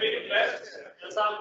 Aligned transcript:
fik 0.00 0.12
en 0.18 0.24
plads. 0.30 0.52
Alle 1.02 1.14
sammen. 1.20 1.40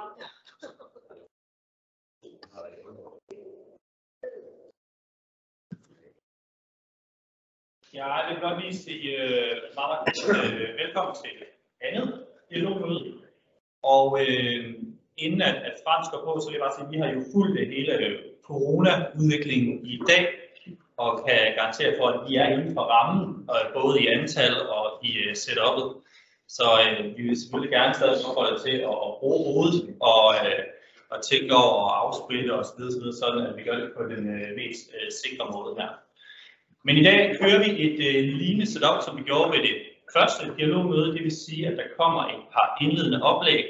Ja, 7.94 8.14
jeg 8.14 8.34
vil 8.34 8.42
godt 8.42 8.62
lige 8.62 8.78
sige 8.78 9.10
uh, 9.24 9.58
meget 9.76 10.00
uh, 10.30 10.78
velkommen 10.82 11.16
til 11.24 11.46
andet 11.82 12.26
dialogmøde. 12.50 13.22
Og 13.84 14.12
uh, 14.12 14.20
inden 15.18 15.42
at, 15.42 15.56
at 15.56 15.76
Frans 15.84 16.08
går 16.12 16.22
på, 16.26 16.40
så 16.40 16.48
vil 16.48 16.58
jeg 16.58 16.66
bare 16.66 16.76
sige, 16.76 16.86
at 16.86 16.92
vi 16.92 16.98
har 16.98 17.10
jo 17.12 17.22
fulgt 17.34 17.60
det 17.60 17.68
hele 17.68 18.24
corona-udviklingen 18.44 19.86
i 19.86 20.00
dag, 20.10 20.26
og 20.98 21.26
kan 21.28 21.56
garantere 21.56 21.98
for, 21.98 22.08
at 22.08 22.30
vi 22.30 22.36
er 22.36 22.48
inden 22.48 22.74
for 22.74 22.82
rammen, 22.82 23.50
både 23.74 24.02
i 24.02 24.08
antal 24.08 24.56
og 24.68 25.06
i 25.06 25.12
setup'et. 25.44 26.07
Så 26.48 26.68
øh, 26.84 27.18
vi 27.18 27.22
vil 27.24 27.42
selvfølgelig 27.42 27.72
gerne 27.72 27.94
stadig 27.94 28.26
opholde 28.26 28.60
til 28.66 28.76
at, 28.92 28.98
at 29.08 29.12
bruge 29.20 29.40
hovedet 29.54 29.96
og, 30.14 30.26
øh, 30.46 30.64
og 31.10 31.18
tænke 31.30 31.56
over 31.56 31.76
at 31.88 31.98
afspritte 32.04 32.54
og 32.60 32.66
så 32.66 32.74
videre, 32.78 33.14
sådan 33.14 33.48
at 33.48 33.58
vi 33.58 33.64
gør 33.64 33.78
det 33.82 33.90
på 33.98 34.04
den 34.04 34.22
øh, 34.36 34.56
mest 34.60 34.84
øh, 34.96 35.12
sikre 35.22 35.46
måde 35.56 35.76
her. 35.80 35.92
Men 36.86 36.98
i 36.98 37.04
dag 37.04 37.38
kører 37.40 37.60
vi 37.64 37.70
et 37.86 38.00
øh, 38.08 38.24
lignende 38.42 38.72
setup, 38.72 39.00
som 39.06 39.18
vi 39.18 39.24
gjorde 39.24 39.52
ved 39.52 39.62
det 39.68 39.76
første 40.16 40.56
dialogmøde. 40.58 41.14
Det 41.14 41.24
vil 41.24 41.38
sige, 41.46 41.68
at 41.68 41.78
der 41.78 41.88
kommer 42.00 42.22
et 42.36 42.44
par 42.54 42.78
indledende 42.82 43.24
oplæg, 43.24 43.66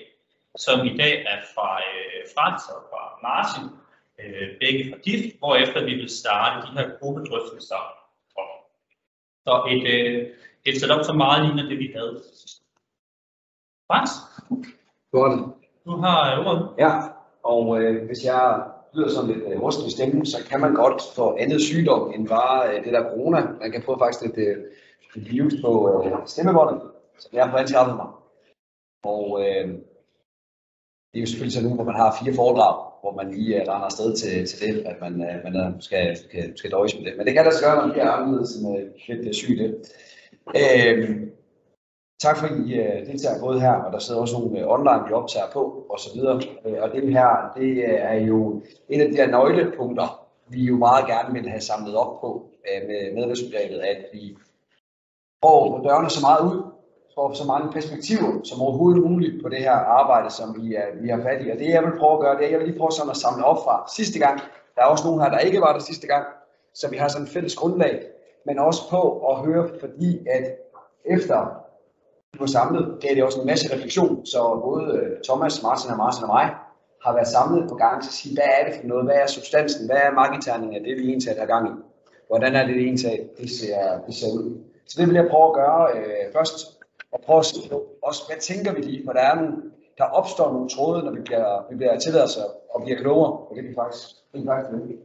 som 0.57 0.85
i 0.85 0.97
dag 0.97 1.13
er 1.33 1.39
fra 1.55 1.69
øh, 1.89 2.21
Frans 2.33 2.63
og 2.75 2.81
fra 2.89 3.01
Martin, 3.27 3.65
øh, 4.21 4.47
begge 4.61 4.81
fra 4.89 4.97
DIFT, 5.05 5.39
hvorefter 5.39 5.85
vi 5.85 5.93
vil 5.93 6.09
starte 6.09 6.67
de 6.67 6.71
her 6.77 6.87
gruppedrøftelser. 6.99 7.83
Så 9.45 9.53
et, 9.73 9.85
øh, 9.95 10.27
et 10.65 10.81
setup, 10.81 11.05
som 11.05 11.17
meget 11.17 11.45
ligner 11.45 11.69
det, 11.69 11.79
vi 11.79 11.91
havde. 11.95 12.23
Frans, 13.87 14.11
Godt. 15.11 15.39
du 15.85 15.91
har 15.91 16.45
ordet. 16.45 16.69
Ja, 16.79 16.91
og 17.43 17.81
øh, 17.81 18.05
hvis 18.05 18.25
jeg 18.25 18.63
lyder 18.93 19.09
sådan 19.09 19.29
lidt 19.29 19.43
øh, 19.47 19.61
rusten 19.61 19.87
i 19.87 19.91
stemmen, 19.91 20.25
så 20.25 20.37
kan 20.49 20.61
man 20.61 20.73
godt 20.73 21.01
få 21.15 21.37
andet 21.39 21.61
sygdom 21.61 22.13
end 22.13 22.27
bare 22.27 22.69
øh, 22.69 22.83
det 22.85 22.93
der 22.93 23.09
corona. 23.09 23.47
Man 23.61 23.71
kan 23.71 23.83
få 23.83 23.99
faktisk 23.99 24.21
lidt, 24.21 24.37
øh, 24.37 24.57
lidt 25.15 25.31
virus 25.31 25.53
på 25.63 26.03
øh, 26.05 26.11
stemmebåndet, 26.25 26.81
så 27.19 27.29
jeg 27.33 27.49
har 27.49 27.57
anskaffet 27.57 27.95
mig. 27.95 28.07
Og 29.03 29.41
øh, 29.41 29.67
det 31.11 31.17
er 31.17 31.19
jo 31.19 31.25
selvfølgelig 31.25 31.53
sådan 31.53 31.69
nu, 31.69 31.75
hvor 31.75 31.83
man 31.83 31.95
har 31.95 32.17
fire 32.21 32.33
foredrag, 32.33 32.75
hvor 33.01 33.13
man 33.19 33.31
lige 33.31 33.55
øh, 33.55 33.61
render 33.61 33.73
afsted 33.89 34.15
til, 34.15 34.47
til 34.47 34.67
det, 34.67 34.85
at 34.85 34.95
man, 35.01 35.13
øh, 35.27 35.43
man 35.43 35.55
øh, 35.55 35.81
skal, 35.81 36.17
skal, 36.17 36.57
skal 36.57 36.71
døjes 36.71 36.95
med 36.95 37.05
det. 37.05 37.13
Men 37.17 37.25
det 37.25 37.33
kan 37.33 37.45
der 37.45 37.51
gøre, 37.63 37.75
når 37.75 37.85
man 37.85 37.91
bliver 37.91 38.11
anderledes 38.11 38.55
end 38.55 38.77
øh, 38.77 38.85
lidt 39.07 39.27
øh, 39.27 39.33
syg 39.33 39.57
det. 39.57 39.69
Øh, 40.55 41.27
Tak 42.19 42.37
fordi 42.37 42.73
I 42.73 42.79
uh, 42.79 43.07
deltager 43.07 43.39
både 43.39 43.59
her, 43.61 43.73
og 43.73 43.93
der 43.93 43.99
sidder 43.99 44.21
også 44.21 44.37
nogle 44.37 44.65
uh, 44.65 44.73
online, 44.73 45.07
vi 45.07 45.13
optager 45.13 45.45
på, 45.53 45.85
og 45.89 45.99
så 45.99 46.09
videre. 46.15 46.41
Øh, 46.65 46.77
og 46.83 46.91
det 46.91 47.13
her, 47.13 47.51
det 47.57 47.71
er 48.03 48.13
jo 48.13 48.61
et 48.89 49.01
af 49.01 49.09
de 49.09 49.15
her 49.15 49.27
nøglepunkter, 49.27 50.27
vi 50.47 50.63
jo 50.63 50.77
meget 50.77 51.07
gerne 51.07 51.33
vil 51.33 51.49
have 51.49 51.61
samlet 51.61 51.95
op 51.95 52.21
på 52.21 52.49
med 52.87 53.13
medlemsbegrebet, 53.13 53.79
at 53.79 53.97
vi 54.13 54.37
får 55.43 55.81
dørene 55.83 56.09
så 56.09 56.21
meget 56.21 56.41
ud, 56.51 56.63
får 57.15 57.33
så 57.33 57.47
mange 57.47 57.71
perspektiver 57.71 58.31
som 58.43 58.61
overhovedet 58.61 59.03
muligt 59.03 59.43
på 59.43 59.49
det 59.49 59.59
her 59.59 59.71
arbejde, 59.71 60.29
som 60.29 60.61
vi, 60.61 60.75
er, 60.75 60.85
vi 61.01 61.09
har 61.09 61.21
fat 61.21 61.45
i. 61.45 61.49
Og 61.49 61.57
det 61.59 61.69
jeg 61.69 61.83
vil 61.83 61.99
prøve 61.99 62.13
at 62.13 62.19
gøre, 62.19 62.35
det 62.35 62.41
er, 62.41 62.45
at 62.45 62.51
jeg 62.51 62.59
vil 62.59 62.67
lige 62.67 62.79
prøve 62.79 62.91
sådan 62.91 63.09
at 63.09 63.17
samle 63.17 63.45
op 63.45 63.57
fra 63.65 63.85
sidste 63.97 64.19
gang. 64.19 64.39
Der 64.75 64.81
er 64.81 64.85
også 64.85 65.05
nogen 65.07 65.21
her, 65.21 65.29
der 65.29 65.39
ikke 65.39 65.61
var 65.61 65.73
der 65.73 65.79
sidste 65.79 66.07
gang, 66.07 66.25
så 66.73 66.89
vi 66.89 66.97
har 66.97 67.07
sådan 67.07 67.27
et 67.27 67.33
fælles 67.33 67.55
grundlag, 67.55 67.95
men 68.45 68.59
også 68.59 68.81
på 68.89 69.01
at 69.31 69.35
høre, 69.45 69.69
fordi 69.79 70.27
at 70.27 70.45
efter 71.05 71.66
vi 72.33 72.39
var 72.39 72.45
samlet, 72.45 72.97
gav 73.01 73.15
det 73.15 73.23
også 73.23 73.39
en 73.41 73.47
masse 73.47 73.73
refleksion, 73.75 74.25
så 74.25 74.39
både 74.63 74.85
øh, 74.97 75.11
Thomas, 75.27 75.63
Martin 75.63 75.91
og 75.91 75.97
Martin 75.97 76.23
og 76.23 76.29
mig 76.37 76.47
har 77.05 77.13
været 77.13 77.27
samlet 77.27 77.69
på 77.69 77.75
gang 77.75 78.01
til 78.01 78.09
at 78.09 78.13
sige, 78.19 78.35
hvad 78.35 78.49
er 78.57 78.65
det 78.65 78.73
for 78.75 78.87
noget, 78.87 79.05
hvad 79.05 79.15
er 79.15 79.27
substansen, 79.27 79.85
hvad 79.85 79.97
er 79.97 80.11
markedterningen 80.21 80.75
af 80.77 80.83
det, 80.83 80.97
vi 80.99 81.05
egentlig 81.09 81.39
har 81.39 81.45
gang 81.45 81.65
i, 81.69 81.75
hvordan 82.27 82.55
er 82.55 82.65
det, 82.65 82.75
det 82.75 82.83
egentlig 82.83 83.29
det 83.37 83.49
ser, 83.59 83.77
det 84.07 84.15
ser 84.15 84.31
ud. 84.39 84.47
Så 84.87 84.93
det 84.99 85.07
vil 85.07 85.15
jeg 85.15 85.27
prøve 85.31 85.47
at 85.49 85.57
gøre 85.61 85.81
øh, 85.97 86.33
først, 86.33 86.57
og 87.11 87.19
prøve 87.25 87.39
at 87.39 87.45
se 87.45 87.69
på, 87.69 87.77
også, 88.03 88.21
hvad 88.27 88.37
tænker 88.49 88.73
vi 88.73 88.81
lige, 88.81 89.05
for 89.05 89.13
der 89.13 89.21
er 89.21 89.35
nogle, 89.35 89.53
der 89.97 90.03
opstår 90.03 90.53
nogle 90.53 90.69
tråde, 90.69 91.03
når 91.03 91.11
vi 91.11 91.21
bliver, 91.21 91.65
vi 91.69 91.75
bliver 91.75 91.99
tilladt 91.99 92.29
sig 92.29 92.43
og 92.73 92.81
bliver 92.83 92.99
klogere, 92.99 93.31
og 93.31 93.55
det 93.55 93.69
er 93.69 93.75
faktisk, 93.83 94.07
det 94.31 94.41
er 94.41 94.45
faktisk 94.45 94.71
det. 94.71 94.99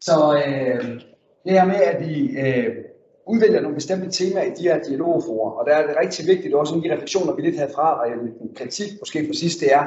Så 0.00 0.16
øh, 0.46 0.84
det 1.44 1.52
her 1.52 1.64
med, 1.64 1.80
at 1.90 1.96
vi 2.06 2.12
øh, 2.38 2.76
udvælger 3.26 3.60
nogle 3.60 3.74
bestemte 3.74 4.10
temaer 4.10 4.44
i 4.44 4.54
de 4.58 4.62
her 4.62 4.82
dialogforer, 4.82 5.50
og 5.50 5.66
der 5.66 5.72
er 5.74 5.86
det 5.86 5.96
rigtig 6.02 6.26
vigtigt, 6.26 6.54
også 6.54 6.74
en 6.74 6.82
af 6.82 6.88
de 6.88 6.94
refleksioner, 6.94 7.32
vi 7.34 7.42
lidt 7.42 7.58
havde 7.58 7.72
fra, 7.74 8.00
og 8.00 8.08
en 8.08 8.54
kritik 8.56 8.90
måske 9.00 9.26
for 9.26 9.34
sidst, 9.34 9.60
det 9.60 9.72
er, 9.72 9.84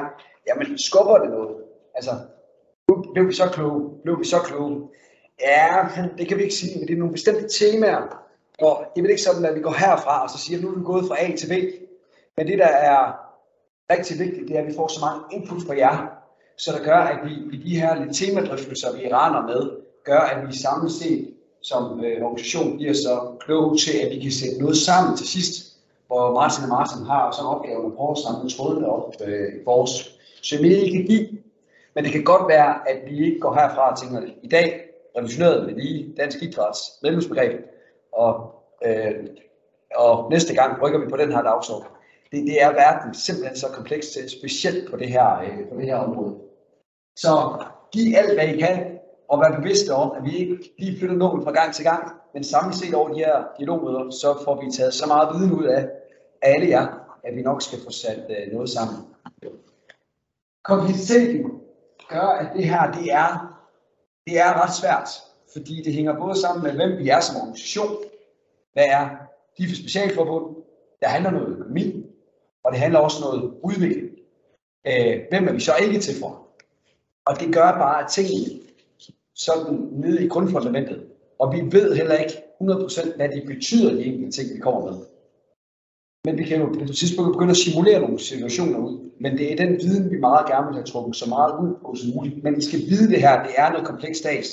jamen 0.48 0.78
skubber 0.78 1.18
det 1.18 1.30
noget? 1.30 1.56
Altså, 1.94 2.10
blev 3.14 3.28
vi 3.28 3.32
så 3.32 3.48
kloge, 3.52 3.90
blev 4.02 4.18
vi 4.18 4.24
så 4.24 4.38
kloge. 4.38 4.88
Ja, 5.40 5.88
det 6.18 6.28
kan 6.28 6.36
vi 6.36 6.42
ikke 6.42 6.54
sige, 6.54 6.78
men 6.78 6.88
det 6.88 6.94
er 6.94 6.98
nogle 6.98 7.12
bestemte 7.12 7.48
temaer, 7.48 8.02
og 8.62 8.84
det 8.94 9.00
er 9.00 9.02
vel 9.02 9.10
ikke 9.10 9.22
sådan, 9.22 9.44
at 9.44 9.54
vi 9.54 9.60
går 9.60 9.72
herfra 9.72 10.22
og 10.22 10.30
så 10.30 10.38
siger, 10.38 10.60
nu 10.60 10.68
er 10.68 10.78
vi 10.78 10.84
gået 10.84 11.04
fra 11.08 11.16
A 11.24 11.36
til 11.36 11.48
B. 11.48 11.54
Men 12.36 12.46
det, 12.46 12.58
der 12.58 12.72
er 12.92 13.00
rigtig 13.92 14.18
vigtigt, 14.18 14.48
det 14.48 14.56
er, 14.56 14.60
at 14.60 14.66
vi 14.66 14.74
får 14.74 14.88
så 14.88 15.00
mange 15.06 15.20
input 15.32 15.62
fra 15.66 15.76
jer, 15.76 15.96
så 16.58 16.72
der 16.72 16.84
gør, 16.84 17.00
at 17.12 17.18
vi 17.24 17.32
i 17.56 17.56
de 17.66 17.80
her 17.80 18.04
lidt 18.04 18.16
temadrøftelser, 18.16 18.96
vi 18.96 19.02
render 19.12 19.42
med, 19.46 19.70
gør, 20.04 20.18
at 20.18 20.48
vi 20.48 20.56
samlet 20.56 20.92
set 20.92 21.34
som 21.62 22.04
øh, 22.04 22.22
organisation 22.22 22.76
bliver 22.76 22.92
så 22.92 23.36
kloge 23.40 23.76
til, 23.76 23.98
at 23.98 24.10
vi 24.10 24.18
kan 24.20 24.32
sætte 24.32 24.58
noget 24.58 24.76
sammen 24.76 25.16
til 25.16 25.28
sidst, 25.28 25.76
hvor 26.06 26.34
Martin 26.34 26.64
og 26.64 26.68
Martin 26.68 27.06
har 27.06 27.32
sådan 27.32 27.46
en 27.46 27.54
opgave 27.54 27.86
at 27.86 27.92
prøve 27.96 28.10
at 28.10 28.18
samle 28.18 28.50
trådene 28.50 28.88
op 28.88 29.14
øh, 29.26 29.48
i 29.54 29.64
vores 29.64 29.92
I 30.52 30.90
kan 30.90 31.06
give. 31.06 31.28
Men 31.94 32.04
det 32.04 32.12
kan 32.12 32.24
godt 32.24 32.48
være, 32.48 32.88
at 32.90 32.98
vi 33.10 33.26
ikke 33.26 33.40
går 33.40 33.54
herfra 33.54 33.90
og 33.92 33.98
tænker, 33.98 34.18
at 34.18 34.28
i 34.42 34.48
dag 34.48 34.90
revolutioneret 35.16 35.66
med 35.66 35.74
lige 35.74 36.14
dansk 36.16 36.42
idræts 36.42 36.78
medlemsbegreb, 37.02 37.60
og, 38.12 38.54
øh, 38.86 39.14
og 39.96 40.30
næste 40.30 40.54
gang 40.54 40.82
rykker 40.82 40.98
vi 40.98 41.06
på 41.10 41.16
den 41.16 41.32
her 41.32 41.42
dagsorden. 41.42 41.88
Det, 42.32 42.46
det 42.46 42.62
er 42.62 42.72
verden 42.72 43.14
simpelthen 43.14 43.56
så 43.56 43.66
kompleks 43.68 44.08
til, 44.08 44.30
specielt 44.30 44.90
på 44.90 44.96
det 44.96 45.08
her, 45.08 45.40
øh, 45.40 45.68
på 45.68 45.76
det 45.76 45.84
her 45.84 45.96
område. 45.96 46.34
Så 47.16 47.64
giv 47.92 48.14
alt, 48.16 48.34
hvad 48.34 48.48
I 48.48 48.58
kan, 48.58 48.99
og 49.30 49.40
være 49.40 49.60
bevidste 49.60 49.90
om, 49.94 50.12
at 50.16 50.24
vi 50.24 50.36
ikke 50.36 50.72
lige 50.78 50.98
flytter 50.98 51.16
nålen 51.16 51.44
fra 51.44 51.52
gang 51.52 51.74
til 51.74 51.84
gang, 51.84 52.12
men 52.34 52.44
samlet 52.44 52.74
set 52.74 52.94
over 52.94 53.08
de 53.08 53.18
her 53.18 53.44
dialogmøder, 53.58 54.10
så 54.10 54.38
får 54.44 54.64
vi 54.64 54.70
taget 54.72 54.94
så 54.94 55.06
meget 55.06 55.28
viden 55.34 55.52
ud 55.52 55.64
af 55.64 55.88
alle 56.42 56.68
jer, 56.68 56.86
at 57.24 57.36
vi 57.36 57.42
nok 57.42 57.62
skal 57.62 57.78
få 57.84 57.90
sat 57.90 58.24
øh, 58.30 58.52
noget 58.52 58.70
sammen. 58.70 58.96
Kompleksiteten 60.64 61.60
gør, 62.08 62.20
at 62.20 62.46
det 62.56 62.64
her, 62.64 62.92
det 62.92 63.12
er, 63.12 63.56
det 64.26 64.40
er 64.40 64.62
ret 64.62 64.74
svært, 64.74 65.08
fordi 65.52 65.82
det 65.82 65.94
hænger 65.94 66.18
både 66.18 66.40
sammen 66.40 66.62
med, 66.62 66.72
hvem 66.72 66.98
vi 66.98 67.08
er 67.08 67.20
som 67.20 67.36
organisation, 67.36 67.96
hvad 68.72 68.84
er 68.86 69.08
de 69.58 69.68
for 69.68 69.74
specialforbund, 69.74 70.56
der 71.00 71.08
handler 71.08 71.30
noget 71.30 71.48
økonomi, 71.48 72.06
og 72.64 72.72
det 72.72 72.80
handler 72.80 72.98
også 72.98 73.20
noget 73.20 73.54
udvikling. 73.62 74.10
Uh, 74.84 75.16
hvem 75.30 75.48
er 75.48 75.52
vi 75.52 75.60
så 75.60 75.72
ikke 75.82 76.00
til 76.00 76.20
for? 76.20 76.46
Og 77.24 77.40
det 77.40 77.54
gør 77.54 77.72
bare, 77.72 78.04
at 78.04 78.10
tingene 78.10 78.60
sådan 79.44 79.88
nede 79.92 80.24
i 80.24 80.28
grundfundamentet. 80.28 81.00
Og 81.38 81.54
vi 81.54 81.60
ved 81.76 81.94
heller 81.94 82.14
ikke 82.14 82.36
100% 82.62 83.16
hvad 83.16 83.28
det 83.28 83.42
betyder, 83.46 83.94
de 83.94 84.04
enkelte 84.04 84.30
ting, 84.30 84.54
vi 84.54 84.60
kommer 84.60 84.90
med. 84.90 84.98
Men 86.24 86.38
vi 86.38 86.44
kan 86.44 86.60
jo 86.60 86.66
på 86.66 86.80
et 86.80 86.96
tidspunkt 86.96 87.32
begynde 87.32 87.50
at 87.50 87.56
simulere 87.56 88.00
nogle 88.00 88.18
situationer 88.18 88.78
ud. 88.78 89.10
Men 89.20 89.38
det 89.38 89.52
er 89.52 89.56
den 89.56 89.76
viden, 89.76 90.10
vi 90.10 90.18
meget 90.18 90.46
gerne 90.46 90.66
vil 90.66 90.74
have 90.74 90.84
trukket 90.84 91.16
så 91.16 91.28
meget 91.28 91.52
ud 91.62 91.74
på 91.82 91.94
som 91.94 92.10
muligt. 92.14 92.44
Men 92.44 92.58
I 92.58 92.62
skal 92.62 92.78
vide 92.78 93.08
det 93.08 93.20
her, 93.20 93.42
det 93.42 93.52
er 93.56 93.70
noget 93.70 93.86
komplekst 93.86 94.24
dags. 94.24 94.48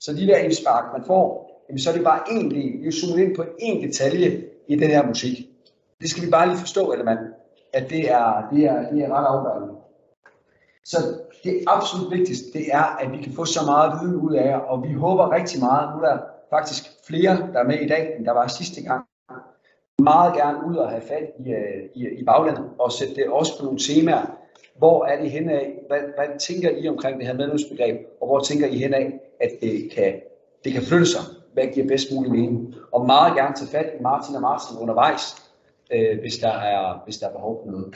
Så 0.00 0.12
de 0.12 0.26
der 0.26 0.36
indspark, 0.36 0.84
man 0.92 1.06
får, 1.06 1.28
jamen 1.68 1.78
så 1.78 1.90
er 1.90 1.94
det 1.94 2.04
bare 2.04 2.20
én 2.20 2.50
del. 2.54 2.72
Vi 2.82 2.92
zoomet 2.92 3.24
ind 3.24 3.36
på 3.36 3.42
én 3.42 3.86
detalje 3.86 4.44
i 4.68 4.76
den 4.76 4.90
her 4.90 5.06
musik. 5.06 5.48
Det 6.00 6.10
skal 6.10 6.24
vi 6.24 6.30
bare 6.30 6.48
lige 6.48 6.58
forstå, 6.58 6.92
eller 6.92 7.04
man, 7.04 7.18
at 7.72 7.90
det 7.90 8.10
er, 8.10 8.48
det 8.52 8.64
er, 8.64 8.90
det 8.90 9.02
er 9.04 9.08
ret 9.12 9.26
afgørende. 9.26 9.74
Så 10.84 10.98
det 11.44 11.64
absolut 11.66 12.10
vigtigste, 12.10 12.58
det 12.58 12.64
er, 12.72 12.84
at 13.00 13.12
vi 13.12 13.18
kan 13.22 13.32
få 13.32 13.44
så 13.44 13.60
meget 13.66 13.92
viden 14.00 14.16
ud 14.16 14.34
af 14.34 14.46
jer, 14.46 14.58
og 14.58 14.82
vi 14.82 14.92
håber 14.92 15.32
rigtig 15.32 15.60
meget, 15.60 15.96
nu 15.96 16.02
er 16.02 16.08
der 16.08 16.18
faktisk 16.50 16.84
flere, 17.06 17.48
der 17.52 17.58
er 17.60 17.64
med 17.64 17.78
i 17.78 17.88
dag, 17.88 18.16
end 18.16 18.24
der 18.26 18.32
var 18.32 18.46
sidste 18.46 18.82
gang, 18.82 19.04
meget 20.02 20.34
gerne 20.34 20.58
ud 20.68 20.76
og 20.76 20.90
have 20.90 21.02
fat 21.02 21.26
i, 21.38 21.50
øh, 21.50 21.84
i, 21.94 22.08
i 22.20 22.24
baglandet, 22.24 22.64
og 22.78 22.92
sætte 22.92 23.14
det 23.14 23.28
også 23.28 23.58
på 23.58 23.64
nogle 23.64 23.78
temaer. 23.78 24.26
Hvor 24.78 25.04
er 25.04 25.22
det 25.22 25.30
henad? 25.30 25.60
Hvad, 25.88 25.98
hvad 25.98 26.38
tænker 26.38 26.70
I 26.70 26.88
omkring 26.88 27.18
det 27.18 27.26
her 27.26 27.34
medlemsbegreb? 27.34 27.96
Og 28.20 28.26
hvor 28.26 28.40
tænker 28.40 28.66
I 28.66 28.78
henad, 28.78 29.12
at 29.40 29.50
det 29.60 29.90
kan, 29.94 30.14
det 30.64 30.72
kan 30.72 30.82
flytte 30.82 31.06
sig? 31.06 31.20
Hvad 31.52 31.66
giver 31.74 31.88
bedst 31.88 32.08
mulig 32.14 32.32
mening? 32.32 32.74
Og 32.92 33.06
meget 33.06 33.36
gerne 33.36 33.54
tage 33.54 33.70
fat 33.70 33.90
i 34.00 34.02
Martin 34.02 34.34
og 34.34 34.42
Martin 34.42 34.78
undervejs, 34.78 35.22
øh, 35.92 36.20
hvis, 36.20 36.38
der 36.38 36.52
er, 36.52 37.02
hvis 37.04 37.18
der 37.18 37.28
er 37.28 37.32
behov 37.32 37.62
for 37.64 37.70
noget. 37.70 37.94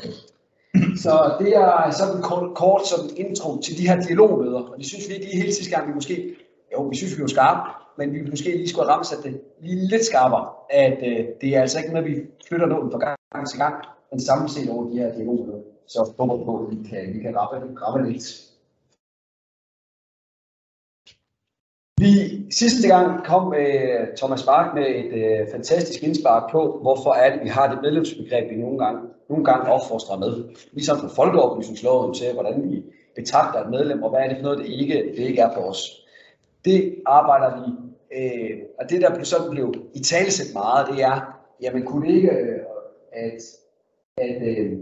Så 0.96 1.34
det 1.40 1.56
er 1.56 1.90
sådan 1.90 2.16
en 2.16 2.22
kort, 2.22 2.54
kort 2.54 2.86
sådan 2.86 3.10
intro 3.16 3.60
til 3.60 3.78
de 3.78 3.88
her 3.88 4.00
dialogmøder, 4.00 4.60
og 4.60 4.78
det 4.78 4.86
synes 4.86 5.08
vi 5.08 5.14
ikke 5.14 5.26
lige 5.26 5.42
hele 5.42 5.54
sidste 5.54 5.74
gang, 5.74 5.88
vi 5.88 5.94
måske, 5.94 6.34
jo, 6.72 6.82
vi 6.82 6.96
synes 6.96 7.16
vi 7.16 7.22
var 7.22 7.28
skarpe, 7.28 7.70
men 7.98 8.12
vi 8.14 8.30
måske 8.30 8.56
lige 8.56 8.68
skulle 8.68 8.86
have 8.86 8.96
ramt 8.96 9.24
det 9.24 9.40
lige 9.60 9.88
lidt 9.88 10.04
skarpere, 10.04 10.48
at 10.70 10.98
øh, 11.08 11.26
det 11.40 11.56
er 11.56 11.60
altså 11.60 11.78
ikke 11.78 11.92
noget, 11.92 12.08
vi 12.08 12.16
flytter 12.48 12.66
noget 12.66 12.92
fra 12.92 12.98
gang 12.98 13.48
til 13.48 13.58
gang, 13.58 13.74
men 14.10 14.20
samlet 14.20 14.50
set 14.50 14.70
over 14.70 14.90
de 14.90 14.98
her 14.98 15.14
dialogmøder. 15.14 15.58
Så 15.86 16.12
håber 16.18 16.44
på, 16.44 16.52
at 16.58 16.70
vi 16.70 16.88
kan, 16.88 17.14
vi 17.14 17.18
kan 17.18 17.36
ramme, 17.36 17.80
ramme 17.80 18.12
lidt. 18.12 18.51
Vi 22.02 22.12
sidste 22.50 22.88
gang 22.88 23.24
kom 23.24 23.54
øh, 23.54 24.06
Thomas 24.16 24.46
Mark 24.46 24.74
med 24.74 24.86
et 24.86 25.12
øh, 25.22 25.48
fantastisk 25.52 26.02
indspark 26.02 26.50
på, 26.52 26.78
hvorfor 26.82 27.12
er 27.12 27.32
det, 27.32 27.44
vi 27.44 27.48
har 27.48 27.70
det 27.72 27.78
medlemsbegreb, 27.82 28.50
vi 28.50 28.56
nogle 28.56 28.78
gange, 28.84 29.00
nogle 29.28 29.44
gange 29.44 29.72
opfostrer 29.72 30.18
med. 30.18 30.44
Ligesom 30.72 30.98
for 31.00 31.08
folkeoplysningsloven 31.08 32.14
til, 32.14 32.32
hvordan 32.32 32.70
vi 32.70 32.82
betragter 33.16 33.60
et 33.60 33.70
medlem, 33.70 34.02
og 34.02 34.10
hvad 34.10 34.20
er 34.20 34.28
det 34.28 34.36
for 34.36 34.42
noget, 34.42 34.58
det 34.58 34.66
ikke, 34.66 35.12
det 35.16 35.18
ikke 35.18 35.40
er 35.40 35.54
for 35.54 35.60
os. 35.60 35.80
Det 36.64 36.94
arbejder 37.06 37.50
vi, 37.60 37.66
øh, 38.18 38.58
og 38.78 38.90
det 38.90 39.02
der 39.02 39.22
sådan 39.22 39.50
blev 39.50 39.74
i 39.94 40.00
talesæt 40.00 40.54
meget, 40.54 40.88
det 40.92 41.04
er, 41.04 41.20
jamen 41.62 41.82
kunne 41.82 42.06
det 42.06 42.14
ikke, 42.14 42.30
øh, 42.30 42.58
at, 43.12 43.42
at, 44.16 44.48
øh, 44.48 44.72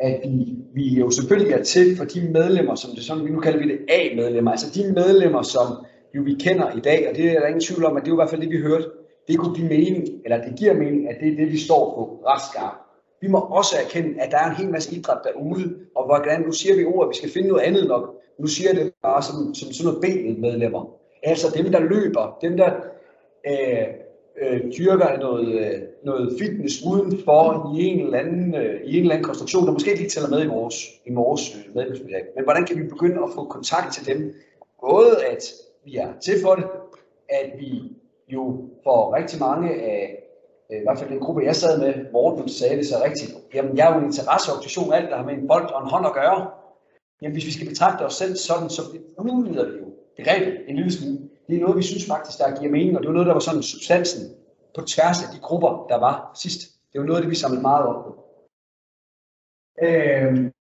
at 0.00 0.20
vi, 0.24 0.56
vi 0.74 0.98
jo 0.98 1.10
selvfølgelig 1.10 1.52
er 1.52 1.62
til 1.62 1.96
for 1.96 2.04
de 2.04 2.28
medlemmer, 2.32 2.74
som 2.74 2.90
det 2.94 3.04
sådan, 3.04 3.24
nu 3.24 3.40
kalder 3.40 3.58
vi 3.58 3.68
det 3.68 3.78
A-medlemmer, 3.88 4.50
altså 4.50 4.70
de 4.74 4.92
medlemmer, 4.92 5.42
som 5.42 5.66
jo 6.14 6.22
vi 6.22 6.34
kender 6.34 6.76
i 6.76 6.80
dag, 6.80 7.08
og 7.10 7.16
det 7.16 7.24
er 7.30 7.40
der 7.40 7.46
ingen 7.46 7.60
tvivl 7.60 7.84
om, 7.84 7.96
at 7.96 8.02
det 8.02 8.08
er 8.08 8.14
i 8.14 8.16
hvert 8.16 8.30
fald 8.30 8.40
det, 8.40 8.50
vi 8.50 8.60
hørte. 8.60 8.86
Det 9.28 9.38
kunne 9.38 9.54
give 9.54 9.68
mening, 9.68 10.08
eller 10.24 10.44
det 10.44 10.58
giver 10.58 10.74
mening, 10.74 11.10
at 11.10 11.16
det 11.20 11.32
er 11.32 11.36
det, 11.36 11.52
vi 11.52 11.58
står 11.58 11.94
på 11.94 12.28
ret 12.28 12.42
skarpt. 12.50 12.78
Vi 13.20 13.28
må 13.28 13.38
også 13.38 13.76
erkende, 13.84 14.20
at 14.20 14.30
der 14.30 14.38
er 14.38 14.50
en 14.50 14.56
hel 14.56 14.70
masse 14.70 14.96
idræt 14.96 15.18
derude, 15.24 15.74
og 15.96 16.06
hvordan, 16.06 16.40
nu 16.40 16.52
siger 16.52 16.76
vi 16.76 16.84
ord, 16.84 17.04
at 17.04 17.10
vi 17.10 17.16
skal 17.16 17.30
finde 17.30 17.48
noget 17.48 17.62
andet 17.62 17.88
nok. 17.88 18.14
Nu 18.38 18.46
siger 18.46 18.72
det 18.74 18.92
bare 19.02 19.22
som, 19.22 19.54
som 19.54 19.72
sådan 19.72 19.86
noget 19.92 20.00
B-medlemmer. 20.04 20.90
Altså 21.22 21.46
dem, 21.56 21.72
der 21.72 21.80
løber, 21.80 22.38
dem, 22.42 22.56
der 22.56 22.70
øh, 23.46 23.86
øh, 24.42 24.60
dyrker 24.78 25.18
noget, 25.18 25.48
øh, 25.48 25.80
noget 26.04 26.36
fitness 26.40 26.82
udenfor 26.86 27.72
i 27.76 27.84
en, 27.84 28.00
eller 28.00 28.18
anden, 28.18 28.54
øh, 28.54 28.80
i 28.84 28.96
en 28.96 29.00
eller 29.00 29.14
anden 29.14 29.24
konstruktion, 29.24 29.66
der 29.66 29.72
måske 29.72 29.92
ikke 29.92 30.08
tæller 30.08 30.30
med 30.30 30.44
i 30.44 30.46
vores, 30.46 30.74
i 31.06 31.12
vores 31.14 31.56
øh, 31.56 31.74
medlemsmiddag. 31.74 32.22
Men 32.36 32.44
hvordan 32.44 32.66
kan 32.66 32.76
vi 32.78 32.82
begynde 32.82 33.22
at 33.22 33.30
få 33.34 33.44
kontakt 33.44 33.94
til 33.94 34.06
dem? 34.06 34.34
Både 34.80 35.24
at 35.32 35.42
vi 35.88 35.96
er 35.96 36.10
til 36.24 36.34
for 36.42 36.54
det, 36.54 36.66
at 37.28 37.52
vi 37.60 37.70
jo 38.28 38.42
får 38.84 39.14
rigtig 39.18 39.38
mange 39.40 39.68
af, 39.70 40.22
øh, 40.70 40.78
i 40.80 40.82
hvert 40.84 40.98
fald 40.98 41.10
den 41.10 41.20
gruppe, 41.20 41.42
jeg 41.42 41.56
sad 41.56 41.78
med, 41.78 42.12
Morten 42.12 42.48
sagde 42.48 42.76
det 42.76 42.86
så 42.86 42.96
rigtigt, 43.04 43.30
jamen 43.54 43.76
jeg 43.76 43.84
er 43.88 43.92
jo 43.94 43.98
en 43.98 44.10
interesseorganisation, 44.10 44.92
alt 44.92 45.10
der 45.10 45.16
har 45.16 45.24
med 45.24 45.34
en 45.34 45.48
bold 45.48 45.66
og 45.74 45.82
en 45.82 45.90
hånd 45.90 46.06
at 46.06 46.12
gøre. 46.20 46.50
Jamen 47.22 47.34
hvis 47.34 47.46
vi 47.46 47.52
skal 47.52 47.68
betragte 47.68 48.02
os 48.02 48.14
selv 48.14 48.36
sådan, 48.36 48.70
så 48.70 48.82
udvider 49.18 49.66
vi 49.70 49.78
jo 49.78 49.88
begrebet 50.16 50.54
en 50.68 50.76
lille 50.76 50.92
smule. 50.92 51.18
Det 51.46 51.56
er 51.56 51.60
noget, 51.60 51.76
vi 51.76 51.82
synes 51.82 52.06
faktisk, 52.06 52.38
der 52.38 52.58
giver 52.58 52.72
mening, 52.72 52.96
og 52.96 53.00
det 53.02 53.08
var 53.08 53.14
noget, 53.18 53.26
der 53.26 53.32
var 53.32 53.46
sådan 53.48 53.62
substansen 53.62 54.22
på 54.74 54.80
tværs 54.92 55.22
af 55.24 55.28
de 55.34 55.40
grupper, 55.40 55.86
der 55.88 55.98
var 56.06 56.16
sidst. 56.42 56.60
Det 56.92 57.00
var 57.00 57.06
noget 57.06 57.18
af 57.18 57.22
det, 57.22 57.30
vi 57.30 57.42
samlede 57.42 57.62
meget 57.62 57.86
op 57.86 58.04
på. 58.04 58.12
Øhm, 59.82 60.52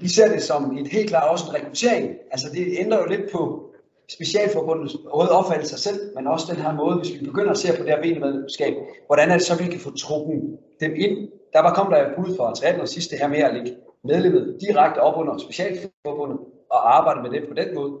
vi 0.00 0.08
ser 0.08 0.28
det 0.34 0.42
som 0.42 0.76
et 0.78 0.88
helt 0.88 1.08
klart 1.08 1.30
også 1.30 1.44
en 1.48 1.54
rekruttering. 1.54 2.08
Altså 2.30 2.46
det 2.54 2.66
ændrer 2.78 2.98
jo 2.98 3.06
lidt 3.08 3.32
på 3.32 3.70
specialforbundets 4.08 4.96
både 5.14 5.30
opfattelse 5.30 5.70
sig 5.70 5.78
selv, 5.78 6.00
men 6.16 6.26
også 6.26 6.46
den 6.52 6.62
her 6.62 6.72
måde, 6.74 6.96
hvis 6.96 7.12
vi 7.14 7.24
begynder 7.24 7.50
at 7.50 7.58
se 7.58 7.68
på 7.78 7.82
det 7.84 7.92
her 7.92 8.20
medlemskab, 8.20 8.74
hvordan 9.06 9.30
er 9.30 9.36
det 9.36 9.46
så, 9.46 9.58
vi 9.62 9.70
kan 9.70 9.80
få 9.80 9.90
truppen 9.90 10.58
dem 10.80 10.92
ind. 10.96 11.28
Der 11.52 11.60
var 11.62 11.74
kommet 11.74 11.96
der 11.96 12.06
et 12.06 12.14
bud 12.16 12.36
fra 12.36 12.54
13 12.54 12.80
og 12.80 12.88
sidste 12.88 13.16
her 13.16 13.28
med 13.28 13.38
at 13.38 13.54
lægge 13.54 13.76
medlemmet 14.04 14.56
direkte 14.60 14.98
op 14.98 15.16
under 15.20 15.38
specialforbundet 15.38 16.38
og 16.70 16.96
arbejde 16.96 17.22
med 17.22 17.30
det 17.30 17.48
på 17.48 17.54
den 17.54 17.74
måde. 17.74 17.92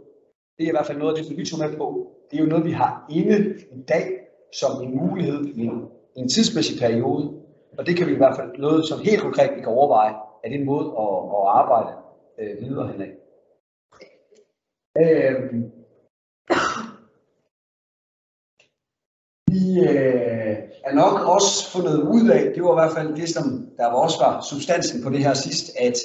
Det 0.58 0.64
er 0.64 0.68
i 0.68 0.76
hvert 0.76 0.86
fald 0.86 0.98
noget 0.98 1.12
af 1.12 1.16
det, 1.16 1.26
som 1.26 1.36
vi 1.36 1.46
tog 1.46 1.58
med 1.58 1.76
på. 1.76 2.06
Det 2.30 2.38
er 2.38 2.42
jo 2.42 2.48
noget, 2.48 2.64
vi 2.64 2.72
har 2.72 3.06
inde 3.10 3.54
i 3.72 3.82
dag 3.88 4.04
som 4.60 4.82
en 4.82 4.96
mulighed 4.96 5.44
i 5.44 5.60
en, 5.60 5.88
i 6.16 6.20
en 6.20 6.28
tidsmæssig 6.28 6.80
periode. 6.80 7.30
Og 7.78 7.86
det 7.86 7.96
kan 7.96 8.06
vi 8.06 8.12
i 8.12 8.16
hvert 8.16 8.36
fald 8.36 8.50
noget, 8.58 8.88
som 8.88 9.00
helt 9.00 9.20
konkret 9.20 9.50
vi 9.56 9.60
kan 9.60 9.68
overveje, 9.68 10.14
er 10.42 10.48
det 10.48 10.60
en 10.60 10.66
måde 10.66 10.86
at, 11.04 11.14
at 11.36 11.44
arbejde 11.60 11.92
øh, 12.38 12.60
videre 12.60 12.92
henad. 12.92 13.12
Øh, 14.98 15.54
vi 19.52 19.80
øh, 19.88 20.56
er 20.84 20.94
nok 20.94 21.28
også 21.34 21.70
fundet 21.72 22.02
ud 22.02 22.30
af, 22.30 22.52
det 22.54 22.62
var 22.62 22.72
i 22.72 22.80
hvert 22.80 22.96
fald 22.96 23.16
det, 23.16 23.28
som 23.28 23.44
der 23.76 23.86
også 23.86 24.18
var 24.24 24.40
substansen 24.50 25.02
på 25.02 25.10
det 25.10 25.18
her 25.18 25.34
sidst, 25.34 25.66
at 25.86 25.96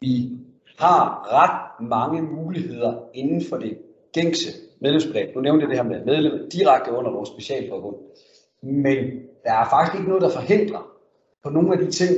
vi 0.00 0.38
har 0.78 1.02
ret 1.38 1.88
mange 1.88 2.22
muligheder 2.22 3.08
inden 3.14 3.42
for 3.48 3.56
det 3.56 3.78
gængse 4.12 4.48
medlemsbegreb. 4.80 5.34
Nu 5.34 5.40
nævnte 5.40 5.62
jeg 5.62 5.70
det 5.70 5.76
her 5.76 5.90
med 5.90 6.04
medlem 6.04 6.50
direkte 6.50 6.92
under 6.92 7.10
vores 7.10 7.28
specialforbund. 7.28 7.96
Men 8.62 8.96
der 9.44 9.52
er 9.52 9.68
faktisk 9.70 9.94
ikke 9.94 10.08
noget, 10.08 10.22
der 10.22 10.30
forhindrer 10.30 10.96
på 11.42 11.50
nogle 11.50 11.72
af 11.72 11.78
de 11.78 11.90
ting, 11.90 12.10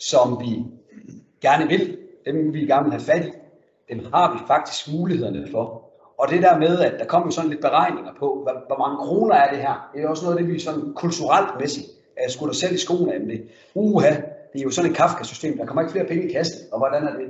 som 0.00 0.40
vi 0.40 0.64
gerne 1.40 1.68
vil, 1.68 1.98
dem 2.26 2.54
vi 2.54 2.60
gerne 2.60 2.84
vil 2.84 2.92
have 2.92 3.02
fat 3.02 3.24
i, 3.26 3.30
dem 3.94 4.04
har 4.12 4.32
vi 4.32 4.38
faktisk 4.46 4.92
mulighederne 4.92 5.48
for. 5.50 5.90
Og 6.18 6.28
det 6.30 6.42
der 6.42 6.58
med, 6.58 6.80
at 6.80 6.94
der 6.98 7.04
kommer 7.04 7.30
sådan 7.30 7.50
lidt 7.50 7.60
beregninger 7.60 8.12
på, 8.18 8.26
hvor, 8.42 8.64
hvor 8.66 8.78
mange 8.78 8.96
kroner 8.96 9.34
er 9.34 9.50
det 9.50 9.58
her, 9.58 9.90
det 9.94 10.02
er 10.02 10.08
også 10.08 10.24
noget 10.24 10.38
af 10.38 10.44
det, 10.44 10.54
vi 10.54 10.58
sådan 10.60 10.94
kulturelt 10.94 11.60
mæssigt 11.60 11.86
er 12.16 12.30
skudt 12.30 12.50
os 12.50 12.56
selv 12.56 12.74
i 12.74 12.78
skoene 12.78 13.14
af 13.14 13.20
det. 13.20 13.48
Uha, 13.74 14.10
det 14.52 14.60
er 14.60 14.64
jo 14.64 14.70
sådan 14.70 14.90
et 14.90 14.96
Kafka-system, 14.96 15.56
der 15.58 15.66
kommer 15.66 15.82
ikke 15.82 15.92
flere 15.92 16.06
penge 16.06 16.28
i 16.28 16.32
kassen, 16.32 16.72
og 16.72 16.78
hvordan 16.78 17.02
er 17.08 17.16
det? 17.16 17.28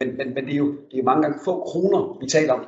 Men, 0.00 0.16
men, 0.16 0.34
men 0.34 0.44
det, 0.44 0.52
er 0.52 0.56
jo, 0.56 0.74
det 0.90 0.98
er 0.98 1.02
mange 1.02 1.22
gange 1.22 1.38
få 1.44 1.60
kroner, 1.60 2.18
vi 2.20 2.26
taler 2.26 2.52
om. 2.52 2.64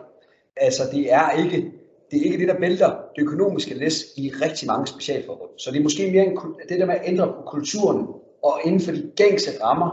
Altså, 0.57 0.83
det 0.93 1.13
er 1.13 1.31
ikke 1.31 1.73
det, 2.11 2.21
er 2.21 2.25
ikke 2.25 2.39
det 2.39 2.49
der 2.49 2.61
vælter 2.61 2.91
det 3.17 3.23
økonomiske 3.23 3.75
læs 3.75 4.05
i 4.17 4.33
rigtig 4.43 4.67
mange 4.67 4.87
specialforbund. 4.87 5.51
Så 5.59 5.71
det 5.71 5.79
er 5.79 5.83
måske 5.83 6.11
mere 6.13 6.25
en, 6.25 6.39
det 6.69 6.81
der 6.81 6.87
med 6.87 6.95
at 6.95 7.03
ændre 7.05 7.27
på 7.27 7.43
kulturen, 7.47 8.07
og 8.43 8.61
inden 8.65 8.81
for 8.81 8.93
de 8.93 9.13
gængse 9.17 9.63
rammer, 9.65 9.91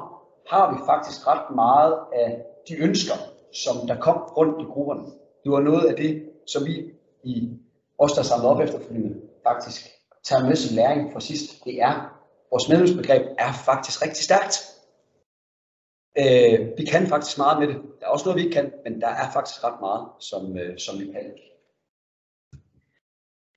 har 0.48 0.74
vi 0.74 0.80
faktisk 0.86 1.28
ret 1.28 1.56
meget 1.56 2.00
af 2.14 2.42
de 2.68 2.76
ønsker, 2.76 3.16
som 3.54 3.88
der 3.88 4.00
kom 4.00 4.18
rundt 4.18 4.62
i 4.62 4.66
grupperne. 4.66 5.06
Det 5.44 5.52
var 5.52 5.60
noget 5.60 5.86
af 5.86 5.96
det, 5.96 6.30
som 6.48 6.66
vi 6.66 6.92
i 7.24 7.58
os, 7.98 8.12
der 8.12 8.22
samlede 8.24 8.52
op 8.52 8.60
efterfølgende, 8.60 9.22
faktisk 9.44 9.82
tager 10.24 10.46
med 10.48 10.56
som 10.56 10.76
læring 10.76 11.14
fra 11.14 11.20
sidst. 11.20 11.66
Det 11.66 11.82
er, 11.82 11.94
vores 12.52 12.70
medlemsbegreb 12.70 13.24
er 13.38 13.54
faktisk 13.66 14.02
rigtig 14.06 14.24
stærkt. 14.24 14.56
Øh, 16.22 16.78
vi 16.78 16.86
kan 16.86 17.08
faktisk 17.08 17.38
meget 17.38 17.60
med 17.60 17.68
det. 17.68 17.78
Der 18.00 18.06
er 18.06 18.10
også 18.10 18.26
noget, 18.26 18.40
vi 18.40 18.44
ikke 18.46 18.56
kan, 18.56 18.72
men 18.84 19.02
der 19.02 19.08
er 19.08 19.32
faktisk 19.34 19.64
ret 19.64 19.80
meget, 19.80 20.06
som, 20.20 20.58
øh, 20.58 20.80
som 20.80 21.00
vi 21.00 21.06
kan. 21.06 21.26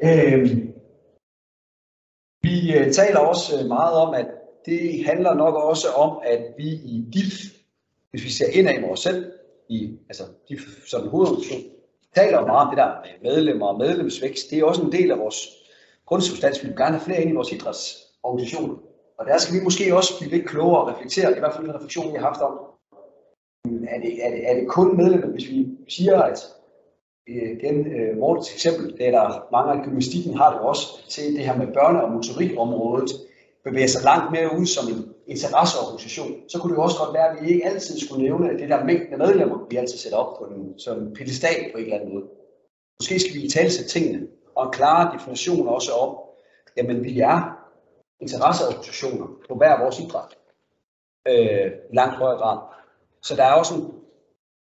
Øh, 0.08 0.42
vi 2.42 2.54
øh, 2.76 2.92
taler 2.92 3.20
også 3.20 3.58
øh, 3.58 3.68
meget 3.68 3.94
om, 3.94 4.14
at 4.14 4.26
det 4.66 5.04
handler 5.04 5.34
nok 5.34 5.54
også 5.54 5.88
om, 5.88 6.18
at 6.24 6.42
vi 6.58 6.68
i 6.68 7.04
DIF, 7.12 7.34
hvis 8.10 8.24
vi 8.24 8.30
ser 8.30 8.46
indad 8.52 8.74
i 8.78 8.82
vores 8.82 9.00
selv, 9.00 9.32
i 9.68 9.98
altså 10.08 10.22
DIF 10.48 10.60
som 10.86 11.08
hovedorganisation, 11.08 11.62
taler 12.14 12.46
meget 12.46 12.66
om 12.66 12.70
det 12.70 12.78
der 12.78 12.90
med 13.02 13.32
medlemmer 13.32 13.66
og 13.66 13.78
medlemsvækst. 13.78 14.50
Det 14.50 14.58
er 14.58 14.64
også 14.64 14.82
en 14.82 14.92
del 14.92 15.10
af 15.10 15.18
vores 15.18 15.36
grundsubstans. 16.06 16.62
Vi 16.62 16.68
vil 16.68 16.76
gerne 16.76 16.96
have 16.96 17.04
flere 17.04 17.22
ind 17.22 17.30
i 17.30 17.34
vores 17.34 17.52
idrætsorganisationer. 17.52 18.74
Og 19.18 19.26
der 19.26 19.38
skal 19.38 19.54
vi 19.54 19.64
måske 19.64 19.96
også 19.96 20.18
blive 20.18 20.30
lidt 20.30 20.48
klogere 20.48 20.80
og 20.80 20.88
reflektere, 20.88 21.36
i 21.36 21.38
hvert 21.38 21.54
fald 21.54 21.66
en 21.66 21.74
refleksion, 21.74 22.12
vi 22.12 22.18
har 22.18 22.26
haft 22.26 22.40
om, 22.40 22.58
er 23.88 24.00
det, 24.00 24.26
er 24.26 24.30
det, 24.30 24.50
er 24.50 24.54
det 24.54 24.68
kun 24.68 24.96
medlemmer, 24.96 25.26
hvis 25.26 25.48
vi 25.48 25.66
siger, 25.88 26.22
at 26.22 26.38
øh, 27.28 27.50
igen, 27.56 27.86
øh, 27.86 28.18
Mortens 28.18 28.54
eksempel, 28.54 28.92
det 28.98 29.06
er 29.06 29.10
der 29.10 29.46
mange 29.52 29.72
af 29.72 29.84
gymnastikken 29.84 30.36
har 30.36 30.52
det 30.52 30.60
også, 30.60 30.86
til 31.08 31.24
det 31.34 31.44
her 31.44 31.56
med 31.56 31.66
børne- 31.66 32.02
og 32.02 32.12
motorikområdet, 32.12 33.10
bevæger 33.64 33.88
sig 33.88 34.02
langt 34.04 34.32
mere 34.32 34.58
ud 34.58 34.66
som 34.66 34.88
en 34.88 35.14
interesseorganisation, 35.26 36.32
så 36.48 36.58
kunne 36.58 36.70
det 36.70 36.78
jo 36.78 36.82
også 36.82 36.98
godt 36.98 37.14
være, 37.14 37.28
at 37.28 37.42
vi 37.42 37.48
ikke 37.50 37.66
altid 37.66 37.98
skulle 37.98 38.22
nævne 38.22 38.58
det 38.58 38.68
der 38.68 38.84
mængde 38.84 39.16
medlemmer, 39.16 39.66
vi 39.70 39.76
altid 39.76 39.98
sætter 39.98 40.18
op 40.18 40.38
på 40.38 40.46
den, 40.54 40.78
som 40.78 41.12
pedestal 41.14 41.72
på 41.72 41.78
en 41.78 41.84
eller 41.84 41.96
anden 41.96 42.14
måde. 42.14 42.24
Måske 43.00 43.20
skal 43.20 43.34
vi 43.34 43.40
i 43.40 43.50
tale 43.50 43.70
tingene, 43.70 44.26
og 44.54 44.66
en 44.66 44.72
klar 44.72 45.16
definition 45.16 45.68
også 45.68 45.92
om, 45.92 46.16
jamen 46.76 47.04
vi 47.04 47.20
er 47.20 47.60
interesseorganisationer 48.20 49.26
på 49.48 49.54
hver 49.54 49.82
vores 49.82 50.00
idræt. 50.00 50.36
Øh, 51.28 51.72
langt 51.92 52.14
højere 52.14 52.38
grad. 52.38 52.58
Så 53.22 53.36
der 53.36 53.44
er 53.44 53.52
også 53.52 53.74
en, 53.74 53.94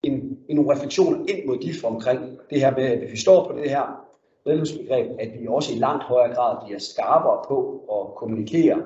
en, 0.03 0.39
en 0.49 0.71
refleksion 0.71 1.29
ind 1.29 1.47
mod 1.47 1.59
de 1.59 1.87
omkring 1.87 2.39
det 2.51 2.61
her 2.61 2.71
med, 2.71 2.85
at 2.85 2.99
hvis 2.99 3.13
vi 3.13 3.17
står 3.17 3.49
på 3.49 3.59
det 3.59 3.71
her 3.71 4.08
medlemsbegreb, 4.47 5.11
at 5.21 5.29
vi 5.41 5.47
også 5.49 5.75
i 5.75 5.79
langt 5.79 6.05
højere 6.05 6.35
grad 6.35 6.57
bliver 6.65 6.79
skarpere 6.79 7.45
på 7.49 7.59
at 7.93 8.17
kommunikere 8.17 8.83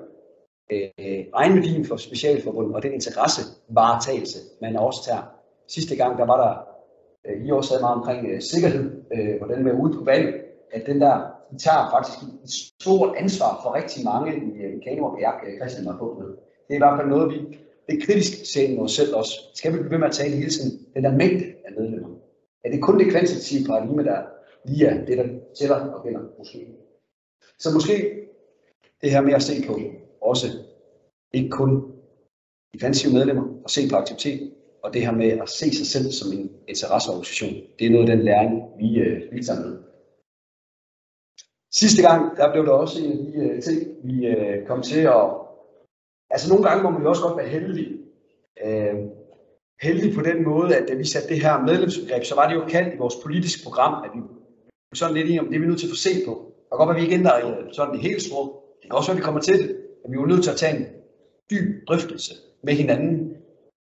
øh, 0.72 1.24
egenværdien 1.34 1.84
for 1.84 1.96
specialforbundet 1.96 2.74
og 2.74 2.82
den 2.82 2.92
interessevaretagelse, 2.92 4.38
man 4.60 4.76
også 4.76 5.04
tager. 5.04 5.22
Sidste 5.68 5.96
gang, 5.96 6.18
der 6.18 6.26
var 6.26 6.38
der, 6.44 6.54
øh, 7.26 7.46
I 7.46 7.50
også 7.50 7.70
sad 7.70 7.80
meget 7.80 7.96
omkring 7.96 8.26
øh, 8.30 8.40
sikkerhed, 8.40 8.90
øh, 9.14 9.36
hvordan 9.38 9.64
med 9.64 9.72
ude 9.72 9.98
på 9.98 10.04
valg, 10.04 10.44
at 10.72 10.86
den 10.86 11.00
der, 11.00 11.20
de 11.50 11.58
tager 11.58 11.90
faktisk 11.90 12.18
et 12.44 12.50
stort 12.80 13.14
ansvar 13.16 13.60
for 13.62 13.74
rigtig 13.74 14.04
mange 14.04 14.36
i 14.36 14.62
øh, 14.64 14.82
Kano 14.84 15.04
og 15.04 15.16
Bjerg, 15.16 15.34
øh, 15.46 15.58
Christian 15.60 15.86
var 15.86 15.96
på 15.98 16.16
med. 16.20 16.28
Det 16.66 16.70
er 16.70 16.74
i 16.74 16.84
hvert 16.84 16.98
fald 16.98 17.08
noget, 17.08 17.32
vi 17.32 17.58
det 17.88 18.02
kritisk 18.02 18.32
kritisk 18.32 18.52
set 18.52 18.78
os 18.80 18.92
selv 18.92 19.14
også. 19.14 19.34
Skal 19.54 19.72
vi 19.72 19.78
blive 19.78 19.90
ved 19.90 19.98
med 19.98 20.06
at 20.06 20.12
tale 20.12 20.36
hele 20.36 20.50
tiden 20.50 20.72
den 20.94 21.04
der 21.04 21.12
mængde 21.12 21.44
af 21.66 21.72
medlemmer? 21.78 22.08
Er 22.64 22.70
det 22.70 22.82
kun 22.82 22.98
det 22.98 23.10
kvantitative 23.10 23.66
paradigme, 23.66 24.04
der 24.04 24.18
lige 24.64 24.86
er 24.86 25.04
det, 25.04 25.18
der 25.18 25.28
tæller 25.58 25.76
og 25.76 26.04
gælder 26.04 26.20
måske? 26.38 26.66
Så 27.58 27.74
måske 27.74 27.94
det 29.00 29.10
her 29.10 29.20
med 29.20 29.34
at 29.34 29.42
se 29.42 29.66
på 29.66 29.80
også 30.20 30.46
ikke 31.32 31.50
kun 31.50 31.92
de 32.72 33.12
medlemmer 33.12 33.62
og 33.64 33.70
se 33.70 33.88
på 33.90 33.96
aktivitet, 33.96 34.52
og 34.82 34.94
det 34.94 35.02
her 35.02 35.12
med 35.12 35.28
at 35.28 35.48
se 35.48 35.74
sig 35.74 35.86
selv 35.86 36.12
som 36.12 36.32
en 36.38 36.50
interesseorganisation. 36.68 37.54
Det 37.78 37.86
er 37.86 37.90
noget 37.90 38.10
af 38.10 38.16
den 38.16 38.24
læring, 38.24 38.62
vi, 38.78 38.98
øh, 38.98 39.32
vi 39.32 39.44
tager 39.44 39.60
med. 39.60 39.78
Sidste 41.70 42.02
gang, 42.02 42.36
der 42.36 42.52
blev 42.52 42.66
der 42.66 42.72
også 42.72 43.04
en 43.04 43.12
af 43.12 43.18
de 43.18 43.38
øh, 43.38 43.62
ting, 43.62 43.80
vi 44.04 44.26
øh, 44.26 44.66
kom 44.66 44.82
til 44.82 45.00
at... 45.00 45.24
Altså 46.30 46.48
nogle 46.48 46.64
gange 46.68 46.82
må 46.82 46.90
man 46.90 47.02
jo 47.02 47.08
også 47.08 47.22
godt 47.22 47.36
være 47.36 47.48
heldig. 47.48 47.88
Øh, 48.64 48.94
heldig 49.82 50.14
på 50.14 50.22
den 50.22 50.44
måde, 50.44 50.76
at 50.76 50.88
da 50.88 50.94
vi 50.94 51.04
satte 51.04 51.28
det 51.28 51.42
her 51.42 51.62
medlemsbegreb, 51.62 52.24
så 52.24 52.34
var 52.34 52.48
det 52.48 52.54
jo 52.54 52.64
kaldt 52.68 52.94
i 52.94 52.98
vores 52.98 53.14
politiske 53.22 53.64
program, 53.64 54.04
at 54.04 54.10
vi 54.14 54.20
sådan 54.96 55.14
lidt 55.14 55.30
i, 55.30 55.38
om, 55.38 55.46
det 55.46 55.56
er 55.56 55.60
vi 55.60 55.66
nødt 55.66 55.78
til 55.78 55.86
at 55.86 55.90
få 55.90 55.96
set 55.96 56.22
på. 56.26 56.52
Og 56.70 56.78
godt, 56.78 56.90
at 56.90 56.96
vi 56.96 57.02
ikke 57.02 57.14
ændrer 57.14 57.38
i 57.38 57.50
øh, 57.50 57.72
sådan 57.72 57.94
det 57.94 58.02
helt 58.02 58.22
store. 58.22 58.46
Det 58.82 58.90
kan 58.90 58.96
også 58.98 59.08
være, 59.08 59.16
at 59.16 59.20
vi 59.20 59.24
kommer 59.24 59.40
til 59.40 59.58
det. 59.58 59.76
Men 60.02 60.12
vi 60.12 60.16
er 60.16 60.20
jo 60.20 60.26
nødt 60.26 60.44
til 60.44 60.50
at 60.50 60.56
tage 60.56 60.76
en 60.76 60.86
dyb 61.50 61.88
drøftelse 61.88 62.34
med 62.62 62.74
hinanden 62.74 63.36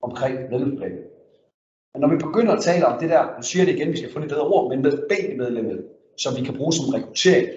omkring 0.02 0.50
medlemsbegrebet. 0.52 1.06
Men 1.94 2.02
når 2.02 2.10
vi 2.10 2.18
begynder 2.18 2.54
at 2.54 2.64
tale 2.64 2.86
om 2.86 3.00
det 3.00 3.10
der, 3.10 3.38
nu 3.38 3.44
siger 3.44 3.66
det 3.66 3.76
igen, 3.76 3.92
vi 3.92 3.98
skal 3.98 4.12
få 4.14 4.20
lidt 4.20 4.30
bedre 4.30 4.48
ord, 4.48 4.70
men 4.70 4.82
med 4.82 4.94
B-medlemmet, 5.10 5.86
som 6.18 6.36
vi 6.38 6.44
kan 6.44 6.58
bruge 6.58 6.74
som 6.74 6.90
rekruttering, 6.90 7.48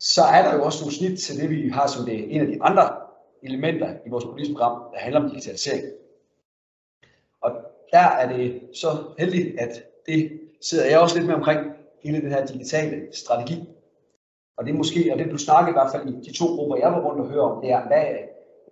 så 0.00 0.22
er 0.22 0.42
der 0.42 0.54
jo 0.56 0.64
også 0.64 0.80
nogle 0.80 0.96
snit 0.96 1.18
til 1.18 1.40
det, 1.40 1.50
vi 1.50 1.68
har 1.68 1.86
som 1.86 2.04
det 2.04 2.34
en 2.34 2.40
af 2.40 2.46
de 2.46 2.62
andre 2.62 2.86
elementer 3.42 3.96
i 4.06 4.08
vores 4.10 4.24
politiske 4.24 4.54
program, 4.54 4.82
der 4.92 4.98
handler 4.98 5.20
om 5.20 5.30
digitalisering. 5.30 5.84
Og 7.40 7.50
der 7.92 8.06
er 8.20 8.36
det 8.36 8.60
så 8.72 8.88
heldigt, 9.18 9.60
at 9.60 9.72
det 10.06 10.40
sidder 10.68 10.86
jeg 10.86 10.98
også 10.98 11.16
lidt 11.16 11.26
med 11.26 11.34
omkring 11.34 11.60
hele 12.04 12.20
den 12.20 12.32
her 12.32 12.46
digitale 12.46 12.96
strategi. 13.12 13.68
Og 14.56 14.64
det 14.64 14.72
er 14.72 14.76
måske, 14.76 15.12
og 15.12 15.18
det 15.18 15.30
du 15.30 15.38
snakker 15.38 15.68
i 15.70 15.76
hvert 15.78 15.92
fald 15.94 16.08
i 16.08 16.30
de 16.30 16.38
to 16.38 16.46
grupper, 16.46 16.76
jeg 16.76 16.92
var 16.92 17.04
rundt 17.06 17.20
og 17.20 17.28
høre 17.28 17.40
om, 17.40 17.62
det 17.62 17.70
er, 17.70 17.86
hvad, 17.86 18.04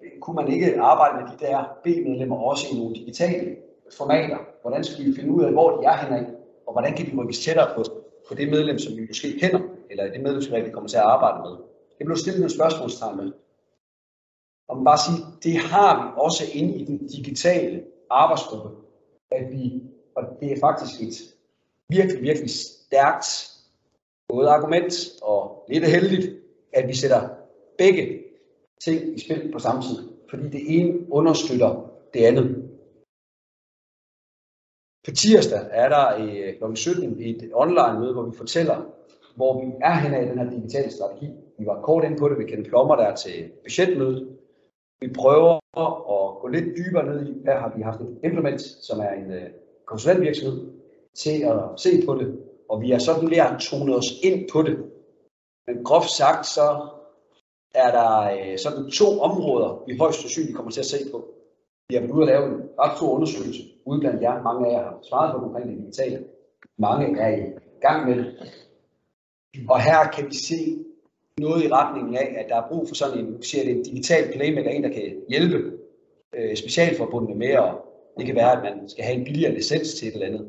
øh, 0.03 0.21
kunne 0.21 0.37
man 0.37 0.49
ikke 0.53 0.81
arbejde 0.81 1.15
med 1.19 1.33
de 1.33 1.47
der 1.47 1.59
B-medlemmer 1.85 2.37
også 2.37 2.67
i 2.73 2.79
nogle 2.79 2.95
digitale 2.95 3.57
formater? 3.99 4.39
Hvordan 4.63 4.85
skal 4.85 5.05
vi 5.07 5.15
finde 5.17 5.33
ud 5.33 5.45
af, 5.45 5.53
hvor 5.53 5.81
de 5.81 5.87
er 5.87 5.97
henne, 5.97 6.37
og 6.67 6.73
hvordan 6.73 6.97
kan 6.97 7.07
de 7.07 7.17
rykkes 7.21 7.45
tættere 7.45 7.69
på, 7.77 7.83
på 8.29 8.35
det 8.35 8.49
medlem, 8.51 8.79
som 8.79 8.97
vi 8.97 9.07
måske 9.09 9.39
kender, 9.41 9.61
eller 9.91 10.13
det 10.13 10.23
medlemsgreb, 10.23 10.67
vi 10.67 10.71
kommer 10.71 10.89
til 10.89 10.97
at 10.97 11.03
arbejde 11.03 11.39
med? 11.43 11.57
Det 11.99 12.07
blev 12.07 12.17
stillet 12.17 12.41
nogle 12.41 12.55
spørgsmålstegn 12.55 13.17
med. 13.17 13.33
Og 14.69 14.77
man 14.77 14.85
bare 14.85 14.99
sige, 14.99 15.21
det 15.43 15.57
har 15.57 15.93
vi 16.03 16.07
også 16.17 16.45
inde 16.55 16.75
i 16.75 16.85
den 16.85 17.07
digitale 17.07 17.85
arbejdsgruppe, 18.11 18.69
at 19.31 19.53
vi, 19.53 19.83
og 20.17 20.23
det 20.41 20.53
er 20.53 20.61
faktisk 20.61 21.01
et 21.03 21.32
virkelig, 21.97 22.23
virkelig 22.23 22.51
stærkt 22.51 23.27
både 24.29 24.49
argument 24.49 24.95
og 25.23 25.65
lidt 25.69 25.87
heldigt, 25.87 26.27
at 26.73 26.89
vi 26.89 26.95
sætter 26.95 27.29
begge 27.79 28.23
ting 28.85 29.17
i 29.17 29.21
spil 29.21 29.53
på 29.53 29.59
samme 29.59 29.83
tid, 29.83 29.99
fordi 30.31 30.49
det 30.49 30.63
ene 30.77 31.13
understøtter 31.13 31.91
det 32.15 32.25
andet. 32.25 32.69
På 35.05 35.11
tirsdag 35.11 35.61
er 35.71 35.89
der 35.89 36.17
i 36.17 36.53
kl. 36.59 36.75
17 36.75 37.21
et 37.21 37.51
online 37.55 38.01
møde, 38.01 38.13
hvor 38.13 38.23
vi 38.23 38.37
fortæller, 38.37 38.77
hvor 39.37 39.65
vi 39.65 39.73
er 39.81 39.95
henne 39.95 40.25
i 40.25 40.29
den 40.29 40.39
her 40.39 40.51
digitale 40.51 40.91
strategi. 40.91 41.29
Vi 41.59 41.67
var 41.67 41.83
kort 41.83 42.05
inde 42.05 42.17
på 42.17 42.29
det, 42.29 42.39
vi 42.39 42.45
kendte 42.45 42.71
Plommer 42.71 42.97
der 42.97 43.15
til 43.15 43.51
budgetmøde. 43.63 44.37
Vi 45.01 45.09
prøver 45.15 45.55
at 46.17 46.41
gå 46.41 46.49
lidt 46.49 46.77
dybere 46.77 47.07
ned 47.07 47.27
i, 47.27 47.43
der 47.45 47.59
har 47.59 47.73
vi 47.77 47.83
haft 47.83 48.01
et 48.01 48.19
implement, 48.25 48.61
som 48.61 49.01
er 49.01 49.11
en 49.11 49.31
øh, 49.31 49.51
konsulentvirksomhed, 49.87 50.82
til 51.15 51.43
at 51.43 51.61
se 51.77 52.07
på 52.07 52.15
det, 52.15 52.39
og 52.69 52.81
vi 52.81 52.91
har 52.91 52.99
sådan 52.99 53.29
lært 53.29 53.61
tone 53.61 53.97
os 53.97 54.11
ind 54.23 54.49
på 54.53 54.63
det. 54.63 54.79
Men 55.67 55.85
groft 55.85 56.11
sagt, 56.11 56.47
så 56.47 56.89
er 57.75 57.91
der 57.91 58.11
øh, 58.21 58.59
sådan 58.59 58.91
to 58.91 59.21
områder, 59.21 59.85
vi 59.87 59.97
højst 59.99 60.21
sandsynligt 60.21 60.57
kommer 60.57 60.73
til 60.73 60.81
at 60.81 60.87
se 60.87 60.99
på. 61.13 61.25
Vi 61.89 61.95
har 61.95 62.01
været 62.01 62.13
ude 62.13 62.23
at 62.23 62.29
lave 62.29 62.47
en 62.47 62.61
ret 62.79 62.97
stor 62.97 63.11
undersøgelse 63.11 63.63
ude 63.87 64.01
blandt 64.01 64.23
jer. 64.23 64.43
Mange 64.43 64.67
af 64.67 64.73
jer 64.73 64.83
har 64.83 64.99
svaret 65.09 65.33
på 65.35 65.47
omkring 65.47 65.69
det 65.69 65.79
digitale. 65.79 66.25
Mange 66.79 67.21
er 67.21 67.37
i 67.37 67.43
gang 67.81 68.09
med 68.09 68.17
det. 68.17 68.27
Og 69.69 69.81
her 69.81 70.11
kan 70.15 70.27
vi 70.27 70.35
se 70.35 70.85
noget 71.39 71.65
i 71.65 71.73
retningen 71.73 72.17
af, 72.17 72.35
at 72.39 72.47
der 72.49 72.57
er 72.57 72.69
brug 72.69 72.89
for 72.89 72.95
sådan 72.95 73.19
en, 73.19 73.43
siger 73.43 73.65
det, 73.65 73.77
en 73.77 73.83
digital 73.83 74.33
playmaker, 74.33 74.71
en 74.71 74.83
der 74.83 74.89
kan 74.89 75.17
hjælpe 75.29 75.73
øh, 76.35 76.57
specialforbundene 76.57 77.39
med, 77.39 77.57
og 77.57 77.73
det 78.19 78.27
kan 78.27 78.35
være, 78.35 78.53
at 78.57 78.63
man 78.63 78.89
skal 78.89 79.05
have 79.05 79.17
en 79.19 79.25
billigere 79.25 79.55
licens 79.55 79.95
til 79.95 80.09
et 80.09 80.15
eller 80.15 80.27
andet. 80.27 80.49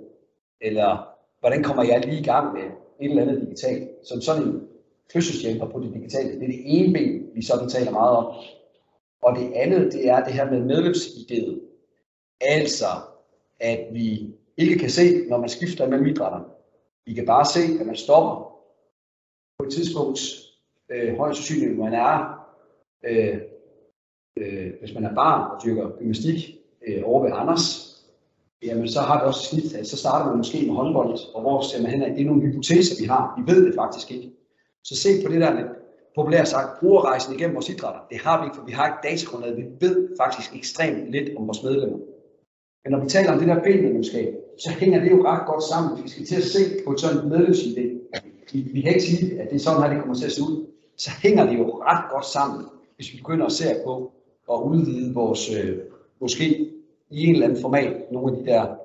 Eller 0.63 1.07
hvordan 1.39 1.63
kommer 1.63 1.83
jeg 1.83 2.05
lige 2.05 2.19
i 2.19 2.23
gang 2.23 2.53
med 2.53 2.63
et 2.99 3.09
eller 3.09 3.21
andet 3.21 3.41
digitalt. 3.41 3.89
Så 4.03 4.21
sådan 4.21 4.43
en 4.43 4.67
fødselshjælper 5.13 5.67
på 5.67 5.79
det 5.79 5.93
digitale. 5.93 6.29
Det 6.33 6.43
er 6.43 6.47
det 6.47 6.61
ene 6.65 6.93
ben, 6.93 7.29
vi 7.35 7.45
sådan 7.45 7.69
taler 7.69 7.91
meget 7.91 8.17
om. 8.17 8.35
Og 9.21 9.35
det 9.39 9.53
andet, 9.53 9.93
det 9.93 10.09
er 10.09 10.23
det 10.23 10.33
her 10.33 10.51
med 10.51 10.65
medlemsidéet. 10.75 11.59
Altså, 12.41 12.85
at 13.59 13.87
vi 13.91 14.35
ikke 14.57 14.79
kan 14.79 14.89
se, 14.89 15.27
når 15.27 15.37
man 15.37 15.49
skifter 15.49 15.87
mellem 15.89 16.07
idrætter. 16.07 16.39
Vi 17.05 17.13
kan 17.13 17.25
bare 17.25 17.45
se, 17.45 17.79
at 17.79 17.85
man 17.85 17.95
stopper 17.95 18.53
på 19.57 19.65
et 19.65 19.73
tidspunkt, 19.73 20.19
øh, 20.89 21.17
højst 21.17 21.37
sandsynligt, 21.37 21.79
man 21.79 21.93
er, 21.93 22.45
øh, 23.03 23.37
øh, 24.37 24.71
hvis 24.79 24.93
man 24.93 25.05
er 25.05 25.15
barn 25.15 25.51
og 25.51 25.63
dyrker 25.65 25.97
gymnastik 25.97 26.57
øh, 26.87 27.01
over 27.05 27.23
ved 27.23 27.31
Anders, 27.33 27.92
jamen 28.65 28.87
så 28.87 29.01
har 29.01 29.17
det 29.17 29.27
også 29.27 29.43
snit, 29.43 29.73
at 29.73 29.87
så 29.87 29.97
starter 29.97 30.25
man 30.25 30.37
måske 30.37 30.65
med 30.67 30.75
håndbold, 30.75 31.19
og 31.35 31.41
hvor 31.41 31.61
ser 31.61 31.81
man 31.81 31.91
hen, 31.91 32.01
af? 32.01 32.11
det 32.11 32.21
er 32.21 32.25
nogle 32.25 32.41
hypoteser, 32.41 32.95
vi 33.01 33.05
har. 33.07 33.23
Vi 33.37 33.53
ved 33.53 33.65
det 33.65 33.75
faktisk 33.75 34.11
ikke. 34.11 34.31
Så 34.83 34.95
se 34.95 35.09
på 35.25 35.31
det 35.31 35.41
der 35.41 35.53
lidt 35.53 35.67
populært 36.15 36.47
sagt, 36.47 36.79
brugerrejsen 36.79 37.35
igennem 37.35 37.55
vores 37.55 37.69
idrætter. 37.69 38.01
Det 38.11 38.17
har 38.21 38.41
vi 38.41 38.45
ikke, 38.45 38.55
for 38.55 38.65
vi 38.65 38.71
har 38.71 38.85
ikke 38.87 39.07
datagrundlaget. 39.09 39.57
Vi 39.57 39.65
ved 39.85 39.95
faktisk 40.21 40.55
ekstremt 40.55 41.11
lidt 41.11 41.37
om 41.37 41.47
vores 41.47 41.63
medlemmer. 41.63 41.97
Men 42.83 42.91
når 42.91 42.99
vi 43.03 43.09
taler 43.09 43.31
om 43.31 43.39
det 43.39 43.47
der 43.47 43.59
B-medlemskab, 43.65 44.33
så 44.57 44.69
hænger 44.69 44.99
det 45.03 45.11
jo 45.11 45.23
ret 45.25 45.47
godt 45.47 45.63
sammen. 45.63 45.91
Hvis 45.93 46.03
vi 46.03 46.09
skal 46.09 46.25
til 46.25 46.35
at 46.35 46.43
se 46.55 46.59
på 46.85 46.91
et 46.93 46.99
sådan 46.99 47.31
medlemsidé, 47.31 47.85
vi, 48.53 48.59
vi 48.73 48.81
kan 48.81 48.93
ikke 48.93 49.05
sige, 49.05 49.41
at 49.41 49.49
det 49.49 49.55
er 49.55 49.59
sådan 49.59 49.81
her, 49.81 49.89
det 49.89 49.99
kommer 49.99 50.15
til 50.15 50.25
at 50.25 50.31
se 50.31 50.41
ud, 50.41 50.65
så 50.97 51.09
hænger 51.23 51.45
det 51.45 51.57
jo 51.59 51.65
ret 51.83 52.03
godt 52.11 52.25
sammen, 52.25 52.65
hvis 52.95 53.13
vi 53.13 53.17
begynder 53.17 53.45
at 53.45 53.51
se 53.51 53.65
på 53.85 54.11
at 54.51 54.57
udvide 54.71 55.13
vores, 55.13 55.53
øh, 55.53 55.77
måske 56.21 56.71
i 57.13 57.25
en 57.25 57.33
eller 57.33 57.47
anden 57.47 57.61
format, 57.61 58.11
nogle 58.11 58.31
af 58.31 58.43
de 58.43 58.51
der 58.51 58.75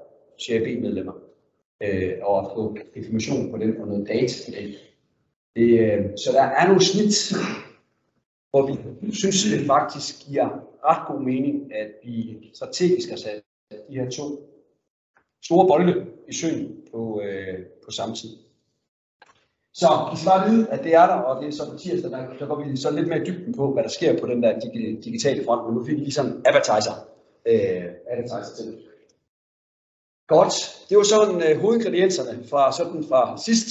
CRB-medlemmer, 0.43 1.13
øh, 1.83 2.13
og 2.23 2.39
at 2.39 2.51
få 2.55 2.77
information 2.95 3.51
på 3.51 3.59
den 3.59 3.81
og 3.81 3.87
noget 3.87 4.09
data 4.09 4.35
på 4.47 4.51
det. 4.57 4.75
Det, 5.57 5.81
øh, 5.81 6.05
så 6.17 6.31
der 6.33 6.43
er 6.43 6.67
nogle 6.67 6.85
snit, 6.85 7.35
hvor 8.51 8.67
vi 8.67 9.13
synes, 9.13 9.45
det 9.45 9.67
faktisk 9.67 10.27
giver 10.29 10.49
ret 10.85 11.07
god 11.09 11.21
mening, 11.25 11.75
at 11.75 11.91
vi 12.05 12.39
strategisk 12.55 13.09
har 13.09 13.17
sat 13.17 13.43
de 13.71 13.95
her 13.95 14.11
to 14.11 14.25
store 15.45 15.69
bolde 15.69 16.07
i 16.29 16.35
søen 16.35 16.77
på, 16.93 17.23
øh, 17.25 17.59
på 17.85 17.91
samme 17.91 18.15
tid. 18.15 18.29
Så 19.75 19.87
I 20.15 20.17
skal 20.17 20.29
bare 20.29 20.51
vide, 20.51 20.71
at 20.71 20.85
det 20.85 20.95
er 20.95 21.07
der, 21.07 21.15
og 21.15 21.43
det 21.43 21.49
er 21.49 21.53
så 21.53 21.71
på 21.71 21.79
tirsdag, 21.79 22.11
der, 22.11 22.27
der 22.39 22.47
går 22.47 22.65
vi 22.65 22.77
så 22.77 22.91
lidt 22.91 23.09
mere 23.09 23.21
i 23.23 23.25
dybden 23.25 23.55
på, 23.55 23.73
hvad 23.73 23.83
der 23.83 23.89
sker 23.89 24.21
på 24.21 24.27
den 24.27 24.43
der 24.43 24.61
digitale 25.05 25.45
front, 25.45 25.67
men 25.67 25.75
nu 25.75 25.85
fik 25.85 25.95
vi 25.95 26.01
lige 26.01 26.13
sådan 26.13 26.43
advertiser, 26.47 27.08
øh, 27.51 27.85
advertiser 28.11 28.55
til. 28.57 28.69
Godt, 30.29 30.55
det 30.89 30.97
var 30.97 31.03
sådan 31.03 31.39
øh, 31.47 31.61
hovedingredienserne 31.61 32.45
fra, 32.51 32.73
sådan 32.73 33.05
fra 33.09 33.39
sidst 33.47 33.69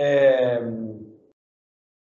Øh, 0.00 0.62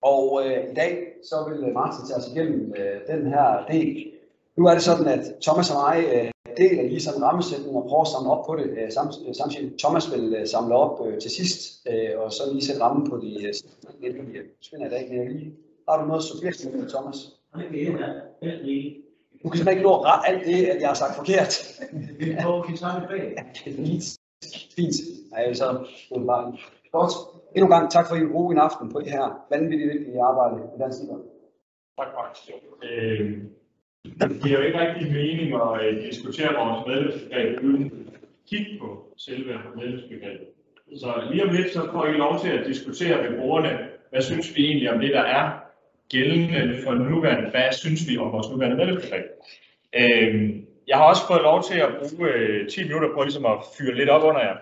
og 0.03 0.43
øh, 0.45 0.71
i 0.71 0.75
dag 0.75 0.93
så 1.25 1.37
vil 1.49 1.65
øh, 1.69 1.75
Martin 1.75 2.07
tage 2.07 2.19
os 2.21 2.29
igennem 2.33 2.75
øh, 2.79 3.01
den 3.07 3.27
her 3.27 3.67
del. 3.71 4.13
Nu 4.57 4.67
er 4.67 4.75
det 4.75 4.83
sådan, 4.83 5.07
at 5.07 5.25
Thomas 5.43 5.71
og 5.71 5.77
mig 5.77 6.05
øh, 6.15 6.31
deler 6.57 6.83
lige 6.83 7.01
sådan 7.01 7.23
rammesætning 7.23 7.77
og 7.77 7.87
prøver 7.89 8.03
at 8.03 8.09
samle 8.09 8.31
op 8.31 8.47
på 8.47 8.57
det. 8.57 8.67
Øh, 8.71 8.89
sam- 8.89 9.29
øh, 9.29 9.35
samtidig 9.35 9.79
Thomas 9.79 10.13
vil 10.13 10.35
øh, 10.35 10.47
samle 10.47 10.75
op 10.75 11.07
øh, 11.07 11.21
til 11.21 11.31
sidst, 11.31 11.89
øh, 11.91 12.21
og 12.21 12.33
så 12.33 12.43
lige 12.53 12.65
sætte 12.65 12.83
rammen 12.83 13.11
på 13.11 13.17
de 13.17 13.47
øh, 13.47 13.55
spænder 14.61 14.87
i 14.87 14.91
dag. 14.91 15.09
Men 15.09 15.19
jeg 15.19 15.31
lige, 15.31 15.55
har 15.89 16.03
du 16.03 16.09
noget 16.09 16.25
supplerende 16.25 16.79
med 16.79 16.89
Thomas? 16.89 17.17
Du 19.43 19.49
kan 19.49 19.57
simpelthen 19.57 19.79
ikke 19.79 19.89
nå 19.89 19.95
at 19.99 20.05
rette 20.09 20.29
alt 20.29 20.47
det, 20.47 20.67
at 20.73 20.81
jeg 20.81 20.89
har 20.89 20.99
sagt 21.03 21.15
forkert. 21.21 21.53
Hvor 22.45 22.63
kan 22.63 22.77
tage 22.77 23.01
det 23.01 23.09
bag? 23.09 23.27
Fint. 23.65 24.05
Fint. 24.77 24.97
Nej, 25.33 25.53
så 25.53 25.67
det 26.15 26.27
bare 26.27 26.45
godt. 26.93 27.13
Endnu 27.55 27.67
en 27.67 27.75
gang 27.77 27.91
tak 27.91 28.07
for, 28.07 28.15
at 28.15 28.21
I 28.21 28.25
vil 28.25 28.33
bruge 28.33 28.53
en 28.55 28.61
aften 28.67 28.93
på 28.93 29.01
det 29.01 29.11
her 29.17 29.27
vanvittigt 29.51 29.91
vigtige 29.95 30.23
arbejde 30.31 30.57
i 30.75 30.79
Dansk 30.83 30.99
Idræt. 31.03 31.25
Tak, 31.99 32.09
Max. 32.19 32.33
Øh, 32.89 33.21
det 34.21 34.43
giver 34.43 34.59
jo 34.59 34.65
ikke 34.67 34.81
rigtig 34.85 35.07
mening 35.13 35.49
at 35.65 35.73
øh, 35.85 36.03
diskutere 36.07 36.51
vores 36.61 36.87
medlemsbegreb 36.87 37.65
uden 37.65 38.11
kigge 38.49 38.79
på 38.81 38.89
selve 39.17 39.53
medlemsbegrebet. 39.77 40.49
Så 40.97 41.09
lige 41.31 41.45
om 41.45 41.55
lidt, 41.55 41.73
så 41.73 41.89
får 41.93 42.07
I 42.07 42.13
lov 42.13 42.41
til 42.41 42.49
at 42.49 42.67
diskutere 42.67 43.31
med 43.31 43.39
brugerne, 43.39 43.79
hvad 44.11 44.23
synes 44.23 44.57
vi 44.57 44.67
egentlig 44.67 44.93
om 44.93 45.01
det, 45.01 45.11
der 45.15 45.21
er 45.23 45.60
gældende 46.11 46.83
for 46.85 46.95
nuværende, 46.95 47.51
hvad 47.51 47.73
synes 47.73 48.01
vi 48.09 48.19
om 48.19 48.33
vores 48.33 48.51
nuværende 48.51 48.77
medlemsbegreb. 48.77 49.25
Øh, 50.01 50.51
jeg 50.89 50.97
har 50.97 51.05
også 51.05 51.23
fået 51.29 51.43
lov 51.43 51.63
til 51.63 51.79
at 51.79 51.91
bruge 51.99 52.29
øh, 52.29 52.69
10 52.69 52.83
minutter 52.85 53.09
på 53.15 53.23
ligesom 53.23 53.47
at 53.47 53.59
fyre 53.79 53.95
lidt 53.95 54.09
op 54.09 54.23
under 54.23 54.41
jer 54.41 54.57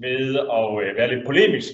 med 0.00 0.38
at 0.58 0.88
øh, 0.88 0.96
være 0.96 1.14
lidt 1.14 1.26
polemisk 1.26 1.72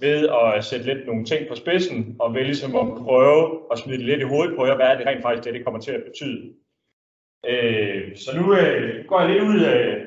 ved 0.00 0.28
at 0.28 0.64
sætte 0.64 0.86
lidt 0.86 1.06
nogle 1.06 1.24
ting 1.24 1.48
på 1.48 1.54
spidsen, 1.54 2.16
og 2.18 2.34
ved 2.34 2.44
ligesom 2.44 2.76
at 2.76 2.86
prøve 3.04 3.60
at 3.72 3.78
smide 3.78 3.98
det 3.98 4.06
lidt 4.06 4.20
i 4.20 4.30
hovedet 4.32 4.56
på 4.56 4.66
jer, 4.66 4.76
hvad 4.76 4.86
er 4.86 4.96
det 4.96 5.06
rent 5.06 5.22
faktisk, 5.22 5.44
det, 5.44 5.54
det 5.54 5.64
kommer 5.64 5.80
til 5.80 5.92
at 5.92 6.04
betyde. 6.04 6.52
Øh, 7.48 8.16
så 8.16 8.30
nu 8.40 8.54
øh, 8.54 9.04
går 9.06 9.20
jeg 9.20 9.30
lidt 9.30 9.42
ud 9.42 9.60
af, 9.60 10.06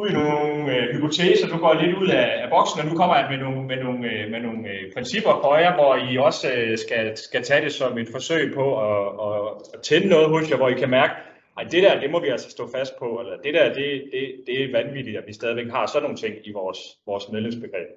ud 0.00 0.08
i 0.08 0.12
nogle 0.12 0.76
øh, 0.76 0.94
hypoteser, 0.94 1.48
du 1.48 1.58
går 1.64 1.74
lidt 1.74 1.96
ud 1.96 2.08
af, 2.08 2.28
af 2.42 2.48
boksen, 2.50 2.80
og 2.80 2.86
nu 2.86 2.94
kommer 3.00 3.16
jeg 3.16 3.26
med 3.30 3.38
nogle, 3.44 3.62
med 3.70 3.78
nogle, 3.84 4.02
øh, 4.12 4.30
med 4.30 4.40
nogle 4.40 4.62
øh, 4.72 4.92
principper 4.94 5.34
for 5.44 5.56
jer, 5.56 5.74
hvor 5.74 5.92
I 6.10 6.18
også 6.18 6.46
øh, 6.56 6.78
skal, 6.78 7.16
skal 7.16 7.42
tage 7.42 7.64
det 7.64 7.72
som 7.72 7.98
et 7.98 8.08
forsøg 8.16 8.54
på 8.54 8.66
at, 8.88 9.06
at, 9.26 9.36
at 9.74 9.80
tænde 9.82 10.08
noget 10.08 10.28
hos 10.28 10.50
jer, 10.50 10.56
hvor 10.56 10.68
I 10.68 10.80
kan 10.82 10.90
mærke, 10.90 11.14
ej, 11.56 11.64
det 11.72 11.82
der, 11.82 12.00
det 12.00 12.10
må 12.10 12.20
vi 12.20 12.28
altså 12.28 12.50
stå 12.50 12.64
fast 12.76 12.92
på, 12.98 13.06
eller 13.20 13.36
det 13.44 13.54
der, 13.54 13.64
det, 13.78 13.88
det, 14.12 14.22
det 14.46 14.56
er 14.64 14.72
vanvittigt, 14.72 15.18
at 15.18 15.24
vi 15.26 15.32
stadigvæk 15.32 15.70
har 15.70 15.86
sådan 15.86 16.02
nogle 16.02 16.18
ting 16.18 16.34
i 16.44 16.52
vores, 16.52 16.78
vores 17.06 17.24
medlemsbegreb. 17.32 17.88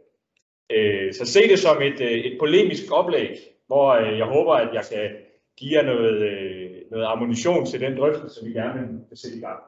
Øh, 0.75 1.13
så 1.13 1.25
se 1.25 1.41
det 1.51 1.59
som 1.59 1.81
et, 1.81 2.01
øh, 2.01 2.11
et 2.11 2.35
polemisk 2.39 2.83
oplæg, 2.91 3.37
hvor 3.67 3.87
øh, 3.91 4.17
jeg 4.17 4.25
håber, 4.25 4.53
at 4.53 4.73
jeg 4.73 4.83
kan 4.91 5.09
give 5.57 5.77
jer 5.77 5.85
noget, 5.85 6.17
øh, 6.31 6.71
noget 6.91 7.05
ammunition 7.05 7.65
til 7.65 7.81
den 7.81 7.97
drøftelse, 7.97 8.45
vi 8.45 8.51
gerne 8.51 8.81
vil 9.09 9.17
sætte 9.17 9.37
i 9.37 9.41
gang. 9.41 9.59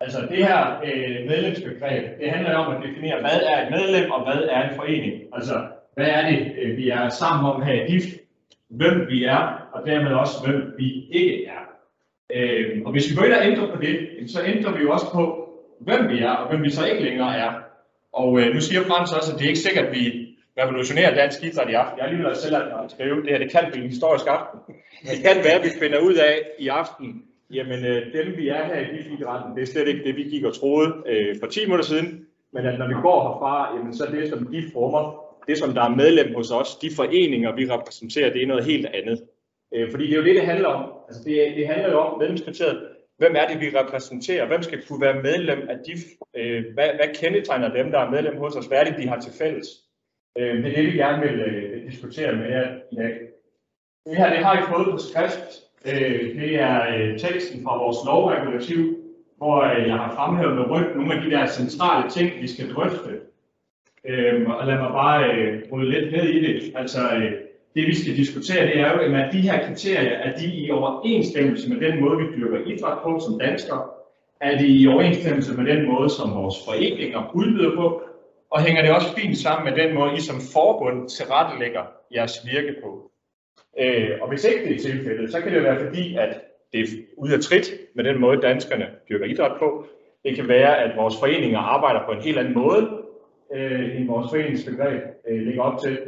Altså 0.00 0.20
det 0.30 0.46
her 0.46 0.80
øh, 0.84 1.26
medlemsbegreb, 1.26 2.20
det 2.20 2.30
handler 2.30 2.54
om 2.54 2.76
at 2.76 2.82
definere, 2.88 3.20
hvad 3.20 3.40
er 3.50 3.66
et 3.66 3.70
medlem, 3.70 4.10
og 4.10 4.24
hvad 4.24 4.48
er 4.50 4.68
en 4.68 4.76
forening. 4.76 5.22
Altså, 5.32 5.54
hvad 5.94 6.06
er 6.06 6.30
det, 6.30 6.52
øh, 6.62 6.76
vi 6.76 6.88
er 6.88 7.08
sammen 7.08 7.50
om 7.50 7.62
her 7.62 7.84
i 7.84 7.86
DIF, 7.86 8.04
hvem 8.70 9.06
vi 9.08 9.24
er, 9.24 9.68
og 9.72 9.86
dermed 9.86 10.12
også, 10.12 10.34
hvem 10.46 10.74
vi 10.78 11.08
ikke 11.10 11.46
er. 11.46 11.64
Øh, 12.34 12.82
og 12.84 12.92
hvis 12.92 13.10
vi 13.10 13.16
går 13.16 13.24
ind 13.24 13.32
og 13.32 13.46
ændrer 13.46 13.76
på 13.76 13.82
det, 13.82 13.96
så 14.30 14.44
ændrer 14.46 14.72
vi 14.72 14.82
jo 14.82 14.92
også 14.92 15.06
på, 15.12 15.48
hvem 15.80 16.08
vi 16.08 16.18
er, 16.18 16.30
og 16.30 16.48
hvem 16.48 16.62
vi 16.62 16.70
så 16.70 16.86
ikke 16.86 17.02
længere 17.02 17.36
er. 17.36 17.52
Og 18.12 18.40
øh, 18.40 18.54
nu 18.54 18.60
siger 18.60 18.82
Frans 18.82 19.12
også, 19.12 19.32
at 19.32 19.38
det 19.38 19.44
er 19.44 19.48
ikke 19.48 19.66
sikkert, 19.68 19.86
at 19.86 19.92
vi 19.92 20.34
revolutionerer 20.58 21.14
dansk 21.14 21.44
idræt 21.44 21.70
i 21.70 21.72
aften. 21.72 21.98
Jeg 21.98 22.06
har 22.06 22.12
lige 22.12 22.34
selv 22.34 22.56
at 22.56 22.90
skrive, 22.90 23.22
det 23.22 23.30
her 23.30 23.38
det 23.38 23.50
kan 23.50 23.64
blive 23.70 23.84
en 23.84 23.90
historisk 23.90 24.26
aften. 24.28 24.60
Det 25.02 25.18
kan 25.26 25.44
være, 25.44 25.58
at 25.58 25.64
vi 25.64 25.70
finder 25.82 25.98
ud 25.98 26.14
af 26.14 26.34
i 26.58 26.68
aften, 26.68 27.22
Jamen, 27.50 27.84
øh, 27.84 28.12
dem 28.12 28.36
vi 28.36 28.48
er 28.48 28.64
her 28.64 28.80
i 28.80 28.96
Gifidrætten, 28.96 29.56
det 29.56 29.62
er 29.62 29.66
slet 29.66 29.88
ikke 29.88 30.04
det, 30.04 30.16
vi 30.16 30.22
gik 30.22 30.44
og 30.44 30.54
troede 30.54 31.02
øh, 31.06 31.36
for 31.40 31.46
10 31.46 31.60
minutter 31.64 31.84
siden. 31.84 32.26
Men 32.52 32.66
at 32.66 32.78
når 32.78 32.88
vi 32.88 32.94
går 32.94 33.18
herfra, 33.22 33.76
jamen, 33.76 33.94
så 33.94 34.04
er 34.04 34.10
det, 34.10 34.28
som 34.28 34.46
de 34.46 34.62
rummer, 34.76 35.24
det 35.48 35.58
som 35.58 35.74
der 35.74 35.82
er 35.82 35.88
medlem 35.88 36.34
hos 36.34 36.50
os, 36.50 36.76
de 36.76 36.90
foreninger, 36.96 37.54
vi 37.54 37.70
repræsenterer, 37.70 38.32
det 38.32 38.42
er 38.42 38.46
noget 38.46 38.64
helt 38.64 38.86
andet. 38.86 39.22
Øh, 39.74 39.90
fordi 39.90 40.06
det 40.06 40.12
er 40.12 40.16
jo 40.16 40.24
det, 40.24 40.34
det 40.34 40.46
handler 40.46 40.68
om. 40.68 40.92
Altså, 41.08 41.22
det, 41.24 41.56
det 41.56 41.66
handler 41.66 41.90
jo 41.92 41.98
om 41.98 42.18
medlemskriteriet. 42.18 42.88
Hvem 43.18 43.34
er 43.36 43.46
det, 43.48 43.60
vi 43.60 43.78
repræsenterer? 43.78 44.46
Hvem 44.46 44.62
skal 44.62 44.86
kunne 44.86 45.00
være 45.00 45.22
medlem 45.22 45.68
af 45.68 45.76
DIF? 45.86 46.02
Øh, 46.36 46.64
hvad, 46.74 46.88
hvad 46.98 47.14
kendetegner 47.14 47.74
dem, 47.74 47.90
der 47.90 47.98
er 47.98 48.10
medlem 48.10 48.36
hos 48.36 48.56
os? 48.56 48.66
Hvad 48.66 48.78
er 48.78 48.84
det, 48.84 48.98
de 48.98 49.08
har 49.08 49.20
til 49.20 49.32
fælles? 49.32 49.68
Øh, 50.38 50.56
det 50.62 50.66
er 50.72 50.76
det, 50.76 50.92
vi 50.92 50.98
gerne 50.98 51.22
vil 51.22 51.40
øh, 51.40 51.86
diskutere 51.90 52.36
med 52.36 52.46
jer 52.46 52.68
i 52.92 52.96
dag. 52.96 53.14
Det 54.06 54.16
her, 54.16 54.30
det 54.30 54.44
har 54.44 54.58
I 54.58 54.62
fået 54.72 54.86
på 54.90 54.98
skrift 54.98 55.63
Øh, 55.86 56.40
det 56.40 56.60
er 56.60 56.76
øh, 56.94 57.18
teksten 57.18 57.64
fra 57.64 57.78
vores 57.78 57.96
lovregulativ, 58.06 58.96
hvor 59.36 59.56
øh, 59.62 59.88
jeg 59.88 59.96
har 59.96 60.14
fremhævet 60.14 60.56
med 60.56 60.70
rødt 60.70 60.96
nogle 60.96 61.14
af 61.14 61.22
de 61.22 61.30
der 61.30 61.46
centrale 61.46 62.10
ting, 62.10 62.42
vi 62.42 62.48
skal 62.48 62.74
drøfte. 62.74 63.10
Øhm, 64.08 64.46
og 64.50 64.66
lad 64.66 64.78
mig 64.78 64.90
bare 64.90 65.30
øh, 65.30 65.68
bryde 65.68 65.90
lidt 65.90 66.12
ned 66.12 66.24
i 66.24 66.40
det. 66.46 66.72
Altså, 66.76 67.00
øh, 67.16 67.32
det 67.74 67.86
vi 67.86 67.94
skal 67.94 68.16
diskutere, 68.16 68.66
det 68.66 68.80
er 68.80 68.92
jo, 68.92 69.14
at 69.14 69.32
de 69.32 69.40
her 69.40 69.66
kriterier, 69.66 70.16
er 70.18 70.36
de 70.36 70.46
i 70.54 70.70
overensstemmelse 70.70 71.70
med 71.70 71.80
den 71.80 72.00
måde, 72.00 72.18
vi 72.18 72.36
dyrker 72.36 72.58
idræt 72.66 72.98
på 73.02 73.20
som 73.20 73.38
danskere? 73.38 73.82
Er 74.40 74.58
de 74.58 74.66
i 74.66 74.86
overensstemmelse 74.86 75.56
med 75.56 75.74
den 75.74 75.86
måde, 75.86 76.10
som 76.10 76.34
vores 76.34 76.54
foreninger 76.66 77.30
udbyder 77.34 77.76
på? 77.76 78.02
Og 78.50 78.60
hænger 78.62 78.82
det 78.82 78.90
også 78.94 79.14
fint 79.16 79.36
sammen 79.36 79.64
med 79.72 79.84
den 79.84 79.94
måde, 79.94 80.16
I 80.16 80.20
som 80.20 80.40
forbund 80.54 81.08
tilrettelægger 81.08 81.82
jeres 82.14 82.46
virke 82.52 82.74
på? 82.82 83.10
Øh, 83.80 84.10
og 84.20 84.28
hvis 84.28 84.44
ikke 84.44 84.68
det 84.68 84.76
er 84.76 84.80
tilfældet, 84.80 85.32
så 85.32 85.40
kan 85.40 85.52
det 85.52 85.62
være 85.62 85.84
fordi, 85.84 86.16
at 86.16 86.40
det 86.72 86.80
er 86.80 86.86
ude 87.16 87.34
af 87.34 87.40
trit 87.40 87.72
med 87.94 88.04
den 88.04 88.20
måde, 88.20 88.40
danskerne 88.40 88.86
dyrker 89.08 89.26
idræt 89.26 89.58
på. 89.58 89.86
Det 90.24 90.36
kan 90.36 90.48
være, 90.48 90.78
at 90.78 90.96
vores 90.96 91.14
foreninger 91.20 91.58
arbejder 91.58 92.06
på 92.06 92.12
en 92.12 92.22
helt 92.22 92.38
anden 92.38 92.54
måde, 92.54 92.88
øh, 93.54 93.96
end 93.96 94.06
vores 94.06 94.30
foreningsbegreb 94.30 95.02
øh, 95.28 95.40
ligger 95.46 95.62
op 95.62 95.80
til. 95.80 95.98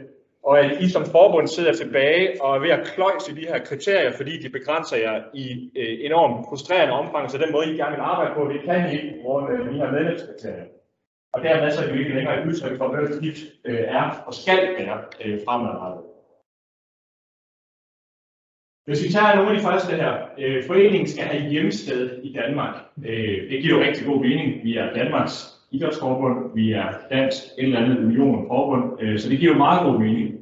Og 0.44 0.60
at 0.60 0.80
I 0.80 0.88
som 0.88 1.04
forbund 1.04 1.46
sidder 1.46 1.72
tilbage 1.72 2.42
og 2.42 2.56
er 2.56 2.60
ved 2.60 2.70
at 2.70 2.86
kløjse 2.86 3.36
de 3.36 3.46
her 3.50 3.58
kriterier, 3.58 4.12
fordi 4.12 4.38
de 4.42 4.48
begrænser 4.48 4.96
jer 4.96 5.22
i 5.34 5.70
øh, 5.76 5.98
enormt 6.08 6.46
frustrerende 6.48 6.94
omfang, 6.94 7.30
så 7.30 7.38
den 7.38 7.52
måde, 7.52 7.66
I 7.72 7.76
gerne 7.76 7.96
vil 7.96 8.02
arbejde 8.02 8.34
på, 8.34 8.52
det 8.52 8.60
kan 8.64 8.90
I 8.90 8.92
ikke 8.92 9.14
på 9.16 9.28
grund 9.28 9.52
af 9.52 9.72
de 9.72 9.78
her 9.78 9.90
medlemskriterier. 9.90 10.66
Og 11.34 11.42
dermed 11.42 11.70
så 11.70 11.80
er 11.80 11.86
det 11.86 11.94
jo 11.94 11.98
ikke 11.98 12.14
længere 12.14 12.40
et 12.40 12.46
udtryk 12.48 12.78
for, 12.78 12.88
hvad 12.88 13.16
skift 13.18 13.42
øh, 13.64 13.84
er 13.98 14.24
og 14.26 14.34
skal 14.34 14.60
være 14.78 14.98
øh, 15.24 15.40
fremadrettet. 15.44 16.04
Hvis 18.86 19.04
vi 19.04 19.08
tager 19.12 19.36
nogle 19.36 19.50
af 19.50 19.56
de 19.56 19.64
første 19.64 19.96
her, 19.96 20.12
øh, 20.38 20.64
foreningen 20.66 21.08
skal 21.08 21.24
have 21.24 21.50
hjemsted 21.50 22.22
i 22.22 22.32
Danmark. 22.32 22.74
Øh, 23.06 23.50
det 23.50 23.62
giver 23.62 23.78
jo 23.78 23.84
rigtig 23.84 24.06
god 24.06 24.20
mening. 24.20 24.64
Vi 24.64 24.76
er 24.76 24.94
Danmarks 24.94 25.36
idrætsforbund, 25.70 26.36
vi 26.54 26.72
er 26.72 26.88
dansk 27.10 27.42
en 27.58 27.64
eller 27.64 27.80
andet 27.80 27.98
union 27.98 28.46
forbund, 28.48 29.02
øh, 29.02 29.18
så 29.18 29.30
det 29.30 29.38
giver 29.38 29.52
jo 29.52 29.58
meget 29.58 29.86
god 29.86 29.98
mening. 29.98 30.34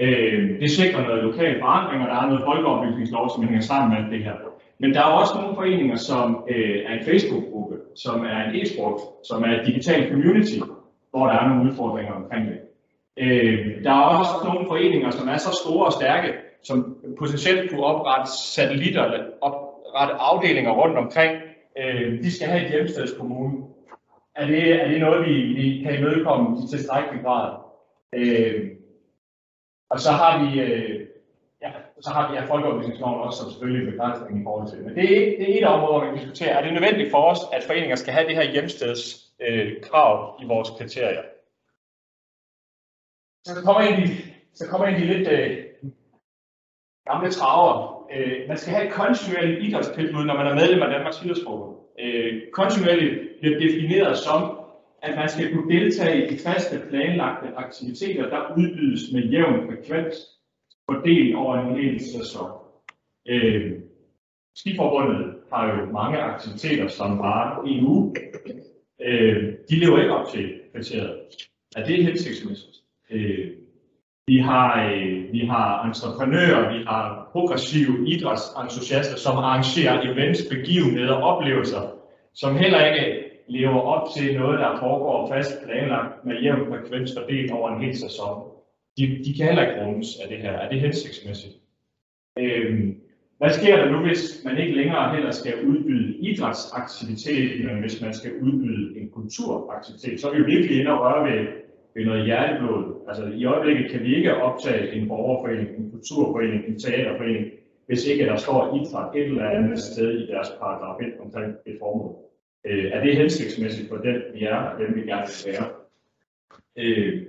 Øh, 0.00 0.60
det 0.60 0.70
sikrer 0.70 1.02
noget 1.06 1.24
lokal 1.24 1.60
forandring, 1.60 2.02
og 2.02 2.08
der 2.08 2.22
er 2.22 2.26
noget 2.26 2.44
folkeoplysningslov, 2.44 3.30
som 3.34 3.44
hænger 3.44 3.60
sammen 3.60 3.88
med 3.94 4.18
det 4.18 4.24
her. 4.24 4.34
Men 4.78 4.94
der 4.94 5.00
er 5.00 5.12
også 5.20 5.32
nogle 5.40 5.54
foreninger, 5.54 5.96
som 5.96 6.44
øh, 6.48 6.78
er 6.86 6.92
en 6.98 7.04
Facebook-gruppe, 7.04 7.76
som 7.96 8.20
er 8.20 8.38
en 8.44 8.62
e-sport, 8.62 9.00
som 9.28 9.42
er 9.42 9.60
et 9.60 9.66
digitalt 9.66 10.10
community, 10.10 10.58
hvor 11.10 11.26
der 11.26 11.34
er 11.34 11.48
nogle 11.48 11.70
udfordringer 11.70 12.12
omkring 12.12 12.46
det. 12.46 12.58
Øh, 13.18 13.84
der 13.84 13.90
er 13.90 14.04
også 14.20 14.34
nogle 14.44 14.66
foreninger, 14.66 15.10
som 15.10 15.28
er 15.28 15.36
så 15.36 15.60
store 15.64 15.86
og 15.86 15.92
stærke, 15.92 16.28
som 16.62 16.96
potentielt 17.18 17.70
kunne 17.70 17.84
oprette 17.84 18.32
satellitter, 18.32 19.04
eller 19.04 19.24
oprette 19.40 20.14
afdelinger 20.14 20.72
rundt 20.72 20.98
omkring, 20.98 21.42
øh, 21.78 22.22
de 22.22 22.36
skal 22.36 22.48
have 22.48 22.64
et 22.64 22.70
hjemstedskommune. 22.70 23.64
Er 24.34 24.46
det, 24.46 24.82
er 24.82 24.88
det 24.88 25.00
noget, 25.00 25.26
vi, 25.26 25.34
vi 25.34 25.82
kan 25.82 25.98
imødekomme 25.98 26.58
i 26.58 26.68
tilstrækkelig 26.70 27.24
grad? 27.24 27.58
Øh, 28.12 28.70
og 29.90 30.00
så 30.00 30.10
har 30.10 30.44
vi, 30.44 30.60
øh, 30.60 31.06
ja, 31.62 31.70
så 32.00 32.10
har 32.10 32.30
vi 32.30 32.36
ja, 32.36 32.44
folkeoplysningsloven 32.44 33.20
også 33.20 33.38
som 33.38 33.50
selvfølgelig 33.50 33.92
begrænsning 33.92 34.40
i 34.40 34.44
forhold 34.44 34.68
til 34.68 34.78
det. 34.78 34.86
Men 34.86 34.94
det 34.94 35.04
er, 35.04 35.38
det 35.38 35.54
er 35.54 35.58
et 35.58 35.74
område, 35.74 36.00
hvor 36.00 36.10
vi 36.10 36.18
diskuterer, 36.18 36.56
er 36.56 36.62
det 36.62 36.72
nødvendigt 36.72 37.10
for 37.10 37.22
os, 37.30 37.38
at 37.52 37.62
foreninger 37.62 37.96
skal 37.96 38.12
have 38.12 38.28
det 38.28 38.36
her 38.36 38.52
hjemsteds 38.52 39.00
øh, 39.40 39.82
krav 39.82 40.40
i 40.42 40.44
vores 40.44 40.70
kriterier? 40.70 41.22
Så 43.44 43.62
kommer 43.64 43.82
ind 43.82 44.08
i, 44.08 44.08
så 44.54 44.68
kommer 44.68 44.86
ind 44.86 44.98
i 45.02 45.06
lidt 45.06 45.28
øh, 45.28 45.64
gamle 47.06 47.30
traver. 47.30 48.06
Øh, 48.14 48.48
man 48.48 48.56
skal 48.56 48.72
have 48.74 48.86
et 48.86 48.92
kontinuerligt 48.92 49.64
idrætstilbud, 49.64 50.24
når 50.24 50.36
man 50.36 50.46
er 50.46 50.54
medlem 50.54 50.82
af 50.82 50.90
Danmarks 50.90 51.22
Idrætsforbund. 51.24 51.76
Øh, 52.00 52.42
kontinuerligt 52.52 53.14
bliver 53.40 53.58
defineret 53.58 54.18
som, 54.18 54.58
at 55.02 55.14
man 55.16 55.28
skal 55.28 55.52
kunne 55.52 55.70
deltage 55.74 56.26
i 56.26 56.34
de 56.34 56.38
faste 56.38 56.82
planlagte 56.88 57.46
aktiviteter, 57.56 58.28
der 58.28 58.54
udbydes 58.58 59.12
med 59.12 59.22
jævn 59.22 59.66
frekvens, 59.66 60.14
fordelt 60.90 61.36
over 61.36 61.54
en 61.56 61.76
hel 61.76 62.00
sæson. 62.00 62.50
Øh, 63.28 63.72
Skiforbundet 64.54 65.34
har 65.52 65.62
jo 65.68 65.92
mange 65.92 66.18
aktiviteter, 66.18 66.88
som 66.88 67.18
varer 67.18 67.64
en 67.64 67.86
uge. 67.86 68.16
Øh, 69.02 69.54
de 69.70 69.76
lever 69.76 70.00
ikke 70.00 70.14
op 70.14 70.28
til 70.28 70.60
kriteriet. 70.74 71.20
Er 71.76 71.84
det 71.86 72.04
hensigtsmæssigt? 72.04 72.76
Øh, 73.10 73.50
vi 74.26 74.38
har, 74.38 74.90
øh, 74.90 75.32
vi 75.32 75.38
har 75.38 75.86
entreprenører, 75.88 76.78
vi 76.78 76.84
har 76.84 77.28
progressive 77.32 78.08
idrætsentusiaster, 78.08 79.16
som 79.16 79.36
arrangerer 79.36 80.12
events, 80.12 80.40
begivenheder, 80.50 81.14
oplevelser, 81.14 81.82
som 82.34 82.56
heller 82.56 82.84
ikke 82.86 83.22
lever 83.48 83.80
op 83.80 84.08
til 84.16 84.38
noget, 84.40 84.58
der 84.58 84.78
foregår 84.78 85.28
fast 85.32 85.52
planlagt 85.64 86.24
med 86.24 86.40
jævn 86.42 86.66
frekvens 86.68 87.10
fordelt 87.16 87.52
over 87.52 87.70
en 87.70 87.84
hel 87.84 87.96
sæson. 87.98 88.42
De, 88.98 89.02
de 89.24 89.34
kan 89.36 89.46
heller 89.46 89.62
ikke 89.62 89.84
rummes 89.84 90.08
af 90.22 90.28
det 90.28 90.38
her. 90.38 90.52
Er 90.52 90.68
det 90.68 90.80
hensigtsmæssigt? 90.80 91.54
Øhm, 92.38 92.96
hvad 93.38 93.50
sker 93.50 93.76
der 93.76 93.90
nu, 93.90 93.98
hvis 94.06 94.42
man 94.44 94.58
ikke 94.58 94.76
længere 94.76 95.14
heller 95.14 95.30
skal 95.30 95.54
udbyde 95.66 96.16
idrætsaktivitet, 96.16 97.64
men 97.64 97.80
hvis 97.80 98.00
man 98.02 98.14
skal 98.14 98.32
udbyde 98.42 99.00
en 99.00 99.10
kulturaktivitet? 99.10 100.20
Så 100.20 100.28
er 100.28 100.32
vi 100.32 100.38
jo 100.38 100.44
virkelig 100.44 100.80
inde 100.80 100.90
og 100.90 101.00
røre 101.00 101.24
ved 101.30 101.46
ved 101.94 102.04
noget 102.04 102.24
hjerteblod. 102.24 102.94
Altså 103.08 103.24
i 103.34 103.44
øjeblikket 103.44 103.90
kan 103.90 104.02
vi 104.02 104.16
ikke 104.16 104.34
optage 104.34 104.92
en 104.92 105.08
borgerforening, 105.08 105.68
en 105.78 105.90
kulturforening, 105.90 106.64
en 106.68 106.78
teaterforening, 106.78 107.46
hvis 107.86 108.06
ikke 108.06 108.26
der 108.26 108.36
står 108.36 108.80
idræt 108.80 109.16
et 109.16 109.24
eller 109.24 109.48
andet 109.50 109.78
sted 109.78 110.20
i 110.20 110.26
deres 110.26 110.48
paragraf 110.60 111.00
1 111.00 111.12
omkring 111.20 111.54
et 111.66 111.76
formål. 111.78 112.14
Øh, 112.66 112.84
er 112.92 113.04
det 113.04 113.16
hensigtsmæssigt 113.16 113.88
for 113.88 113.96
den, 113.96 114.16
vi 114.34 114.44
er, 114.44 114.56
og 114.56 114.80
den 114.80 114.94
vi 114.94 115.00
gerne 115.00 115.26
vil 115.44 115.52
være? 115.52 115.68
Øh, 116.78 117.22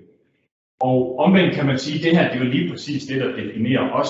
og 0.80 1.20
omvendt 1.20 1.56
kan 1.56 1.66
man 1.66 1.78
sige, 1.78 1.98
at 1.98 2.04
det 2.04 2.18
her 2.18 2.32
det 2.32 2.42
er 2.42 2.46
jo 2.46 2.52
lige 2.52 2.70
præcis 2.70 3.06
det, 3.06 3.22
der 3.22 3.36
definerer 3.36 3.92
os 3.92 4.10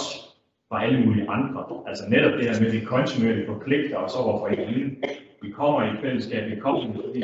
fra 0.70 0.86
alle 0.86 1.06
mulige 1.06 1.30
andre. 1.30 1.84
Altså 1.88 2.04
netop 2.10 2.34
det 2.34 2.50
her 2.50 2.60
med, 2.60 2.68
at 2.68 2.74
vi 2.74 2.80
kontinuerligt 2.80 3.48
forpligter 3.48 3.98
os 3.98 4.16
over 4.16 4.40
for 4.40 4.48
hinanden. 4.48 5.04
Vi 5.42 5.50
kommer 5.52 5.84
i 5.84 5.88
et 5.88 6.00
fællesskab, 6.02 6.52
vi 6.52 6.60
kommer 6.60 6.82
i 7.16 7.24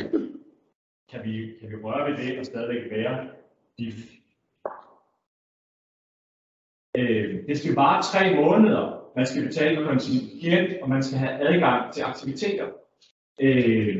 kan 1.11 1.19
vi, 1.23 1.53
kan 1.59 1.69
vi 1.69 1.75
røre 1.83 2.11
ved 2.11 2.17
det 2.17 2.39
og 2.39 2.45
stadigvæk 2.45 2.91
være 2.91 3.27
diff? 3.77 3.97
Øh, 6.97 7.47
det 7.47 7.57
skal 7.57 7.75
vare 7.75 8.01
tre 8.01 8.35
måneder. 8.35 9.11
Man 9.15 9.25
skal 9.25 9.43
betale 9.43 9.75
for 9.75 9.83
kontingent, 9.83 10.81
og 10.81 10.89
man 10.89 11.03
skal 11.03 11.19
have 11.19 11.31
adgang 11.47 11.93
til 11.93 12.03
aktiviteter. 12.03 12.67
Øh, 13.41 13.95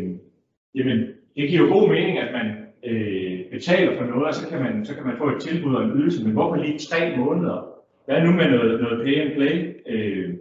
jamen, 0.75 0.99
det 1.35 1.49
giver 1.49 1.61
jo 1.61 1.73
god 1.73 1.89
mening, 1.89 2.17
at 2.17 2.31
man 2.33 2.47
øh, 2.83 3.49
betaler 3.51 3.97
for 3.97 4.05
noget, 4.05 4.27
og 4.27 4.33
så 4.33 4.49
kan, 4.49 4.59
man, 4.61 4.85
så 4.85 4.95
kan 4.95 5.05
man 5.05 5.17
få 5.17 5.29
et 5.29 5.41
tilbud 5.41 5.75
og 5.75 5.83
en 5.83 5.91
ydelse, 5.91 6.23
men 6.23 6.33
hvorfor 6.33 6.55
lige 6.55 6.79
tre 6.79 7.17
måneder? 7.17 7.57
Hvad 8.05 8.21
nu 8.21 8.31
med 8.31 8.49
noget, 8.49 8.81
noget 8.81 9.05
pay 9.05 9.21
and 9.21 9.33
play? 9.35 9.75
Øh, 9.87 10.33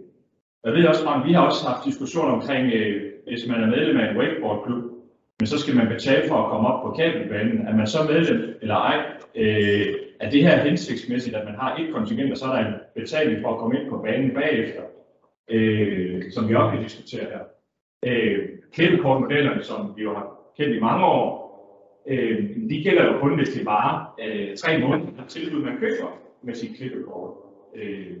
jeg 0.63 0.73
ved 0.73 0.87
også, 0.87 1.09
at 1.09 1.27
vi 1.27 1.33
har 1.33 1.45
også 1.45 1.67
haft 1.67 1.85
diskussioner 1.85 2.31
omkring, 2.31 2.73
øh, 2.73 3.11
hvis 3.27 3.47
man 3.47 3.63
er 3.63 3.67
medlem 3.67 3.97
af 3.97 4.11
en 4.11 4.17
wakeboardklub, 4.17 4.98
men 5.39 5.47
så 5.47 5.57
skal 5.57 5.75
man 5.75 5.87
betale 5.87 6.29
for 6.29 6.35
at 6.35 6.49
komme 6.51 6.67
op 6.67 6.83
på 6.83 6.91
kabelbanen. 6.91 7.67
Er 7.67 7.75
man 7.75 7.87
så 7.87 7.97
medlem 8.03 8.57
eller 8.61 8.75
ej? 8.75 8.97
Øh, 9.35 9.87
er 10.19 10.29
det 10.29 10.43
her 10.43 10.63
hensigtsmæssigt, 10.63 11.35
at 11.35 11.45
man 11.45 11.55
har 11.55 11.77
et 11.77 11.93
kontingent, 11.93 12.31
og 12.31 12.37
så 12.37 12.45
er 12.45 12.55
der 12.55 12.67
en 12.67 12.73
betaling 12.95 13.41
for 13.41 13.51
at 13.51 13.59
komme 13.59 13.79
ind 13.79 13.89
på 13.89 13.97
banen 13.97 14.31
bagefter, 14.33 14.81
øh, 15.51 16.23
som 16.31 16.49
vi 16.49 16.55
også 16.55 16.71
kan 16.71 16.83
diskutere 16.83 17.25
her. 17.25 17.43
Øh, 18.05 18.39
klippekortmodellerne, 18.73 19.63
som 19.63 19.93
vi 19.97 20.03
jo 20.03 20.13
har 20.13 20.27
kendt 20.57 20.75
i 20.75 20.79
mange 20.79 21.05
år, 21.05 21.49
øh, 22.07 22.49
de 22.69 22.83
gælder 22.83 23.05
jo 23.05 23.19
kun, 23.19 23.35
hvis 23.35 23.49
det 23.49 23.65
varer 23.65 24.15
øh, 24.25 24.57
tre 24.57 24.77
måneder 24.77 25.25
tilbud, 25.27 25.61
man 25.61 25.77
køber 25.77 26.07
med 26.43 26.53
sit 26.53 26.77
klippekort. 26.77 27.31
Øh, 27.75 28.17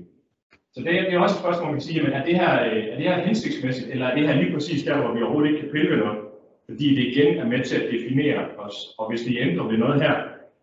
så 0.73 0.79
det, 0.79 0.85
det 0.85 1.13
er 1.13 1.19
også 1.19 1.35
et 1.35 1.39
spørgsmål, 1.39 1.65
man 1.65 1.75
kan 1.75 1.81
sige, 1.81 1.97
jamen, 1.97 2.13
er, 2.13 2.25
det 2.25 2.35
her, 2.35 2.63
øh, 2.65 2.83
er 2.91 2.95
det 2.95 3.05
her 3.05 3.25
hensigtsmæssigt, 3.25 3.89
eller 3.89 4.05
er 4.05 4.15
det 4.15 4.27
her 4.27 4.35
lige 4.41 4.53
præcis 4.53 4.83
der, 4.83 5.01
hvor 5.01 5.13
vi 5.13 5.21
overhovedet 5.21 5.49
ikke 5.49 5.61
kan 5.61 5.71
pille 5.71 5.91
ved 5.91 5.97
noget? 5.97 6.28
Fordi 6.69 6.95
det 6.95 7.03
igen 7.03 7.37
er 7.37 7.45
med 7.45 7.63
til 7.63 7.81
at 7.81 7.91
definere 7.91 8.57
os, 8.57 8.75
og 8.97 9.09
hvis 9.09 9.27
vi 9.27 9.39
ændrer 9.39 9.67
ved 9.67 9.77
noget 9.77 10.01
her, 10.01 10.15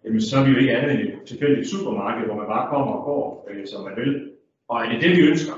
jamen, 0.05 0.21
så 0.21 0.39
er 0.39 0.45
vi 0.45 0.51
jo 0.51 0.59
ikke 0.59 0.77
andet 0.77 0.91
end 0.91 1.01
et 1.01 1.19
tilfældigt 1.27 1.71
supermarked, 1.71 2.27
hvor 2.27 2.35
man 2.35 2.47
bare 2.47 2.69
kommer 2.69 2.93
og 2.93 3.05
går, 3.05 3.49
øh, 3.51 3.67
som 3.67 3.85
man 3.85 3.97
vil. 3.97 4.31
Og 4.69 4.85
er 4.85 4.89
det 4.93 5.03
det, 5.03 5.11
vi 5.17 5.23
ønsker? 5.23 5.53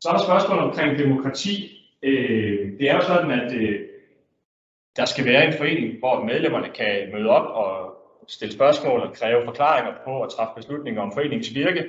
Så 0.00 0.08
er 0.08 0.12
der 0.12 0.24
spørgsmålet 0.28 0.64
omkring 0.64 0.98
demokrati. 0.98 1.54
Øh, 2.02 2.78
det 2.78 2.90
er 2.90 2.94
jo 2.94 3.02
sådan, 3.02 3.30
at 3.30 3.54
øh, 3.54 3.80
der 4.96 5.04
skal 5.04 5.24
være 5.24 5.46
en 5.46 5.52
forening, 5.52 5.98
hvor 5.98 6.24
medlemmerne 6.24 6.68
kan 6.74 7.12
møde 7.12 7.28
op 7.28 7.48
og 7.62 7.96
stille 8.28 8.54
spørgsmål 8.54 9.00
og 9.00 9.14
kræve 9.14 9.44
forklaringer 9.44 9.92
på 10.04 10.10
og 10.10 10.32
træffe 10.32 10.52
beslutninger 10.56 11.02
om 11.02 11.12
foreningens 11.12 11.54
virke. 11.54 11.84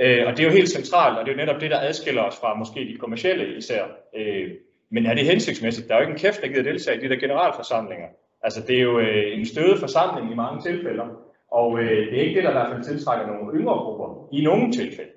Øh, 0.00 0.26
og 0.26 0.36
det 0.36 0.40
er 0.40 0.48
jo 0.48 0.56
helt 0.58 0.68
centralt, 0.68 1.18
og 1.18 1.24
det 1.24 1.32
er 1.32 1.36
jo 1.36 1.46
netop 1.46 1.60
det, 1.60 1.70
der 1.70 1.80
adskiller 1.80 2.22
os 2.22 2.36
fra 2.40 2.54
måske 2.54 2.80
de 2.80 2.96
kommercielle 2.98 3.56
især. 3.56 3.84
Øh, 4.16 4.50
men 4.90 5.06
er 5.06 5.14
det 5.14 5.24
hensigtsmæssigt? 5.24 5.88
Der 5.88 5.94
er 5.94 5.98
jo 5.98 6.02
ikke 6.02 6.12
en 6.12 6.18
kæft, 6.18 6.42
der 6.42 6.48
gider 6.48 6.62
deltage 6.62 6.98
i 6.98 7.00
de 7.00 7.08
der 7.08 7.20
generalforsamlinger. 7.20 8.08
Altså 8.42 8.60
det 8.66 8.76
er 8.78 8.82
jo 8.82 8.98
øh, 8.98 9.38
en 9.38 9.46
støde 9.46 9.78
forsamling 9.78 10.32
i 10.32 10.34
mange 10.34 10.62
tilfælde, 10.62 11.02
og 11.50 11.80
øh, 11.80 12.06
det 12.10 12.18
er 12.18 12.22
ikke 12.22 12.34
det, 12.34 12.44
der 12.44 12.50
i 12.50 12.52
hvert 12.52 12.72
fald 12.72 12.84
tiltrækker 12.84 13.26
nogle 13.26 13.58
yngre 13.58 13.78
grupper 13.78 14.28
i 14.32 14.44
nogle 14.44 14.72
tilfælde. 14.72 15.10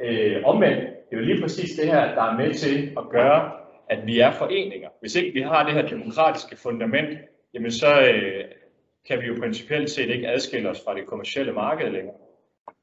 Øh, 0.00 0.42
omvendt, 0.44 0.80
det 1.10 1.16
er 1.16 1.20
jo 1.20 1.26
lige 1.26 1.40
præcis 1.40 1.70
det 1.80 1.86
her, 1.86 2.14
der 2.14 2.22
er 2.22 2.36
med 2.36 2.54
til 2.54 2.92
at 2.96 3.04
gøre, 3.10 3.52
at 3.88 4.06
vi 4.06 4.20
er 4.20 4.32
foreninger. 4.32 4.88
Hvis 5.00 5.16
ikke 5.16 5.32
vi 5.32 5.40
har 5.40 5.64
det 5.64 5.74
her 5.74 5.88
demokratiske 5.88 6.56
fundament, 6.56 7.18
jamen 7.54 7.70
så 7.70 8.00
øh, 8.00 8.44
kan 9.08 9.20
vi 9.20 9.26
jo 9.26 9.34
principielt 9.38 9.90
set 9.90 10.10
ikke 10.10 10.28
adskille 10.28 10.70
os 10.70 10.82
fra 10.84 10.94
det 10.94 11.06
kommercielle 11.06 11.52
marked 11.52 11.90
længere. 11.90 12.16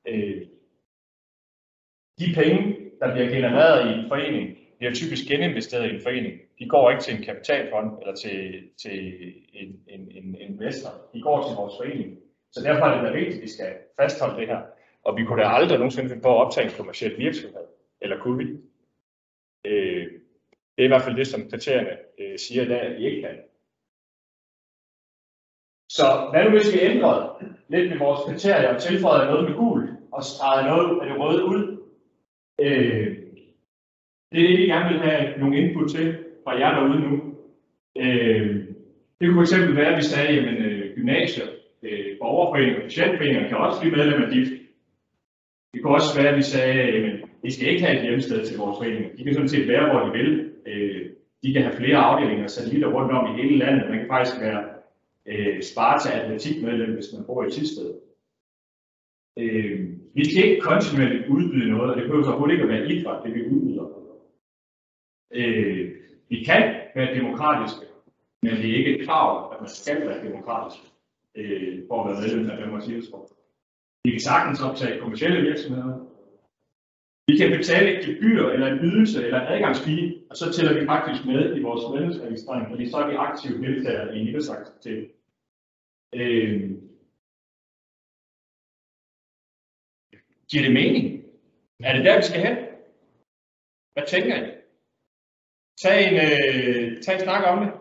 Øh, 0.07 0.41
de 2.19 2.33
penge, 2.35 2.75
der 2.99 3.13
bliver 3.13 3.29
genereret 3.29 3.89
i 3.89 3.99
en 3.99 4.07
forening, 4.07 4.57
bliver 4.79 4.93
typisk 4.93 5.23
geninvesteret 5.27 5.91
i 5.91 5.95
en 5.95 6.01
forening. 6.01 6.33
De 6.59 6.69
går 6.69 6.91
ikke 6.91 7.03
til 7.03 7.15
en 7.15 7.23
kapitalfond 7.23 7.99
eller 8.01 8.15
til, 8.15 8.37
til 8.81 8.97
en, 9.53 9.69
en, 9.87 10.01
en 10.11 10.35
investor. 10.35 10.89
De 11.13 11.21
går 11.21 11.47
til 11.47 11.55
vores 11.55 11.73
forening. 11.79 12.19
Så 12.51 12.63
derfor 12.63 12.85
er 12.85 12.95
det 12.95 13.07
da 13.07 13.17
vigtigt, 13.19 13.37
at 13.37 13.41
vi 13.41 13.49
skal 13.49 13.73
fastholde 14.01 14.39
det 14.39 14.47
her. 14.47 14.61
Og 15.03 15.17
vi 15.17 15.23
kunne 15.23 15.41
da 15.43 15.47
aldrig 15.47 15.77
nogensinde 15.77 16.09
finde 16.09 16.21
på 16.21 16.29
at 16.29 16.45
optage 16.45 16.65
en 16.65 16.77
kommersiel 16.77 17.17
virksomhed. 17.17 17.65
Eller 18.01 18.19
kunne 18.19 18.37
vi? 18.37 18.47
Øh, 19.65 20.07
det 20.75 20.81
er 20.83 20.89
i 20.89 20.93
hvert 20.93 21.01
fald 21.01 21.15
det, 21.15 21.27
som 21.27 21.49
kriterierne 21.49 21.97
øh, 22.19 22.39
siger 22.39 22.63
i 22.63 22.67
dag, 22.67 22.81
at 22.81 22.95
vi 22.97 23.05
ikke 23.05 23.21
kan. 23.21 23.37
Så 25.89 26.03
hvad 26.31 26.43
nu 26.43 26.49
hvis 26.49 26.73
vi 26.73 26.79
ændrede 26.79 27.29
lidt 27.67 27.89
med 27.89 27.97
vores 27.97 28.21
kriterier 28.29 28.73
og 28.73 28.81
tilføjede 28.81 29.31
noget 29.31 29.49
med 29.49 29.57
gul 29.57 29.89
og 30.11 30.23
stregede 30.23 30.67
noget 30.67 31.01
af 31.01 31.07
det 31.07 31.19
røde 31.19 31.45
ud? 31.45 31.77
Øh, 32.61 33.18
det 34.31 34.43
er 34.43 34.47
det, 34.47 34.57
vi 34.57 34.65
gerne 34.65 34.89
vil 34.89 35.01
have 35.01 35.39
nogle 35.39 35.57
input 35.57 35.89
til 35.89 36.17
fra 36.43 36.59
jer 36.59 36.75
derude 36.75 36.99
nu. 36.99 37.13
Øh, 37.97 38.65
det 39.19 39.29
kunne 39.29 39.45
fx 39.45 39.75
være, 39.75 39.91
at 39.93 39.97
vi 39.97 40.03
sagde, 40.03 40.39
at 40.39 40.65
øh, 40.65 40.95
gymnasier, 40.95 41.45
øh, 41.83 42.17
borgerforeninger 42.19 42.75
og 42.75 42.83
patientforeninger 42.83 43.47
kan 43.47 43.57
også 43.57 43.79
blive 43.81 43.95
medlem 43.95 44.23
af 44.23 44.31
DIF. 44.31 44.47
Det 45.73 45.81
kunne 45.81 45.93
også 45.93 46.21
være, 46.21 46.31
at 46.31 46.37
vi 46.37 46.41
sagde, 46.41 46.81
at 46.81 47.19
vi 47.43 47.51
skal 47.51 47.69
ikke 47.69 47.85
have 47.85 47.97
et 47.97 48.03
hjemsted 48.03 48.45
til 48.45 48.57
vores 48.57 48.77
foreninger. 48.77 49.09
De 49.17 49.23
kan 49.23 49.33
sådan 49.33 49.49
set 49.49 49.67
være, 49.67 49.91
hvor 49.91 49.99
de 50.05 50.11
vil. 50.11 50.51
Øh, 50.65 51.09
de 51.43 51.53
kan 51.53 51.61
have 51.61 51.75
flere 51.75 51.97
afdelinger 51.97 52.43
og 52.43 52.49
satellitter 52.49 52.93
rundt 52.93 53.11
om 53.11 53.25
i 53.29 53.41
hele 53.41 53.57
landet. 53.57 53.89
Man 53.89 53.99
kan 53.99 54.07
faktisk 54.07 54.41
være 54.41 54.63
øh, 55.25 55.61
Sparta 55.61 56.09
atletikmedlem, 56.19 56.93
hvis 56.93 57.13
man 57.13 57.25
bor 57.25 57.43
i 57.43 57.51
Tisted. 57.51 57.93
Øh, 59.39 59.79
vi 60.15 60.23
skal 60.29 60.49
ikke 60.49 60.61
kontinuerligt 60.61 61.27
udbyde 61.27 61.71
noget, 61.71 61.91
og 61.91 61.97
det 61.97 62.05
behøver 62.05 62.23
så 62.23 62.29
overhovedet 62.29 62.53
ikke 62.53 62.63
at 62.63 62.69
være 62.69 62.91
idræt, 62.91 63.23
det 63.25 63.35
vi 63.35 63.45
udbyder. 63.45 63.99
Øh, 65.31 65.95
vi 66.29 66.43
kan 66.43 66.75
være 66.95 67.15
demokratiske, 67.15 67.85
men 68.43 68.51
det 68.51 68.69
er 68.69 68.77
ikke 68.77 68.99
et 68.99 69.07
krav, 69.07 69.53
at 69.53 69.61
man 69.61 69.69
skal 69.69 70.07
være 70.07 70.23
demokratisk 70.27 70.83
øh, 71.35 71.87
for 71.87 72.03
at 72.03 72.09
være 72.09 72.21
medlem 72.21 72.49
af 72.49 72.57
Danmarks 72.57 72.87
Idrætsråd. 72.87 73.27
Vi 74.03 74.11
kan 74.11 74.19
sagtens 74.19 74.61
optage 74.61 74.99
kommersielle 74.99 75.41
virksomheder. 75.41 76.05
Vi 77.27 77.37
kan 77.37 77.57
betale 77.57 77.97
et 77.97 78.05
gebyr, 78.05 78.49
eller 78.49 78.67
en 78.67 78.79
ydelse, 78.79 79.25
eller 79.25 79.41
en 79.41 79.47
adgangsfee, 79.53 80.23
og 80.29 80.35
så 80.35 80.53
tæller 80.53 80.79
vi 80.79 80.85
faktisk 80.85 81.25
med 81.25 81.57
i 81.57 81.61
vores 81.61 81.83
medlemsregistrering, 81.93 82.69
fordi 82.69 82.89
så 82.89 82.97
er 82.97 83.07
vi 83.09 83.15
aktivt 83.15 83.61
deltagere 83.67 84.15
i 84.15 84.19
en 84.19 84.27
idrætsaktivitet. 84.27 85.11
Øh, 86.15 86.71
giver 90.49 90.63
det 90.63 90.73
mening? 90.73 91.23
Er 91.79 91.93
det 91.95 92.05
der, 92.05 92.17
vi 92.17 92.23
skal 92.23 92.41
hen? 92.47 92.57
Hvad 93.93 94.03
tænker 94.07 94.35
I? 94.45 94.58
Tag 95.81 96.07
en, 96.07 96.15
øh, 96.15 97.01
tag 97.01 97.15
en 97.15 97.21
snak 97.21 97.43
om 97.47 97.59
det. 97.59 97.71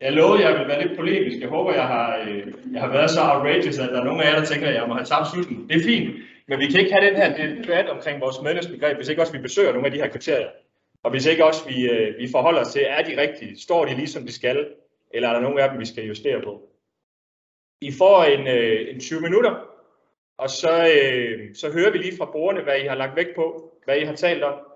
Jeg 0.00 0.12
lovede, 0.12 0.38
at 0.38 0.44
jeg 0.44 0.52
ville 0.52 0.68
være 0.68 0.86
lidt 0.86 0.98
polemisk. 0.98 1.40
Jeg 1.40 1.48
håber, 1.48 1.72
jeg 1.72 1.86
har, 1.86 2.18
øh, 2.18 2.46
jeg 2.72 2.80
har 2.80 2.92
været 2.92 3.10
så 3.10 3.20
outrageous, 3.20 3.78
at 3.78 3.88
der 3.88 4.00
er 4.00 4.04
nogen 4.04 4.20
af 4.20 4.30
jer, 4.30 4.38
der 4.38 4.46
tænker, 4.46 4.68
at 4.68 4.74
jeg 4.74 4.88
må 4.88 4.94
have 4.94 5.04
tabt 5.04 5.28
slutten. 5.28 5.68
Det 5.68 5.76
er 5.76 5.84
fint. 5.84 6.14
Men 6.48 6.58
vi 6.58 6.66
kan 6.66 6.80
ikke 6.80 6.92
have 6.92 7.06
den 7.08 7.16
her 7.16 7.56
debat 7.62 7.88
omkring 7.88 8.20
vores 8.20 8.42
medlemsbegreb, 8.42 8.96
hvis 8.96 9.08
ikke 9.08 9.22
også 9.22 9.32
vi 9.32 9.38
besøger 9.38 9.72
nogle 9.72 9.86
af 9.86 9.92
de 9.92 9.98
her 9.98 10.08
kriterier. 10.08 10.48
Og 11.02 11.10
hvis 11.10 11.26
ikke 11.26 11.44
også 11.44 11.68
vi, 11.68 11.90
øh, 11.90 12.18
vi 12.18 12.28
forholder 12.30 12.60
os 12.60 12.72
til, 12.72 12.82
er 12.86 13.02
de 13.02 13.20
rigtige? 13.20 13.60
Står 13.60 13.84
de 13.84 13.94
ligesom 13.94 14.26
de 14.26 14.32
skal? 14.32 14.66
Eller 15.10 15.28
er 15.28 15.32
der 15.32 15.40
nogle 15.40 15.62
af 15.62 15.70
dem, 15.70 15.80
vi 15.80 15.86
skal 15.86 16.04
justere 16.04 16.40
på? 16.42 16.62
I 17.80 17.92
får 17.92 18.24
en, 18.24 18.46
øh, 18.46 18.94
en 18.94 19.00
20 19.00 19.20
minutter, 19.20 19.54
og 20.38 20.50
så, 20.50 20.72
øh, 20.94 21.54
så 21.54 21.72
hører 21.72 21.90
vi 21.90 21.98
lige 21.98 22.16
fra 22.16 22.30
brugerne, 22.32 22.62
hvad 22.62 22.78
I 22.78 22.86
har 22.86 22.94
lagt 22.94 23.16
vægt 23.16 23.34
på, 23.34 23.72
hvad 23.84 23.96
I 23.96 24.04
har 24.04 24.14
talt 24.14 24.42
om. 24.42 24.67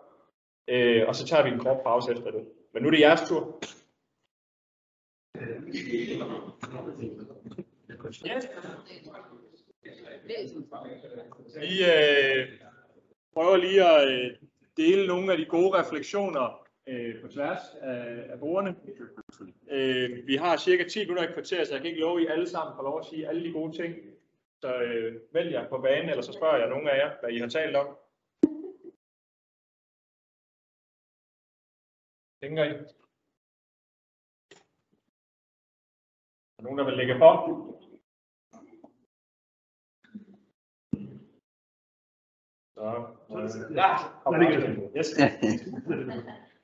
Øh, 0.68 1.09
og 1.09 1.16
så 1.16 1.27
tager 1.27 1.42
vi 1.44 1.51
en 1.51 1.59
kort 1.59 1.83
pause 1.85 2.12
efter 2.12 2.31
det. 2.31 2.48
Men 2.75 2.83
nu 2.83 2.88
er 2.88 2.92
det 2.92 3.01
jeres 3.01 3.29
tur. 3.29 3.59
Yes. 8.07 8.48
Vi 11.61 11.85
øh, 11.85 12.48
prøver 13.35 13.57
lige 13.57 13.85
at 13.85 14.09
øh, 14.09 14.37
dele 14.77 15.07
nogle 15.07 15.33
af 15.33 15.38
de 15.38 15.44
gode 15.44 15.79
refleksioner 15.79 16.66
øh, 16.88 17.20
på 17.22 17.29
tværs 17.29 17.61
af, 17.81 18.25
af 18.33 18.38
bordene. 18.38 18.77
Øh, 19.70 20.27
vi 20.27 20.37
har 20.37 20.57
cirka 20.57 20.85
10 20.88 20.98
minutter 20.98 21.29
i 21.29 21.33
kvarter, 21.33 21.64
så 21.64 21.72
jeg 21.72 21.81
kan 21.81 21.90
ikke 21.90 22.01
love, 22.01 22.20
at 22.20 22.25
I 22.25 22.27
alle 22.27 22.48
sammen 22.48 22.77
får 22.77 22.83
lov 22.83 22.98
at 22.98 23.07
sige 23.07 23.29
alle 23.29 23.44
de 23.44 23.53
gode 23.53 23.77
ting. 23.83 23.94
Så 24.61 24.75
øh, 24.83 25.14
vælg 25.33 25.53
jer 25.53 25.68
på 25.68 25.79
banen, 25.79 26.09
eller 26.09 26.22
så 26.22 26.33
spørger 26.33 26.57
jeg 26.57 26.68
nogle 26.68 26.90
af 26.90 26.98
jer, 26.98 27.11
hvad 27.20 27.31
I 27.31 27.38
har 27.38 27.48
talt 27.48 27.77
om. 27.77 27.87
Tænker 32.42 32.64
I? 32.64 32.68
Er 36.59 36.62
nogen, 36.62 36.78
der 36.78 36.85
vil 36.85 36.96
lægge 36.96 37.14
på? 37.18 37.31
Så, 42.76 42.85
øh, 43.31 43.76
ja, 43.76 43.88
kom 44.24 44.35
yes. 44.96 45.09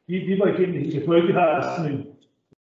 vi, 0.08 0.18
vi 0.18 0.38
var 0.38 0.46
igennem 0.46 0.74
det. 0.74 0.94
Jeg 0.94 1.04
tror 1.04 1.14
ikke, 1.14 1.26
vi 1.26 1.32
har 1.32 1.76
sådan 1.76 1.92
en, 1.92 2.00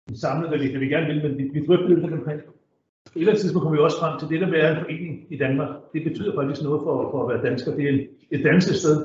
en 0.08 0.16
samlet, 0.16 0.48
hvad 0.48 0.58
vi, 0.58 0.70
hvad 0.70 0.80
vi 0.80 0.88
gerne 0.88 1.06
vil, 1.06 1.22
men 1.22 1.38
vi, 1.38 1.44
vi 1.60 1.66
drøftede 1.66 2.00
lidt 2.00 2.12
omkring. 2.12 2.40
Et 2.40 2.46
eller 3.14 3.28
andet 3.28 3.40
tidspunkt 3.40 3.62
kommer 3.62 3.78
vi 3.78 3.84
også 3.84 4.00
frem 4.00 4.18
til 4.18 4.28
det, 4.28 4.40
der 4.40 4.48
med 4.48 4.58
at 4.58 4.62
være 4.62 4.78
en 4.78 4.84
forening 4.84 5.32
i 5.34 5.36
Danmark. 5.36 5.70
Det 5.92 6.04
betyder 6.04 6.34
faktisk 6.34 6.62
noget 6.62 6.80
for, 6.84 7.10
for 7.10 7.22
at 7.22 7.28
være 7.30 7.44
dansker. 7.48 7.76
Det 7.76 7.84
er 7.88 8.06
et 8.30 8.44
dansk 8.44 8.68
sted, 8.80 8.96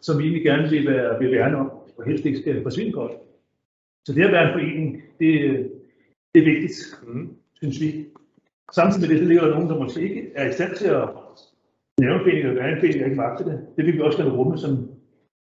som 0.00 0.18
vi 0.18 0.22
egentlig 0.22 0.44
gerne 0.44 0.70
vil, 0.70 0.86
være, 0.92 1.18
vil 1.18 1.32
værne 1.36 1.56
om, 1.56 1.70
og 1.98 2.04
helst 2.04 2.24
ikke 2.26 2.38
skal 2.38 2.62
forsvinde 2.62 2.92
godt. 2.92 3.25
Så 4.06 4.12
det 4.12 4.24
at 4.24 4.32
være 4.32 4.46
en 4.48 4.54
forening, 4.58 5.02
det, 5.20 5.30
det 6.34 6.40
er 6.40 6.50
vigtigt, 6.52 6.76
mm. 7.06 7.36
synes 7.54 7.80
vi. 7.80 8.06
Samtidig 8.72 9.02
med 9.02 9.08
det, 9.10 9.18
så 9.22 9.28
ligger 9.28 9.44
der 9.44 9.54
nogen, 9.54 9.70
der 9.70 9.78
måske 9.84 10.00
ikke 10.08 10.32
er 10.34 10.50
i 10.50 10.52
stand 10.52 10.76
til 10.76 10.86
at 10.86 11.08
Nævnforeninger 12.00 12.50
og 12.50 12.56
foreninger 12.56 13.02
er 13.02 13.04
ikke 13.04 13.22
magt 13.24 13.38
til 13.38 13.46
det. 13.46 13.66
Det 13.76 13.84
vil 13.86 13.94
vi 13.94 14.00
også 14.00 14.18
gerne 14.18 14.36
rumme 14.38 14.58
som 14.58 14.72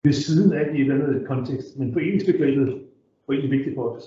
ved 0.05 0.13
siden 0.13 0.53
af 0.53 0.65
i 0.75 0.75
et 0.75 0.81
eller 0.81 0.95
andet 0.95 1.27
kontekst. 1.27 1.79
Men 1.79 1.93
foreningsbegrebet 1.93 2.69
er 2.69 3.33
egentlig 3.33 3.51
vigtigt 3.57 3.75
for 3.75 3.85
os. 3.95 4.05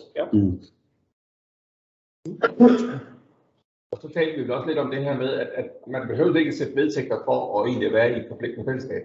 Og 3.92 3.98
så 4.02 4.08
talte 4.14 4.44
vi 4.44 4.50
også 4.50 4.68
lidt 4.68 4.78
om 4.78 4.92
det 4.92 5.04
her 5.04 5.18
med, 5.18 5.32
at, 5.34 5.48
at 5.48 5.70
man 5.88 6.08
behøver 6.08 6.36
ikke 6.36 6.50
at 6.50 6.60
sætte 6.60 6.76
vedtægter 6.76 7.18
for 7.26 7.38
at 7.56 7.68
egentlig 7.68 7.94
være 7.94 8.12
i 8.12 8.20
et 8.20 8.28
forpligtende 8.30 8.66
fællesskab. 8.66 9.04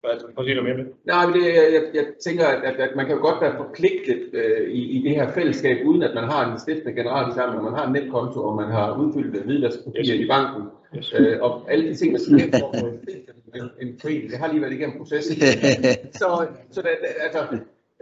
Hvad 0.00 0.34
prøv 0.34 0.46
at 0.46 0.64
med? 0.64 0.86
Nej, 1.04 1.26
men 1.26 1.34
det, 1.36 1.44
jeg, 1.54 1.66
jeg, 1.76 1.82
jeg 1.94 2.06
tænker, 2.26 2.46
at, 2.46 2.76
at, 2.80 2.96
man 2.96 3.06
kan 3.06 3.16
jo 3.16 3.22
godt 3.22 3.40
være 3.40 3.56
forpligtet 3.56 4.22
øh, 4.32 4.70
i, 4.70 4.80
i 4.98 5.02
det 5.02 5.10
her 5.10 5.32
fællesskab, 5.32 5.76
uden 5.86 6.02
at 6.02 6.14
man 6.14 6.24
har 6.24 6.52
en 6.52 6.58
stiftende 6.58 6.92
generalforsamling, 6.92 7.58
og 7.58 7.64
man 7.70 7.74
har 7.80 7.86
en 7.86 7.92
netkonto, 7.92 8.40
og 8.48 8.56
man 8.56 8.70
har 8.70 8.96
udfyldt 9.00 9.44
hvidvaskpapirer 9.44 10.16
Yes. 10.16 10.24
i 10.24 10.28
banken, 10.28 10.62
Yes. 10.96 11.14
øh, 11.18 11.36
og 11.42 11.72
alle 11.72 11.88
de 11.88 11.94
ting, 11.94 12.14
der 12.14 12.20
skal 12.20 12.38
til 12.38 12.50
for 12.60 12.68
at 12.72 12.80
få 12.80 12.86
en, 12.86 13.70
en 13.88 13.98
forening. 14.02 14.30
Det 14.30 14.38
har 14.38 14.48
lige 14.52 14.60
været 14.62 14.72
igennem 14.72 14.98
processen. 14.98 15.36
Så, 16.20 16.46
så 16.70 16.82
det, 16.82 16.90
altså, 17.26 17.40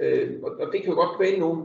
øh, 0.02 0.30
og, 0.42 0.50
det 0.72 0.80
kan 0.82 0.90
jo 0.92 0.96
godt 1.02 1.16
kvæle 1.18 1.38
nogen 1.38 1.62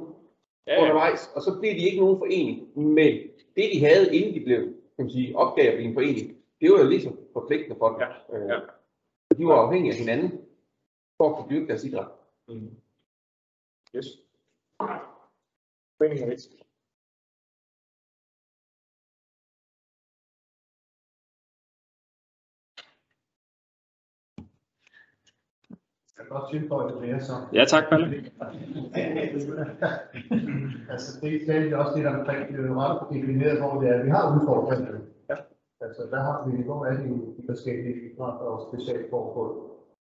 Ja, 0.67 0.73
ja. 0.73 0.81
undervejs, 0.81 1.31
og 1.35 1.41
så 1.41 1.51
bliver 1.59 1.73
de 1.75 1.85
ikke 1.85 1.99
nogen 1.99 2.17
forening. 2.17 2.59
Men 2.75 3.13
det, 3.55 3.65
de 3.73 3.85
havde, 3.85 4.15
inden 4.15 4.33
de 4.35 4.45
blev 4.45 4.59
kan 4.95 5.05
man 5.05 5.09
sige, 5.09 5.37
opgav 5.37 5.67
at 5.67 5.73
blive 5.75 5.87
en 5.89 5.93
forening, 5.93 6.27
det 6.61 6.71
var 6.71 6.77
jo 6.83 6.89
lige 6.89 7.01
så 7.01 7.09
forpligtende 7.33 7.75
for 7.79 7.87
dem. 7.89 7.97
Ja, 7.99 8.37
Øh, 8.37 8.49
ja. 8.49 8.57
De 9.41 9.45
var 9.47 9.56
afhængige 9.56 9.93
af 9.93 9.99
hinanden 9.99 10.32
for 11.17 11.30
at 11.30 11.36
kunne 11.36 11.49
dyrke 11.49 11.67
deres 11.67 11.84
idræt. 11.84 12.08
Mm. 12.47 12.75
Yes. 13.95 14.06
Foreningen 15.97 16.23
er 16.23 16.30
vigtigt. 16.30 16.54
Jeg 26.17 26.25
kan 26.27 26.30
godt 26.30 26.51
tilføje 26.51 26.93
det 26.93 27.01
mere 27.01 27.21
så. 27.21 27.34
Ja, 27.54 27.65
tak, 27.65 27.89
Palle. 27.89 28.06
altså, 30.91 31.19
det 31.21 31.49
er 31.49 31.77
også 31.77 31.97
lidt 31.97 32.08
omkring, 32.08 32.47
det 32.47 32.60
er 32.60 32.67
jo 32.67 32.82
ret 32.82 33.13
defineret, 33.13 33.60
hvor 33.62 33.82
det 33.82 33.89
er, 33.89 34.04
vi 34.04 34.10
har 34.10 34.36
udfordringer. 34.36 34.99
Altså, 35.81 36.01
der 36.13 36.21
har 36.27 36.37
vi, 36.47 36.63
hvor 36.63 36.85
er 36.85 36.95
de, 36.97 37.09
de 37.37 37.43
forskellige 37.49 37.95
idrætter 38.05 38.47
og 38.53 38.59
specialforbund, 38.67 39.55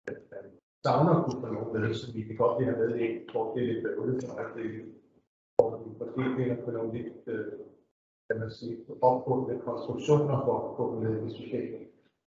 at 0.07 0.19
man 0.33 0.45
savner 0.85 1.23
kunne 1.23 1.41
få 1.41 1.49
nogle 1.53 1.73
med, 1.81 1.95
så 1.95 2.13
vi 2.13 2.23
kan 2.23 2.37
godt 2.37 2.55
lige 2.59 2.71
have 2.71 2.81
med 2.83 2.99
ind, 2.99 3.31
hvor 3.33 3.55
det 3.55 3.63
er 3.63 3.67
lidt 3.73 3.85
bøvlet 3.85 4.25
for 4.25 4.35
øjeblikket. 4.41 4.85
Hvor 5.57 5.69
vi 5.79 5.91
måske 6.01 6.23
finder 6.37 6.65
på 6.65 6.71
nogle 6.71 6.93
lidt, 6.97 7.13
øh, 7.27 7.53
kan 8.31 8.41
man 8.41 8.51
sige, 8.51 8.77
opbundne 9.03 9.61
konstruktioner 9.61 10.37
for 10.47 10.57
at 10.65 10.77
få 10.77 10.85
med 11.01 11.27
i 11.27 11.31
systemet. 11.39 11.81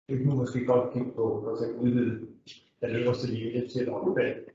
Det 0.09 0.15
kunne 0.23 0.37
måske 0.37 0.65
godt 0.65 0.93
kigge 0.93 1.11
på, 1.11 1.41
for 1.43 1.51
eksempel 1.51 1.79
udvide 1.85 2.27
den 2.81 2.95
øverste 2.99 3.27
linje 3.27 3.67
til 3.67 3.81
at 3.85 3.93
omfatte 3.93 4.54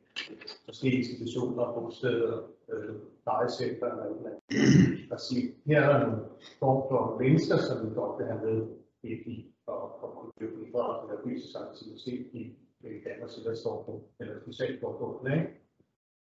forskellige 0.64 1.02
institutioner, 1.02 1.72
bosteder, 1.74 2.37
øh, 2.72 2.94
plejecenter 3.22 3.87
eller 3.87 4.04
noget 4.04 4.26
andet. 4.26 5.12
Og 5.12 5.20
sige, 5.20 5.54
her 5.66 5.80
er 5.80 5.92
der 5.92 6.06
nogle 6.06 6.22
form 6.59 6.80
for 6.90 7.18
mennesker, 7.22 7.56
som 7.56 7.76
vi 7.85 7.94
godt 7.94 8.18
vil 8.18 8.26
have 8.26 8.42
med 8.48 8.59
i, 9.02 9.12
i 9.33 9.54
og, 9.66 10.02
og 10.04 10.09
kunne 10.38 10.72
for 10.72 10.83
at 10.83 11.11
eller 11.11 11.22
fysisk 11.24 11.54
aktivitet 11.66 12.26
i 12.33 12.42
i 12.85 13.00
Danmarks 13.09 13.38
Idrætsforbund 13.38 14.02
eller 14.20 14.35
specialforbund. 14.40 15.35
Ikke? 15.35 15.46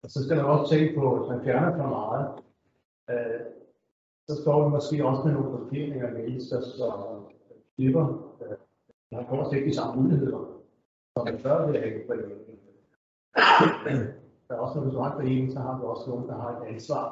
Og 0.03 0.11
så 0.11 0.25
skal 0.25 0.37
man 0.37 0.47
også 0.47 0.75
tænke 0.75 0.95
på, 0.95 1.25
at 1.25 1.29
man 1.31 1.45
fjerner 1.45 1.77
for 1.77 1.89
meget, 1.99 2.27
øh, 3.11 3.41
så 4.29 4.43
står 4.43 4.65
vi 4.65 4.71
måske 4.71 5.07
også 5.07 5.23
med 5.25 5.33
nogle 5.33 5.51
blokeringer 5.57 6.07
af 6.07 6.13
mennesker, 6.13 6.61
som 6.61 7.27
slipper. 7.75 8.07
Øh, 8.43 8.57
man 9.13 9.27
får 9.29 9.37
også 9.37 9.57
ikke 9.57 9.69
de 9.69 9.75
samme 9.75 10.03
muligheder, 10.03 10.63
som 11.17 11.25
man 11.25 11.39
før 11.39 11.67
ville 11.67 11.81
have 11.81 12.07
på 12.07 12.13
der 14.49 14.57
er 14.57 14.61
også 14.61 14.75
nogle 14.75 14.91
restaurantforening, 14.91 15.53
så 15.53 15.59
har 15.59 15.79
vi 15.79 15.85
også 15.85 16.11
nogen, 16.11 16.29
der 16.29 16.37
har 16.43 16.51
et 16.61 16.67
ansvar 16.73 17.07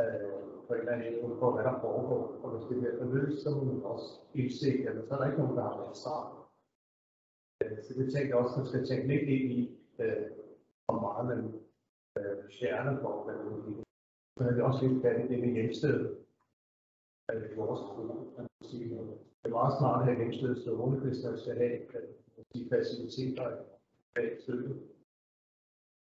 øh, 0.00 0.40
på 0.66 0.74
en 0.74 0.80
eller 0.80 0.92
anden 0.92 1.22
måde 1.22 1.38
for, 1.40 1.52
hvad 1.52 1.64
der 1.64 1.80
foregår. 1.80 2.22
Og 2.42 2.50
hvis 2.50 2.66
det 2.68 2.78
bliver 2.78 2.98
for 2.98 3.14
løst, 3.14 3.42
så 3.42 3.50
må 3.50 3.64
man 3.64 3.82
også 3.82 4.08
indse, 4.34 4.70
at 4.88 5.08
så 5.08 5.14
er 5.14 5.18
der 5.18 5.26
ikke 5.26 5.42
nogen, 5.42 5.56
der 5.56 5.62
har 5.62 5.74
et 5.80 5.88
ansvar. 5.88 6.20
Så 7.86 7.94
det 7.98 8.12
tænker 8.12 8.28
jeg 8.28 8.42
også, 8.42 8.54
at 8.54 8.58
man 8.58 8.66
skal 8.66 8.86
tænke 8.86 9.06
lidt 9.08 9.28
ind 9.36 9.52
i, 9.60 9.62
øh, 9.98 10.26
hvor 10.84 11.00
meget 11.06 11.24
man 11.32 11.40
øh, 12.18 12.38
fjerner 12.58 13.00
for, 13.02 13.24
hvad 13.24 13.36
man 13.44 13.66
vil. 13.66 13.84
Så 14.36 14.44
er 14.44 14.50
det 14.54 14.62
også 14.62 14.86
lidt 14.86 15.02
fat 15.02 15.24
i 15.24 15.28
det 15.28 15.38
med 15.40 15.52
hjemstedet. 15.56 16.06
Øh, 17.32 17.52
i 17.52 17.54
vores 17.54 17.80
skole, 17.80 18.08
kan 18.36 18.46
sige. 18.70 18.84
Det 19.42 19.52
er 19.52 19.58
meget 19.60 19.78
smart 19.78 20.00
at 20.00 20.06
have 20.06 20.18
hjemstedet 20.22 20.58
stående, 20.62 20.98
hvis 21.00 21.24
man 21.24 21.38
skal 21.38 21.56
have 21.62 21.78
de 22.54 22.68
faciliteter 22.72 23.46
bag 24.14 24.36
støtte. 24.42 24.95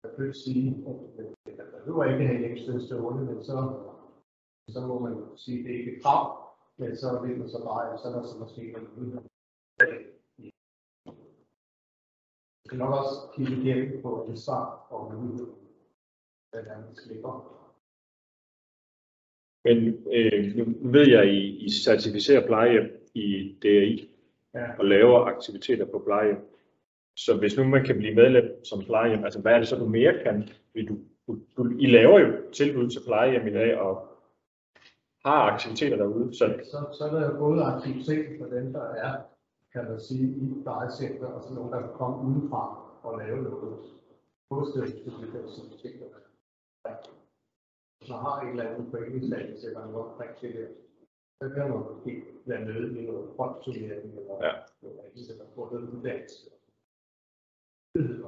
Ikke 0.05 0.33
sige, 0.33 0.67
at 0.87 1.57
man 1.57 1.65
behøver 1.77 2.05
ikke 2.05 2.27
have 2.27 2.39
hjemstedet 2.39 2.83
stående, 2.87 3.25
men 3.25 3.43
så, 3.43 3.79
så 4.69 4.87
må 4.87 4.99
man 4.99 5.37
sige, 5.37 5.59
at 5.59 5.65
det 5.65 5.75
er 5.75 5.79
ikke 5.79 5.95
et 5.95 6.03
krav, 6.03 6.25
men 6.77 6.95
så 6.97 7.19
vil 7.21 7.37
man 7.39 7.49
så 7.49 7.63
bare, 7.63 7.97
så 7.99 8.07
er 8.07 8.11
der 8.11 8.23
så 8.27 8.37
måske 8.39 8.61
en 8.61 8.87
mulighed. 8.97 9.21
Jeg 9.79 11.21
skal 12.65 12.77
nok 12.77 12.93
også 12.93 13.15
kigge 13.35 13.53
igennem 13.61 14.01
på 14.01 14.25
ansvar 14.29 14.87
og 14.89 15.13
mulighed, 15.15 15.47
hvordan 16.51 16.81
man 16.85 16.95
slipper. 16.95 17.33
Men 19.63 19.77
øh, 20.15 20.55
nu 20.57 20.91
ved 20.91 21.07
jeg, 21.09 21.21
at 21.21 21.27
I, 21.27 21.65
I 21.65 21.69
certificerer 21.69 22.47
plejehjem 22.47 23.07
i 23.13 23.57
DRI 23.61 24.07
Ja. 24.53 24.77
og 24.79 24.85
laver 24.85 25.19
aktiviteter 25.25 25.85
på 25.85 25.99
plejehjem. 25.99 26.47
Så 27.15 27.37
hvis 27.39 27.57
nu 27.57 27.63
man 27.63 27.85
kan 27.85 27.97
blive 27.97 28.15
medlem 28.15 28.63
som 28.65 28.79
plejehjem, 28.83 29.23
altså 29.23 29.41
hvad 29.41 29.53
er 29.53 29.57
det 29.57 29.67
så, 29.67 29.75
du 29.75 29.85
mere 29.85 30.13
kan? 30.23 30.49
Vil 30.73 30.87
du, 30.87 30.97
du, 31.27 31.39
du, 31.57 31.69
I 31.79 31.85
laver 31.85 32.19
jo 32.19 32.51
tilbud 32.53 32.89
til 32.89 33.01
plejehjem 33.05 33.47
i 33.47 33.53
dag 33.53 33.77
og 33.79 34.07
har 35.25 35.41
aktiviteter 35.51 35.97
derude, 35.97 36.33
så 36.33 36.45
Så, 36.63 36.77
så 36.97 37.03
er 37.05 37.11
der 37.19 37.31
jo 37.31 37.37
både 37.37 37.63
aktivitet 37.63 38.25
for 38.39 38.45
dem, 38.45 38.73
der 38.73 38.83
er, 38.93 39.13
kan 39.73 39.83
man 39.89 39.99
sige, 39.99 40.27
i 40.27 40.61
plejecenter, 40.63 41.27
og 41.27 41.43
så 41.43 41.53
nogen, 41.53 41.71
der 41.73 41.79
kan 41.79 41.89
komme 41.93 42.17
udefra 42.29 42.63
og 43.03 43.17
lave 43.17 43.43
noget. 43.43 43.77
Hovedstødsbestemte 44.51 45.39
aktiviteter. 45.43 46.05
Ja. 46.85 46.93
Så 48.01 48.13
har 48.13 48.41
et 48.41 48.49
eller 48.49 48.63
andet 48.69 48.87
foreningsdannelse 48.91 49.67
eller 49.67 49.85
noget 49.85 50.05
omkring 50.07 50.31
det 50.41 50.53
der. 50.55 50.67
Så 51.41 51.49
kan 51.55 51.69
man 51.69 51.79
måske 51.89 52.23
være 52.45 52.65
med 52.65 52.91
i 52.91 53.05
noget 53.05 53.29
frontstudering 53.35 54.09
eller 54.19 54.35
Ja. 54.45 54.51
noget 54.81 54.99
andet, 55.05 55.29
eller 55.31 55.45
få 55.55 55.73
noget 55.73 55.89
uddannelse. 55.89 56.49
Mm. 57.95 58.23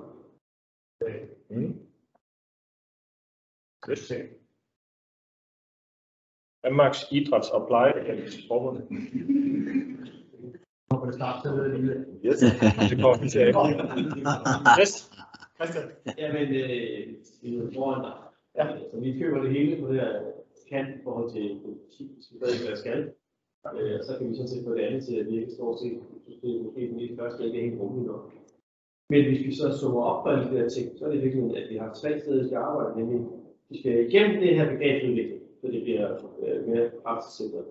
Yes. 3.89 4.11
Danmarks 6.63 7.03
Idræts- 7.11 7.53
og 7.53 7.67
det. 8.73 8.83
Yes. 12.25 12.39
Det 12.89 12.97
kommer 13.01 13.17
vi 13.23 13.29
til 13.29 13.39
at 13.39 13.55
Yes. 14.79 15.11
Christian. 15.57 15.87
Jamen, 16.17 16.47
øh, 16.47 17.07
det 17.41 17.49
er 17.57 17.73
foran 17.73 18.01
dig. 18.05 18.13
Ja. 18.55 18.65
Så 18.91 18.99
vi 18.99 19.19
køber 19.19 19.41
det 19.41 19.51
hele 19.51 19.81
på 19.81 19.87
det 19.87 20.01
her 20.01 20.31
kant 20.69 20.99
i 20.99 21.03
forhold 21.03 21.31
til 21.31 21.59
politik, 21.65 22.09
som 22.21 22.37
stadig 22.37 22.67
hvad 22.67 22.77
skal. 22.77 22.99
Øh, 23.79 23.99
og 23.99 24.05
så 24.05 24.17
kan 24.17 24.29
vi 24.29 24.35
sådan 24.35 24.47
set 24.47 24.65
få 24.65 24.73
det 24.75 24.81
andet 24.81 25.03
til 25.05 25.15
at 25.15 25.27
virke 25.31 25.51
stort 25.51 25.79
set. 25.79 26.01
Det 26.41 26.55
er 26.59 26.63
måske 26.63 26.81
den 26.89 27.17
første, 27.17 27.45
ikke 27.45 27.59
er 27.59 27.69
helt 27.69 27.81
rummeligt 27.81 28.07
nok. 28.07 28.33
Men 29.09 29.25
hvis 29.25 29.45
vi 29.45 29.55
så 29.55 29.77
summer 29.79 30.01
op 30.01 30.23
på 30.23 30.29
alle 30.29 30.45
de 30.49 30.55
der 30.57 30.69
ting, 30.69 30.87
så 30.97 31.05
er 31.05 31.11
det 31.11 31.23
virkelig, 31.23 31.57
at 31.57 31.69
vi 31.69 31.77
har 31.77 31.93
tre 31.93 32.19
steder, 32.19 32.41
vi 32.41 32.47
skal 32.47 32.57
arbejde, 32.57 32.99
nemlig 32.99 33.19
vi 33.69 33.79
skal 33.79 33.93
igennem 34.07 34.39
det 34.41 34.55
her 34.57 34.69
begrebsudvikling, 34.71 35.41
så 35.61 35.67
det 35.67 35.81
bliver 35.83 36.07
øh, 36.43 36.67
mere 36.67 36.89
praksiscentret. 37.03 37.65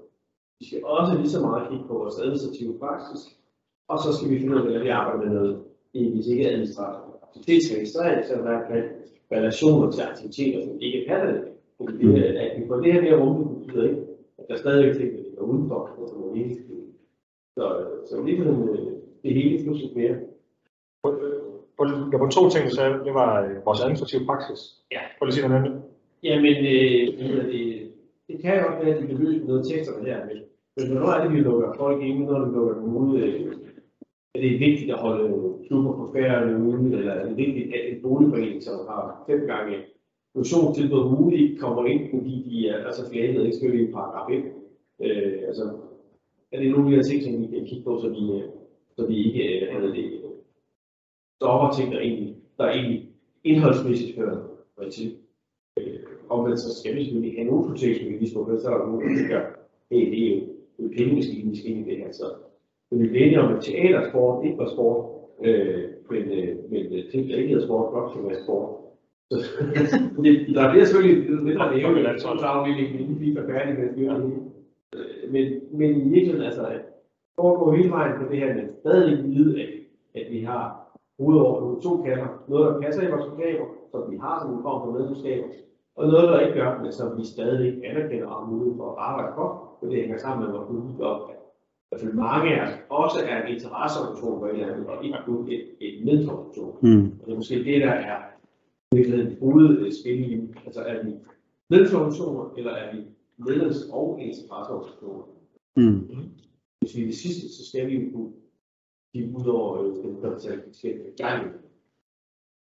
Vi 0.58 0.64
skal 0.66 0.84
også 0.84 1.12
lige 1.18 1.34
så 1.34 1.40
meget 1.40 1.68
kigge 1.70 1.84
på 1.88 1.94
vores 1.98 2.18
administrative 2.18 2.78
praksis, 2.78 3.20
og 3.88 3.98
så 4.04 4.08
skal 4.16 4.30
vi 4.30 4.38
finde 4.38 4.52
ud 4.52 4.58
af, 4.60 4.64
hvordan 4.64 4.84
vi 4.84 4.88
arbejder 4.88 5.24
med 5.24 5.34
noget, 5.38 5.54
hvis 6.14 6.28
ikke 6.28 6.50
administrativt 6.50 7.12
aktivitetsregistrering, 7.22 8.24
så 8.24 8.34
der 8.34 8.58
kan 8.68 8.82
relationer 9.32 9.90
til 9.90 10.02
aktiviteter, 10.02 10.64
som 10.64 10.74
ikke 10.80 11.04
kan 11.08 11.26
det. 11.26 11.38
Fordi 11.76 12.06
at 12.44 12.50
vi 12.60 12.66
får 12.68 12.76
det 12.76 12.92
her 12.92 13.02
mere 13.02 13.20
rummeligt, 13.20 13.66
betyder 13.66 13.88
ikke, 13.88 14.02
at 14.38 14.44
der 14.48 14.56
stadigvæk 14.56 14.94
ting, 14.96 15.12
der 15.12 15.22
ligger 15.22 15.42
udenfor, 15.42 15.74
og 15.74 16.08
som 16.08 16.36
øh, 16.36 16.40
er 16.40 16.56
Så, 17.56 17.64
så 18.08 18.22
lige 18.22 18.44
det 19.22 19.34
hele 19.34 19.64
plus 19.64 19.82
mere. 19.96 20.16
På, 21.02 21.08
på, 21.76 21.82
var 22.22 22.30
to 22.30 22.42
ting, 22.50 22.72
sagde. 22.72 23.04
Det 23.06 23.14
var 23.20 23.30
øh, 23.44 23.66
vores 23.66 23.80
administrative 23.80 24.24
praksis. 24.26 24.60
Ja. 24.92 25.00
Prøv 25.18 25.24
lige 25.26 25.32
at 25.32 25.34
sige 25.34 25.48
noget 25.48 25.60
andet. 25.60 25.82
Jamen, 26.22 26.56
øh, 26.74 27.04
det, 27.52 27.62
det 28.28 28.36
kan 28.42 28.54
jo 28.58 28.66
også 28.66 28.78
være, 28.84 28.94
at 28.94 29.02
de 29.02 29.06
kan 29.06 29.16
løse 29.16 29.46
noget 29.46 29.68
teksterne 29.70 30.08
her, 30.08 30.18
men, 30.28 30.38
men 30.76 30.84
hvornår 30.90 31.12
er 31.12 31.22
det, 31.24 31.32
vi 31.36 31.40
lukker 31.40 31.74
folk 31.82 32.02
ind, 32.02 32.18
når 32.24 32.44
vi 32.44 32.54
lukker 32.56 32.74
dem 32.74 32.96
ud? 32.96 33.20
Øh, 33.20 33.52
er 34.34 34.40
det 34.40 34.60
vigtigt 34.60 34.90
at 34.90 34.98
holde 34.98 35.26
klubber 35.66 35.92
på 35.92 36.12
færre 36.14 36.60
ude, 36.60 36.98
eller 36.98 37.12
er 37.12 37.26
det 37.28 37.36
vigtigt, 37.36 37.74
at 37.74 37.82
en 37.92 38.02
boligforening, 38.02 38.62
som 38.62 38.74
har 38.88 39.24
fem 39.28 39.40
gange 39.46 39.76
motionstilbud 40.34 40.98
om 40.98 41.22
uge, 41.22 41.36
ikke 41.36 41.56
kommer 41.56 41.86
ind, 41.86 42.10
fordi 42.10 42.34
de 42.50 42.68
er 42.68 42.86
altså 42.86 43.10
flaget 43.10 43.44
ikke 43.44 43.56
skal 43.56 43.80
i 43.80 43.92
paragraf 43.92 44.30
1? 44.30 44.44
Øh, 45.04 45.32
altså, 45.48 45.64
er 46.52 46.60
det 46.60 46.70
nogle 46.70 46.86
af 46.86 46.90
de 46.90 46.96
her 46.96 47.02
ting, 47.02 47.22
som 47.22 47.42
vi 47.42 47.46
kan 47.46 47.66
kigge 47.66 47.84
på, 47.84 48.00
så 48.02 48.08
vi, 48.08 48.22
øh, 48.38 48.48
så 48.96 49.06
vi 49.06 49.16
ikke 49.26 49.66
øh, 49.66 49.82
det, 49.82 50.21
stopper 51.42 51.68
ting, 51.76 51.92
der 51.92 52.00
egentlig, 52.00 52.36
der 52.58 52.66
egentlig 52.68 53.00
indholdsmæssigt 53.44 54.16
hører 54.18 54.38
til. 54.96 55.08
Øh, 55.78 55.98
omvendt 56.28 56.60
så 56.60 56.70
skal 56.78 56.94
vi 56.96 57.04
selvfølgelig 57.04 57.36
have 57.38 57.50
nogle 57.50 57.68
kritik, 57.68 57.96
som 57.96 58.06
vi 58.08 58.12
lige 58.12 58.30
står 58.30 58.58
så 58.58 58.68
er 58.68 58.78
der 58.78 58.86
nogen, 58.86 59.02
der 59.08 59.16
tænker, 59.16 59.40
hey, 59.90 60.10
det 60.12 60.20
er 60.26 60.34
jo 60.34 60.40
det 60.78 60.84
er 60.84 60.96
penge, 60.96 61.14
vi 61.14 61.22
skal, 61.56 61.70
ind 61.70 61.86
i 61.86 61.90
det 61.90 61.98
her. 61.98 62.12
Så, 62.12 62.26
så 62.88 62.98
vi 62.98 63.06
bliver 63.08 63.24
enige 63.24 63.40
om, 63.40 63.54
at 63.54 63.62
teatersport 63.62 64.44
ikke 64.44 64.58
var 64.58 64.70
sport, 64.74 65.00
øh, 65.44 65.84
men, 66.10 66.22
øh, 66.38 66.56
men 66.72 66.82
øh, 66.94 67.10
ting, 67.10 67.28
der 67.28 67.36
ikke 67.36 67.48
hedder 67.48 67.66
sport, 67.66 67.92
godt 67.92 68.12
kan 68.12 68.28
være 68.28 68.44
sport. 68.44 68.70
Så, 69.30 69.36
fordi 70.16 70.52
der 70.54 70.70
bliver 70.70 70.84
selvfølgelig 70.84 71.44
lidt 71.46 71.58
af 71.62 71.68
det, 71.72 71.82
jo, 71.82 72.18
så 72.18 72.28
tager 72.40 72.64
vi 72.64 72.70
ikke 72.70 72.96
lige 72.96 73.18
FIFA 73.20 73.40
færdig 73.52 73.72
med 73.78 73.86
det. 73.96 74.32
Men, 75.32 75.44
men 75.78 75.90
i 75.90 76.08
virkeligheden, 76.14 76.46
altså, 76.50 76.66
at 76.66 76.80
foregå 77.36 77.72
hele 77.76 77.90
vejen 77.90 78.12
på 78.20 78.32
det 78.32 78.38
her, 78.38 78.54
men 78.54 78.66
stadig 78.80 79.24
vide, 79.24 79.62
at, 79.62 79.68
at 80.14 80.26
vi 80.32 80.40
har 80.40 80.81
hovedover 81.22 81.80
to 81.80 82.02
kasser. 82.06 82.28
Noget, 82.48 82.64
der 82.68 82.80
passer 82.80 83.02
i 83.02 83.10
vores 83.10 83.26
begreber, 83.32 83.66
som 83.90 84.00
vi 84.10 84.16
har 84.24 84.36
som 84.40 84.50
en 84.54 84.62
form 84.66 84.78
for 84.82 84.90
medlemskaber, 84.98 85.48
og 85.96 86.02
noget, 86.12 86.28
der 86.28 86.40
ikke 86.40 86.58
gør, 86.60 86.82
men 86.82 86.92
som 86.92 87.18
vi 87.18 87.24
stadig 87.34 87.68
anerkender 87.90 88.26
og 88.26 88.34
har 88.38 88.50
mulighed 88.50 88.76
for 88.76 88.88
at 88.92 88.98
arbejde 88.98 89.32
for, 89.38 89.48
for 89.78 89.86
det 89.86 90.00
hænger 90.00 90.18
sammen 90.18 90.40
med 90.42 90.50
vores 90.54 90.68
politik 90.70 91.00
op, 91.10 91.20
at 91.30 91.36
i 91.36 91.88
hvert 91.88 92.00
fald 92.00 92.14
mange 92.26 92.48
af 92.54 92.60
os 92.64 92.74
også 93.02 93.18
er 93.30 93.36
en 93.42 93.48
interesseorganisation 93.54 94.38
på 94.40 94.46
et 94.46 94.52
eller 94.52 94.72
andet, 94.72 94.86
og 94.86 95.04
ikke 95.04 95.18
kun 95.26 95.48
et, 95.54 95.64
et 95.86 96.04
medlemsorganisation. 96.04 96.76
Mm. 96.82 97.04
Og 97.18 97.22
det 97.26 97.32
er 97.32 97.40
måske 97.42 97.64
det, 97.70 97.82
der 97.86 97.94
er 98.12 98.18
virkeligheden 98.92 99.36
hovedspil 99.40 100.20
i, 100.32 100.54
altså 100.66 100.80
er 100.80 101.04
vi 101.04 101.10
medlemsorganisationer, 101.70 102.44
eller 102.58 102.72
er 102.72 102.86
vi 102.94 103.00
medlems- 103.48 103.88
og 103.98 104.06
interesseorganisationer? 104.20 105.24
Mm. 105.76 105.98
Hvis 106.80 106.96
vi 106.96 107.02
er 107.02 107.06
det 107.06 107.14
sidste, 107.24 107.44
så 107.56 107.68
skal 107.68 107.86
vi 107.86 107.94
jo 107.98 108.10
kunne 108.12 108.32
kigge 109.12 109.38
ud 109.38 109.46
over 109.46 109.82
øh, 109.82 110.04
den 110.04 110.20
kapitalistiske 110.22 111.12
gang. 111.16 111.52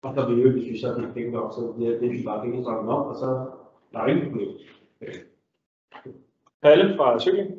Og 0.03 0.13
så 0.15 0.27
vil 0.27 0.41
jo, 0.41 0.51
hvis 0.51 0.71
vi 0.71 0.77
så 0.77 0.87
har 0.93 1.13
penge 1.13 1.31
nok, 1.31 1.53
så 1.53 1.73
bliver 1.77 1.99
det 1.99 2.11
vi 2.11 2.23
bare 2.25 2.41
penge 2.43 2.63
sammen 2.63 2.89
op, 2.89 3.05
og 3.07 3.15
så 3.15 3.51
der 3.91 3.99
er 3.99 4.07
ingen 4.07 4.29
problem. 4.29 4.49
Palle 6.61 6.95
fra 6.97 7.19
Cykling. 7.19 7.51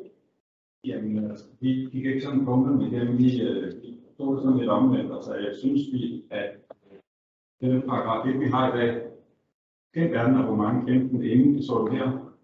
Jamen, 0.83 1.31
altså, 1.31 1.45
vi, 1.59 1.85
vi 1.91 2.01
kan 2.01 2.11
ikke 2.11 2.25
sådan 2.25 2.45
komme 2.45 2.77
med 2.77 2.91
det, 2.91 3.17
vi, 3.17 3.41
øh, 3.41 3.81
vi 3.81 3.99
stod 4.13 4.41
sådan 4.41 4.57
lidt 4.57 4.69
omvendt, 4.69 5.13
altså 5.13 5.33
jeg 5.35 5.55
synes 5.55 5.81
vi, 5.93 6.25
at 6.29 6.49
den 7.61 7.81
paragraf 7.81 8.27
1, 8.27 8.39
vi 8.39 8.45
har 8.45 8.73
i 8.73 8.77
dag, 8.77 9.11
kendt 9.93 10.15
er 10.15 10.25
den, 10.25 10.35
og 10.35 10.43
hvor 10.43 10.55
mange 10.55 10.85
kendte 10.85 11.15
den 11.15 11.23
inden, 11.23 11.55
det 11.55 11.65
så 11.65 11.73
du 11.73 11.87
her, 11.87 12.35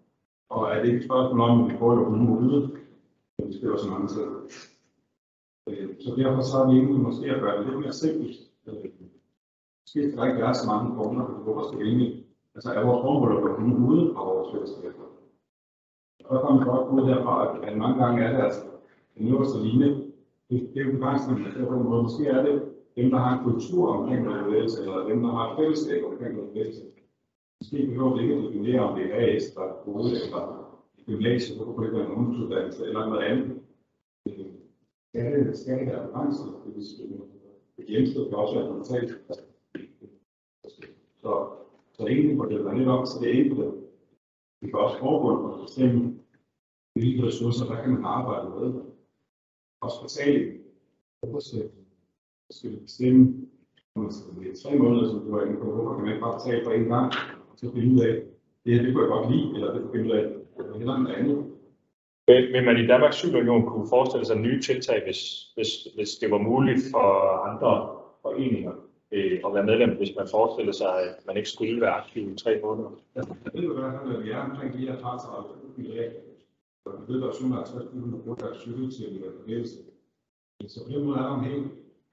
og 0.50 0.70
er 0.70 0.78
det 0.78 0.86
ikke 0.86 0.98
et 0.98 1.04
spørgsmål 1.04 1.40
om, 1.40 1.64
at 1.64 1.72
vi 1.72 1.78
får 1.78 1.94
jo 1.94 2.06
uden 2.06 2.28
ude, 2.28 2.78
men 3.38 3.48
vi 3.48 3.52
skriver 3.52 3.76
så 3.76 3.90
mange 3.90 4.08
steder. 4.08 4.40
Så 6.08 6.14
derfor 6.16 6.42
så 6.42 6.56
er 6.62 6.66
vi 6.70 6.76
egentlig 6.78 7.00
måske 7.00 7.24
at 7.34 7.40
gøre 7.40 7.58
det 7.58 7.66
lidt 7.66 7.80
mere 7.80 7.92
simpelt. 7.92 8.36
Måske 9.82 9.98
skal 10.08 10.16
der 10.16 10.26
ikke 10.26 10.42
være 10.44 10.54
så 10.54 10.66
mange 10.72 10.94
former, 10.96 11.22
for 11.26 11.52
vores 11.54 11.70
egentlig, 11.74 12.10
Altså 12.54 12.72
er 12.72 12.86
vores 12.86 13.02
formål 13.04 13.30
at 13.36 13.56
komme 13.56 13.88
ude 13.88 14.14
fra 14.14 14.22
vores 14.30 14.48
fællesskaber. 14.52 15.04
Og 16.24 16.32
der 16.34 16.42
kommer 16.44 16.64
godt 16.64 16.88
ud 16.94 17.10
derfra, 17.10 17.34
at 17.66 17.76
mange 17.78 18.04
gange 18.04 18.24
er 18.24 18.30
det 18.32 18.44
altså 18.44 18.62
den 19.18 19.28
øverste 19.28 19.58
linje. 19.66 19.88
Det, 20.50 20.58
det 20.72 20.80
er 20.80 20.86
jo 20.86 20.92
begrænsningen 20.92 21.44
på 21.44 21.74
den 21.74 21.84
måde. 21.84 22.02
Måske 22.02 22.26
er 22.26 22.42
det 22.46 22.54
dem, 22.96 23.10
der 23.10 23.18
har 23.18 23.32
en 23.38 23.44
kultur 23.44 23.84
omkring 23.96 24.24
noget 24.24 24.44
bevægelse, 24.44 24.82
eller 24.82 25.08
dem, 25.10 25.22
der 25.22 25.30
har 25.36 25.44
et 25.50 25.56
fællesskab 25.58 26.04
omkring 26.04 26.34
noget 26.34 26.50
bevægelse. 26.50 26.82
Måske 27.60 27.86
behøver 27.86 28.14
det 28.14 28.22
ikke 28.22 28.34
at 28.34 28.42
definere, 28.44 28.80
om 28.88 28.98
det 28.98 29.04
er 29.12 29.34
AS, 29.34 29.44
der 29.54 29.62
er 29.62 29.74
gode, 29.84 30.10
eller 30.24 30.42
et 30.98 31.06
gymnasie, 31.06 31.56
hvorfor 31.56 31.72
kunne 31.72 31.86
det 31.86 31.92
ikke 31.92 31.98
være 31.98 32.10
en 32.10 32.16
ungdomsuddannelse, 32.16 32.86
eller 32.86 33.06
noget 33.06 33.24
andet 33.30 33.58
skatte, 35.18 35.56
skatte 35.56 35.92
er 35.92 36.06
begrænset? 36.06 36.46
Det 36.64 36.74
vil 36.74 36.86
sige, 36.86 37.20
et 37.78 37.86
hjemsted 37.86 38.28
kan 38.28 38.38
også 38.38 38.54
være 38.54 38.72
digitalt. 38.74 39.10
Så, 41.22 41.48
så 41.92 42.06
egentlig 42.06 42.36
må 42.36 42.44
det 42.44 42.64
være 42.64 42.78
lidt 42.78 42.88
op 42.88 43.06
til 43.06 43.20
det 43.22 43.38
enkelte. 43.38 43.72
Vi 44.60 44.66
kan 44.70 44.78
også 44.78 44.98
forbund 44.98 45.52
og 45.52 45.60
bestemme, 45.60 46.18
hvilke 46.94 47.26
ressourcer, 47.26 47.66
der 47.66 47.82
kan 47.82 47.92
man 47.92 48.04
arbejde 48.04 48.48
med. 48.48 48.82
Også 49.80 49.98
betaling. 50.02 50.60
Så 51.22 51.68
skal, 52.50 52.70
vi 52.70 52.76
bestemme, 52.76 53.46
om 53.94 54.02
man 54.02 54.12
skal 54.12 54.44
det 54.44 54.58
tre 54.58 54.78
måneder, 54.78 55.08
som 55.08 55.20
du 55.20 55.30
var 55.30 55.42
inde 55.42 55.60
på, 55.60 55.72
hvorfor 55.72 55.94
kan 55.94 56.04
man 56.04 56.12
ikke 56.12 56.24
bare 56.24 56.38
betale 56.38 56.64
for 56.64 56.72
en 56.72 56.84
gang, 56.84 57.12
og 57.50 57.58
så 57.58 57.72
finde 57.72 57.94
ud 57.94 58.00
af, 58.00 58.22
det 58.64 58.74
her, 58.74 58.82
det 58.82 58.94
kunne 58.94 59.04
jeg 59.04 59.12
godt 59.16 59.30
lide, 59.32 59.54
eller 59.54 59.72
det 59.72 59.82
kunne 59.82 59.92
finde 59.92 60.08
ud 60.10 60.16
af, 60.20 60.24
eller 60.58 60.98
noget 60.98 61.14
andet. 61.14 61.47
Vil, 62.28 62.52
vil 62.52 62.64
man 62.64 62.76
i 62.76 62.86
Danmarks 62.86 63.16
Cykelunion 63.16 63.66
kunne 63.66 63.88
forestille 63.88 64.26
sig 64.26 64.36
nye 64.36 64.60
tiltag, 64.62 65.02
hvis, 65.06 65.20
hvis, 65.54 65.70
hvis 65.96 66.10
det 66.20 66.30
var 66.30 66.38
muligt 66.38 66.82
for 66.92 67.06
andre 67.50 67.72
foreninger 68.22 68.74
øh, 69.12 69.40
at 69.46 69.54
være 69.54 69.66
medlem, 69.70 69.96
hvis 69.96 70.12
man 70.18 70.26
forestiller 70.36 70.72
sig, 70.72 70.92
at 71.02 71.26
man 71.26 71.36
ikke 71.36 71.48
skulle 71.48 71.80
være 71.80 71.94
aktiv 72.00 72.32
i 72.32 72.36
tre 72.36 72.60
måneder? 72.64 72.90
Jeg 73.14 73.24
ved 73.54 73.62
jo 73.62 73.72
hvad 73.74 74.22
vi 74.22 74.30
er 74.30 74.40
omkring 74.48 74.72
de 74.72 74.78
her 74.78 74.96
30 74.98 75.22
i 75.76 75.82
dag. 75.96 76.12
Og 76.86 76.92
vi 76.98 77.12
ved, 77.12 77.22
at 77.22 77.22
der 77.22 77.28
er 77.28 77.64
750.000 77.64 78.22
bruger 78.22 78.36
deres 78.36 78.58
cykel 78.58 78.90
til 78.90 79.04
en 79.14 79.22
bevægelse. 79.42 79.76
Så 80.66 80.84
på 80.84 80.90
den 80.92 81.04
måde 81.04 81.18
er 81.18 81.22
der 81.22 81.38
en 81.38 81.44
hel, 81.44 81.62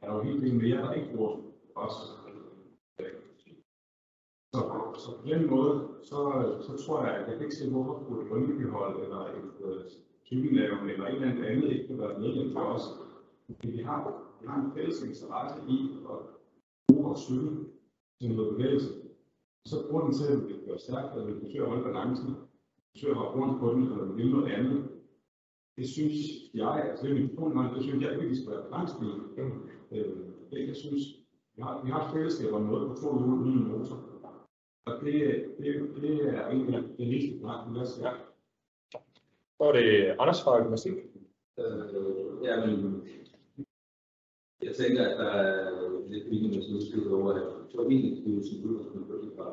er 0.02 0.08
der 0.08 0.16
jo 0.16 0.24
helt 0.24 0.42
del 0.44 0.56
mere, 0.56 0.78
der 0.78 0.94
ikke 0.94 1.10
bruger 1.16 1.36
os. 1.76 1.96
Så, 4.54 4.62
så 5.04 5.10
på 5.22 5.28
den 5.30 5.50
måde, 5.50 5.88
så, 6.04 6.18
så 6.62 6.86
tror 6.86 7.06
jeg, 7.06 7.16
at 7.16 7.28
jeg 7.28 7.38
kan 7.38 7.46
ikke 7.46 7.56
se, 7.56 7.70
hvorfor 7.70 7.94
et 7.94 8.32
rønnebehold 8.32 9.04
eller 9.04 9.22
et 9.26 10.05
øh, 10.32 10.90
eller 10.92 11.06
et 11.06 11.16
eller 11.16 11.32
andet 11.32 11.46
andet 11.46 11.72
ikke 11.72 11.88
kan 11.88 12.00
være 12.00 12.20
medlem 12.20 12.54
for 12.54 12.60
os. 12.60 12.82
Men 13.48 13.74
vi 13.74 13.78
har, 13.78 14.00
vi 14.42 14.48
har 14.48 14.66
en 14.66 14.72
fælles 14.76 15.04
interesse 15.04 15.58
i 15.70 15.78
at 16.12 16.18
bruge 16.88 17.04
vores 17.04 17.20
støtte 17.20 17.50
til 18.22 18.36
noget 18.36 18.56
bevægelse. 18.56 18.90
Så 19.66 19.76
bruger 19.90 20.04
den 20.06 20.14
til, 20.14 20.28
at 20.34 20.48
vi 20.48 20.54
bliver 20.64 20.78
stærkt, 20.78 21.18
at 21.18 21.28
vi 21.28 21.34
forsøger 21.40 21.66
at 21.66 21.70
holde 21.70 21.84
balancen, 21.84 22.36
forsøger 22.92 23.16
at 23.16 23.22
holde 23.22 23.42
rundt 23.42 23.60
på 23.60 23.74
den, 23.74 23.84
eller 23.84 24.06
vi 24.06 24.24
vil 24.24 24.32
noget 24.32 24.52
andet, 24.52 24.90
det 25.78 25.90
synes 25.90 26.16
jeg, 26.54 26.90
altså 26.90 27.04
det 27.04 27.12
er 27.12 27.20
min 27.20 27.30
personlige 27.30 27.76
det 27.76 27.84
synes 27.84 28.04
jeg 28.04 28.14
ikke, 28.14 28.30
vi 28.30 28.36
skal 28.36 28.52
være 28.52 28.70
balancen 28.70 29.06
i. 29.06 29.12
Øh, 29.92 30.16
det, 30.52 30.68
jeg 30.68 30.76
synes, 30.76 31.04
vi 31.56 31.62
har, 31.62 31.84
vi 31.86 31.90
har 31.92 32.06
et 32.06 32.14
fællesskab 32.14 32.54
om 32.54 32.64
noget 32.64 32.90
på 32.90 32.96
to 33.02 33.10
uger 33.10 33.38
uden 33.46 33.68
motor. 33.68 33.98
Og 34.86 34.94
det, 35.02 35.46
det, 35.58 36.02
det 36.02 36.36
er 36.36 36.48
egentlig 36.48 36.84
det 36.98 37.08
næste 37.08 37.40
snak, 37.40 37.70
vi 37.70 37.76
lader 37.76 37.86
sige. 37.86 38.35
Så 39.58 39.64
er 39.70 39.74
det 39.80 40.16
Anders 40.20 40.44
fra 40.44 40.64
Gymnastik. 40.64 40.94
Øh, 41.60 42.46
ja, 42.48 42.66
men 42.66 42.74
jeg 44.68 44.74
tænker, 44.76 45.02
at 45.10 45.18
der 45.22 45.30
er 45.44 45.52
lidt 46.12 46.28
weekend, 46.30 46.64
som 46.64 46.76
udskriver 46.78 47.18
over, 47.20 47.32
at 47.34 47.48
foreningsstyrelsen 47.76 48.66
udgangspunkt 48.66 49.08
for 49.10 49.18
det 49.24 49.32
fra 49.38 49.48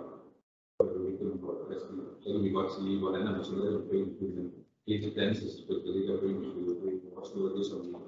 altså, 0.80 1.86
så 2.22 2.28
kan 2.32 2.44
vi 2.44 2.50
godt 2.58 2.72
sige, 2.76 2.98
hvordan 2.98 3.26
er 3.26 3.32
man 3.36 3.44
så 3.44 3.54
lavet 3.56 3.76
en 3.82 3.88
foreningsstyrelse. 3.88 4.50
Hele 4.88 5.02
det 5.04 5.16
dannelsesspil, 5.16 5.78
der 5.84 5.92
ligger 5.96 6.14
i 6.14 6.34
og 6.34 6.76
det 6.82 7.12
er 7.12 7.20
også 7.20 7.32
noget 7.36 7.50
af 7.50 7.56
det, 7.56 7.66
som 7.66 7.78
husker 7.78 7.98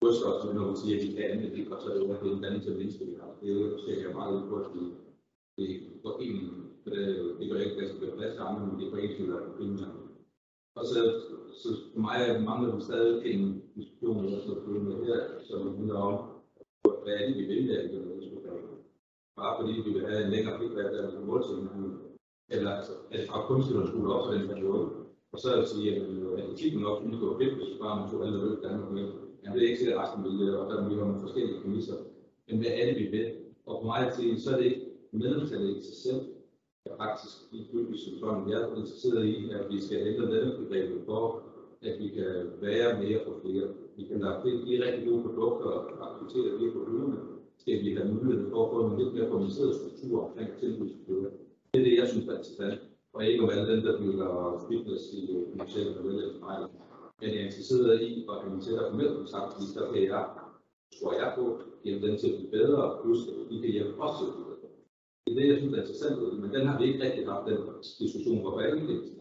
bryster 0.00 0.28
os 0.32 0.54
når 0.54 0.66
man 0.66 0.76
siger, 0.76 0.94
at 0.96 1.02
vi 1.04 1.12
kan 1.12 1.24
andet, 1.30 1.52
det, 1.56 1.68
går 1.68 1.78
så 1.84 1.88
over, 2.02 2.14
det 2.18 2.30
jo 2.30 2.36
en 2.36 2.42
dannelse 2.42 2.70
af 2.72 2.76
mennesker, 2.80 3.04
vi 3.10 3.14
har. 3.20 3.30
Det 3.40 3.46
er 3.50 3.54
jo, 3.60 3.78
ser 3.78 4.02
jeg 4.04 4.14
meget 4.18 4.32
ud 4.36 4.44
på, 4.50 4.54
at 4.64 4.68
vi 4.74 4.82
det 5.56 5.66
er 5.76 5.80
foreningen, 6.04 6.50
for 6.82 6.90
det, 6.94 7.00
det 7.38 7.50
gør 7.50 7.58
ikke, 7.58 7.76
at 7.76 7.80
der 7.80 7.88
skal 7.88 8.02
være 8.06 8.16
plads 8.16 8.34
til 8.34 8.42
andre, 8.48 8.66
men 8.66 8.74
det 8.78 8.86
er 8.86 8.90
på 8.90 8.96
foreningsstyrelsen, 8.96 9.28
der 9.30 9.36
er 9.36 9.56
primært. 9.56 10.09
Og 10.80 10.86
så, 10.86 11.00
så 11.62 11.68
for 11.92 12.00
mig 12.00 12.42
mangler 12.48 12.74
vi 12.74 12.80
stadig 12.82 13.34
en 13.34 13.62
diskussion, 13.76 14.24
der 14.24 14.40
skal 14.40 14.62
følge 14.66 15.04
her, 15.06 15.20
som 15.48 15.76
handler 15.76 16.00
om, 16.10 16.16
hvad 17.02 17.14
er 17.14 17.26
det, 17.26 17.36
vi 17.36 17.44
vil 17.44 17.68
der 17.68 17.80
i 17.82 17.88
den 17.88 18.10
Bare 19.36 19.56
fordi 19.60 19.72
vi 19.86 19.90
vil 19.92 20.06
have 20.06 20.24
en 20.24 20.30
længere 20.30 20.58
feedback, 20.58 20.88
der 20.92 21.00
er 21.02 21.24
målsætning, 21.24 22.00
eller 22.48 22.70
altså, 22.70 22.92
at 23.10 23.28
fra 23.28 23.46
kunstnerskole 23.46 24.14
op 24.14 24.26
for 24.26 24.32
den 24.34 24.48
periode. 24.48 24.88
Og 25.32 25.38
så 25.38 25.48
at 25.60 25.68
sige, 25.68 25.96
at 25.96 26.02
øh, 26.02 26.38
atletikken 26.38 26.80
nok 26.80 27.02
kunne 27.02 27.18
gå 27.18 27.38
fedt, 27.38 27.54
hvis 27.54 27.78
bare 27.80 28.00
man 28.00 28.10
tog 28.10 28.26
alle 28.26 28.38
løb 28.44 28.62
Danmark 28.62 28.90
med. 28.92 29.02
Men 29.42 29.52
det 29.52 29.62
er 29.62 29.68
ikke 29.68 29.78
sikkert, 29.78 29.98
at 29.98 30.02
resten 30.02 30.24
vil 30.24 30.38
det, 30.40 30.58
og 30.58 30.70
der 30.70 30.82
vil 30.82 30.90
vi 30.90 31.00
nogle 31.00 31.20
forskellige 31.20 31.60
præmisser. 31.60 31.96
Men 32.48 32.58
hvad 32.58 32.72
er 32.78 32.84
det, 32.86 32.96
vi 33.02 33.06
vil? 33.16 33.26
Og 33.66 33.74
for 33.80 33.86
mig 33.86 34.12
til, 34.16 34.42
så 34.42 34.50
er 34.52 34.56
det 34.56 34.64
ikke 34.64 34.86
medlemstallet 35.12 35.76
i 35.76 35.82
sig 35.82 35.96
selv, 36.04 36.20
faktisk 36.86 37.34
ligegyldigt 37.52 38.02
som 38.04 38.14
sådan. 38.18 38.48
Jeg 38.50 38.58
er 38.60 38.68
interesseret 38.68 39.24
i, 39.24 39.50
at 39.56 39.62
vi 39.70 39.78
skal 39.84 40.06
ændre 40.08 40.26
medlemsbegrebet 40.26 41.00
for, 41.06 41.42
at 41.88 41.94
vi 42.00 42.08
kan 42.08 42.32
være 42.66 42.88
mere 43.02 43.20
for 43.26 43.34
flere. 43.42 43.66
Vi 43.96 44.02
kan 44.08 44.20
lade 44.20 44.40
flere 44.42 44.58
de 44.66 44.84
rigtig 44.84 45.08
gode 45.08 45.22
produkter 45.26 45.66
og 45.66 45.80
aktiviteter 46.08 46.58
lige 46.58 46.72
på 46.72 46.80
hylderne, 46.88 47.18
skal 47.58 47.80
vi 47.84 47.94
have 47.94 48.12
mulighed 48.14 48.50
for 48.50 48.58
at 48.64 48.70
få 48.72 48.78
en 48.86 48.98
lidt 48.98 49.14
mere 49.14 49.28
formaliseret 49.28 49.74
struktur 49.74 50.16
omkring 50.26 50.50
tilbudsbøger. 50.60 51.30
Det 51.72 51.80
er 51.80 51.84
det, 51.84 51.98
jeg 52.00 52.08
synes 52.08 52.26
er 52.28 52.38
interessant. 52.38 52.80
Og 53.14 53.24
ikke 53.24 53.42
om 53.42 53.50
alle 53.50 53.72
dem, 53.72 53.82
der 53.86 53.98
bygger 54.02 54.30
fitness 54.68 55.04
i 55.12 55.20
kommersielle 55.50 55.98
og 55.98 56.04
vælgerspejler. 56.08 56.68
Men 57.20 57.28
jeg 57.30 57.40
er 57.40 57.44
interesseret 57.44 58.02
i 58.02 58.26
at 58.30 58.36
have 58.42 58.54
en 58.54 58.60
tættere 58.60 58.90
formel 58.90 59.16
kontakt, 59.16 59.52
fordi 59.52 59.66
der 59.76 59.92
kan 59.92 60.02
jeg, 60.12 60.24
tror 60.96 61.12
jeg 61.20 61.32
på, 61.38 61.44
hjælpe 61.84 62.06
dem 62.06 62.16
til 62.18 62.28
at 62.30 62.36
blive 62.38 62.50
bedre, 62.58 62.98
plus 63.02 63.20
at 63.28 63.50
de 63.50 63.60
kan 63.62 63.70
hjælpe 63.70 64.02
os 64.04 64.18
til 64.18 64.26
at 64.26 64.32
blive 64.34 64.44
bedre. 64.44 64.49
Det 65.30 65.36
er 65.36 65.42
det, 65.42 65.52
jeg 65.52 65.58
synes 65.58 65.74
er 65.74 65.82
interessant 65.82 66.16
det, 66.20 66.40
men 66.42 66.50
den 66.54 66.66
har 66.66 66.78
vi 66.78 66.84
ikke 66.84 67.04
rigtig 67.04 67.26
haft, 67.26 67.46
den 67.46 67.58
diskussion, 68.02 68.40
hvor 68.40 68.52
hvad 68.54 68.66
er 68.66 68.74
det 68.74 69.20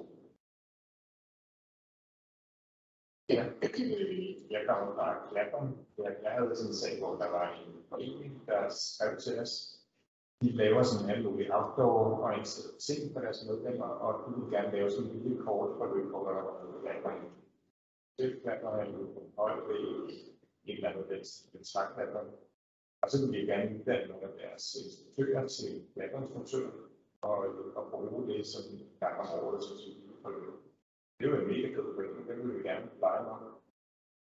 Ja, 3.29 3.43
jeg 4.55 4.61
kommer 4.67 4.93
fra 4.95 5.07
Klappen. 5.29 5.85
Jeg, 5.97 6.11
jeg 6.23 6.31
havde 6.31 6.55
sådan 6.55 6.69
en 6.71 6.81
sag, 6.81 6.99
hvor 6.99 7.13
der 7.21 7.29
var 7.37 7.45
en 7.59 7.83
forening, 7.89 8.47
der 8.47 8.61
skrev 8.69 9.17
til 9.17 9.39
os. 9.39 9.53
De 10.41 10.49
laver 10.61 10.83
sådan 10.83 11.05
en 11.05 11.11
alt 11.15 11.25
mulig 11.25 11.47
outdoor-orienteret 11.57 12.77
ting 12.87 13.13
for 13.13 13.19
deres 13.19 13.45
medlemmer, 13.47 13.89
og 14.05 14.11
de 14.23 14.41
vil 14.41 14.51
gerne 14.55 14.71
lave 14.71 14.89
sådan 14.91 15.09
en 15.11 15.19
lille 15.23 15.43
kort 15.45 15.69
forløb, 15.77 16.05
hvor 16.09 16.23
der 16.27 16.33
var 16.33 16.63
noget 16.63 16.81
klatring. 16.81 17.21
Søgklatring, 18.19 18.95
eller 18.95 19.21
højvæg, 19.37 19.83
et 20.67 20.75
eller 20.75 20.89
andet 20.89 21.09
den, 21.09 21.23
den. 21.53 22.48
Og 23.01 23.07
så 23.11 23.15
vil 23.21 23.41
de 23.41 23.47
gerne 23.51 23.79
uddanne 23.79 24.07
nogle 24.07 24.27
af 24.27 24.33
deres 24.39 24.75
instruktører 24.81 25.47
til 25.47 25.71
klatreinstruktører, 25.93 26.71
og, 27.21 27.37
og 27.77 27.83
bruge 27.91 28.27
det 28.27 28.47
som 28.47 28.63
en 28.73 28.89
gang 28.99 29.15
om 29.23 29.27
året 29.39 29.63
som 29.63 29.77
sådan 29.77 29.93
et 29.93 30.21
forløb. 30.21 30.53
Det 31.17 31.25
er 31.25 31.29
jo 31.29 31.41
en 31.41 31.47
mega 31.47 31.67
fed 31.75 31.87
forening, 31.95 32.27
den 32.29 32.37
vil 32.39 32.57
vi 32.57 32.63
gerne 32.69 32.89
lege 33.03 33.23
med. 33.23 33.51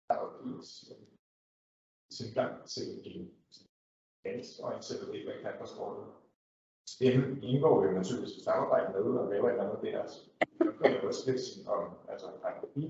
Der 0.08 0.14
er 0.16 0.22
jo 0.26 0.30
fint 0.42 0.66
tilgang 2.18 2.54
til 2.74 2.88
en 3.12 3.22
ganske 4.24 4.64
orienteret 4.64 5.14
del 5.14 5.30
af 5.30 5.40
klatresport. 5.42 5.98
Den 7.00 7.44
indgår 7.44 7.86
jo 7.86 7.92
naturligvis 7.92 8.38
i 8.38 8.44
samarbejde 8.44 8.94
med 8.94 9.02
og 9.02 9.30
laver 9.30 9.48
et 9.48 9.52
eller 9.52 9.70
andet 9.70 9.82
deres. 9.84 10.12
Så 10.58 10.72
kan 10.82 10.92
jeg 10.94 11.04
også 11.04 11.32
lidt 11.32 11.42
sådan 11.42 11.68
om, 11.68 11.84
altså, 12.08 12.28
at 12.48 12.56
vi 12.76 12.84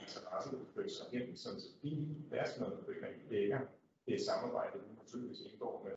interesse 0.00 0.50
flytter 0.72 0.90
sig 0.90 1.06
hen, 1.12 1.36
sådan 1.36 1.60
så 1.60 1.68
de 1.82 1.90
deres 2.30 2.60
medlemmer 2.60 3.28
dækker 3.30 3.60
det 4.10 4.20
samarbejde, 4.20 4.78
vi 4.84 4.94
naturligvis 5.02 5.40
indgår 5.40 5.74
med 5.84 5.92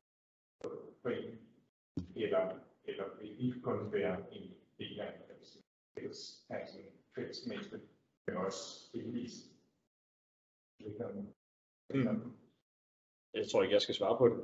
foreningen, 1.02 1.38
eller, 2.16 2.42
eller 2.84 3.04
vil 3.20 3.38
vi 3.38 3.60
kun 3.60 3.92
være 3.92 4.34
en 4.36 4.54
del 4.78 5.00
af 5.00 5.12
fælles, 5.94 6.46
altså 6.50 6.78
fælles 7.14 7.46
menneske, 7.46 7.80
men 8.26 8.36
også 8.36 8.90
delvis. 8.94 9.34
Mm. 11.94 12.32
Jeg 13.34 13.48
tror 13.48 13.62
ikke, 13.62 13.74
jeg 13.74 13.82
skal 13.82 13.94
svare 13.94 14.18
på 14.18 14.28
det. 14.28 14.36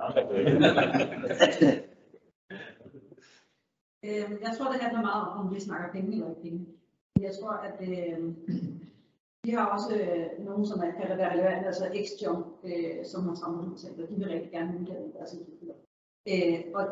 Øh, 4.05 4.31
jeg 4.47 4.53
tror, 4.57 4.73
det 4.73 4.81
handler 4.81 5.01
meget 5.01 5.23
om, 5.29 5.47
om 5.47 5.55
vi 5.55 5.61
snakker 5.61 5.93
penge 5.93 6.13
eller 6.13 6.29
ikke 6.31 6.43
penge. 6.43 6.67
Jeg 7.21 7.33
tror, 7.41 7.53
at 7.53 7.79
øh, 7.89 8.35
vi 9.45 9.51
har 9.51 9.67
også 9.67 9.91
øh, 10.01 10.45
nogen, 10.47 10.67
som 10.67 10.79
man 10.79 10.93
kalder 11.01 11.17
være 11.17 11.33
relevant, 11.33 11.67
altså 11.67 11.85
X-Jump, 11.85 12.45
øh, 12.71 13.05
som 13.05 13.29
har 13.29 13.35
samfundscenter. 13.35 14.07
De 14.07 14.15
vil 14.15 14.29
rigtig 14.29 14.51
gerne 14.51 14.79
uddanne 14.81 15.13
deres 15.17 15.33
ingeniører. 15.35 15.79
Øh, 16.31 16.61
og 16.75 16.85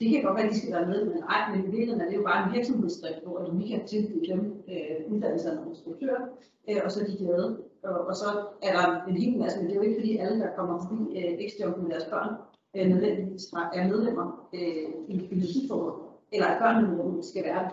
det 0.00 0.10
kan 0.10 0.22
godt 0.22 0.36
være, 0.36 0.46
at 0.46 0.52
de 0.52 0.60
skal 0.60 0.72
være 0.72 0.86
med, 0.86 1.04
men 1.04 1.22
ej, 1.22 1.40
men 1.50 1.60
i 1.60 1.70
virkeligheden 1.70 2.00
er 2.00 2.08
det 2.08 2.16
jo 2.16 2.22
bare 2.22 2.46
en 2.46 2.54
virksomhedsdrift, 2.54 3.22
hvor 3.22 3.50
vi 3.58 3.68
kan 3.68 3.86
tilbyde 3.86 4.26
dem 4.32 4.40
øh, 4.72 5.12
uddannelse 5.12 5.48
af 5.50 5.54
nogle 5.56 5.70
instruktører, 5.70 6.22
øh, 6.68 6.80
og 6.84 6.90
så 6.92 7.00
er 7.00 7.06
de 7.06 7.16
glade. 7.16 7.48
Og, 7.82 8.06
og, 8.08 8.14
så 8.16 8.28
er 8.62 8.72
der 8.76 9.04
en 9.08 9.16
hel 9.16 9.38
masse, 9.38 9.58
men 9.58 9.66
det 9.66 9.72
er 9.72 9.80
jo 9.80 9.86
ikke 9.88 10.00
fordi 10.00 10.16
alle, 10.16 10.38
der 10.40 10.56
kommer 10.56 10.74
forbi 10.82 11.18
øh, 11.18 11.32
X-Jump 11.48 11.76
med 11.82 11.90
deres 11.90 12.04
børn, 12.04 12.32
øh, 12.76 12.86
nødvendigvis 12.88 13.44
er 13.52 13.88
medlemmer 13.88 14.48
øh, 14.54 14.88
i 15.08 15.28
filosofiforhold 15.28 16.04
eller 16.32 16.46
at 16.46 16.58
børnene 16.58 17.22
skal 17.22 17.44
være 17.44 17.62
det. 17.64 17.72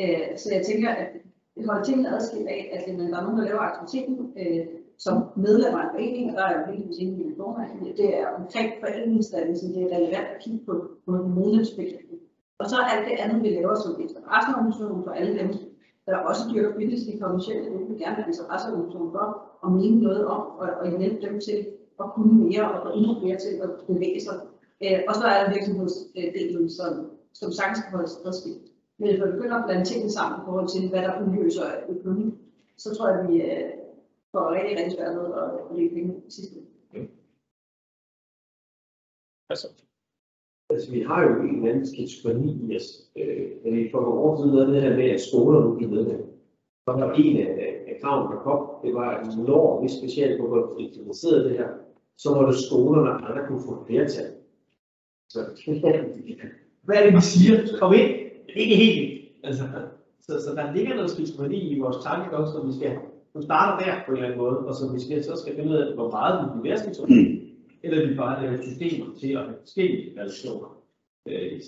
Øh, 0.00 0.38
så 0.38 0.54
jeg 0.54 0.66
tænker, 0.66 0.90
at 0.90 1.08
holde 1.66 1.84
tingene 1.84 2.14
adskilt 2.16 2.48
af, 2.48 2.62
at 2.76 2.94
øh, 2.94 2.98
der 3.10 3.18
er 3.18 3.22
nogen, 3.22 3.38
der 3.38 3.44
laver 3.44 3.60
aktiviteten 3.60 4.32
øh, 4.42 4.66
som 4.98 5.16
medlemmer 5.36 5.78
af 5.80 5.84
en 5.84 5.94
forening, 5.94 6.30
og 6.30 6.36
der 6.36 6.44
er 6.46 6.58
jo 6.58 6.66
heldigvis 6.66 6.98
ingen 6.98 7.32
i 7.32 7.36
formand, 7.36 7.96
det 7.96 8.08
er 8.20 8.26
omkring 8.38 8.68
forældreinstansen, 8.80 9.74
det 9.74 9.82
er 9.82 9.96
relevant 9.96 10.28
at 10.34 10.42
kigge 10.44 10.60
på, 10.66 10.74
på 11.06 11.12
medlemsbegrebet. 11.38 12.18
Og 12.58 12.66
så 12.70 12.76
alt 12.92 13.06
det 13.08 13.16
andet, 13.22 13.42
vi 13.42 13.48
laver 13.48 13.74
som 13.74 14.00
interesseorganisation 14.00 15.04
for 15.04 15.10
alle 15.10 15.38
dem, 15.38 15.48
der 16.06 16.16
også 16.16 16.42
dyrker 16.52 16.76
fitness 16.78 17.06
i 17.06 17.18
kommersielle, 17.18 17.64
det 17.64 17.88
vil 17.88 17.98
gerne 17.98 18.16
have 18.16 18.26
interesseorganisation 18.28 19.12
for 19.16 19.26
at 19.66 19.72
mene 19.72 20.02
noget 20.02 20.26
om, 20.26 20.42
og, 20.62 20.68
og 20.80 20.98
hjælpe 20.98 21.26
dem 21.26 21.40
til 21.40 21.58
at 22.00 22.06
kunne 22.14 22.34
mere 22.44 22.64
og 22.72 22.78
få 22.84 22.88
endnu 22.98 23.12
mere 23.24 23.38
til 23.44 23.54
at 23.64 23.70
bevæge 23.86 24.20
sig. 24.26 24.36
Øh, 24.84 24.98
og 25.08 25.14
så 25.14 25.24
er 25.32 25.36
der 25.44 25.52
virksomhedsdelen, 25.54 26.70
som 26.70 26.90
som 27.34 27.52
sagtens 27.52 27.80
kan 27.84 27.92
holdes 27.96 28.16
adskilt. 28.26 28.66
Men 28.98 29.08
hvis 29.08 29.20
man 29.20 29.32
begynder 29.32 29.56
at 29.56 29.64
blande 29.66 29.84
tingene 29.84 30.10
sammen 30.10 30.40
i 30.40 30.44
forhold 30.44 30.68
til, 30.68 30.90
hvad 30.90 31.02
der 31.02 31.20
udløser 31.22 31.66
økonomi, 31.88 32.26
så 32.76 32.94
tror 32.94 33.08
jeg, 33.08 33.20
at 33.20 33.28
vi 33.28 33.36
øh, 33.42 33.70
får 34.32 34.54
rigtig, 34.56 34.76
rigtig 34.78 34.92
svært 34.92 35.16
ved 35.16 35.26
at, 35.42 35.76
lægge 35.76 35.94
penge 35.94 36.22
i 36.28 36.30
sidste 36.30 36.56
ende. 36.94 37.08
Altså. 39.50 39.68
altså, 40.70 40.90
vi 40.90 41.00
har 41.00 41.22
jo 41.22 41.42
en 41.42 41.56
eller 41.56 41.70
anden 41.70 41.86
skizofreni 41.86 42.72
i 42.72 42.76
os. 42.76 42.88
Øh, 43.16 43.90
for 43.90 44.00
nogle 44.00 44.20
år 44.20 44.36
siden 44.36 44.56
var 44.56 44.64
det 44.64 44.82
her 44.82 44.96
med, 44.96 45.10
at 45.10 45.20
skoler 45.20 45.60
nu 45.60 45.76
blev 45.76 45.90
med. 45.90 46.18
Så 46.84 46.92
var 46.92 47.12
en 47.12 47.36
af, 47.36 47.50
af 47.88 47.98
kravene, 48.02 48.36
der 48.36 48.42
kom, 48.42 48.60
det 48.84 48.94
var, 48.94 49.08
at 49.10 49.36
når 49.36 49.82
vi 49.82 49.88
specielt 49.88 50.40
på 50.40 50.46
hvor 50.48 50.76
implementerede 50.78 51.44
det 51.48 51.58
her, 51.58 51.68
så 52.16 52.34
var 52.34 52.46
det 52.46 52.58
skolerne, 52.58 53.06
der 53.08 53.14
aldrig 53.14 53.48
kunne 53.48 53.62
få 53.68 53.84
flertal. 53.86 54.30
Så 55.28 55.38
hvad 56.82 56.96
er 56.96 57.04
det, 57.04 57.14
vi 57.14 57.20
siger? 57.20 57.78
Kom 57.78 57.92
ind. 57.94 58.23
Ikke 58.54 58.76
helt. 58.76 59.22
Altså, 59.42 59.64
så, 60.20 60.32
så 60.44 60.54
der 60.54 60.72
ligger 60.74 60.94
noget 60.94 61.10
skizofreni 61.10 61.76
i 61.76 61.78
vores 61.78 61.96
tanke 62.04 62.36
også, 62.36 62.52
som 62.52 62.68
vi 62.68 62.72
skal 62.72 62.98
som 63.34 63.42
starter 63.42 63.84
der 63.84 63.94
på 64.06 64.10
en 64.10 64.16
eller 64.16 64.28
anden 64.28 64.40
måde, 64.44 64.58
og 64.58 64.74
så 64.74 64.92
vi 64.92 65.00
skal, 65.00 65.24
så 65.24 65.36
skal 65.36 65.54
finde 65.56 65.70
ud 65.70 65.76
af, 65.76 65.94
hvor 65.94 66.10
meget 66.10 66.50
vi 66.54 66.60
bliver 66.60 66.76
skizofreni, 66.76 67.28
mm. 67.28 67.76
eller 67.82 68.08
vi 68.08 68.14
bare 68.14 68.42
laver 68.42 68.62
systemer 68.62 69.06
til 69.20 69.30
at 69.32 69.44
have 69.44 69.56
forskellige 69.60 70.20
relationer. 70.20 70.70
Øh, 71.28 71.60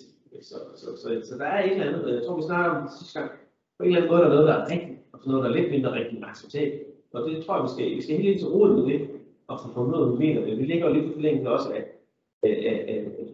så, 0.43 0.57
så, 0.77 0.87
så, 1.03 1.09
så, 1.29 1.35
der 1.39 1.45
er 1.45 1.65
et 1.65 1.73
eller 1.73 1.87
andet, 1.87 2.15
jeg 2.15 2.23
tror 2.27 2.37
vi 2.37 2.43
snakker 2.43 2.71
om 2.71 2.89
sidste 2.99 3.19
gang, 3.19 3.31
på 3.79 3.83
en 3.83 3.89
eller 3.89 4.01
anden 4.01 4.11
måde 4.13 4.23
der 4.23 4.29
er 4.29 4.35
noget, 4.35 4.49
der 4.49 4.55
er 4.55 4.71
rigtigt, 4.71 4.99
og 5.13 5.19
så 5.21 5.29
noget, 5.31 5.45
der 5.45 5.51
er 5.51 5.57
lidt 5.57 5.71
mindre 5.71 5.93
rigtigt 5.99 6.25
acceptabelt. 6.25 6.83
Og 7.15 7.31
det 7.31 7.45
tror 7.45 7.55
jeg, 7.57 7.65
vi 7.65 7.71
skal, 7.75 7.97
vi 7.97 8.03
skal 8.03 8.17
helt 8.17 8.29
ind 8.29 8.39
til 8.39 8.49
roden 8.49 8.77
med 8.77 8.85
det, 8.93 9.01
og 9.49 9.61
få 9.61 9.69
fundet 9.75 9.93
noget, 9.93 10.13
vi 10.13 10.19
mener 10.25 10.41
det. 10.47 10.59
Vi 10.59 10.65
ligger 10.65 10.89
jo 10.89 10.95
lidt 10.95 11.15
for 11.15 11.21
længe 11.21 11.51
også 11.51 11.69
af, 11.73 11.83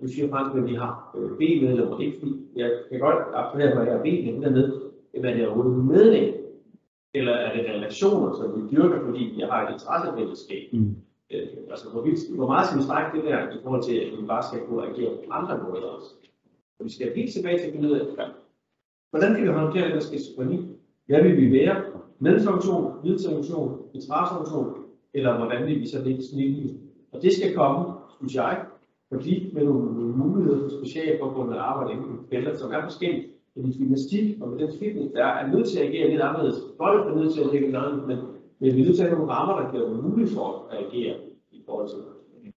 du 0.02 0.08
siger 0.08 0.28
faktisk, 0.28 0.62
at 0.62 0.70
vi 0.70 0.74
har 0.74 1.16
B-medlemmer, 1.38 2.00
ikke 2.00 2.18
fordi 2.18 2.32
jeg 2.56 2.70
kan 2.90 3.00
godt 3.00 3.16
appellere 3.34 3.74
mig, 3.74 3.82
at 3.82 3.88
jeg 3.88 3.96
er 3.96 4.02
B-medlem 4.02 4.42
dernede, 4.42 4.80
men 5.14 5.24
er 5.24 5.34
det 5.34 5.48
overhovedet 5.48 5.84
medlem, 5.84 6.34
eller 7.14 7.32
er 7.32 7.56
det 7.56 7.70
relationer, 7.70 8.32
som 8.32 8.46
vi 8.56 8.76
dyrker, 8.76 9.04
fordi 9.04 9.40
jeg 9.40 9.48
har 9.48 9.66
et 9.66 9.72
interessefællesskab? 9.72 10.72
Mm. 10.72 10.96
Øh, 11.32 11.48
altså, 11.70 11.88
hvor, 11.90 12.02
vi, 12.02 12.10
hvor 12.36 12.46
meget 12.46 12.66
skal 12.66 12.78
vi 12.78 12.84
strække 12.84 13.16
det 13.16 13.24
der, 13.24 13.50
i 13.50 13.58
forhold 13.62 13.82
til, 13.82 13.96
at 13.96 14.20
vi 14.20 14.26
bare 14.26 14.42
skal 14.42 14.60
kunne 14.66 14.86
agere 14.86 15.16
på 15.16 15.30
andre 15.30 15.58
måder 15.64 15.86
også? 15.86 16.10
Og 16.78 16.84
vi 16.84 16.90
skal 16.90 17.14
helt 17.16 17.32
tilbage 17.32 17.58
til 17.58 17.66
at 17.66 17.72
finde 17.72 17.88
ud 17.90 17.94
af, 17.94 18.06
hvordan 19.10 19.34
kan 19.34 19.42
vi 19.44 19.48
håndtere 19.48 19.92
den 19.92 20.00
skizofreni? 20.00 20.58
Hvad 21.06 21.22
vil 21.22 21.36
vi 21.36 21.58
være? 21.58 21.76
Medlemsorganisation, 22.18 23.04
vidensorganisation, 23.04 23.78
interesseorganisation, 23.94 24.74
eller 25.14 25.38
hvordan 25.38 25.66
vil 25.66 25.80
vi 25.80 25.86
så 25.86 26.04
lægge 26.04 26.22
snittet? 26.22 26.80
Og 27.12 27.22
det 27.22 27.32
skal 27.32 27.54
komme, 27.54 27.94
synes 28.18 28.34
jeg, 28.34 28.64
fordi 29.12 29.50
med 29.54 29.64
nogle 29.64 29.90
muligheder 30.22 30.58
for 30.62 30.68
specialforbundet 30.78 31.54
at 31.54 31.60
arbejde 31.60 31.92
inden 31.92 32.06
for 32.06 32.24
felter, 32.30 32.54
som 32.56 32.72
er 32.72 32.82
forskellige. 32.82 33.26
Men 33.54 33.72
gymnastik 33.78 34.26
og 34.40 34.48
med 34.48 34.58
den 34.58 34.72
fitness, 34.78 35.12
der 35.12 35.24
er 35.24 35.46
nødt 35.52 35.68
til 35.68 35.78
at 35.78 35.86
agere 35.88 36.10
lidt 36.10 36.22
anderledes. 36.22 36.58
Folk 36.76 37.06
er 37.08 37.14
nødt 37.14 37.32
til 37.34 37.40
at 37.40 37.46
agere 37.48 37.64
lidt 37.66 37.76
anderledes, 37.76 38.06
men, 38.06 38.18
men 38.58 38.74
vi 38.74 38.80
er 38.80 38.84
nødt 38.84 38.96
til 38.96 39.02
at 39.02 39.08
have 39.08 39.18
nogle 39.18 39.32
rammer, 39.32 39.54
der 39.60 39.72
gør 39.72 39.88
det 39.88 40.04
muligt 40.04 40.30
for 40.36 40.68
at 40.70 40.78
agere 40.84 41.16
i 41.52 41.62
forhold 41.66 41.88
til 41.88 41.98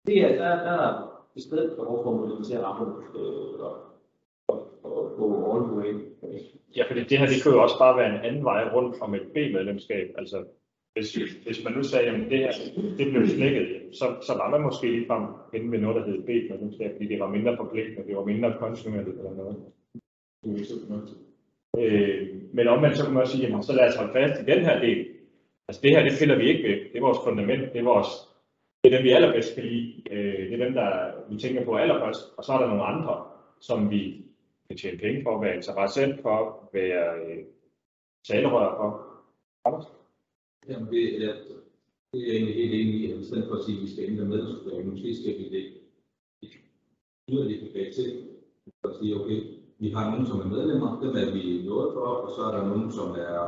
det. 0.06 0.16
Er, 0.24 0.28
der, 0.28 0.52
der 0.66 0.74
er 0.86 1.14
et 1.36 1.42
sted 1.42 1.76
behov 1.76 2.02
for 2.02 2.10
at 2.10 2.16
modernisere 2.20 2.64
rammerne 2.64 2.92
øh, 3.18 3.60
og, 3.66 3.72
og, 4.48 4.58
og 4.82 5.14
gå 5.18 5.26
all 5.50 5.62
the 5.68 5.76
way. 5.78 5.92
Ja, 6.76 6.82
fordi 6.88 7.00
det 7.08 7.18
her, 7.18 7.26
det 7.26 7.42
kunne 7.42 7.54
jo 7.54 7.62
også 7.62 7.78
bare 7.78 7.96
være 7.96 8.10
en 8.14 8.24
anden 8.28 8.44
vej 8.44 8.62
rundt 8.74 8.94
om 9.00 9.14
et 9.14 9.26
B-medlemskab. 9.34 10.08
Altså, 10.18 10.44
hvis, 10.94 11.14
hvis 11.46 11.64
man 11.64 11.72
nu 11.72 11.82
sagde, 11.82 12.08
at 12.08 12.30
det 12.30 12.38
her 12.38 12.52
det 12.98 13.10
blev 13.10 13.26
slækket, 13.26 13.68
så, 13.92 14.04
så 14.26 14.32
var 14.40 14.50
man 14.50 14.62
måske 14.62 14.90
ligefrem 14.90 15.24
inde 15.54 15.72
ved 15.72 15.78
noget, 15.78 15.96
der 15.96 16.06
hed 16.06 16.22
B-medlemskab, 16.22 16.92
fordi 16.92 17.08
det 17.08 17.20
var 17.20 17.28
mindre 17.28 17.56
forpligtende, 17.56 18.08
det 18.08 18.16
var 18.16 18.24
mindre 18.24 18.56
konsumerende 18.58 19.10
eller 19.10 19.34
noget. 19.34 19.56
Øh, 21.78 22.28
men 22.52 22.68
omvendt 22.68 22.96
så 22.96 23.04
kan 23.04 23.14
man 23.14 23.22
også 23.22 23.36
sige, 23.36 23.48
jamen, 23.48 23.62
så 23.62 23.72
lad 23.72 23.88
os 23.88 23.96
holde 23.96 24.12
fast 24.12 24.42
i 24.42 24.44
den 24.44 24.64
her 24.64 24.80
del. 24.80 25.06
Altså 25.68 25.80
det 25.82 25.90
her, 25.90 26.02
det 26.02 26.12
finder 26.12 26.36
vi 26.36 26.48
ikke 26.48 26.68
ved. 26.68 26.76
Det 26.92 26.96
er 26.96 27.00
vores 27.08 27.18
fundament, 27.26 27.72
det 27.72 27.78
er 27.78 27.84
vores 27.84 28.08
det 28.84 28.92
er 28.92 28.96
dem, 28.96 29.04
vi 29.04 29.10
allerbedst 29.10 29.54
kan 29.54 29.64
lide. 29.64 30.02
Øh, 30.10 30.50
det 30.50 30.60
er 30.60 30.64
dem, 30.64 30.74
der 30.74 31.12
vi 31.30 31.38
tænker 31.38 31.64
på 31.64 31.76
allerførst. 31.76 32.20
Og 32.36 32.44
så 32.44 32.52
er 32.52 32.58
der 32.58 32.66
nogle 32.66 32.84
andre, 32.84 33.24
som 33.60 33.90
vi 33.90 34.24
kan 34.68 34.76
tjene 34.76 34.98
penge 34.98 35.22
for, 35.22 35.40
være 35.40 35.56
interessant 35.56 36.22
for, 36.22 36.70
være 36.72 37.18
øh, 37.18 37.44
talerør 38.28 38.74
for. 38.76 39.14
Jamen, 40.68 40.88
det, 40.92 41.02
ja, 41.24 41.30
det 42.12 42.20
er 42.20 42.26
jeg 42.26 42.34
egentlig 42.36 42.54
helt 42.54 42.74
enig 42.74 42.94
i, 43.00 43.12
at 43.12 43.20
i 43.20 43.24
stedet 43.24 43.48
for 43.48 43.54
at 43.54 43.64
sige, 43.64 43.76
at 43.76 43.82
vi 43.82 43.88
skal 43.92 44.04
ændre 44.04 44.24
medlemsplanen, 44.24 44.90
måske 44.90 45.16
skal 45.16 45.38
vi 45.38 45.44
det 45.54 45.64
yderligere 47.30 47.64
tilbage 47.66 47.92
til, 47.92 48.08
og 48.82 48.94
sige, 48.94 49.20
okay, 49.20 49.40
vi 49.78 49.88
har 49.90 50.10
nogen, 50.10 50.26
som 50.26 50.40
er 50.40 50.46
medlemmer, 50.54 51.00
dem 51.00 51.16
er 51.22 51.32
vi 51.36 51.66
nået 51.66 51.90
for, 51.94 52.06
og 52.24 52.30
så 52.36 52.40
er 52.42 52.52
der 52.56 52.68
nogen, 52.68 52.92
som 52.92 53.08
er 53.10 53.38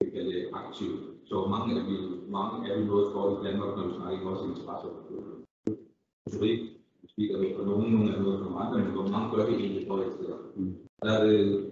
det 0.00 0.48
aktive. 0.52 0.98
Så 1.24 1.46
mange 1.54 1.80
er 1.80 1.84
vi, 1.90 1.96
mange 2.30 2.70
er 2.70 2.78
vi 2.78 2.84
nået 2.84 3.12
for 3.12 3.22
i 3.40 3.44
Danmark, 3.46 3.76
når 3.76 3.86
vi 3.86 3.94
snakker 3.94 4.28
også 4.28 4.44
interesse 4.44 4.88
retorik, 6.26 6.60
speaker 7.12 7.38
vi 7.38 7.54
for 7.56 7.64
nogen, 7.64 7.92
nogle 7.94 8.12
er 8.14 8.22
noget 8.22 8.38
for 8.44 8.50
mange, 8.50 8.78
men 8.78 8.92
hvor 8.92 9.08
mange 9.08 9.36
gør 9.36 9.46
vi 9.46 9.54
egentlig 9.54 9.86
for 9.88 9.96
et 9.96 10.12
sted. 10.12 10.28
Der 11.02 11.12
er 11.18 11.24
det 11.26 11.70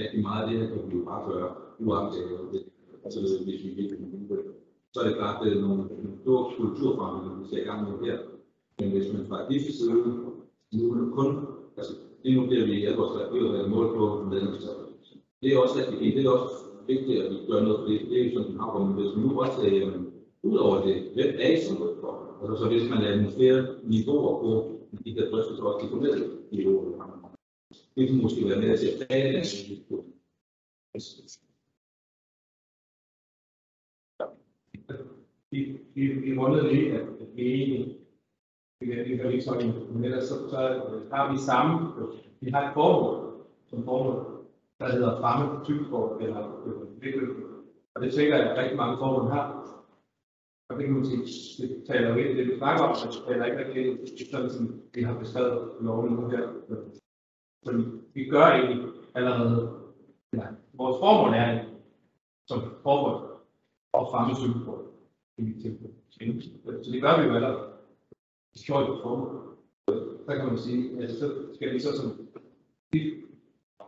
rigtig 0.00 0.22
meget 0.22 0.42
af 0.42 0.50
det 0.50 0.58
her, 0.58 0.68
kan 0.68 0.90
vi 0.90 0.96
jo 0.98 1.04
bare 1.04 1.32
gøre, 1.32 1.54
uagtet 1.78 2.24
det 2.52 2.62
altså 3.06 3.20
hvis 3.20 3.46
vi 3.46 3.52
ikke 3.52 3.68
kan 3.68 3.76
virkelig 3.76 3.98
det. 4.28 4.44
så 4.92 5.00
er 5.00 5.06
det 5.08 5.16
klart, 5.16 5.36
at 5.36 5.42
det 5.44 5.56
er 5.56 5.60
nogle, 5.60 5.76
nogle 5.76 6.18
store 6.22 6.42
kulturforandringer, 6.56 7.38
vi 7.42 7.48
ser 7.48 7.62
i 7.62 7.68
gang 7.70 7.80
med 7.90 7.96
her. 8.06 8.18
Men 8.78 8.90
hvis 8.90 9.12
man 9.12 9.26
fra 9.28 9.48
DIFs 9.48 9.78
side, 9.78 9.94
nu 10.72 11.14
kun, 11.18 11.30
altså 11.76 11.92
lige 12.22 12.36
nu 12.36 12.46
bliver 12.46 12.66
vi 12.66 12.72
i 12.72 12.84
Alvorsland 12.84 13.68
mål 13.68 13.86
på 13.96 14.04
medlemstal. 14.32 14.74
Det 15.42 15.48
er 15.52 15.58
også 15.58 15.74
rigtig 15.78 16.16
det 16.16 16.24
er 16.24 16.30
også 16.30 16.54
vigtigt, 16.86 17.22
at 17.22 17.30
vi 17.32 17.36
gør 17.48 17.60
noget 17.62 17.78
for 17.78 17.86
det, 17.88 18.00
det 18.10 18.20
er 18.20 18.24
jo 18.24 18.30
sådan 18.34 18.52
en 18.52 18.60
havre, 18.60 18.86
men 18.86 18.94
hvis 18.98 19.16
man 19.16 19.26
nu 19.26 19.40
også 19.40 19.58
er 19.66 19.70
jamen, 19.78 20.12
ud 20.42 20.56
over 20.56 20.86
det, 20.86 20.96
hvem 21.14 21.34
er 21.44 21.50
I 21.56 21.60
som 21.60 21.76
for? 21.76 22.12
Altså 22.40 22.54
så 22.60 22.68
hvis 22.68 22.90
man 22.90 23.00
er 23.02 23.16
nogle 23.16 23.32
flere 23.38 23.60
niveauer 23.92 24.34
på 24.42 24.50
de 25.04 25.14
der 25.16 25.30
drøftelser, 25.30 25.64
også 25.64 25.86
de 25.86 25.90
formelle 25.90 26.26
niveauer, 26.52 26.86
det 27.96 28.08
kunne 28.08 28.22
måske 28.22 28.48
være 28.48 28.60
med 28.60 28.78
til 28.78 28.86
at 28.86 29.08
tage 29.08 29.32
den 29.32 29.44
vi, 35.56 35.78
vi, 35.94 36.06
vi 36.12 36.38
rundede 36.38 36.72
lige, 36.72 36.92
at, 36.92 37.00
at 37.00 37.36
vi 37.36 37.42
er 37.42 37.64
enige. 37.64 37.98
Vi 38.80 38.86
kan, 38.86 39.04
vi 39.04 39.12
ikke 39.12 39.28
ligesom 39.28 39.60
sådan, 39.60 39.92
men 39.92 40.04
ellers 40.04 40.24
så, 40.24 40.34
så 40.50 40.58
har 41.12 41.32
vi 41.32 41.38
samme, 41.38 41.92
vi 42.40 42.50
har 42.50 42.68
et 42.68 42.74
formål 42.74 43.26
som 43.66 43.84
formål, 43.84 44.44
der 44.80 44.92
hedder 44.92 45.20
fremme 45.20 45.64
cykelsport 45.64 46.22
eller 46.22 46.42
udvikling. 46.64 47.30
Og 47.94 48.02
det 48.02 48.14
tænker 48.14 48.36
jeg, 48.36 48.50
at 48.50 48.58
rigtig 48.58 48.76
mange 48.76 48.98
formål 48.98 49.30
har. 49.30 49.46
Og 50.68 50.76
det 50.76 50.84
kan 50.84 50.94
man 50.94 51.04
sige, 51.04 51.68
det 51.68 51.84
taler 51.86 52.08
jo 52.08 52.16
ind, 52.16 52.38
det 52.38 52.46
vi 52.46 52.58
snakker 52.58 52.84
om, 52.84 52.96
men 53.02 53.12
det 53.12 53.22
taler 53.28 53.44
ikke 53.44 53.58
rigtig 53.58 54.30
sådan, 54.30 54.50
som 54.50 54.82
vi 54.94 55.02
har 55.02 55.18
beskrevet 55.18 55.72
loven 55.80 56.12
nu 56.12 56.28
her. 56.28 56.48
Fordi 57.66 57.84
vi 58.14 58.24
gør 58.24 58.44
egentlig 58.44 58.88
allerede, 59.14 59.72
ja, 60.32 60.46
vores 60.74 60.96
formål 61.00 61.34
er 61.34 61.64
som 62.48 62.60
formål 62.82 63.16
at 63.94 64.06
fremme 64.10 64.34
cykelsport 64.34 64.86
i 65.38 65.42
mit 65.42 65.62
tilfælde. 65.62 65.94
Så 66.84 66.90
det 66.92 67.02
gør 67.02 67.20
vi 67.20 67.28
jo 67.28 67.34
allerede. 67.34 67.72
Det 68.52 68.60
skal 68.60 68.72
jo 68.72 68.98
formål. 69.02 69.56
Så 70.26 70.36
kan 70.36 70.46
man 70.46 70.58
sige, 70.58 71.02
at 71.02 71.10
så 71.10 71.54
skal 71.54 71.74
vi 71.74 71.80
så 71.80 71.96
som 71.96 72.28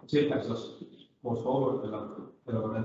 tilpasse 0.08 0.52
os 0.52 0.82
vores 1.22 1.42
forhold, 1.42 1.84
eller, 1.84 2.32
eller 2.46 2.60
hvordan? 2.60 2.84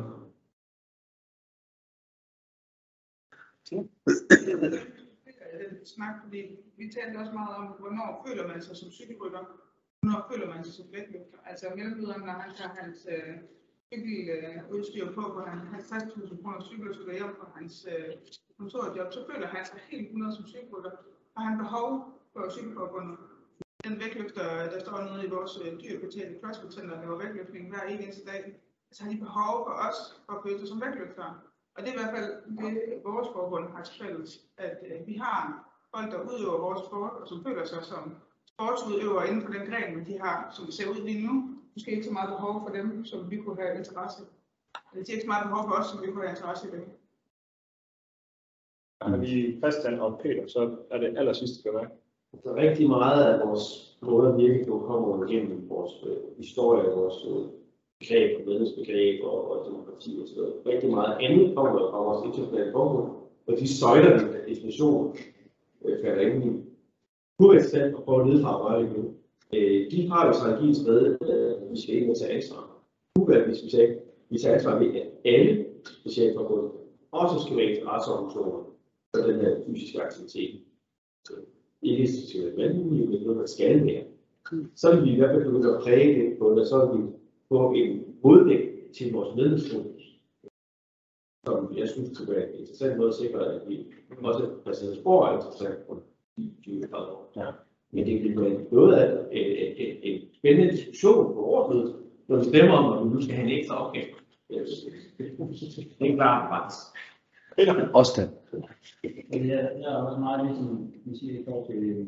snak, 5.86 6.16
fordi 6.24 6.42
vi 6.78 6.92
talte 6.96 7.18
også 7.18 7.32
meget 7.32 7.56
om, 7.56 7.66
hvornår 7.66 8.26
føler 8.28 8.48
man 8.48 8.62
sig 8.62 8.76
som 8.76 8.92
cykelrytter, 8.92 9.44
hvornår 10.00 10.28
føler 10.32 10.48
man 10.54 10.64
sig 10.64 10.74
som 10.74 10.86
vægtløfter. 10.92 11.38
Altså 11.46 11.66
mellemlederen, 11.76 12.22
når 12.22 12.32
han 12.32 12.56
tager 12.56 12.70
hans 12.70 13.08
øh, 13.10 13.36
cykeludstyr 13.94 15.08
øh, 15.08 15.14
på, 15.14 15.22
hvor 15.22 15.46
han 15.46 15.60
har 15.60 15.80
60.000 15.80 16.42
kroner 16.42 16.62
cykel 16.62 16.90
og 16.90 16.96
cykler 16.96 17.14
hjem 17.14 17.36
fra 17.40 17.48
hans 17.56 17.88
øh, 17.92 18.14
kontorjob, 18.58 19.14
så 19.14 19.20
føler 19.30 19.48
han 19.48 19.66
sig 19.66 19.80
helt 19.90 20.08
100 20.08 20.36
som 20.36 20.48
cykelrytter. 20.48 20.92
Og 21.36 21.42
han 21.48 21.58
behov 21.58 21.90
for 22.34 22.50
cykelforbundet. 22.50 23.18
Den 23.84 24.00
vægtløfter, 24.00 24.44
der 24.72 24.80
står 24.80 24.98
nede 25.08 25.26
i 25.26 25.30
vores 25.30 25.54
øh, 25.64 25.72
dyrbetalte 25.82 26.40
CrossFit 26.42 26.74
Center, 26.74 26.96
der 26.96 27.02
laver 27.02 27.18
vægtløftning 27.24 27.70
hver 27.70 27.84
eneste 27.84 28.26
dag, 28.32 28.44
så 28.92 29.04
har 29.04 29.12
de 29.12 29.18
behov 29.18 29.54
for 29.66 29.74
os 29.88 30.00
for 30.26 30.34
at 30.34 30.44
føle 30.44 30.60
sig 30.60 30.68
som 30.68 30.82
vægtløftere. 30.82 31.34
Og 31.76 31.80
det 31.84 31.90
er 31.90 31.94
i 31.94 32.00
hvert 32.02 32.16
fald 32.16 32.30
det, 32.58 33.02
vores 33.06 33.28
forbund 33.34 33.66
har 33.74 33.84
til 33.84 33.96
fælles, 34.02 34.32
at 34.58 34.78
øh, 34.88 35.08
vi 35.08 35.14
har 35.14 35.70
folk, 35.96 36.12
der 36.12 36.20
udøver 36.30 36.58
vores 36.68 36.82
sport, 36.88 37.14
og 37.22 37.28
som 37.28 37.44
føler 37.44 37.66
sig 37.66 37.84
som 37.84 38.16
sportsudøvere 38.46 39.28
inden 39.28 39.42
for 39.42 39.52
den 39.54 39.68
gren, 39.70 40.06
de 40.06 40.20
har, 40.20 40.52
som 40.56 40.66
det 40.66 40.74
ser 40.74 40.90
ud 40.90 41.02
lige 41.06 41.28
nu, 41.28 41.53
måske 41.76 41.92
ikke 41.92 42.06
så 42.06 42.14
meget 42.14 42.30
behov 42.30 42.54
for 42.64 42.72
dem, 42.78 43.06
som 43.06 43.32
vi 43.32 43.38
kunne 43.38 43.62
have 43.62 43.78
interesse 43.78 44.24
i. 44.24 44.26
Eller 44.92 45.04
de 45.06 45.12
har 45.12 45.16
ikke 45.16 45.28
så 45.28 45.34
meget 45.34 45.48
behov 45.50 45.64
for 45.68 45.76
os, 45.80 45.88
som 45.88 46.02
vi 46.02 46.08
kunne 46.08 46.24
have 46.26 46.36
interesse 46.36 46.68
i 46.68 46.72
dem. 46.72 46.84
Er 49.02 49.18
vi 49.18 49.58
Christian 49.62 50.00
og 50.00 50.20
Peter, 50.22 50.48
så 50.48 50.78
er 50.92 50.98
det 50.98 51.18
aller 51.18 51.34
sidste 51.34 51.64
bemærk. 51.64 51.92
Så 52.44 52.56
rigtig 52.56 52.90
meget 52.90 53.24
af 53.34 53.48
vores 53.48 53.98
måde 54.02 54.28
at 54.30 54.38
virke 54.38 54.66
på 54.66 54.80
kommer 54.80 55.28
gennem 55.28 55.70
vores 55.70 55.94
øh, 56.08 56.38
historie, 56.38 56.90
vores 56.90 57.18
øh, 57.32 57.46
begreb 58.00 58.40
og 58.40 58.46
vidensbegreb 58.46 59.24
og, 59.24 59.52
og 59.52 59.66
demokrati 59.66 60.20
og 60.22 60.28
så. 60.28 60.54
Rigtig 60.66 60.90
meget 60.92 61.18
andet 61.26 61.56
kommer 61.56 61.92
fra 61.92 62.04
vores 62.04 62.26
internationale 62.28 62.72
formål, 62.72 63.10
og 63.48 63.54
de 63.60 63.68
søjler, 63.68 64.28
vi 64.28 64.36
af 64.38 64.46
definition 64.48 65.16
øh, 65.86 66.02
falder 66.04 66.22
ind 66.22 66.44
i. 66.44 66.50
Kunne 67.40 67.64
stand 67.64 67.96
at 67.98 68.04
prøve 68.04 68.22
at 68.22 68.28
lede 68.28 68.44
fra 68.44 68.82
nu. 68.82 69.14
Øh, 69.56 69.92
de 69.92 70.10
har 70.10 70.28
jo 70.28 70.34
strategiens 70.34 70.84
med, 70.88 71.18
øh, 71.30 71.72
vi 71.72 71.82
skal 71.82 71.96
ind 71.96 72.10
og 72.10 72.18
tage 72.18 72.32
ansvar. 72.32 72.78
Kunne 73.16 73.46
hvis 73.46 73.64
vi 73.64 73.70
tager, 73.70 74.00
vi 74.30 74.38
tager 74.38 74.56
ansvar 74.56 74.80
ved, 74.80 74.96
at 74.96 75.08
alle 75.26 75.66
specialforbund 75.84 76.72
også 77.12 77.46
skal 77.46 77.58
være 77.58 77.70
interesseorganisationer 77.70 78.64
for 79.16 79.22
den 79.28 79.42
her 79.42 79.56
fysiske 79.66 80.02
aktivitet. 80.02 80.62
Så 81.26 81.34
ikke 81.82 82.08
skal 82.08 82.46
være 82.46 82.58
vandmuligt, 82.58 83.10
men 83.10 83.22
noget, 83.22 83.40
der 83.40 83.46
skal 83.46 83.86
være. 83.86 84.04
Så 84.76 84.96
vil 84.96 85.06
vi 85.06 85.12
i 85.14 85.18
hvert 85.18 85.32
fald 85.34 85.46
begynde 85.46 85.76
at 85.76 85.82
præge 85.84 86.22
det 86.22 86.40
på 86.40 86.56
det, 86.56 86.68
så 86.68 86.86
vil 86.86 87.04
vi 87.04 87.12
få 87.50 87.72
en 87.72 88.04
modvægt 88.24 88.94
til 88.94 89.14
vores 89.14 89.36
medlemsfokus, 89.36 90.20
som 91.46 91.78
jeg 91.78 91.90
synes 91.90 92.18
kunne 92.18 92.36
være 92.36 92.54
en 92.54 92.60
interessant 92.60 92.98
måde 92.98 93.10
at 93.10 93.16
sikre, 93.16 93.54
at 93.54 93.70
vi 93.70 93.88
også 94.22 94.50
præcis 94.64 95.00
spor 95.00 95.26
er 95.28 95.36
interessant 95.36 95.88
på 95.88 96.02
de 96.38 96.52
20 96.64 96.96
år. 96.96 97.32
Ja. 97.36 97.52
Men 97.94 98.06
det 98.06 98.24
vil 98.24 98.42
være 98.42 98.66
noget 98.72 98.94
af 98.96 99.26
en, 99.32 99.46
en, 99.78 99.98
en 100.04 100.22
spændende 100.34 100.72
diskussion 100.72 101.34
på 101.34 101.46
ordnet, 101.46 101.96
når 102.28 102.38
vi 102.38 102.44
stemmer 102.44 102.74
om, 102.74 102.94
at 102.94 103.06
vi 103.06 103.14
nu 103.14 103.22
skal 103.22 103.36
have 103.36 103.52
en 103.52 103.58
ekstra 103.60 103.88
opgave. 103.88 104.16
Det 104.50 106.12
er 106.12 106.16
klart, 106.16 106.50
faktisk. 106.50 106.82
Også 107.94 108.22
det. 108.22 108.30
Men 109.30 109.50
jeg, 109.50 109.82
er 109.84 109.96
også 109.96 110.20
meget 110.20 110.46
ligesom, 110.46 110.94
vi 111.06 111.18
siger 111.18 111.40
i 111.40 111.44
forhold 111.44 111.68
til 111.68 112.08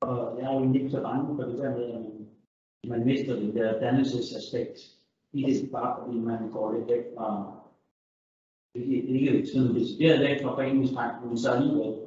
og 0.00 0.38
jeg 0.38 0.54
er 0.54 0.60
jo 0.60 0.72
ikke 0.74 0.90
så 0.90 1.02
bange 1.02 1.36
for 1.36 1.42
det 1.42 1.58
der 1.58 1.76
med, 1.76 1.84
at 1.84 2.00
man, 2.00 2.28
man 2.88 3.06
mister 3.06 3.36
det 3.36 3.54
der 3.54 3.80
dannelsesaspekt 3.80 4.78
i 5.32 5.42
det, 5.42 5.70
bare 5.72 5.96
fordi 6.00 6.18
man 6.18 6.50
går 6.50 6.72
lidt 6.72 6.88
væk 6.88 7.04
fra, 7.16 7.54
ikke, 8.74 9.02
ikke 9.02 9.46
sådan 9.46 9.74
decideret 9.74 10.20
væk 10.20 10.42
fra 10.42 10.54
foreningstanken, 10.54 11.28
men 11.28 11.38
så 11.38 11.50
alligevel. 11.50 12.03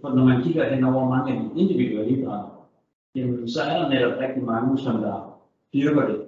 For 0.00 0.08
når 0.08 0.24
man 0.24 0.42
kigger 0.42 0.74
hen 0.74 0.84
over 0.84 1.08
mange 1.08 1.32
af 1.32 1.40
de 1.40 1.60
individuelle 1.60 2.10
idrætter, 2.10 2.68
jamen, 3.14 3.48
så 3.48 3.60
er 3.62 3.78
der 3.78 3.88
netop 3.88 4.18
rigtig 4.20 4.42
mange, 4.42 4.78
som 4.78 5.00
der 5.00 5.40
dyrker 5.74 6.06
det. 6.06 6.20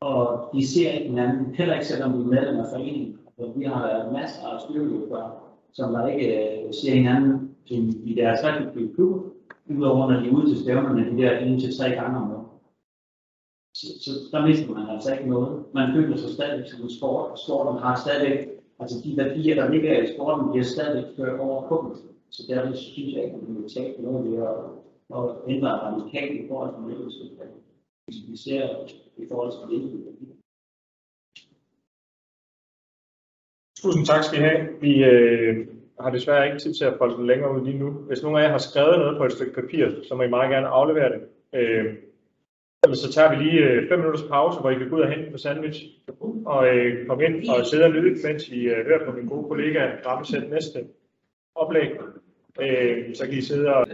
Og 0.00 0.50
de 0.54 0.66
ser 0.66 0.90
ikke 0.90 1.08
hinanden, 1.08 1.54
heller 1.54 1.74
ikke 1.74 1.86
selvom 1.86 2.12
de 2.12 2.20
er 2.20 2.26
medlem 2.26 2.60
af 2.60 2.66
foreningen. 2.72 3.18
For 3.36 3.52
vi 3.56 3.64
har 3.64 3.86
været 3.86 4.12
masser 4.12 4.46
af 4.46 4.60
styrkeløbere, 4.60 5.30
som 5.72 5.92
der 5.92 6.06
ikke 6.06 6.28
øh, 6.66 6.74
ser 6.74 6.94
hinanden 6.94 7.56
i, 7.66 7.76
i 8.04 8.14
deres 8.14 8.40
respektive 8.44 8.94
klubber, 8.94 9.20
udover 9.70 10.12
når 10.12 10.20
de 10.20 10.28
er 10.28 10.32
ude 10.32 10.50
til 10.50 10.62
stævnerne 10.62 11.10
de 11.10 11.22
der 11.22 11.38
en 11.38 11.60
til 11.60 11.78
tre 11.78 11.88
gange 11.90 12.16
om 12.18 12.32
året. 12.32 12.46
Så, 13.74 13.86
så 14.04 14.10
der 14.32 14.46
mister 14.46 14.74
man 14.74 14.88
altså 14.88 15.12
ikke 15.14 15.30
noget. 15.30 15.64
Man 15.74 15.92
føler 15.94 16.16
sig 16.16 16.30
stadig 16.30 16.70
som 16.70 16.82
en 16.82 16.90
sport, 16.90 17.30
og 17.30 17.38
sporten 17.38 17.82
har 17.82 17.94
stadigvæk, 17.96 18.48
altså 18.78 18.96
de 19.04 19.16
værdier, 19.16 19.54
der 19.54 19.70
ligger 19.70 20.02
i 20.02 20.14
sporten, 20.14 20.50
bliver 20.50 20.64
stadigvæk 20.64 21.16
ført 21.16 21.40
over 21.40 21.68
på 21.68 21.76
dem. 21.84 22.10
Så 22.30 22.42
derfor 22.48 22.72
synes 22.72 23.14
jeg 23.14 23.24
ikke, 23.24 23.36
at 23.36 23.48
vi 23.48 23.52
vil 23.52 23.74
tage 23.74 24.02
noget 24.02 24.30
ved 24.30 24.38
at, 24.50 24.58
at 25.18 25.54
ændre 25.54 25.70
radikalt 25.70 26.40
i 26.40 26.48
forhold 26.48 26.74
til 26.74 26.82
miljøet. 26.82 27.12
Hvis 28.04 28.16
vi 28.30 28.36
ser 28.36 28.62
i 29.16 29.26
forhold 29.30 29.52
til 29.52 29.80
det. 29.80 30.10
Tusind 33.82 34.06
tak 34.06 34.24
skal 34.24 34.38
I 34.38 34.42
have. 34.42 34.80
Vi 34.80 35.04
øh, 35.04 35.66
har 36.00 36.10
desværre 36.10 36.46
ikke 36.46 36.58
tid 36.58 36.74
til 36.74 36.84
at 36.84 36.98
folde 36.98 37.16
den 37.16 37.26
længere 37.26 37.54
ud 37.54 37.64
lige 37.64 37.78
nu. 37.78 37.90
Hvis 37.90 38.22
nogen 38.22 38.38
af 38.38 38.42
jer 38.42 38.50
har 38.50 38.58
skrevet 38.58 38.98
noget 38.98 39.18
på 39.18 39.24
et 39.24 39.32
stykke 39.32 39.54
papir, 39.54 39.86
så 40.08 40.14
må 40.14 40.22
I 40.22 40.28
meget 40.28 40.50
gerne 40.50 40.68
aflevere 40.68 41.12
det. 41.12 41.20
Øh, 41.54 41.94
så 42.94 43.12
tager 43.12 43.30
vi 43.30 43.44
lige 43.44 43.60
øh, 43.60 43.88
5 43.88 43.98
minutters 43.98 44.28
pause, 44.28 44.60
hvor 44.60 44.70
I 44.70 44.74
kan 44.74 44.88
gå 44.88 44.96
ud 44.96 45.00
og 45.00 45.10
hente 45.10 45.30
på 45.30 45.38
sandwich 45.38 45.84
og 46.46 46.68
øh, 46.68 47.06
komme 47.06 47.24
ind 47.24 47.48
og 47.48 47.66
sidde 47.66 47.84
og 47.84 47.90
lytte, 47.90 48.28
mens 48.28 48.48
I 48.48 48.60
øh, 48.60 48.86
hører 48.86 49.04
på 49.06 49.16
min 49.16 49.28
gode 49.28 49.48
kollega 49.48 49.80
rammesætte 50.06 50.48
næste 50.48 50.78
oplæg. 51.54 51.90
Øh, 52.60 53.14
så 53.14 53.24
kan 53.26 53.34
I 53.34 53.40
sidde 53.40 53.74
og... 53.74 53.86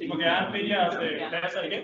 I 0.00 0.08
må 0.08 0.16
gerne 0.16 0.52
finde 0.52 0.68
jeres 0.68 0.94
øh, 1.02 1.28
pladser 1.30 1.62
igen. 1.62 1.82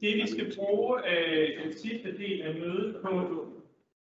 Det 0.00 0.14
vi 0.16 0.26
skal 0.26 0.56
bruge 0.56 0.92
øh, 1.10 1.64
den 1.64 1.72
sidste 1.72 2.18
del 2.18 2.42
af 2.42 2.54
mødet 2.54 2.96
på, 3.02 3.10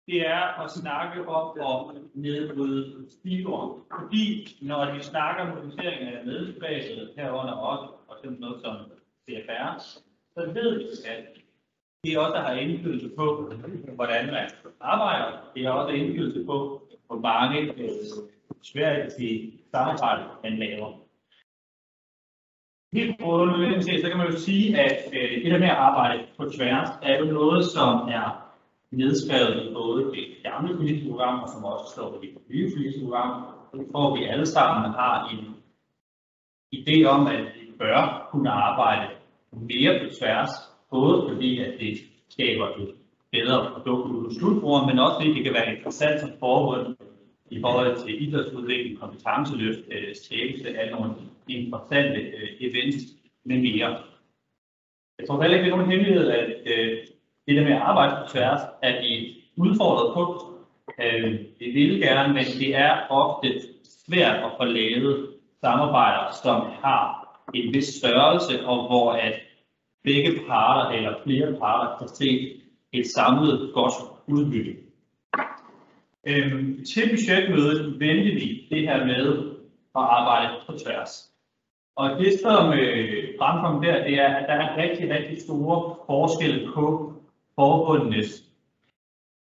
det 0.07 0.27
er 0.27 0.62
at 0.64 0.71
snakke 0.71 1.29
om 1.29 1.57
at 1.61 2.03
nedbryde 2.14 3.07
stiger. 3.09 3.85
Fordi 4.01 4.57
når 4.62 4.95
vi 4.95 5.01
snakker 5.03 5.43
om 5.43 5.49
modernisering 5.49 6.01
af 6.03 6.27
medlemsbaset 6.27 7.12
herunder 7.17 7.53
også, 7.53 7.93
og 8.09 8.17
sådan 8.25 8.39
noget 8.39 8.61
som 8.64 8.77
CFR, 9.25 9.79
så 10.35 10.53
ved 10.55 10.79
vi, 10.79 10.85
at 11.07 11.25
det 12.05 12.19
også 12.19 12.37
har 12.37 12.53
indflydelse 12.53 13.09
på, 13.17 13.53
hvordan 13.95 14.27
man 14.27 14.51
arbejder. 14.81 15.51
Det 15.55 15.67
har 15.67 15.73
også 15.73 15.95
indflydelse 15.95 16.45
på, 16.45 16.83
hvor 17.07 17.19
mange 17.19 17.61
øh, 17.61 17.91
svære 18.62 19.11
samarbejde 19.71 20.25
man 20.43 20.59
laver. 20.59 21.06
Helt 22.97 23.20
grundlæggende 23.20 23.82
set, 23.82 24.01
så 24.01 24.09
kan 24.09 24.18
man 24.18 24.30
jo 24.30 24.38
sige, 24.38 24.80
at 24.80 24.99
øh, 25.12 25.42
det 25.42 25.51
der 25.53 25.59
med 25.59 25.68
at 25.68 25.82
arbejde 25.90 26.22
på 26.38 26.44
tværs, 26.57 26.88
er 27.03 27.18
jo 27.18 27.24
noget, 27.24 27.64
som 27.64 28.09
er 28.18 28.26
nedskrevet 28.90 29.66
i 29.66 29.74
både 29.74 30.05
det 30.05 30.24
gamle 30.42 30.76
politiske 30.76 31.11
program, 31.11 31.40
og 31.42 31.49
som 31.49 31.64
også 31.64 31.86
står 31.92 32.22
i 32.22 32.26
det 32.26 32.34
nye 32.51 32.70
politiske 32.74 33.05
program, 33.05 33.30
hvor 33.90 34.16
vi 34.16 34.24
alle 34.24 34.47
sammen 34.47 34.92
har 34.92 35.28
en 35.32 35.44
idé 36.78 37.05
om, 37.05 37.26
at 37.26 37.40
vi 37.40 37.72
bør 37.78 38.28
kunne 38.30 38.51
arbejde 38.51 39.07
mere 39.53 39.99
på 40.01 40.14
tværs, 40.18 40.51
både 40.90 41.28
fordi 41.28 41.59
at 41.59 41.72
det 41.80 41.99
skaber 42.28 42.66
et 42.66 42.94
bedre 43.32 43.70
produkt 43.72 44.11
ud 44.11 44.24
hos 44.24 44.34
slutbrugeren, 44.34 44.86
men 44.86 44.99
også 44.99 45.16
fordi 45.18 45.34
det 45.34 45.44
kan 45.44 45.55
være 45.55 45.76
interessant 45.76 46.20
som 46.20 46.30
forbund 46.38 46.97
i 47.51 47.61
forhold 47.61 47.97
til 47.97 48.28
idrætsudvikling, 48.28 49.01
kompetenceløft, 49.01 49.80
øh, 49.90 50.14
skabelse 50.14 50.78
af 50.78 50.90
nogle 50.90 51.11
interessante 51.49 52.20
øh, 52.20 52.49
events 52.61 53.05
med 53.44 53.59
mere. 53.59 54.03
Jeg 55.18 55.28
tror 55.28 55.42
heller 55.42 55.57
ikke, 55.57 55.66
det 55.66 55.72
er 55.72 55.76
nogen 55.76 55.92
hemmelighed, 55.92 56.28
at 56.30 56.49
øh, 56.66 57.07
det 57.47 57.57
der 57.57 57.64
med 57.64 57.72
at 57.72 57.82
arbejde 57.82 58.16
på 58.22 58.32
tværs, 58.32 58.61
at 58.82 59.03
vi 59.03 59.36
udfordret 59.57 60.14
på. 60.14 60.53
Øh, 61.03 61.40
det 61.61 61.74
vil 61.74 62.01
gerne, 62.01 62.34
men 62.34 62.44
det 62.44 62.76
er 62.76 63.07
ofte 63.11 63.61
svært 63.84 64.36
at 64.44 64.51
få 64.59 64.64
lavet 64.64 65.34
samarbejder, 65.61 66.32
som 66.42 66.61
har 66.61 67.26
en 67.55 67.74
vis 67.74 67.84
størrelse, 67.84 68.66
og 68.66 68.86
hvor 68.86 69.12
at 69.12 69.34
begge 70.05 70.40
parter 70.49 70.97
eller 70.97 71.14
flere 71.24 71.59
parter 71.59 71.99
kan 71.99 72.09
se 72.09 72.61
et 72.92 73.07
samlet 73.07 73.70
godt 73.74 73.94
udbytte. 74.26 74.76
Øhm, 76.28 76.84
til 76.84 77.11
budgetmødet 77.11 78.01
vendte 78.01 78.30
vi 78.30 78.66
det 78.70 78.88
her 78.88 79.07
med 79.07 79.38
at 79.97 80.03
arbejde 80.03 80.55
på 80.66 80.72
tværs. 80.72 81.36
Og 81.97 82.11
det, 82.18 82.40
som 82.40 82.72
øh, 82.72 83.24
fremkom 83.38 83.82
der, 83.82 84.05
det 84.05 84.14
er, 84.14 84.34
at 84.34 84.49
der 84.49 84.55
er 84.55 84.76
rigtig, 84.76 85.11
rigtig 85.11 85.42
store 85.42 85.97
forskelle 86.07 86.72
på 86.74 87.12
forbundenes 87.55 88.42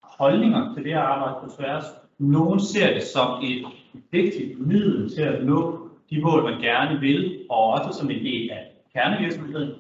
holdninger 0.03 0.74
til 0.74 0.84
det 0.84 0.92
her 0.92 1.01
arbejde 1.01 1.34
på 1.44 1.57
tværs. 1.57 1.84
Nogle 2.18 2.61
ser 2.61 2.94
det 2.94 3.03
som 3.03 3.42
et 3.42 3.66
vigtigt 4.11 4.66
middel 4.66 5.14
til 5.14 5.22
at 5.22 5.44
nå 5.44 5.88
de 6.11 6.20
mål, 6.20 6.42
man 6.42 6.61
gerne 6.61 7.01
vil, 7.01 7.47
og 7.51 7.66
også 7.66 7.99
som 7.99 8.11
en 8.11 8.24
del 8.24 8.51
af 8.51 8.72
kernevirksomheden. 8.92 9.74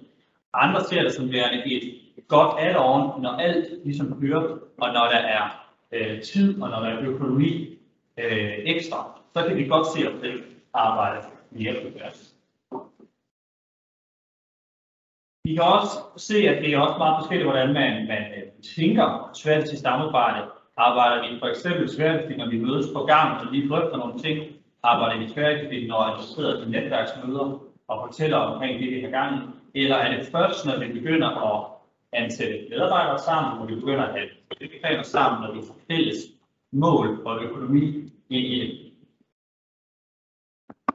Andre 0.54 0.84
ser 0.84 1.02
det 1.02 1.12
som 1.12 1.32
værende 1.32 1.72
et 1.72 1.94
godt 2.28 2.60
add-on, 2.60 3.22
når 3.22 3.30
alt 3.30 3.84
ligesom 3.84 4.20
hører, 4.20 4.58
og 4.78 4.92
når 4.92 5.08
der 5.12 5.18
er 5.18 5.66
øh, 5.92 6.22
tid, 6.22 6.62
og 6.62 6.70
når 6.70 6.80
der 6.80 6.88
er 6.88 7.00
økonomi 7.00 7.78
øh, 8.18 8.52
ekstra, 8.58 9.20
så 9.36 9.44
kan 9.48 9.56
vi 9.56 9.66
godt 9.66 9.86
se 9.86 10.08
at 10.08 10.14
det 10.22 10.42
arbejde 10.74 11.26
mere 11.50 11.74
på 11.74 11.98
tværs. 11.98 12.35
Vi 15.46 15.54
kan 15.54 15.62
også 15.62 15.98
se, 16.16 16.36
at 16.48 16.62
det 16.62 16.74
er 16.74 16.78
også 16.78 16.98
meget 16.98 17.16
forskelligt, 17.20 17.48
hvordan 17.50 17.72
man, 17.72 18.06
man 18.12 18.24
øh, 18.36 18.42
tænker 18.76 19.30
tænker 19.34 19.66
til 19.66 19.78
samarbejde. 19.78 20.40
Arbejder 20.76 21.22
vi 21.22 21.38
for 21.38 21.46
eksempel 21.46 21.96
tværgiftigt, 21.96 22.38
når 22.38 22.50
vi 22.50 22.58
mødes 22.58 22.86
på 22.94 23.00
gang, 23.04 23.40
og 23.40 23.52
lige 23.52 23.68
drøfter 23.68 23.96
nogle 23.96 24.18
ting, 24.18 24.38
arbejder 24.82 25.18
vi 25.18 25.32
tværgiftigt, 25.32 25.88
når 25.88 26.16
vi 26.18 26.22
sidder 26.34 26.60
til 26.60 26.70
netværksmøder 26.70 27.60
og 27.88 28.06
fortæller 28.06 28.36
omkring 28.36 28.80
det, 28.80 28.90
vi 28.90 29.00
har 29.00 29.10
gang 29.10 29.34
i, 29.74 29.82
eller 29.82 29.96
er 29.96 30.16
det 30.16 30.26
først, 30.26 30.66
når 30.66 30.78
vi 30.78 30.92
begynder 30.92 31.30
at 31.50 31.64
ansætte 32.12 32.58
medarbejdere 32.70 33.18
sammen, 33.18 33.58
når 33.58 33.66
vi 33.66 33.74
begynder 33.74 34.04
at 34.04 34.14
have 34.14 34.28
planer 34.80 35.02
sammen, 35.02 35.42
når 35.42 35.54
vi 35.54 35.66
får 35.66 35.76
fælles 35.90 36.18
mål 36.72 37.22
og 37.26 37.42
økonomi 37.42 37.86
ind 38.30 38.46
i 38.46 38.60
det. 38.60 38.85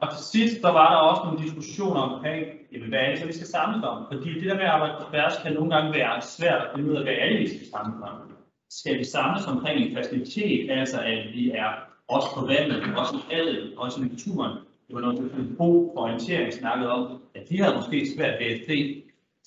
Og 0.02 0.08
til 0.14 0.24
sidst, 0.32 0.60
så 0.60 0.70
var 0.78 0.88
der 0.92 0.98
også 1.10 1.22
nogle 1.24 1.42
diskussioner 1.44 2.00
omkring, 2.00 2.40
jamen, 2.72 2.88
hvad 2.88 2.98
er 2.98 3.10
det 3.10 3.18
så, 3.18 3.26
vi 3.26 3.32
skal 3.32 3.46
samles 3.46 3.84
om? 3.84 3.98
Fordi 4.12 4.28
det 4.40 4.44
der 4.50 4.54
med 4.54 4.68
at 4.68 4.74
arbejde 4.76 4.94
på 4.98 5.10
tværs 5.10 5.34
kan 5.42 5.52
nogle 5.52 5.70
gange 5.74 5.92
være 5.98 6.22
svært 6.22 6.60
at 6.62 6.68
finde 6.74 6.90
ud 6.90 6.96
af, 6.96 7.02
hvad 7.02 7.16
er 7.22 7.28
det, 7.28 7.38
vi 7.40 7.48
skal 7.48 7.66
samles 7.74 8.02
om? 8.10 8.16
Skal 8.70 8.98
vi 8.98 9.04
samles 9.04 9.46
omkring 9.46 9.76
en 9.80 9.96
facilitet, 9.96 10.70
altså 10.70 10.98
at 11.00 11.20
vi 11.34 11.50
er 11.50 11.70
også 12.08 12.28
på 12.36 12.46
vandet, 12.46 12.78
også 12.96 13.14
i 13.16 13.34
havet, 13.34 13.74
også 13.76 14.00
i 14.00 14.04
naturen? 14.04 14.52
Det 14.86 14.94
var 14.96 15.00
noget, 15.00 15.18
der 15.18 15.56
Bo 15.58 15.92
for 15.94 16.02
orientering 16.02 16.52
snakkede 16.52 16.90
om, 16.90 17.22
at 17.34 17.48
de 17.48 17.62
havde 17.62 17.76
måske 17.76 18.08
svært 18.16 18.40
ved 18.40 18.46
at 18.46 18.60
se 18.68 19.02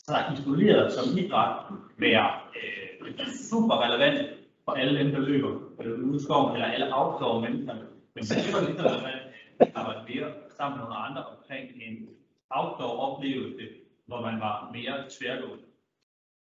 sig 0.08 0.20
isoleret 0.34 0.94
som 0.94 1.18
idræt 1.18 1.56
være 1.98 2.26
øh, 2.56 3.28
super 3.50 3.76
relevant 3.86 4.20
for 4.66 4.72
alle 4.72 5.00
dem, 5.00 5.12
der 5.12 5.20
løber 5.20 5.52
eller 5.80 5.98
ude 5.98 6.16
i 6.16 6.24
skoven, 6.24 6.54
eller 6.54 6.68
alle 6.68 6.88
outdoor 6.98 7.40
mennesker. 7.40 7.74
Men 8.16 8.24
det 8.24 8.54
var 8.54 8.68
lidt 8.68 8.80
relevant 8.80 9.22
at 9.60 9.72
arbejde 9.76 10.00
mere 10.10 10.45
sammen 10.58 10.78
med 10.78 10.86
nogle 10.86 11.04
andre 11.08 11.24
omkring 11.24 11.66
en 11.88 12.10
outdoor-oplevelse, 12.50 13.68
hvor 14.06 14.22
man 14.22 14.40
var 14.40 14.72
mere 14.74 14.96
tværgående. 15.16 15.66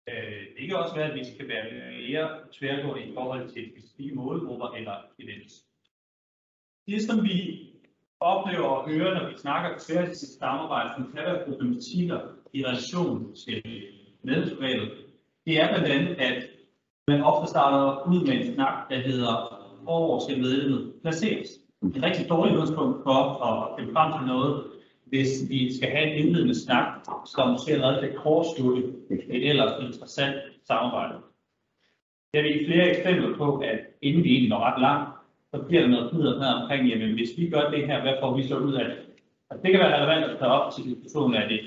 Øh, 0.08 0.42
det 0.56 0.68
kan 0.68 0.76
også 0.76 0.94
være, 0.94 1.10
at 1.10 1.18
vi 1.18 1.24
skal 1.24 1.48
være 1.48 1.66
mere 2.00 2.28
tværgående 2.52 3.06
i 3.06 3.14
forhold 3.14 3.48
til 3.48 3.70
specifikke 3.70 4.14
målgrupper 4.14 4.68
eller 4.68 4.96
events. 5.18 5.54
Det, 6.86 7.02
som 7.02 7.24
vi 7.24 7.36
oplever 8.20 8.68
og 8.68 8.88
hører, 8.90 9.20
når 9.20 9.28
vi 9.30 9.36
snakker 9.36 9.78
tværgående 9.78 10.38
samarbejde, 10.38 10.90
som 10.96 11.12
kan 11.12 11.24
være 11.24 11.44
problematikker 11.48 12.20
i 12.52 12.64
relation 12.64 13.34
til 13.34 13.86
medlemsbrevet, 14.22 14.90
det 15.46 15.60
er 15.60 15.68
blandt 15.68 15.88
andet, 15.88 16.14
at 16.14 16.42
man 17.08 17.22
ofte 17.22 17.50
starter 17.50 18.08
ud 18.08 18.26
med 18.26 18.34
en 18.34 18.54
snak, 18.54 18.90
der 18.90 18.98
hedder, 18.98 19.34
hvor 19.82 20.18
skal 20.18 20.40
medlemmet 20.40 20.94
placeres? 21.02 21.59
Et 21.82 22.02
rigtig 22.02 22.28
dårligt 22.28 22.56
udgangspunkt 22.56 23.02
for 23.06 23.18
at 23.44 23.78
finde 23.78 23.92
frem 23.92 24.12
til 24.12 24.26
noget, 24.26 24.64
hvis 25.06 25.30
vi 25.48 25.76
skal 25.76 25.90
have 25.90 26.06
en 26.06 26.18
indledende 26.26 26.64
snak, 26.64 26.86
som 27.26 27.58
ser 27.58 27.74
allerede 27.74 28.00
kan 28.00 28.16
kortslutte 28.16 28.82
et 29.10 29.48
ellers 29.48 29.84
interessant 29.86 30.36
samarbejde. 30.64 31.14
Der 32.32 32.38
er 32.38 32.42
vi 32.42 32.66
flere 32.66 32.90
eksempler 32.90 33.36
på, 33.36 33.56
at 33.58 33.78
inden 34.02 34.24
vi 34.24 34.30
egentlig 34.30 34.48
når 34.48 34.64
ret 34.68 34.80
langt, 34.80 35.08
så 35.54 35.62
bliver 35.68 35.82
der 35.82 35.88
noget 35.88 36.10
fnider 36.10 36.42
her 36.42 36.52
omkring, 36.60 36.88
jamen 36.88 37.12
hvis 37.14 37.32
vi 37.38 37.50
gør 37.50 37.70
det 37.70 37.86
her, 37.86 38.02
hvad 38.02 38.14
får 38.20 38.36
vi 38.36 38.42
så 38.48 38.56
ud 38.58 38.74
af 38.74 38.84
det? 38.84 38.98
Og 39.50 39.56
det 39.62 39.70
kan 39.70 39.80
være 39.80 39.96
relevant 39.96 40.30
at 40.30 40.38
tage 40.38 40.52
op 40.52 40.72
til 40.72 40.84
diskussionen 40.84 41.36
af 41.36 41.48
det. 41.48 41.60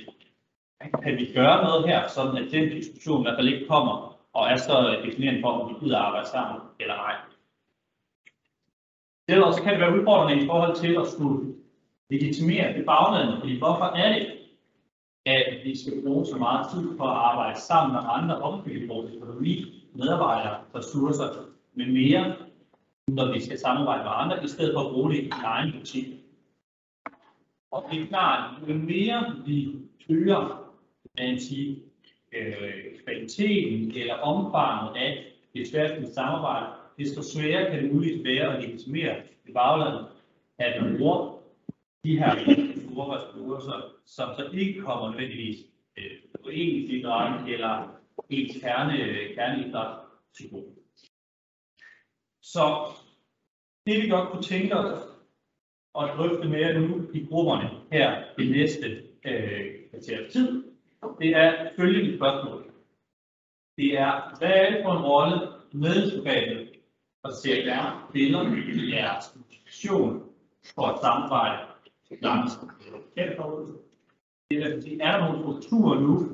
Kan 1.03 1.17
vi 1.17 1.25
gøre 1.35 1.63
noget 1.63 1.87
her, 1.89 2.07
sådan 2.07 2.37
at 2.37 2.51
den 2.51 2.69
diskussion 2.69 3.21
i 3.21 3.23
hvert 3.23 3.37
fald 3.37 3.53
ikke 3.53 3.67
kommer, 3.67 3.95
og 4.33 4.49
er 4.51 4.55
så 4.55 4.75
definerende 5.05 5.41
for, 5.41 5.49
om 5.49 5.69
vi 5.69 5.85
gider 5.85 5.97
arbejde 5.97 6.27
sammen 6.27 6.61
eller 6.79 6.93
ej. 6.93 7.15
Derudover 9.27 9.51
så 9.51 9.63
kan 9.63 9.71
det 9.73 9.79
være 9.79 9.99
udfordrende 9.99 10.43
i 10.43 10.47
forhold 10.47 10.75
til 10.75 10.95
at 11.01 11.07
skulle 11.07 11.53
legitimere 12.09 12.73
det 12.77 12.85
baglandet, 12.85 13.39
fordi 13.39 13.57
hvorfor 13.57 13.85
er 13.85 14.13
det, 14.13 14.31
at 15.25 15.59
vi 15.63 15.77
skal 15.77 16.01
bruge 16.03 16.25
så 16.25 16.37
meget 16.37 16.67
tid 16.73 16.97
på 16.97 17.03
at 17.03 17.17
arbejde 17.29 17.59
sammen 17.59 17.93
med 17.93 18.01
andre, 18.05 18.41
omkring 18.41 18.89
vores 18.89 19.11
økonomi, 19.15 19.83
medarbejdere, 19.95 20.57
ressourcer 20.75 21.29
med 21.73 21.85
mere, 21.85 22.35
når 23.07 23.33
vi 23.33 23.39
skal 23.41 23.59
samarbejde 23.59 24.03
med 24.03 24.11
andre, 24.15 24.43
i 24.43 24.47
stedet 24.47 24.73
for 24.73 24.81
at 24.81 24.91
bruge 24.93 25.11
det 25.11 25.19
i 25.19 25.31
egen 25.43 25.71
butik. 25.79 26.07
Og 27.71 27.85
det 27.91 28.01
er 28.01 28.05
klart, 28.05 28.69
jo 28.69 28.73
mere 28.73 29.35
vi 29.45 29.75
øger 30.09 30.63
man 31.17 31.39
sige, 31.39 31.81
øh, 32.33 32.99
kvaliteten 33.03 33.91
eller 33.95 34.15
omfanget 34.15 34.95
af 34.95 35.25
det 35.53 35.69
tværgående 35.69 36.13
samarbejde, 36.13 36.65
desto 36.97 37.21
sværere 37.21 37.71
kan 37.71 37.83
det 37.83 37.93
muligt 37.93 38.23
være 38.23 38.55
at 38.55 38.63
legitimere 38.63 39.15
i 39.45 39.51
baglandet, 39.51 40.07
at 40.57 40.81
man 40.81 40.97
bruger 40.97 41.39
de 42.05 42.17
her 42.17 42.35
store 42.91 43.17
ressourcer, 43.17 43.93
som 44.05 44.29
så 44.37 44.49
ikke 44.53 44.81
kommer 44.81 45.09
nødvendigvis 45.09 45.57
øh, 45.97 46.11
på 46.43 46.49
en 46.49 46.75
idræt 46.75 47.49
eller 47.49 47.99
ens 48.29 48.57
kerne, 48.61 48.97
kerneidræt 49.35 49.97
til 50.37 50.49
gode. 50.49 50.75
Så 52.41 52.87
det 53.87 54.03
vi 54.03 54.09
godt 54.09 54.29
kunne 54.29 54.43
tænke 54.43 54.77
os 54.77 54.99
at 55.99 56.09
drøfte 56.17 56.49
mere 56.49 56.79
nu 56.79 57.07
i 57.13 57.25
grupperne 57.25 57.69
her 57.91 58.23
i 58.39 58.49
næste 58.49 59.03
øh, 59.25 59.89
kvarter 59.89 60.29
tid, 60.29 60.63
det 61.19 61.35
er 61.35 61.69
følgende 61.75 62.17
spørgsmål. 62.17 62.73
Det 63.77 63.99
er, 63.99 64.37
hvad 64.39 64.51
er 64.51 64.69
det 64.69 64.79
for 64.83 64.91
en 64.91 65.05
rolle 65.05 65.37
medlemsbegrebet 65.73 66.72
og 67.23 67.31
CRR 67.31 68.07
spiller 68.09 68.41
i 68.41 68.95
jeres 68.95 69.25
motivation 69.35 70.23
for 70.75 70.85
at 70.87 70.99
samarbejde 71.01 71.57
langs 72.21 72.59
det 74.51 74.73
vil 74.73 74.83
sige, 74.83 75.01
er 75.01 75.17
der 75.17 75.25
nogle 75.25 75.41
strukturer 75.41 75.99
nu 75.99 76.29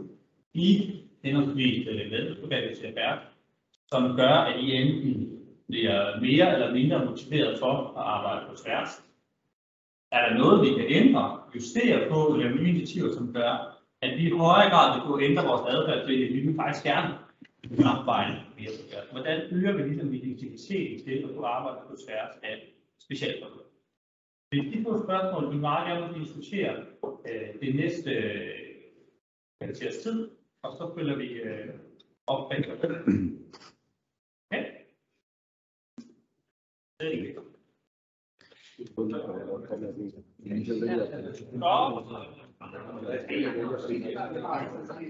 i 0.53 0.99
henholdsvis 1.23 1.87
øh, 1.87 2.11
medlemskabet 2.11 2.77
til 2.77 2.93
CFR, 2.93 3.15
som 3.91 4.15
gør, 4.15 4.35
at 4.49 4.59
I 4.63 4.71
enten 4.71 5.39
bliver 5.67 6.19
mere 6.19 6.53
eller 6.53 6.73
mindre 6.73 7.05
motiveret 7.05 7.59
for 7.59 7.73
at 7.97 8.03
arbejde 8.15 8.45
på 8.49 8.55
tværs. 8.55 9.03
Er 10.11 10.29
der 10.29 10.37
noget, 10.37 10.61
vi 10.61 10.73
kan 10.75 10.85
ændre, 10.89 11.39
justere 11.55 12.09
på, 12.09 12.35
eller 12.35 12.49
nye 12.49 12.69
initiativer, 12.69 13.13
som 13.13 13.33
gør, 13.33 13.79
at 14.01 14.17
vi 14.17 14.27
i 14.27 14.37
højere 14.37 14.69
grad 14.69 14.95
vil 14.95 15.03
kunne 15.05 15.23
ændre 15.25 15.47
vores 15.47 15.73
adfærd 15.73 16.07
til, 16.07 16.23
at 16.23 16.33
vi 16.33 16.39
vil 16.39 16.55
faktisk 16.55 16.85
gerne 16.85 17.17
arbejde 17.85 18.33
mere 18.57 18.71
på 18.77 18.89
tværs. 18.89 19.09
Hvordan 19.11 19.41
øger 19.51 19.73
vi 19.77 19.83
ligesom 19.83 20.11
legitimiteten 20.11 21.05
til 21.05 21.23
at 21.23 21.35
kunne 21.35 21.47
arbejde 21.47 21.79
på 21.89 21.95
tværs 21.95 22.33
af 22.43 22.73
specialprodukter? 22.99 23.65
Hvis 24.49 24.73
de 24.73 24.83
to 24.83 25.03
spørgsmål, 25.03 25.53
vi 25.53 25.57
meget 25.57 25.87
gerne 25.87 26.13
vil 26.13 26.23
diskutere 26.25 26.85
øh, 27.29 27.61
det 27.61 27.75
næste 27.75 28.11
øh, 28.11 28.51
kvarters 29.61 29.97
tid, 29.97 30.29
og 30.63 30.71
så 30.77 30.91
følger 30.95 31.15
vi 31.15 31.27
øh, 31.27 31.69
op 32.27 32.49
bagefter. 32.49 32.89
Okay? 34.51 34.65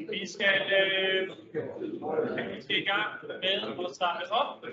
Vi 0.09 0.25
skal, 0.27 0.61
øh, 0.79 1.29
vi 2.55 2.61
skal 2.61 2.77
i 2.77 2.85
gang 2.85 3.27
med 3.27 3.85
at 3.85 3.95
starte 3.95 4.31
op. 4.31 4.65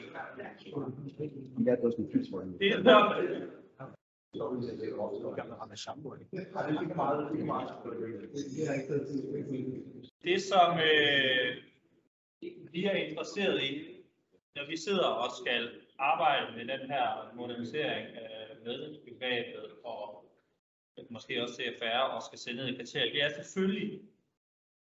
Det 2.58 2.72
er 2.72 2.80
Det, 10.22 10.42
som 10.42 10.78
øh, 10.78 11.56
vi 12.72 12.84
er 12.84 12.92
interesseret 12.92 13.62
i, 13.62 14.02
når 14.56 14.66
vi 14.68 14.76
sidder 14.76 15.06
og 15.06 15.30
skal 15.40 15.70
arbejde 15.98 16.46
med 16.56 16.64
den 16.78 16.90
her 16.90 17.32
modernisering 17.34 18.06
af 18.16 18.56
medlemsbegrebet 18.64 19.64
og 19.84 20.25
måske 21.10 21.42
også 21.42 21.54
CFR 21.54 21.98
og 21.98 22.22
skal 22.22 22.38
sende 22.38 22.70
i 22.70 22.76
kriterier, 22.76 23.12
det 23.12 23.22
er 23.22 23.42
selvfølgelig 23.42 24.00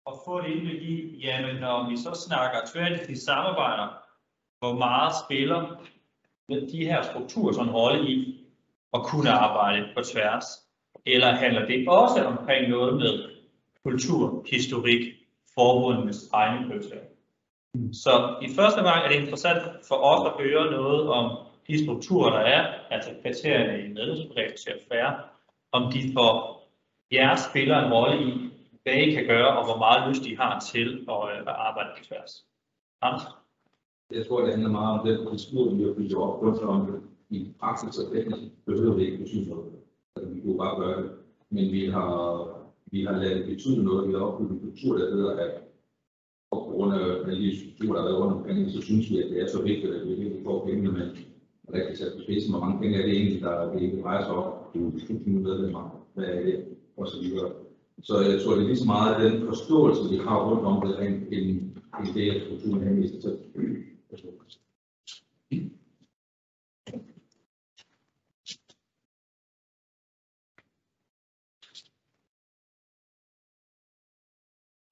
at 0.06 0.12
få 0.26 0.38
et 0.38 0.46
indblik 0.46 0.82
i, 0.82 1.20
jamen 1.26 1.56
når 1.56 1.90
vi 1.90 1.96
så 1.96 2.14
snakker 2.26 2.58
tværtimod 2.72 3.16
samarbejder, 3.16 3.88
hvor 4.58 4.74
meget 4.74 5.12
spiller 5.24 5.60
de 6.48 6.84
her 6.84 7.02
strukturer 7.02 7.52
sådan 7.52 7.68
en 7.68 7.74
rolle 7.74 8.10
i 8.10 8.46
at 8.94 9.02
kunne 9.02 9.30
arbejde 9.30 9.88
på 9.96 10.02
tværs? 10.02 10.44
Eller 11.06 11.30
handler 11.32 11.66
det 11.66 11.88
også 11.88 12.24
omkring 12.24 12.68
noget 12.68 12.96
med 12.96 13.30
kultur, 13.84 14.44
historik, 14.50 15.02
forbundenes 15.54 16.30
egne 16.32 16.70
kriterier? 16.70 17.08
Så 17.92 18.36
i 18.42 18.48
første 18.56 18.78
omgang 18.78 19.04
er 19.04 19.08
det 19.08 19.20
interessant 19.20 19.62
for 19.88 19.94
os 19.94 20.22
at 20.30 20.42
høre 20.42 20.70
noget 20.70 21.08
om 21.08 21.46
de 21.66 21.84
strukturer, 21.84 22.30
der 22.30 22.40
er, 22.40 22.74
altså 22.90 23.10
kriterierne 23.22 23.84
i 23.84 23.92
medlemsbegrebet 23.92 24.54
til 24.60 24.70
at 24.70 24.82
færre, 24.88 25.20
om 25.72 25.92
de 25.92 26.12
for 26.12 26.28
jer 27.12 27.36
spiller 27.50 27.76
en 27.78 27.92
rolle 27.92 28.16
i, 28.28 28.32
hvad 28.82 28.94
I 28.94 29.10
kan 29.10 29.26
gøre, 29.26 29.56
og 29.58 29.64
hvor 29.64 29.78
meget 29.78 30.08
lyst 30.08 30.26
I 30.26 30.34
har 30.34 30.60
til 30.72 30.88
at, 31.08 31.20
øh, 31.32 31.40
at 31.40 31.56
arbejde 31.68 31.90
på 31.98 32.04
tværs. 32.04 32.32
Anders? 33.02 33.22
Jeg 34.10 34.26
tror, 34.26 34.40
det 34.40 34.50
handler 34.50 34.70
meget 34.70 35.00
om 35.00 35.06
den 35.06 35.26
kultur, 35.26 35.74
vi 35.74 35.82
har 35.82 35.92
bygget 35.92 36.14
op 36.14 36.42
rundt 36.42 36.62
om. 36.62 37.08
I 37.30 37.52
praksis 37.60 37.98
og 37.98 38.12
teknisk 38.12 38.52
behøver 38.66 38.94
vi 38.94 39.04
ikke 39.04 39.18
betyde 39.18 39.48
noget. 39.50 39.72
Altså, 40.16 40.34
vi 40.34 40.40
kunne 40.40 40.58
bare 40.58 40.80
gøre 40.80 41.02
det. 41.02 41.10
Men 41.50 41.72
vi 41.72 41.86
har, 41.86 42.48
vi 42.86 43.04
har 43.04 43.12
lavet 43.12 43.36
det 43.36 43.46
betyde 43.46 43.84
noget. 43.84 44.08
Vi 44.08 44.12
har 44.12 44.20
opbygget 44.20 44.52
en 44.52 44.70
kultur, 44.70 44.98
der 44.98 45.14
hedder, 45.14 45.36
at 45.36 45.52
på 46.52 46.58
grund 46.58 46.94
af 46.94 47.04
alle 47.26 47.50
de 47.50 47.60
strukturer, 47.60 48.02
der 48.02 48.10
er 48.12 48.20
rundt 48.20 48.32
omkring, 48.32 48.70
så 48.70 48.80
synes 48.80 49.10
vi, 49.10 49.22
at 49.22 49.30
det 49.30 49.42
er 49.42 49.46
så 49.46 49.62
vigtigt, 49.62 49.94
at 49.94 50.08
vi 50.08 50.14
virkelig 50.14 50.44
får 50.44 50.66
pengene 50.66 50.92
med 50.92 51.16
rigtig 51.74 51.98
sat 51.98 52.12
på 52.16 52.22
spidsen. 52.22 52.52
Hvor 52.52 52.60
mange 52.60 52.80
penge 52.80 52.98
er 52.98 53.06
det 53.06 53.14
egentlig, 53.16 53.40
der 53.40 53.72
det 53.72 53.76
egentlig 53.76 54.02
drejer 54.02 54.24
sig 54.24 54.34
om? 54.34 54.61
Du 54.74 54.86
er 54.86 54.90
tusind 54.90 55.42
medlemmer. 55.42 56.06
Hvad 56.14 56.24
er 56.24 56.42
det? 56.42 56.78
Og 56.96 57.08
så 57.08 57.20
videre. 57.20 57.52
Så 58.02 58.20
jeg 58.20 58.42
tror, 58.42 58.54
det 58.54 58.62
er 58.62 58.66
lige 58.66 58.76
så 58.76 58.86
meget 58.86 59.32
den 59.32 59.46
forståelse, 59.46 60.10
vi 60.10 60.16
har 60.16 60.50
rundt 60.50 60.64
om 60.66 60.88
det, 60.88 61.06
en, 61.06 61.14
en, 61.32 61.78
en 62.00 62.14
del 62.14 62.34
af 62.34 62.46
strukturen 62.46 62.82
henviser 62.82 63.20
til. 63.20 63.38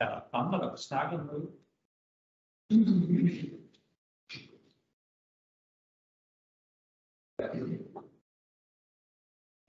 Er 0.01 0.09
der 0.09 0.21
andre, 0.33 0.59
der 0.59 0.71
vil 0.71 0.79
snakke 0.79 1.17
om 1.17 1.27
noget? 1.27 1.51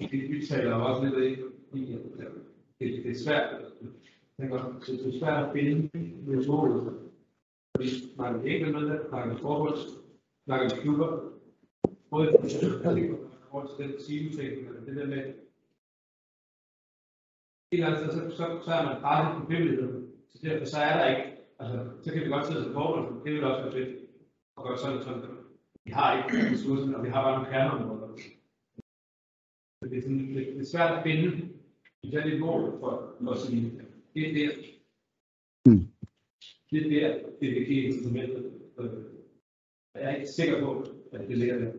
Det 0.07 0.29
vi 0.29 0.45
taler 0.45 0.73
også 0.75 1.03
lidt 1.03 1.39
i, 1.39 1.43
fordi 1.69 1.93
øh, 1.93 2.25
det, 2.79 3.03
det 3.03 3.11
er 3.11 3.15
svært, 3.25 3.53
øh, 3.81 3.87
jeg 4.37 4.49
tænker, 4.49 4.79
det 4.87 5.15
er 5.15 5.19
svært 5.19 5.45
at 5.45 5.53
finde 5.53 5.89
metoder. 6.27 6.93
Fordi 7.75 7.89
man 8.17 8.47
ikke 8.47 8.65
med 8.65 8.81
det, 8.81 9.01
man 9.11 9.29
vi 9.29 9.35
forbund, 9.41 9.77
snakker 10.45 10.75
vi 10.75 10.81
klubber, 10.81 11.19
både 12.09 12.27
i 12.29 13.11
forhold 13.49 13.77
til 13.77 13.85
den 13.85 13.99
siloting, 13.99 14.67
eller 14.67 14.81
det 14.85 14.95
der 14.95 15.07
med, 15.07 15.33
et 17.71 17.77
eller 17.77 17.87
andet 17.87 18.11
sted, 18.11 18.31
så, 18.31 18.37
så, 18.37 18.45
så 18.65 18.71
er 18.71 18.85
man 18.85 19.01
bare 19.01 19.39
på 19.39 19.45
frivilligheden. 19.45 20.07
Så 20.29 20.37
derfor 20.43 20.65
så 20.65 20.77
er 20.77 20.97
der 20.97 21.15
ikke, 21.15 21.37
altså, 21.59 21.89
så 22.03 22.13
kan 22.13 22.23
vi 22.23 22.29
godt 22.29 22.47
sidde 22.47 22.63
som 22.63 22.73
forhold, 22.73 23.23
det 23.25 23.33
vil 23.33 23.43
også 23.43 23.63
være 23.63 23.73
fedt. 23.73 24.01
Og 24.55 24.67
gøre 24.67 24.77
sådan 24.77 24.97
og 24.97 25.03
sådan. 25.03 25.21
Vi 25.85 25.91
har 25.91 26.09
ikke 26.17 26.53
ressourcer, 26.53 26.97
og 26.97 27.03
vi 27.03 27.09
har 27.09 27.21
bare 27.23 27.35
nogle 27.35 27.51
kerneområder. 27.51 28.00
Det 29.91 29.97
er, 29.97 30.01
sådan, 30.01 30.35
det, 30.35 30.47
det 30.47 30.61
er 30.61 30.65
svært 30.65 30.97
at 30.97 31.03
finde 31.03 31.27
et 32.03 32.11
særligt 32.11 32.39
mål 32.39 32.79
for, 32.79 33.15
for 33.23 33.31
at 33.31 33.39
sige, 33.39 33.81
det 34.13 34.27
er 34.27 34.33
der. 34.33 34.51
Det 36.69 36.77
er 36.85 36.89
der, 36.89 37.29
det 37.39 37.49
er 37.49 37.65
det 37.65 37.83
incitamentet. 37.83 38.61
Jeg 39.93 40.03
er 40.03 40.15
ikke 40.15 40.27
sikker 40.27 40.59
på, 40.59 40.85
at 41.11 41.27
det 41.27 41.37
ligger 41.37 41.59
der. 41.59 41.73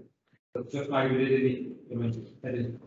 Så, 0.52 0.70
så 0.70 0.84
snakker 0.84 1.16
vi 1.16 1.24
lidt 1.24 1.42
ind 1.42 1.66
i, 1.66 1.76
jamen, 1.90 2.10
er 2.42 2.52
det, 2.52 2.80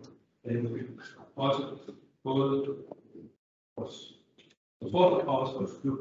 er 0.43 0.53
det 0.53 0.89
også 1.35 1.93
både 2.23 2.85
vores 3.77 4.21
sport 4.89 5.27
og 5.27 5.39
også 5.39 5.53
vores 5.53 5.81
klub. 5.81 5.99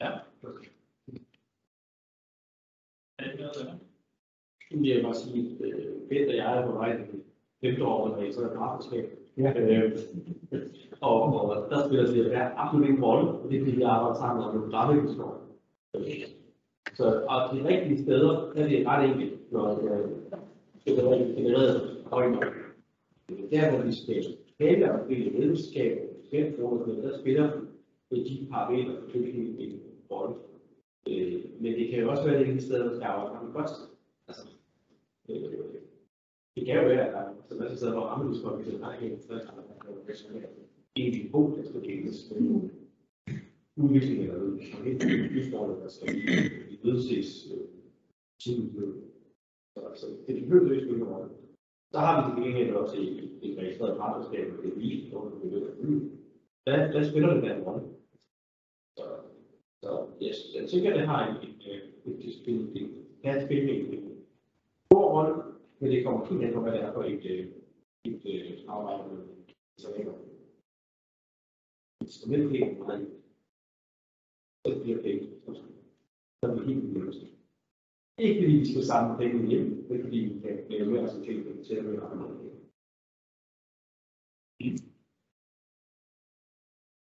Ja. 0.00 0.10
Er 3.18 3.30
det 3.30 3.40
noget, 3.40 3.85
der? 4.70 4.94
Jeg 4.94 5.02
bare 5.02 5.14
sige, 5.14 5.56
at 5.64 5.72
Peter 6.08 6.28
og 6.28 6.36
jeg 6.36 6.58
er 6.58 6.66
på 6.66 6.72
vej 6.72 6.96
til 6.96 7.20
femte 7.60 7.84
år, 7.84 8.08
når 8.08 8.22
I 8.22 8.32
så 8.32 8.42
er 8.42 8.56
partnerskab. 8.56 9.18
Ja. 9.36 9.60
Øh, 9.60 9.98
og, 11.00 11.22
og 11.22 11.70
der 11.70 11.86
spiller 11.88 12.06
det 12.06 12.30
ja, 12.30 12.48
absolut 12.56 12.88
ingen 12.88 13.04
rolle, 13.04 13.30
og 13.30 13.50
det 13.50 13.56
er 13.56 13.64
fordi, 13.64 13.76
vi 13.76 13.82
arbejder 13.82 14.14
sammen 14.14 14.44
om 14.44 14.54
nogle 14.54 14.72
rammevilkår. 14.72 15.42
Så 16.94 17.22
og 17.28 17.56
de 17.56 17.68
rigtige 17.68 18.02
steder, 18.02 18.52
der 18.54 18.64
er 18.64 18.68
det 18.68 18.86
ret 18.86 19.10
enkelt, 19.10 19.52
når 19.52 19.70
øh, 19.70 20.08
det 20.84 20.98
er 20.98 21.34
genereret 21.34 22.04
højt. 22.06 22.38
Der, 23.50 23.70
hvor 23.70 23.86
vi 23.86 23.92
skal 23.92 24.24
tale 24.60 24.92
om 24.92 25.08
det 25.08 25.18
ledelseskab, 25.18 25.98
skændforbundet, 26.26 27.04
der 27.04 27.18
spiller 27.18 27.50
de 28.10 28.46
parametre 28.50 28.94
selvfølgelig 29.00 29.60
en 29.60 29.80
rolle. 30.10 30.34
Øh, 31.08 31.40
men 31.60 31.72
det 31.72 31.88
kan 31.90 32.00
jo 32.00 32.10
også 32.10 32.24
være 32.24 32.44
det 32.44 32.62
sted, 32.62 32.78
der 32.78 32.94
skal 32.94 33.06
arbejde 33.06 33.52
godt. 33.52 33.70
Altså, 34.28 34.42
øh, 35.28 35.76
det 36.56 36.66
kan 36.66 36.76
jo 36.76 36.88
være, 36.88 37.06
at 37.06 37.12
der 37.12 37.20
er 37.20 37.34
så 37.48 37.54
masser 37.54 37.70
af 37.70 37.76
steder, 37.76 37.92
hvor 37.92 38.02
rammevilkår, 38.02 38.56
vi 38.56 38.82
har 38.82 38.94
ikke 38.94 39.06
en 39.06 39.22
egentlig 40.96 41.30
punkt, 41.30 41.56
der 41.56 41.64
skal 41.64 41.82
deles 41.82 42.30
med 42.30 42.40
nogle 42.40 42.70
udviklinger 43.76 44.32
derude, 44.32 44.66
som 44.66 44.84
helt 44.84 45.02
udfordret, 45.36 45.82
der 45.82 45.88
skal 45.88 46.08
vedses 46.84 47.48
tidligere. 48.42 48.94
Så 49.94 50.06
det 50.26 50.42
behøver 50.42 50.72
ikke 50.72 50.86
spille 50.86 51.04
nogen. 51.04 51.30
Så 51.92 51.98
har 51.98 52.14
vi 52.16 52.42
til 52.42 52.44
gengæld 52.44 52.76
også 52.76 52.96
et, 52.96 53.38
et 53.42 53.58
registreret 53.58 53.98
partnerskab 53.98 54.46
med 54.52 54.76
lige, 54.76 55.10
hvor 55.10 55.28
vi 55.28 55.48
vil 55.48 56.10
der, 56.66 56.92
der 56.92 57.10
spiller 57.10 57.34
det 57.34 57.42
der 57.42 57.56
en 57.56 57.62
rolle. 57.62 57.88
Så, 58.98 59.04
så 59.84 60.06
yes, 60.22 60.54
jeg 60.54 60.68
tænker, 60.68 60.90
at 60.90 60.98
det 60.98 61.08
har 61.08 61.20
en, 61.28 61.36
et, 61.48 61.54
et, 61.72 61.82
en, 62.04 62.12
et, 62.20 62.48
en, 62.48 62.56
en, 62.74 62.88
en, 63.24 63.68
en, 63.68 63.94
en 63.94 64.15
stor 64.86 65.06
rolle, 65.14 65.34
men 65.78 65.90
det 65.90 66.04
kommer 66.04 66.26
helt 66.26 66.44
an 66.44 66.54
på, 66.54 66.60
hvad 66.60 66.72
det 66.72 66.82
er 66.82 66.92
for 66.92 67.02
et, 67.02 67.24
øh, 67.32 67.46
et, 68.04 68.20
et, 68.24 68.64
arbejde 68.68 69.14
med 69.14 69.24
isolering. 69.78 70.08
Instrumentdelen 72.00 72.90
er 72.90 73.06
så 74.66 74.82
bliver 74.82 75.02
penge. 75.02 75.26
Så 75.46 76.50
er 76.50 76.54
vi 76.54 76.72
helt 76.72 76.94
vildt. 76.94 77.36
Ikke 78.18 78.40
fordi 78.40 78.56
vi 78.56 78.72
skal 78.72 78.84
samle 78.84 79.18
penge 79.18 79.48
hjem, 79.48 79.86
men 79.88 80.02
fordi 80.04 80.18
vi 80.18 80.40
kan 80.40 80.70
lave 80.70 80.90
mere 80.90 81.04
resultater 81.06 81.62
til 81.62 81.74
at 81.74 81.84
være 81.84 82.06
andre. 82.10 82.46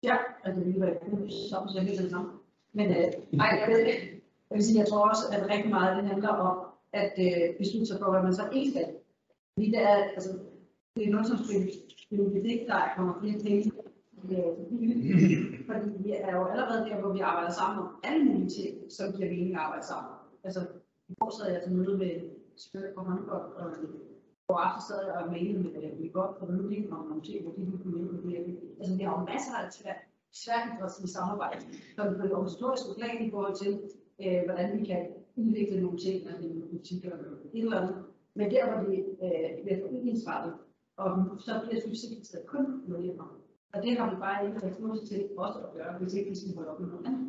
Ja, 0.04 0.18
altså 0.44 0.64
vi 0.64 0.80
var 0.80 0.88
jo 0.88 1.30
sammen 1.50 1.70
så 1.70 1.80
helt 1.82 2.02
det 2.02 2.12
samme. 2.12 2.32
Men 2.74 2.88
øh, 2.90 3.40
ej, 3.44 3.52
jeg 3.62 3.68
ved 3.72 3.80
ikke. 3.86 4.22
Jeg 4.50 4.56
vil 4.56 4.66
sige, 4.66 4.80
jeg 4.80 4.88
tror 4.88 5.10
også, 5.10 5.24
at 5.34 5.50
rigtig 5.50 5.70
meget 5.70 5.98
det 5.98 6.06
handler 6.12 6.30
om 6.30 6.75
at 6.94 7.14
øh, 7.28 7.58
beslutte 7.58 7.86
sig 7.86 7.98
for, 8.00 8.12
hvad 8.12 8.24
man 8.24 8.34
så 8.34 8.50
ikke 8.54 8.72
skal. 8.72 8.88
Fordi 9.54 9.68
det 9.72 9.82
er, 9.82 9.96
altså, 10.18 10.32
det 10.96 11.08
er 11.08 11.12
noget 11.12 11.28
som 11.28 11.38
spil, 11.38 12.68
der 12.68 12.94
kommer 12.96 13.14
flere 13.22 13.40
penge. 13.44 13.72
Øh, 14.32 14.54
Fordi 15.70 15.90
vi 16.04 16.12
er 16.12 16.32
jo 16.38 16.46
allerede 16.46 16.90
der, 16.90 17.02
hvor 17.02 17.14
vi 17.14 17.20
arbejder 17.20 17.52
sammen 17.52 17.80
om 17.84 17.90
alle 18.04 18.26
mulige 18.26 18.50
ting, 18.50 18.92
som 18.92 19.14
giver 19.14 19.30
mening 19.30 19.56
at 19.56 19.62
arbejde 19.66 19.86
sammen. 19.86 20.12
Altså, 20.44 20.62
i 21.10 21.14
går 21.20 21.30
sad 21.30 21.52
jeg 21.54 21.62
til 21.64 21.72
møde 21.72 21.98
med 21.98 22.14
Spør 22.58 22.94
på 22.96 23.02
håndbold, 23.04 23.48
og 23.62 23.68
hvor 24.46 24.58
aften 24.66 24.82
sad 24.88 25.06
jeg 25.06 25.16
og 25.22 25.32
mailede 25.32 25.64
med, 25.64 25.72
med 26.00 26.14
godt 26.14 26.38
for 26.40 26.46
Røding 26.46 26.94
om 26.94 27.08
nogle 27.08 27.24
ting, 27.24 27.44
hvor 27.44 27.54
de 27.58 27.66
kunne 27.66 27.84
komme 27.84 28.00
ind 28.00 28.10
på 28.10 28.16
det. 28.16 28.32
her. 28.32 28.44
Altså, 28.80 28.96
vi 28.98 29.04
har 29.04 29.20
jo 29.20 29.26
masser 29.34 29.56
af 29.62 29.74
tvær, 29.74 29.98
i 31.04 31.08
samarbejde, 31.08 31.62
som 31.96 32.16
på 32.16 32.24
det 32.24 32.34
organisatoriske 32.34 32.90
plan 32.98 33.28
i 33.28 33.32
forhold 33.32 33.56
til, 33.56 33.74
øh, 34.24 34.42
hvordan 34.46 34.80
vi 34.80 34.86
kan 34.86 35.02
udvikle 35.36 35.82
nogle 35.82 35.98
ting, 35.98 36.28
altså 36.28 36.48
nogle 36.48 36.68
butikker 36.72 37.12
eller 37.12 37.32
et 37.54 37.64
eller 37.64 37.82
andet. 37.82 38.06
Men 38.34 38.52
der, 38.52 38.64
hvor 38.66 38.90
det 38.90 39.00
øh, 39.26 39.64
bliver 39.64 39.80
foreningsrettet, 39.82 40.54
og 40.98 41.10
så 41.40 41.52
bliver 41.64 41.82
succeskriteriet 41.82 42.48
kun 42.48 42.66
medlemmer. 42.90 43.42
Og 43.74 43.84
det 43.84 43.98
har 43.98 44.10
vi 44.14 44.16
bare 44.26 44.48
ikke 44.48 44.68
ressourcer 44.68 45.06
til 45.06 45.30
også 45.38 45.60
at 45.60 45.74
gøre, 45.74 45.98
hvis 46.00 46.14
ikke 46.14 46.30
vi 46.30 46.36
skal 46.36 46.56
holde 46.56 46.72
op 46.72 46.80
med 46.80 46.90
noget 46.90 47.06
andet. 47.06 47.26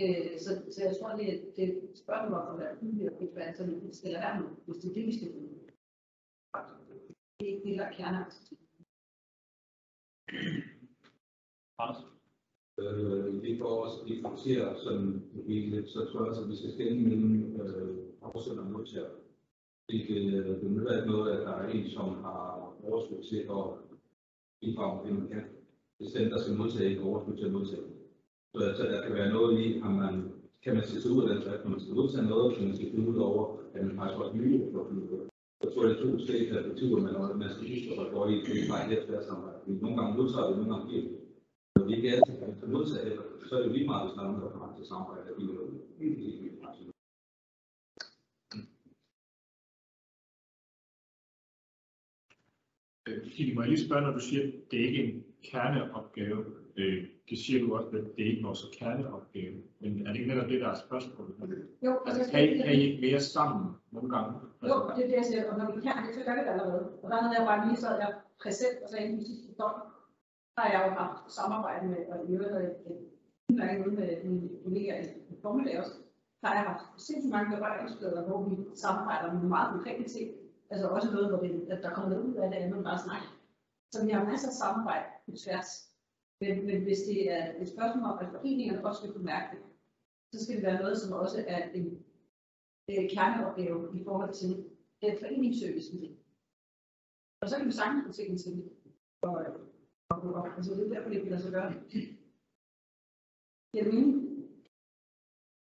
Øh, 0.00 0.38
så, 0.44 0.50
så 0.74 0.78
jeg 0.86 0.96
tror, 0.96 1.16
det 1.16 1.26
er, 1.34 1.38
det 1.56 1.64
er 1.64 1.68
et 1.68 1.98
spørgsmål 2.04 2.40
om 2.40 2.54
at 2.54 2.60
være 2.60 2.74
ude 2.82 3.10
og 3.12 3.22
ikke 3.22 3.36
være 3.36 3.54
sådan, 3.54 3.88
vi 3.88 3.94
skal 3.94 4.10
lade 4.10 4.22
være 4.22 4.40
med, 4.40 4.48
hvis 4.66 4.76
det 4.76 4.90
er 4.90 4.94
det, 4.94 5.06
vi 5.06 5.16
skal 5.18 5.32
bruge. 5.32 5.48
Det 7.40 7.48
er 7.48 7.52
ikke 7.54 7.68
det, 7.68 7.78
der 7.78 7.84
er 7.84 7.92
kerneaktivitet. 7.92 8.58
Anders? 11.78 12.21
Øh, 12.80 13.42
det 13.42 13.58
får 13.58 13.84
os 13.86 13.96
vi 14.06 14.22
som 14.22 14.36
sådan 14.84 15.22
hele, 15.46 15.88
så 15.88 15.98
tror 16.04 16.20
jeg 16.20 16.28
også, 16.28 16.42
at 16.42 16.50
vi 16.50 16.56
skal 16.56 16.72
stemme 16.72 17.02
mellem 17.08 17.60
øh, 17.60 17.96
afsender 18.22 18.64
og 18.64 18.70
modtager. 18.70 19.10
Det, 19.88 20.06
kan 20.06 20.16
øh, 20.34 20.60
det 20.60 20.70
nytter 20.70 20.96
ikke 20.96 21.12
noget, 21.12 21.30
at 21.32 21.46
der 21.46 21.52
er 21.52 21.68
en, 21.68 21.88
som 21.90 22.08
har 22.24 22.74
overskud 22.84 23.22
til 23.30 23.36
at 23.36 23.64
bidrage 24.60 24.94
med 24.96 25.04
det, 25.10 25.18
man 25.20 25.28
kan. 25.28 25.44
Hvis 25.98 26.12
den, 26.12 26.30
der 26.30 26.38
skal 26.38 26.56
modtage, 26.56 26.90
ikke 26.90 27.02
overskud 27.02 27.36
til 27.36 27.46
at 27.46 27.52
modtage. 27.52 27.86
Så, 28.54 28.60
så 28.76 28.82
der 28.82 29.06
kan 29.06 29.14
være 29.14 29.32
noget 29.32 29.60
i, 29.60 29.66
at 29.86 29.92
man 30.02 30.14
kan 30.64 30.74
man 30.74 30.84
se 30.84 31.02
sig 31.02 31.10
ud 31.10 31.22
af 31.22 31.28
den 31.28 31.42
drift, 31.44 31.64
når 31.64 31.70
man 31.70 31.80
skal 31.80 31.94
modtage 31.94 32.26
noget, 32.32 32.56
så 32.56 32.62
man 32.62 32.76
skal 32.76 32.90
finde 32.90 33.08
ud 33.08 33.16
over, 33.28 33.42
at 33.74 33.84
man 33.86 33.96
faktisk 33.96 34.20
også 34.20 34.36
nye 34.36 34.72
for 34.72 34.80
at 34.80 34.88
finde 34.88 35.02
ud 35.02 35.18
af. 35.18 35.24
Jeg 35.62 35.68
tror, 35.72 35.82
det 35.82 35.92
er 35.92 36.02
to 36.02 36.10
forskellige 36.18 36.52
perspektiver, 36.52 36.98
men 37.04 37.38
man 37.42 37.50
skal 37.50 37.66
huske 37.72 38.00
at 38.02 38.12
gå 38.14 38.20
i, 38.32 38.34
det 38.46 38.54
er 38.60 38.68
bare 38.72 38.84
et 38.92 39.24
samarbejde. 39.28 39.58
Nogle 39.84 39.96
gange 39.98 40.16
modtager 40.18 40.48
vi, 40.48 40.54
nogle 40.56 40.72
gange 40.72 40.86
giver 40.90 41.02
vi. 41.08 41.14
Når 41.82 41.88
vi 41.88 41.96
ikke 41.96 42.10
altid 42.10 42.38
kan 42.38 42.60
tage 42.60 42.72
modtage 42.72 43.10
det, 43.10 43.18
så 43.48 43.54
er 43.56 43.60
det 43.60 43.68
jo 43.68 43.72
lige 43.72 43.86
meget, 43.86 44.02
hvis 44.04 44.14
der 44.14 44.20
er 44.20 44.26
nogen, 44.28 44.42
der 44.42 44.50
kommer 44.50 44.76
til 44.76 44.86
samarbejde, 44.86 45.30
at 45.30 45.36
vi 45.38 45.44
er 45.44 45.58
helt, 45.98 46.18
helt 46.42 46.62
praktisk. 46.62 46.90
Øh, 53.08 53.32
Kili, 53.32 53.54
må 53.54 53.60
jeg 53.62 53.70
lige 53.70 53.86
spørge, 53.86 54.02
når 54.02 54.12
du 54.18 54.22
siger, 54.28 54.42
at 54.46 54.52
det 54.70 54.78
ikke 54.86 54.98
er 55.02 55.08
en 55.08 55.24
kerneopgave, 55.50 56.44
øh, 56.76 56.98
det 57.28 57.38
siger 57.38 57.58
du 57.64 57.76
også, 57.76 57.88
at 57.88 58.04
det 58.16 58.22
er 58.26 58.30
ikke 58.30 58.46
vores 58.48 58.62
kerneopgave, 58.78 59.56
men 59.80 60.06
er 60.06 60.10
det 60.12 60.18
ikke 60.20 60.34
netop 60.34 60.48
det, 60.50 60.60
der 60.60 60.68
er 60.68 60.78
spørgsmålet? 60.86 61.34
Jo, 61.86 61.92
altså, 62.06 62.30
kan, 62.30 62.40
I, 62.44 62.56
kan 62.56 62.74
I 62.74 62.80
ikke 62.86 63.00
mere 63.06 63.20
sammen 63.20 63.74
nogle 63.90 64.08
gange? 64.14 64.30
Jo, 64.70 64.76
det 64.96 65.02
er 65.04 65.08
det, 65.10 65.16
jeg 65.20 65.26
siger, 65.30 65.52
og 65.52 65.58
når 65.58 65.66
vi 65.74 65.80
kan 65.86 65.94
det, 66.06 66.14
så 66.14 66.22
gør 66.26 66.34
vi 66.34 66.40
det 66.46 66.52
allerede. 66.54 66.82
Og 67.02 67.10
der 67.10 67.16
havde 67.22 67.34
jeg 67.38 67.46
bare 67.50 67.68
lige 67.68 67.80
sad 67.84 67.94
jeg 68.04 68.12
præsent 68.42 68.78
og 68.84 68.88
sagde, 68.90 69.04
at 69.04 69.26
sidste 69.26 69.48
døgn, 69.60 69.80
der 69.80 69.91
har 70.58 70.66
jeg 70.72 70.80
jo 70.86 70.90
haft 71.02 71.32
samarbejde 71.32 71.86
med, 71.88 72.06
og 72.12 72.16
i 72.28 72.32
øvrigt 72.32 72.52
havde 72.52 72.64
jeg 72.64 72.74
udmærket 73.48 73.92
med 73.98 74.24
mine 74.24 74.48
kolleger 74.64 74.96
i 75.02 75.40
formiddag 75.42 75.78
også, 75.80 75.94
der 76.40 76.48
har 76.48 76.54
jeg 76.54 76.70
haft 76.70 77.02
sindssygt 77.06 77.32
mange 77.32 77.56
berøringsflader, 77.56 78.26
hvor 78.26 78.40
vi 78.48 78.54
samarbejder 78.74 79.32
med 79.32 79.48
meget 79.48 79.72
konkrete 79.72 80.08
ting. 80.08 80.30
Altså 80.70 80.88
også 80.88 81.10
noget, 81.10 81.28
hvor 81.30 81.40
det, 81.40 81.68
at 81.70 81.82
der 81.82 81.94
kommer 81.94 82.10
noget 82.10 82.24
ud 82.24 82.34
af 82.34 82.50
det, 82.50 82.56
andet 82.56 82.84
bare 82.84 82.98
snak. 82.98 83.22
Så 83.92 84.04
vi 84.04 84.10
har 84.10 84.24
masser 84.24 84.48
af 84.48 84.54
samarbejde 84.54 85.06
på 85.26 85.30
tværs. 85.44 85.70
Men, 86.40 86.66
men 86.66 86.82
hvis 86.82 87.00
det 87.08 87.32
er 87.32 87.44
et 87.62 87.68
spørgsmål 87.68 88.04
om, 88.12 88.18
at 88.18 88.30
foreningerne 88.32 88.86
også 88.86 89.00
skal 89.00 89.12
kunne 89.12 89.30
mærke 89.34 89.48
det, 89.52 89.62
så 90.32 90.44
skal 90.44 90.56
det 90.56 90.64
være 90.64 90.82
noget, 90.82 90.98
som 90.98 91.12
også 91.12 91.44
er 91.48 91.62
en 91.78 92.04
en 92.88 93.08
kerneopgave 93.08 94.00
i 94.00 94.04
forhold 94.04 94.32
til 94.34 94.50
den 95.02 95.18
foreningsservice. 95.20 95.92
Og 97.42 97.48
så 97.48 97.56
kan 97.56 97.66
vi 97.66 97.72
sagtens 97.72 98.06
få 98.06 98.12
tingene 98.12 98.38
til 98.38 98.70
og, 99.22 99.42
øh, 99.42 99.71
og, 100.22 100.34
og, 100.34 100.46
altså 100.56 100.70
det 100.74 100.84
er 100.86 100.94
derfor, 100.94 101.10
det 101.10 101.20
kan 101.22 101.30
lade 101.30 101.42
sig 101.42 101.52
gøre. 101.52 101.72
Giver 103.72 103.84
det 103.84 103.94
mening? 103.94 104.18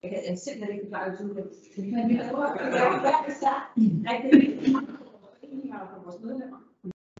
Jeg 0.02 0.10
kan 0.10 0.20
jeg 0.28 0.38
simpelthen 0.38 0.74
ikke 0.76 0.88
klare 0.88 1.10
det 1.10 1.18
tydeligt. 1.18 1.92
Men 1.96 2.08
vi 2.10 2.16
prøver 2.30 2.48
at 2.52 2.58
gøre 2.76 3.00
hver 3.04 3.20
især 3.32 3.56
rigtig 4.12 4.40
foreninger 5.22 5.80
for 5.90 5.98
vores 6.04 6.20
medlemmer. 6.24 6.60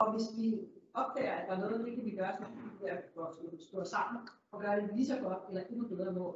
Og 0.00 0.06
hvis 0.12 0.28
vi 0.36 0.46
opdager, 0.94 1.34
at 1.34 1.48
der 1.48 1.54
er 1.54 1.60
noget, 1.60 1.86
det 1.86 1.94
kan 1.94 2.04
vi 2.04 2.16
gøre, 2.20 2.32
så 2.36 2.42
kan 2.44 2.54
vi 2.80 3.56
at 3.56 3.62
stå 3.68 3.84
sammen 3.84 4.20
og 4.52 4.60
gøre 4.60 4.80
det 4.80 4.90
lige 4.96 5.06
så 5.06 5.18
godt, 5.20 5.42
eller 5.48 5.62
endnu 5.70 5.88
bedre, 5.88 6.12
hvor 6.12 6.30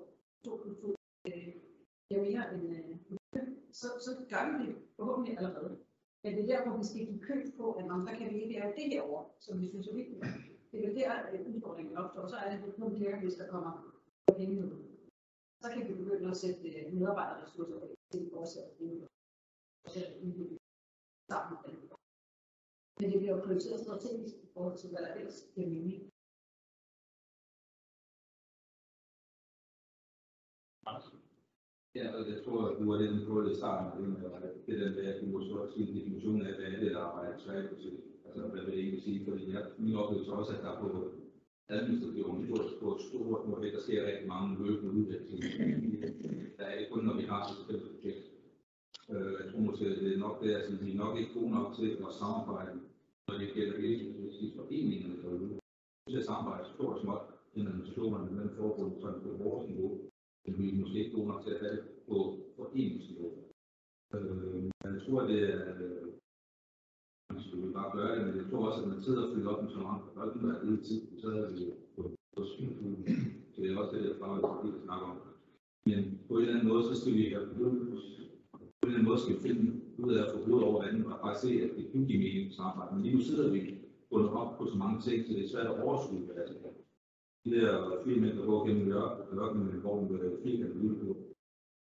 to 0.45 0.53
øh, 1.29 1.55
giver 2.09 2.23
mere 2.29 2.45
end 2.55 2.65
øh, 2.77 2.97
så, 3.81 3.87
så 4.07 4.11
gør 4.31 4.45
vi 4.53 4.67
det 4.67 4.77
forhåbentlig 4.97 5.39
allerede. 5.39 5.79
Men 6.25 6.33
det 6.37 6.43
er 6.43 6.51
der, 6.53 6.69
hvor 6.69 6.79
vi 6.79 6.85
skal 6.85 7.07
give 7.07 7.21
køb 7.21 7.45
på, 7.57 7.73
at 7.73 7.87
man, 7.87 8.07
så 8.07 8.13
kan 8.19 8.31
vi 8.31 8.43
ikke 8.43 8.59
lave 8.59 8.73
det 8.77 8.93
herovre, 8.93 9.25
som 9.41 9.61
vi 9.61 9.69
synes 9.69 9.89
er 9.89 9.95
vigtigt. 9.95 10.25
Det 10.77 10.85
er 10.85 10.89
vel 10.89 10.97
der, 10.97 11.13
at 11.13 11.47
udfordringen 11.47 11.97
opstår, 11.97 12.27
så 12.27 12.37
er 12.37 12.51
det 12.51 12.61
på 12.65 12.71
det, 12.71 13.21
hvis 13.23 13.35
der 13.35 13.49
kommer 13.49 13.73
penge 14.37 14.65
ud. 14.65 14.71
Så 15.63 15.67
kan 15.73 15.89
vi 15.89 15.95
begynde 15.95 16.31
at 16.31 16.37
sætte 16.37 16.69
øh, 16.69 16.93
medarbejderressourcer 16.93 17.77
medarbejderressourcer 17.77 17.97
til 18.13 18.21
at 18.25 18.31
fortsætte 18.33 18.71
sammen. 21.31 21.59
Men 23.01 23.07
det 23.13 23.19
bliver 23.21 23.37
jo 23.37 23.45
prioriteret 23.45 23.81
strategisk 23.81 24.35
i 24.47 24.49
forhold 24.55 24.77
til, 24.79 24.91
hvad 24.91 25.03
der 25.03 25.15
ellers 25.15 25.39
giver 25.55 25.69
mening. 25.69 26.01
Ja, 31.99 32.07
og 32.17 32.23
jeg 32.33 32.39
tror, 32.45 32.61
at 32.69 32.79
du 32.79 32.85
var 32.91 32.99
lidt 33.01 33.29
på 33.29 33.43
det 33.47 33.57
starten, 33.57 34.03
det 34.03 34.09
med, 34.09 34.21
det 34.67 34.81
der 34.81 34.91
med, 34.97 35.05
at 35.13 35.21
du 35.21 35.27
må 35.27 35.39
så 35.41 35.73
sige 35.73 35.89
en 35.89 35.97
definition 35.97 36.47
af, 36.47 36.55
hvad 36.55 36.67
er 36.67 36.81
det, 36.81 36.91
der 36.91 37.01
arbejder 37.01 37.39
tværligt 37.39 37.71
til. 38.37 38.43
Altså, 38.43 38.55
hvad 38.55 38.65
vil 38.65 38.73
det 38.75 38.83
egentlig 38.83 39.03
sige? 39.03 39.25
Fordi 39.29 39.45
jeg, 39.55 39.63
min 39.79 40.01
oplevelse 40.03 40.33
også, 40.33 40.53
at 40.57 40.63
der 40.65 40.81
på 40.83 40.89
administrationen, 41.77 42.49
på, 42.51 42.57
på 42.83 42.89
et 42.95 43.03
stort 43.09 43.41
projekt, 43.49 43.75
der 43.77 43.83
sker 43.87 44.07
rigtig 44.11 44.29
mange 44.35 44.51
løbende 44.63 44.93
udviklinger. 44.99 45.49
Der 46.57 46.65
er 46.65 46.75
ikke 46.79 46.93
kun, 46.93 47.05
når 47.05 47.17
vi 47.21 47.25
har 47.33 47.41
et 47.43 47.57
bestemt 47.59 47.85
projekt. 47.91 48.25
Øh, 49.13 49.33
jeg 49.41 49.47
tror 49.49 49.61
måske, 49.69 49.85
det 50.03 50.15
er 50.15 50.25
nok 50.27 50.37
det, 50.43 50.51
at 50.59 50.67
vi 50.83 50.89
er 50.93 51.01
nok 51.05 51.15
ikke 51.19 51.35
gode 51.39 51.51
nok 51.59 51.69
til 51.79 51.89
at 52.09 52.15
samarbejde, 52.23 52.75
når 53.29 53.35
det 53.39 53.55
gælder 53.57 53.77
hele 53.81 54.53
foreningerne 54.57 55.23
derude. 55.23 55.49
Vi 56.07 56.13
skal 56.13 56.25
samarbejde 56.25 56.69
stort 56.75 56.95
og 56.97 57.01
småt, 57.03 57.25
inden 57.55 57.69
administrationerne, 57.73 58.31
men 58.39 58.57
forbundet, 58.57 59.01
sådan 59.03 59.21
på 59.25 59.31
vores 59.45 59.69
niveau 59.71 59.93
men 60.47 60.59
vi 60.59 60.69
er 60.71 60.81
måske 60.81 60.99
ikke 60.99 61.17
gode 61.17 61.29
nok 61.29 61.43
til 61.45 61.51
at 61.51 61.61
have 61.61 61.77
det 61.77 61.85
på 62.09 62.17
foreningsniveau. 62.57 63.31
Øh, 64.15 64.55
men 64.55 64.73
jeg 64.85 65.03
tror, 65.07 65.21
det 65.31 65.41
er, 65.55 65.75
Altså, 67.37 67.49
man 67.51 67.61
skulle 67.61 67.79
bare 67.81 67.97
gøre 67.97 68.13
det, 68.17 68.23
men 68.27 68.37
jeg 68.41 68.47
tror 68.51 68.67
også, 68.69 68.81
at 68.83 68.89
man 68.93 69.01
sidder 69.05 69.23
og 69.25 69.31
fylder 69.33 69.51
op 69.53 69.63
med 69.63 69.71
så 69.71 69.81
mange 69.87 70.01
folk, 70.15 70.33
der 70.43 70.49
er 70.55 70.65
lidt 70.71 70.85
tid, 70.89 71.01
så 71.21 71.27
er 71.29 71.45
det 71.51 71.75
på, 71.97 72.03
på 72.37 72.43
synfuglen. 72.53 73.03
Så 73.53 73.63
det 73.63 73.71
er 73.71 73.79
også 73.79 73.97
det, 73.97 74.05
jeg 74.05 74.21
bare 74.25 74.63
vil 74.65 74.73
snakke 74.85 75.05
om. 75.11 75.17
Men 75.87 76.01
på 76.29 76.35
en 76.35 76.43
eller 76.43 76.55
anden 76.55 76.69
måde, 76.73 76.85
så 76.85 76.95
skal 77.01 77.13
vi 77.19 77.25
have 77.33 77.47
på 77.57 77.65
en 77.65 77.75
eller 78.83 78.99
anden 78.99 79.09
måde 79.11 79.21
skal 79.21 79.37
finde 79.47 79.65
ud 79.99 80.13
af 80.15 80.23
at 80.25 80.33
få 80.33 80.39
hovedet 80.47 80.69
over 80.69 80.85
vandet, 80.85 81.07
og 81.07 81.19
bare 81.27 81.39
se, 81.45 81.51
at 81.65 81.71
det 81.77 81.85
kunne 81.93 82.07
give 82.11 82.23
mening 82.25 82.53
samarbejde. 82.53 82.95
Men 82.95 83.03
lige 83.03 83.17
nu 83.17 83.23
sidder 83.23 83.51
vi 83.53 83.61
bundet 84.11 84.31
op 84.31 84.59
på 84.59 84.67
så 84.67 84.77
mange 84.77 85.01
ting, 85.07 85.27
så 85.27 85.33
det 85.33 85.45
er 85.45 85.49
svært 85.49 85.67
at 85.67 85.81
overskue, 85.83 86.19
hvad 86.27 86.35
det 86.35 86.57
er 86.65 86.73
de 87.45 87.51
der 87.57 88.01
fire 88.05 88.21
mænd, 88.21 88.39
der 88.39 88.47
går 88.47 88.67
gennem 88.67 88.93
ørkenen 88.93 89.67
med 89.67 89.81
hvor 89.81 90.01
med 90.01 90.43
firkantet 90.45 90.81
ud 90.89 90.95
på. 91.03 91.17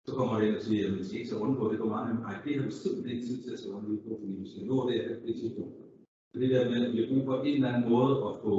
Så 0.06 0.14
kommer 0.14 0.38
det 0.38 0.46
ind 0.48 0.56
og 0.56 0.62
siger, 0.62 0.86
at 0.86 0.94
man 0.94 1.04
skal 1.04 1.18
ikke 1.18 1.30
så 1.30 1.38
rundt 1.42 1.58
på, 1.58 1.64
det 1.72 1.78
går 1.78 1.88
meget 1.88 2.08
nemt. 2.08 2.20
Nej, 2.26 2.36
det 2.44 2.54
har 2.54 2.64
vi 2.66 2.72
simpelthen 2.72 3.12
ikke 3.14 3.26
tid 3.26 3.42
til 3.42 3.52
at 3.52 3.60
se 3.60 3.68
rundt 3.74 4.04
på, 4.04 4.18
fordi 4.20 4.32
vi 4.42 4.48
skal 4.50 4.66
nå 4.66 4.90
det 4.90 4.94
her 5.02 5.20
på 5.20 5.26
det 5.26 5.36
tidspunkt. 5.40 5.74
Så 6.30 6.40
det 6.40 6.50
der 6.50 6.70
med, 6.70 6.86
at 6.86 6.92
vi 6.92 6.98
har 7.00 7.08
brug 7.12 7.24
for 7.24 7.36
en 7.42 7.54
eller 7.54 7.72
anden 7.72 7.90
måde 7.90 8.12
at 8.28 8.32
få, 8.44 8.54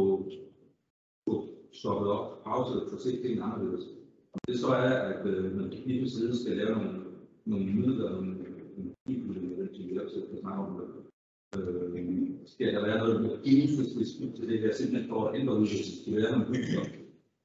få 1.25 1.33
stoppet 1.79 2.09
op, 2.15 2.43
pauset, 2.43 2.89
få 2.91 2.97
set 2.99 3.21
tingene 3.21 3.43
anderledes. 3.43 3.85
Og 4.33 4.39
det 4.47 4.59
så 4.59 4.67
er, 4.67 4.95
at 5.11 5.21
øh, 5.31 5.55
man 5.57 5.69
lige 5.69 6.01
på 6.03 6.09
siden 6.09 6.35
skal 6.35 6.57
lave 6.57 6.75
nogle, 6.75 6.99
nogle 7.45 7.65
midler, 7.65 8.09
nogle, 8.15 8.31
nogle 8.77 8.91
bibelmidler, 9.07 9.67
som 9.73 9.89
vi 9.89 9.97
også 9.97 10.15
kan 10.29 10.39
snakke 10.43 10.61
om 10.63 10.71
det. 10.79 10.87
Øh, 11.57 11.87
skal 12.45 12.73
der 12.73 12.81
være 12.85 12.97
noget 12.97 13.39
enhedslisk 13.45 14.13
til 14.37 14.49
det 14.49 14.59
her, 14.59 14.73
simpelthen 14.73 15.09
for 15.09 15.27
at 15.27 15.39
ændre 15.39 15.53
udviklingen. 15.53 16.01
Skal 16.01 16.13
der 16.13 16.21
være 16.21 16.31
nogle 16.37 16.51
bygger 16.53 16.83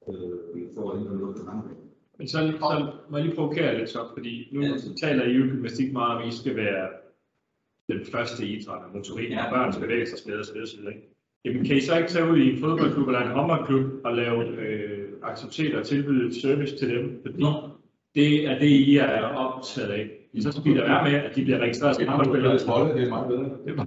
øh, 0.09 0.73
for 0.75 0.91
at 0.91 0.99
ændre 0.99 1.15
noget 1.15 1.35
på 1.35 1.43
andre. 1.55 1.82
Men 2.17 2.27
så, 2.27 2.37
så 2.59 2.85
må 3.09 3.17
jeg 3.17 3.25
lige 3.25 3.35
provokere 3.35 3.77
lidt 3.77 3.89
så, 3.89 3.99
fordi 4.13 4.49
nu 4.51 4.61
ja. 4.61 4.69
taler 5.01 5.23
I 5.23 5.31
jo 5.31 5.43
gymnastik 5.43 5.93
meget 5.93 6.15
om, 6.15 6.21
at 6.21 6.27
I 6.27 6.37
skal 6.37 6.55
være 6.55 6.87
den 7.91 8.05
første 8.11 8.47
idræt, 8.47 8.81
og 8.85 8.95
motorik, 8.95 9.29
ja. 9.29 9.45
og 9.45 9.51
børn 9.53 9.73
skal 9.73 9.87
bevæge 9.87 10.05
sig 10.05 10.17
osv. 10.17 10.31
osv. 10.39 10.61
osv. 10.61 10.85
Jamen, 11.45 11.65
kan 11.65 11.77
I 11.77 11.81
så 11.81 11.97
ikke 11.97 12.09
tage 12.09 12.31
ud 12.31 12.37
i 12.37 12.53
en 12.53 12.59
fodboldklub 12.59 13.07
eller 13.07 13.21
en 13.21 13.31
håndboldklub 13.31 13.85
og 14.05 14.15
lave 14.15 14.47
øh, 14.47 15.09
aktiviteter 15.23 15.79
og 15.79 15.85
tilbyde 15.85 16.41
service 16.41 16.77
til 16.77 16.89
dem? 16.89 17.21
Fordi 17.25 17.43
det 18.15 18.47
er 18.47 18.59
det, 18.59 18.67
I 18.67 18.97
er 18.97 19.23
optaget 19.23 19.89
af. 19.89 20.09
Så 20.41 20.51
skal 20.51 20.75
da 20.75 20.81
være 20.81 21.03
med, 21.11 21.19
at 21.19 21.35
de 21.35 21.43
bliver 21.43 21.59
registreret 21.59 21.95
som 21.95 22.07
håndboldspillere. 22.07 22.97
Det 22.97 23.03
er 23.03 23.09
meget 23.09 23.27
bedre. 23.27 23.85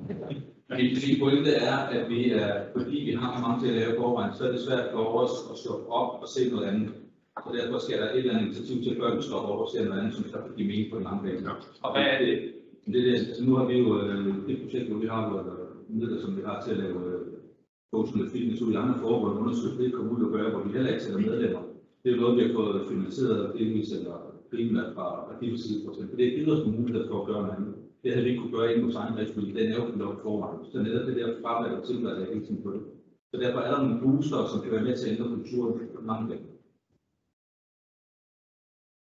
Min 0.71 0.91
min 1.09 1.21
pointe 1.21 1.51
er, 1.55 1.77
at 1.77 2.09
vi 2.09 2.31
er, 2.31 2.63
fordi 2.77 2.97
vi 3.09 3.13
har 3.13 3.37
så 3.37 3.43
mange 3.49 3.61
til 3.63 3.69
at 3.69 3.75
lave 3.81 3.97
forvejen, 3.99 4.35
så 4.35 4.45
er 4.49 4.53
det 4.53 4.61
svært 4.61 4.89
for 4.93 5.05
os 5.23 5.31
at 5.53 5.59
stå 5.59 5.87
op 5.89 6.23
og 6.23 6.29
se 6.29 6.51
noget 6.51 6.67
andet. 6.67 6.93
Så 7.45 7.49
derfor 7.59 7.79
skal 7.79 7.99
der 8.01 8.09
et 8.11 8.19
eller 8.19 8.33
andet 8.33 8.47
initiativ 8.47 8.77
til, 8.83 8.97
før 9.01 9.17
vi 9.17 9.23
stopper 9.23 9.51
op 9.53 9.61
og 9.65 9.71
ser 9.73 9.85
noget 9.85 10.01
andet, 10.01 10.15
som 10.15 10.25
så 10.33 10.39
kan 10.45 10.57
give 10.57 10.69
mening 10.71 10.87
på 10.91 10.97
den 10.97 11.05
lange 11.09 11.23
bane. 11.25 11.51
Og 11.85 11.91
hvad 11.95 12.05
er 12.13 12.19
det? 12.25 12.35
Det 12.93 12.95
der, 12.95 13.11
det, 13.11 13.29
altså 13.31 13.45
nu 13.47 13.53
har 13.59 13.65
vi 13.71 13.75
jo 13.83 13.89
øh, 14.01 14.27
det 14.49 14.57
projekt, 14.63 14.89
hvor 14.89 15.01
vi 15.05 15.09
har 15.15 15.21
jo 15.29 15.33
øh, 15.39 15.69
midler, 15.97 16.21
som 16.21 16.37
vi 16.37 16.43
har 16.49 16.57
til 16.63 16.71
at 16.75 16.81
lave 16.85 16.99
øh, 17.13 17.37
og 17.93 18.09
fitness 18.33 18.63
ud 18.63 18.73
i 18.73 18.81
andre 18.83 18.99
forbund, 18.99 19.39
undersøge 19.39 19.79
det, 19.79 19.93
komme 19.93 20.13
ud 20.13 20.25
og 20.27 20.33
gøre, 20.33 20.51
hvor 20.51 20.63
vi 20.65 20.73
heller 20.73 20.91
ikke 20.93 21.05
sætter 21.05 21.21
medlemmer. 21.21 21.63
Det 22.03 22.13
er 22.13 22.17
noget, 22.17 22.37
vi 22.37 22.43
har 22.47 22.55
fået 22.55 22.87
finansieret 22.91 23.55
delvis 23.59 23.93
eller 23.93 24.17
primært 24.51 24.91
fra 24.95 25.07
Arkivets 25.31 25.63
side, 25.65 25.81
for 25.85 25.91
eksempel. 25.93 26.19
Det 26.19 26.27
er 26.27 26.37
givet 26.37 26.53
os 26.55 26.67
nogle 26.67 27.09
for 27.09 27.21
at 27.21 27.27
gøre 27.29 27.43
noget 27.43 27.57
andet. 27.57 27.75
Det 28.03 28.13
havde 28.13 28.25
vi 28.25 28.31
ikke 28.31 28.43
kunne 28.43 28.57
gøre 28.59 28.71
inden 28.71 28.85
hos 28.89 29.01
egen 29.01 29.15
drift, 29.17 29.35
fordi 29.35 29.51
den 29.59 29.67
er 29.73 29.77
jo 29.81 29.87
fyldt 29.91 30.03
op 30.09 30.23
forvejen. 30.23 30.61
Så 30.71 30.77
netop 30.83 31.07
det 31.09 31.17
der 31.17 31.29
fravalg 31.43 31.75
og 31.79 31.87
tilfælde, 31.87 32.21
er 32.23 32.33
hele 32.33 32.47
tiden 32.47 32.63
på 32.63 32.71
det. 32.75 32.83
Så 33.31 33.37
derfor 33.43 33.61
er 33.61 33.71
der 33.73 33.83
nogle 33.83 34.01
booster, 34.03 34.41
som 34.51 34.61
kan 34.63 34.73
være 34.73 34.87
med 34.89 34.97
til 34.97 35.07
at 35.07 35.13
ændre 35.13 35.35
kulturen 35.37 35.73
på 35.95 36.01
mange. 36.13 36.37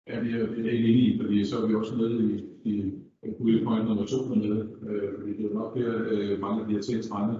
Ja, 0.09 0.19
vi 0.19 0.31
er, 0.31 0.45
vi 0.45 0.59
er 0.59 0.71
helt 0.71 0.85
enige, 0.85 1.13
i, 1.13 1.19
fordi 1.21 1.45
så 1.45 1.55
er 1.61 1.67
vi 1.67 1.75
også 1.75 1.95
nede 1.97 2.41
i, 2.63 2.73
i 3.23 3.31
bullet 3.39 3.63
point 3.63 3.85
nummer 3.85 4.05
to 4.05 4.17
dernede, 4.29 4.69
øh, 4.89 5.09
fordi 5.17 5.31
det 5.37 5.45
er 5.45 5.53
nok 5.53 5.75
der, 5.77 5.93
øh, 6.11 6.41
mange 6.41 6.61
af 6.61 6.67
de 6.67 6.73
her 6.73 6.81
ting 6.81 7.03
strandet. 7.03 7.39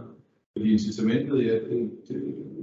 Fordi 0.58 0.72
incitamentet, 0.72 1.46
ja, 1.46 1.54
det, 1.54 1.92
det, 2.08 2.18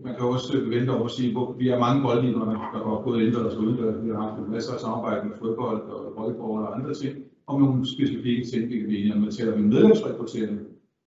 man 0.05 0.15
kan 0.15 0.25
også 0.25 0.59
vente 0.75 0.91
over 0.91 1.05
at 1.05 1.11
sige, 1.11 1.33
hvor 1.33 1.53
vi 1.53 1.69
har 1.69 1.79
mange 1.79 2.03
boldlinjer, 2.03 2.39
der 2.39 2.91
har 2.91 3.03
både 3.05 3.21
indendørs 3.21 3.55
og 3.55 3.63
udendørs. 3.63 4.05
Vi 4.05 4.11
har 4.11 4.21
haft 4.29 4.49
masser 4.51 4.73
af 4.73 4.81
samarbejde 4.81 5.29
med 5.29 5.37
fodbold 5.39 5.83
og 5.83 6.13
volleyball 6.17 6.63
og 6.67 6.77
andre 6.79 6.95
ting, 6.95 7.15
om 7.47 7.61
nogle 7.61 7.87
specifikke 7.95 8.45
ting, 8.45 8.71
vi 8.71 8.79
kan 8.79 8.87
blive 8.87 9.01
enige 9.01 9.15
om. 9.15 9.21
Men 9.21 9.31
taler 9.31 9.57
med 9.57 9.69
medlemsrekruttering, 9.75 10.59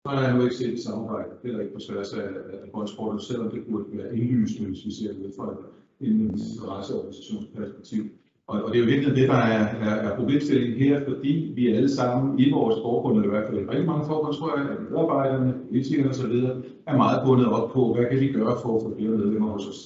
så 0.04 0.10
har 0.10 0.24
jeg 0.24 0.36
nu 0.36 0.44
ikke 0.44 0.56
set 0.56 0.74
et 0.74 0.84
samarbejde, 0.88 1.30
heller 1.44 1.60
ikke 1.60 1.74
på 1.74 1.80
tværs 1.80 2.14
af, 2.14 2.28
af 2.54 2.72
boldsporten, 2.74 3.20
selvom 3.20 3.52
det 3.52 3.62
burde 3.70 3.98
være 3.98 4.18
indlysende, 4.18 4.70
hvis 4.70 4.86
vi 4.86 4.92
ser 4.92 5.14
det 5.14 5.34
fra 5.38 5.48
en 6.00 6.22
interesseorganisationsperspektiv. 6.22 8.04
Og, 8.48 8.64
og 8.64 8.72
det 8.72 8.78
er 8.78 8.84
jo 8.84 8.92
virkelig 8.94 9.16
det, 9.16 9.30
der 9.30 9.42
er, 9.58 9.64
er, 9.88 9.94
er 10.06 10.16
problemstillingen 10.16 10.78
her, 10.84 11.04
fordi 11.08 11.52
vi 11.56 11.68
alle 11.68 11.90
sammen 11.90 12.40
i 12.40 12.52
vores 12.52 12.76
forbund, 12.82 13.16
eller 13.16 13.30
i 13.30 13.34
hvert 13.34 13.48
fald 13.50 13.62
i 13.62 13.70
rigtig 13.72 13.88
mange 13.88 14.06
forbund, 14.08 14.34
tror 14.34 14.58
jeg, 14.58 14.70
at 14.70 14.78
medarbejderne, 14.90 15.54
politikerne 15.68 16.10
osv., 16.10 16.36
er 16.90 16.98
meget 16.98 17.22
bundet 17.26 17.48
op 17.48 17.72
på, 17.74 17.94
hvad 17.94 18.06
kan 18.10 18.20
vi 18.20 18.28
gøre 18.32 18.58
for 18.62 18.76
at 18.76 18.82
få 18.84 18.96
flere 18.96 19.12
medlemmer 19.12 19.50
hos 19.50 19.68
os. 19.68 19.80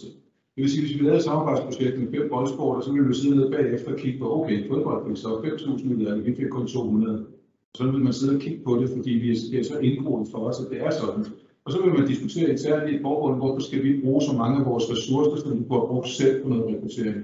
Det 0.56 0.62
vil 0.64 0.70
sige, 0.70 0.84
hvis 0.86 0.98
vi 0.98 1.04
lavede 1.04 1.18
et 1.18 1.24
samarbejdsprojekt 1.24 2.00
med 2.00 2.12
fem 2.16 2.30
boldsporter, 2.30 2.82
så 2.82 2.92
ville 2.92 3.08
vi 3.08 3.14
sidde 3.14 3.36
nede 3.36 3.52
bagefter 3.52 3.92
og 3.92 3.98
kigge 3.98 4.20
på, 4.20 4.26
okay, 4.38 4.68
fodbold 4.68 5.08
fik 5.08 5.18
så 5.18 5.28
5.000 5.28 5.96
ud 5.96 6.02
af 6.06 6.16
det, 6.16 6.26
vi 6.26 6.36
fik 6.36 6.50
kun 6.50 6.68
200. 6.68 7.26
Så 7.78 7.84
vil 7.92 8.04
man 8.04 8.14
sidde 8.14 8.36
og 8.36 8.42
kigge 8.42 8.62
på 8.66 8.76
det, 8.82 8.90
fordi 8.96 9.12
vi 9.12 9.58
er 9.60 9.64
så 9.64 9.78
indgroet 9.78 10.28
for 10.32 10.38
os, 10.38 10.60
at 10.64 10.70
det 10.72 10.86
er 10.86 10.92
sådan. 10.92 11.26
Og 11.66 11.72
så 11.72 11.82
vil 11.82 11.94
man 11.94 12.08
diskutere 12.08 12.50
internt 12.50 12.90
i 12.90 12.96
et 12.96 13.02
forbund, 13.02 13.38
hvorfor 13.38 13.62
skal 13.62 13.84
vi 13.84 14.02
bruge 14.02 14.22
så 14.22 14.34
mange 14.34 14.60
af 14.60 14.66
vores 14.66 14.92
ressourcer, 14.92 15.36
som 15.36 15.60
vi 15.60 15.64
kunne 15.64 15.80
have 15.80 15.88
brugt 15.88 16.10
selv 16.10 16.44
på 16.44 16.50
noget 16.50 16.66
rekruttering. 16.68 17.18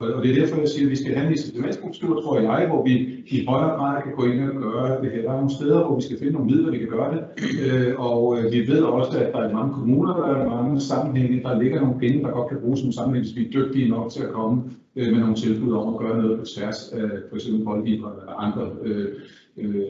Og 0.00 0.22
det 0.22 0.30
er 0.30 0.40
derfor, 0.40 0.60
jeg 0.60 0.68
siger, 0.68 0.86
at 0.86 0.90
vi 0.90 0.96
skal 0.96 1.14
have 1.14 1.26
en 1.26 1.32
incitamentsstruktur, 1.32 2.20
tror 2.20 2.40
jeg, 2.40 2.66
hvor 2.68 2.84
vi 2.84 3.24
i 3.26 3.44
højere 3.48 3.76
grad 3.78 4.02
kan 4.02 4.12
gå 4.16 4.24
ind 4.24 4.50
og 4.50 4.62
gøre 4.62 5.02
det 5.02 5.12
her. 5.12 5.22
Der 5.22 5.30
er 5.30 5.36
nogle 5.36 5.50
steder, 5.50 5.86
hvor 5.86 5.96
vi 5.96 6.02
skal 6.02 6.18
finde 6.18 6.32
nogle 6.32 6.50
midler, 6.50 6.70
vi 6.70 6.78
kan 6.78 6.88
gøre 6.88 7.14
det. 7.14 7.22
Øh, 7.64 8.00
og 8.00 8.38
øh, 8.38 8.52
vi 8.52 8.68
ved 8.68 8.82
også, 8.82 9.18
at 9.18 9.32
der 9.32 9.40
er 9.40 9.52
mange 9.52 9.72
kommuner, 9.74 10.16
der 10.16 10.26
er 10.26 10.48
mange 10.56 10.80
sammenhænge, 10.80 11.42
der 11.42 11.62
ligger 11.62 11.80
nogle 11.80 11.98
penge, 12.00 12.22
der 12.22 12.30
godt 12.30 12.48
kan 12.48 12.60
bruges 12.60 12.80
som 12.80 12.92
sammenhæng, 12.92 13.24
hvis 13.24 13.36
vi 13.36 13.46
er 13.46 13.50
dygtige 13.50 13.88
nok 13.88 14.10
til 14.10 14.22
at 14.22 14.32
komme 14.32 14.62
øh, 14.96 15.12
med 15.12 15.20
nogle 15.20 15.34
tilbud 15.34 15.72
om 15.72 15.94
at 15.94 16.00
gøre 16.00 16.18
noget 16.22 16.38
på 16.38 16.44
tværs 16.44 16.92
af 16.92 17.08
for 17.28 17.36
eksempel 17.36 17.92
eller 17.92 18.38
andre 18.38 18.70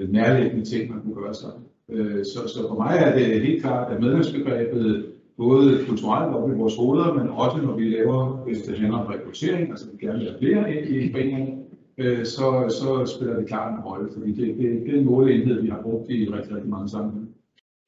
nærliggende 0.08 0.64
ting, 0.64 0.90
man 0.90 1.02
kunne 1.02 1.22
gøre 1.22 1.34
sammen. 1.34 1.62
Så, 2.24 2.38
så 2.48 2.68
for 2.68 2.74
mig 2.74 2.96
er 3.00 3.18
det 3.18 3.42
helt 3.42 3.62
klart, 3.62 3.92
at 3.92 4.00
medlemsbegrebet 4.00 5.06
både 5.44 5.84
kulturelt 5.88 6.34
op 6.34 6.50
i 6.50 6.54
vores 6.54 6.76
hoveder, 6.76 7.14
men 7.14 7.28
også 7.28 7.56
når 7.66 7.74
vi 7.76 7.84
laver, 7.96 8.44
hvis 8.44 8.62
det 8.62 8.78
handler 8.78 8.98
om 8.98 9.06
rekruttering, 9.06 9.70
altså 9.70 9.86
vi 9.92 10.06
gerne 10.06 10.18
vil 10.18 10.28
have 10.28 10.38
flere 10.38 10.74
ind 10.74 10.86
i 10.94 11.12
foreningen, 11.12 11.64
øh, 11.98 12.24
så, 12.24 12.46
så 12.80 13.14
spiller 13.14 13.36
det 13.36 13.48
klart 13.48 13.72
en 13.72 13.84
rolle, 13.84 14.08
fordi 14.12 14.30
det, 14.32 14.46
det, 14.58 14.66
det 14.84 14.94
er 14.94 14.98
en 14.98 15.04
måleenhed, 15.04 15.62
vi 15.62 15.68
har 15.68 15.82
brugt 15.82 16.10
i 16.10 16.30
rigtig, 16.32 16.54
rigtig 16.54 16.70
mange 16.70 16.88
sammenhænge. 16.88 17.28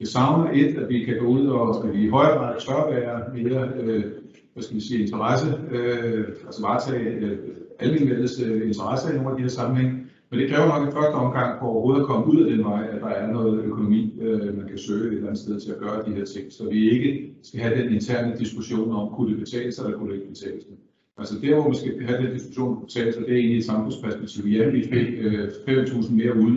Det 0.00 0.09
savner 0.09 0.50
et, 0.53 0.78
at 0.78 0.88
vi 0.88 1.05
kan 1.05 1.18
gå 1.18 1.26
ud 1.26 1.46
og 1.46 1.88
at 1.88 1.94
vi 1.94 2.05
i 2.05 2.09
højere 2.09 2.38
grad 2.38 2.61
tør 2.61 2.90
være 2.90 3.42
mere, 3.42 3.68
øh, 3.76 4.05
hvad 4.53 4.62
skal 4.62 4.76
vi 4.76 4.80
sige, 4.80 5.03
interesse, 5.03 5.46
øh, 5.70 6.24
altså 6.46 6.62
varetage 6.62 7.05
øh, 7.05 7.38
almindelighedes 7.78 8.42
øh, 8.42 8.66
interesse 8.66 9.12
i 9.12 9.16
nogle 9.16 9.30
af 9.30 9.36
de 9.36 9.42
her 9.42 9.48
sammenhænge, 9.48 10.01
men 10.33 10.41
det 10.41 10.51
kræver 10.51 10.66
nok 10.66 10.89
i 10.89 10.93
første 10.93 11.14
omgang 11.14 11.59
for 11.59 11.66
overhovedet 11.66 12.01
at 12.01 12.07
komme 12.07 12.26
ud 12.33 12.43
af 12.43 12.51
den 12.51 12.64
vej, 12.64 12.89
at 12.93 13.01
der 13.01 13.09
er 13.09 13.33
noget 13.33 13.64
økonomi, 13.64 14.20
øh, 14.20 14.57
man 14.59 14.66
kan 14.68 14.78
søge 14.78 15.07
et 15.07 15.12
eller 15.12 15.26
andet 15.26 15.43
sted 15.43 15.61
til 15.61 15.70
at 15.70 15.78
gøre 15.78 16.05
de 16.07 16.14
her 16.14 16.24
ting. 16.24 16.53
Så 16.53 16.68
vi 16.70 16.91
ikke 16.91 17.35
skal 17.43 17.61
have 17.61 17.83
den 17.83 17.93
interne 17.93 18.39
diskussion 18.39 18.93
om, 18.93 19.14
kunne 19.14 19.30
det 19.30 19.39
betale 19.39 19.72
sig, 19.72 19.85
eller 19.85 19.99
kunne 19.99 20.11
det 20.11 20.16
ikke 20.16 20.28
betale 20.28 20.61
sig. 20.61 20.76
Altså 21.18 21.35
der, 21.43 21.55
hvor 21.55 21.68
vi 21.70 21.76
skal 21.76 22.07
have 22.07 22.26
den 22.26 22.33
diskussion 22.33 22.76
om 22.76 22.85
betale 22.87 23.12
sig, 23.12 23.22
det 23.22 23.33
er 23.33 23.37
egentlig 23.37 23.59
et 23.59 23.64
samfundsperspektiv. 23.64 24.45
Ja, 24.47 24.68
vi 24.68 24.83
fik 24.83 25.09
øh, 25.18 25.49
5.000 25.68 26.14
mere 26.14 26.37
ud 26.37 26.55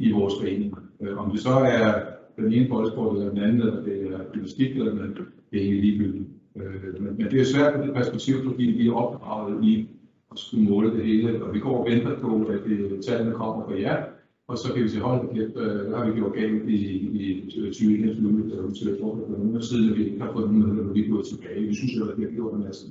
i 0.00 0.12
vores 0.12 0.34
forening. 0.40 0.78
Øh, 1.00 1.18
om 1.18 1.30
det 1.30 1.40
så 1.40 1.50
er 1.50 2.02
den 2.36 2.52
ene 2.52 2.68
boldsport, 2.68 3.16
eller 3.16 3.30
den 3.30 3.42
anden, 3.42 3.60
eller 3.60 3.82
det 3.82 4.12
er 4.12 4.18
gymnastik, 4.32 4.70
eller 4.70 4.90
den 4.90 5.00
anden, 5.00 5.16
det 5.50 5.58
er 5.58 5.64
egentlig 5.64 5.84
ligegyldigt. 5.84 6.28
Øh, 6.56 7.02
men, 7.02 7.16
men 7.18 7.26
det 7.30 7.40
er 7.40 7.44
svært 7.44 7.74
på 7.74 7.86
det 7.86 7.94
perspektiv, 7.94 8.34
fordi 8.44 8.64
vi 8.64 8.88
er 8.88 8.92
opdraget 8.92 9.64
i 9.64 9.88
skulle 10.34 10.70
måle 10.70 10.96
det 10.96 11.04
hele, 11.04 11.44
og 11.44 11.54
vi 11.54 11.58
går 11.58 11.78
og 11.78 11.86
venter 11.90 12.20
på, 12.20 12.44
at 12.44 12.60
det, 12.66 13.04
tallene 13.04 13.34
kommer 13.34 13.64
fra 13.64 13.80
jer, 13.80 14.04
og 14.48 14.58
så 14.58 14.72
kan 14.72 14.82
vi 14.82 14.88
sige, 14.88 15.02
hold 15.02 15.28
da 15.28 15.34
kæft, 15.34 15.56
øh, 15.56 15.88
hvad 15.88 15.98
har 15.98 16.10
vi 16.10 16.18
gjort 16.20 16.34
galt 16.34 16.68
i, 16.68 16.80
i 17.22 17.66
2021, 17.66 18.50
der 18.50 18.62
er 18.62 18.70
til 18.70 18.96
for 19.00 19.20
nogle 19.28 19.62
siden, 19.62 19.90
at 19.90 19.98
vi 19.98 20.04
ikke 20.04 20.20
har 20.20 20.32
fået 20.32 20.46
nogen 20.46 20.66
medlemmer, 20.66 20.92
vi 20.92 21.04
er 21.04 21.10
gået 21.10 21.26
tilbage. 21.26 21.68
Vi 21.68 21.74
synes 21.74 21.96
jo, 21.98 22.08
at 22.10 22.18
vi 22.18 22.22
har 22.22 22.30
gjort 22.30 22.54
en 22.54 22.64
masse. 22.64 22.86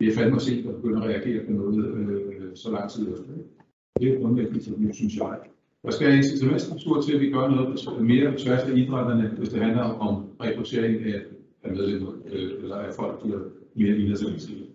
Det 0.00 0.08
er 0.08 0.14
fandme 0.14 0.40
sent 0.40 0.66
at 0.66 0.74
begynde 0.76 0.98
at 1.02 1.08
reagere 1.10 1.46
på 1.46 1.52
noget 1.52 1.84
øh, 1.84 2.50
så 2.54 2.70
lang 2.70 2.90
tid 2.90 3.08
efter. 3.12 3.32
Det 4.00 4.08
er 4.08 4.20
grundlæggende, 4.20 4.60
til 4.60 4.72
det, 4.78 4.94
synes 4.94 5.16
jeg. 5.16 5.38
Der 5.84 5.90
skal 5.90 6.08
en 6.10 6.16
incitamentstruktur 6.16 7.00
til, 7.00 7.14
at 7.14 7.20
vi 7.20 7.30
gør 7.30 7.48
noget 7.48 8.00
mere 8.00 8.32
på 8.32 8.38
tværs 8.38 8.62
af 8.62 8.76
idrætterne, 8.76 9.34
hvis 9.38 9.48
det 9.48 9.62
handler 9.62 9.82
om 9.82 10.14
rekruttering 10.40 11.04
af, 11.04 11.20
af 11.62 11.72
medlemmer, 11.72 12.12
øh, 12.32 12.50
eller 12.62 12.76
af 12.76 12.94
folk, 12.94 13.22
der 13.22 13.34
er 13.34 13.40
mere 13.74 13.96
idrætsaktive. 13.96 14.66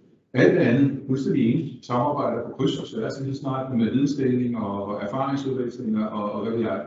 Alt 0.42 0.54
det 0.56 0.64
andet, 0.70 1.04
fuldstændig 1.08 1.42
enig, 1.52 1.80
samarbejder 1.82 2.46
på 2.46 2.52
kryds 2.58 2.80
og 2.80 2.88
tværs 2.88 3.22
lige 3.22 3.36
snart 3.36 3.78
med 3.78 3.92
vidensdeling 3.92 4.58
og 4.58 5.02
erfaringsudvekslinger 5.02 6.06
og, 6.06 6.32
og 6.32 6.42
hvad 6.42 6.52
ved 6.52 6.62
jeg. 6.62 6.80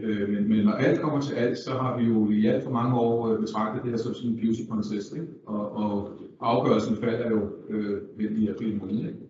Øh, 0.00 0.28
men, 0.28 0.48
men 0.48 0.64
når 0.64 0.72
alt 0.72 1.00
kommer 1.00 1.20
til 1.20 1.34
alt, 1.34 1.58
så 1.58 1.70
har 1.70 1.98
vi 1.98 2.04
jo 2.04 2.30
i 2.30 2.46
alt 2.46 2.64
for 2.64 2.70
mange 2.70 2.94
år 3.00 3.28
øh, 3.28 3.40
betragtet 3.40 3.82
det 3.82 3.90
her 3.90 3.98
som 3.98 4.14
sådan 4.14 4.30
en 4.30 4.40
beauty 4.40 4.60
contest, 4.68 5.16
ikke? 5.16 5.28
Og, 5.46 5.72
og 5.72 5.92
afgørelsen 6.40 6.96
falder 6.96 7.30
jo 7.30 7.40
øh, 7.68 8.02
i 8.42 8.48
april 8.48 8.78
måned. 8.78 8.98
Ikke? 8.98 9.26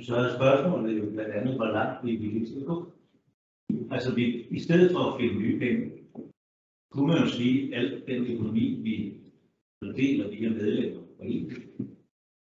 Så 0.00 0.14
er 0.16 0.36
spørgsmålet 0.36 0.98
jo 0.98 1.10
blandt 1.10 1.34
andet, 1.34 1.54
hvor 1.56 1.66
langt 1.66 2.04
vi 2.04 2.14
er 2.14 2.18
villige 2.18 2.46
til 2.46 2.60
at 2.60 2.66
gå. 2.66 2.92
Altså, 3.90 4.14
vi, 4.14 4.24
i 4.50 4.60
stedet 4.60 4.90
for 4.92 5.02
at 5.10 5.20
finde 5.20 5.38
nye 5.38 5.58
penge, 5.58 5.92
kunne 6.92 7.06
man 7.06 7.18
jo 7.18 7.28
sige, 7.28 7.76
at 7.76 7.84
al 7.84 8.02
den 8.08 8.26
økonomi, 8.34 8.80
vi 8.82 9.14
fordeler 9.84 10.28
via 10.30 10.48
medlemmer 10.50 11.00
og 11.18 11.26
en, 11.26 11.52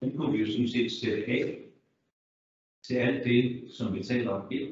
den 0.01 0.17
kunne 0.17 0.31
vi 0.33 0.39
jo 0.39 0.47
sådan 0.51 0.67
set 0.67 0.91
sætte 0.91 1.25
af 1.27 1.61
til 2.87 2.95
alt 2.95 3.23
det, 3.25 3.63
som 3.77 3.95
vi 3.95 4.03
taler 4.03 4.29
om 4.31 4.41
her. 4.51 4.65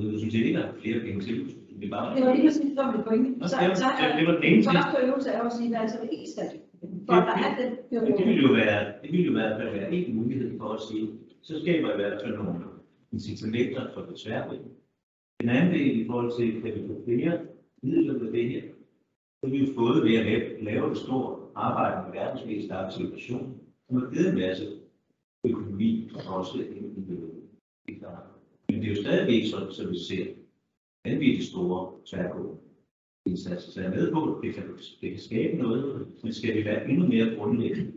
Så 0.00 0.08
vi 0.08 0.18
synes 0.18 0.34
ikke, 0.34 0.58
at 0.58 0.74
flere 0.82 1.00
penge 1.00 1.20
til. 1.20 1.54
Vi 1.80 1.88
bare... 1.88 2.16
Det 2.16 2.24
var 2.26 2.34
lige 2.34 2.46
præcis, 2.48 2.62
det 2.68 2.76
var 2.76 2.96
mit 2.96 3.04
pointe. 3.08 3.48
Så, 3.48 3.56
det 3.60 3.68
var- 3.68 3.74
så 3.74 3.88
det- 3.98 4.16
det 4.18 4.26
var 4.28 4.34
den 4.40 4.44
ene 4.52 4.62
første 4.64 5.06
øvelse 5.06 5.30
er 5.30 5.42
at 5.42 5.52
sige, 5.56 5.68
hvad 5.68 5.78
er 5.78 5.82
altså 5.82 5.98
det 6.02 6.10
eneste, 6.12 6.42
for 6.80 7.14
Det- 7.14 7.26
der 7.28 7.36
er 7.46 7.52
den 7.60 7.70
Men 8.04 8.12
det 8.18 8.26
ville 8.28 8.42
jo 8.48 8.52
være, 8.62 8.80
det 9.02 9.08
ville 9.12 9.26
jo 9.26 9.32
hvert 9.32 9.54
fald 9.60 9.70
være 9.78 9.92
en 9.92 10.14
mulighed 10.16 10.58
for 10.58 10.68
at 10.76 10.80
sige, 10.88 11.06
så 11.42 11.52
skaber 11.60 11.88
i 11.92 11.96
hvert 12.00 12.20
fald 12.22 12.34
nogle 12.36 12.54
incitamenter 13.12 13.82
for 13.94 14.00
det 14.08 14.14
tværvæg. 14.22 14.58
Den 15.40 15.48
anden 15.48 15.74
del 15.74 16.00
i 16.00 16.06
forhold 16.06 16.30
til, 16.38 16.62
kan 16.62 16.70
vi 16.74 16.80
få 16.88 16.94
flere 17.04 17.32
midler 17.82 18.14
med 18.22 18.32
det 18.32 18.44
her, 18.52 18.62
så 19.40 19.50
vi 19.50 19.56
jo 19.64 19.66
fået 19.74 19.98
ved 20.04 20.14
at 20.20 20.24
lave, 20.26 20.64
lave 20.64 20.90
et 20.92 20.98
arbejder 21.66 22.04
med 22.04 22.12
verdens 22.12 22.46
mest 22.46 22.70
aktive 22.70 23.10
nation, 23.10 23.60
som 23.86 23.96
har 23.96 24.10
givet 24.10 24.28
en 24.28 24.38
masse 24.38 24.64
økonomi 25.44 26.10
og 26.14 26.36
også 26.36 26.58
en 26.58 26.88
Men 28.68 28.80
det 28.80 28.84
er 28.84 28.94
jo 28.94 29.02
stadigvæk 29.02 29.42
sådan, 29.50 29.72
som 29.72 29.90
vi 29.90 29.98
ser 29.98 30.26
vanvittigt 31.04 31.48
store 31.48 31.92
tværgående 32.06 32.56
indsatser. 33.26 33.70
Så 33.70 33.80
jeg 33.80 33.90
er 33.90 33.94
med 33.94 34.12
på, 34.12 34.34
at 34.34 34.42
det 34.42 34.54
kan, 34.54 34.64
det 35.00 35.10
kan 35.10 35.18
skabe 35.18 35.56
noget, 35.62 36.06
men 36.22 36.32
skal 36.32 36.56
vi 36.56 36.64
være 36.64 36.90
endnu 36.90 37.06
mere 37.06 37.36
grundlæggende 37.36 37.92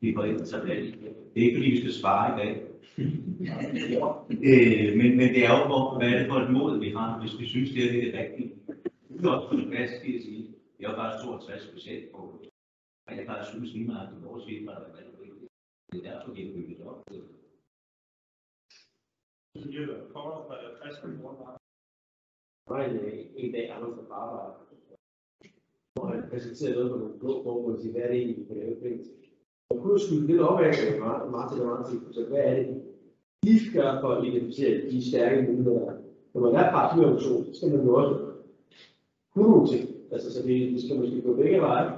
i 0.00 0.14
forældretabellen? 0.14 0.92
Det 1.34 1.42
er 1.42 1.46
ikke, 1.46 1.56
fordi 1.56 1.70
vi 1.70 1.78
skal 1.78 1.92
svare 1.92 2.26
i 2.34 2.44
dag. 2.44 2.62
øh, 4.50 4.96
men, 4.96 5.16
men 5.16 5.28
det 5.28 5.44
er 5.46 5.58
jo, 5.58 5.66
hvor, 5.66 5.98
hvad 5.98 6.08
er 6.08 6.18
det 6.18 6.28
for 6.28 6.36
et 6.36 6.52
mål, 6.52 6.80
vi 6.80 6.90
har, 6.90 7.20
hvis 7.20 7.40
vi 7.40 7.46
synes, 7.46 7.70
det 7.70 7.84
er 7.84 7.92
det 7.92 8.14
rigtige. 8.18 8.52
Det 9.18 9.24
er 9.26 9.30
også 9.30 9.48
på 9.48 9.56
det 9.56 9.68
plads, 9.70 9.90
jeg 9.90 10.22
sige, 10.22 10.46
jeg 10.80 10.92
er 10.92 10.96
bare 10.96 11.22
62 11.22 11.62
specielt 11.62 12.12
på, 12.12 12.22
og 13.06 13.16
jeg 13.16 13.26
bare 13.26 13.44
synes 13.44 13.72
lige 13.72 13.86
meget, 13.86 14.08
at 14.08 14.24
vores 14.24 14.44
idræt 14.48 14.82
er 14.82 14.96
rigtig 14.98 15.18
vigtigt. 15.20 15.50
Det 15.92 16.06
er 16.06 16.20
så 16.20 16.32
indbygget 16.32 16.86
op. 16.86 17.04
var 22.68 22.84
en, 22.84 22.96
øh, 22.96 23.26
en 23.36 23.52
dag, 23.52 23.70
Anders 23.70 23.96
var 23.96 24.04
på 24.04 24.12
arbejde, 24.12 24.52
hvor 25.94 26.06
han 26.06 26.30
præsenterede 26.30 26.74
noget 26.74 26.90
på 26.92 26.98
nogle 26.98 27.18
blå 27.18 27.42
formål 27.42 27.74
og 27.74 27.80
sige, 27.80 27.92
hvad 27.92 28.02
er 28.02 28.08
det 28.08 28.16
egentlig, 28.16 28.38
vi 28.38 28.44
kan 28.44 28.56
lave 28.56 28.80
fælles? 28.82 29.06
Og 29.70 29.82
kunne 29.82 30.00
skyde 30.00 30.26
lidt 30.26 30.40
op 30.40 30.60
af 30.60 30.72
Martin 31.30 31.60
og 31.60 31.66
Martin, 31.66 32.12
så 32.12 32.24
hvad 32.28 32.38
er 32.38 32.54
det, 32.56 32.82
de 33.44 33.60
skal 33.60 33.72
gøre 33.72 34.00
for 34.00 34.08
at 34.08 34.24
identificere 34.26 34.90
de 34.90 35.08
stærke 35.10 35.52
muligheder? 35.52 35.92
Når 36.34 36.40
man 36.40 36.54
er 36.54 36.70
paraplyorganisation, 36.70 37.44
så 37.44 37.52
skal 37.56 37.76
man 37.76 37.86
jo 37.86 37.94
også 37.94 38.14
kunne 39.32 39.50
nogle 39.50 39.68
ting. 39.68 39.87
Altså, 40.12 40.32
så 40.34 40.42
det, 40.46 40.72
det 40.72 40.82
skal 40.82 40.98
måske 40.98 41.20
gå 41.20 41.36
begge 41.36 41.60
veje. 41.60 41.92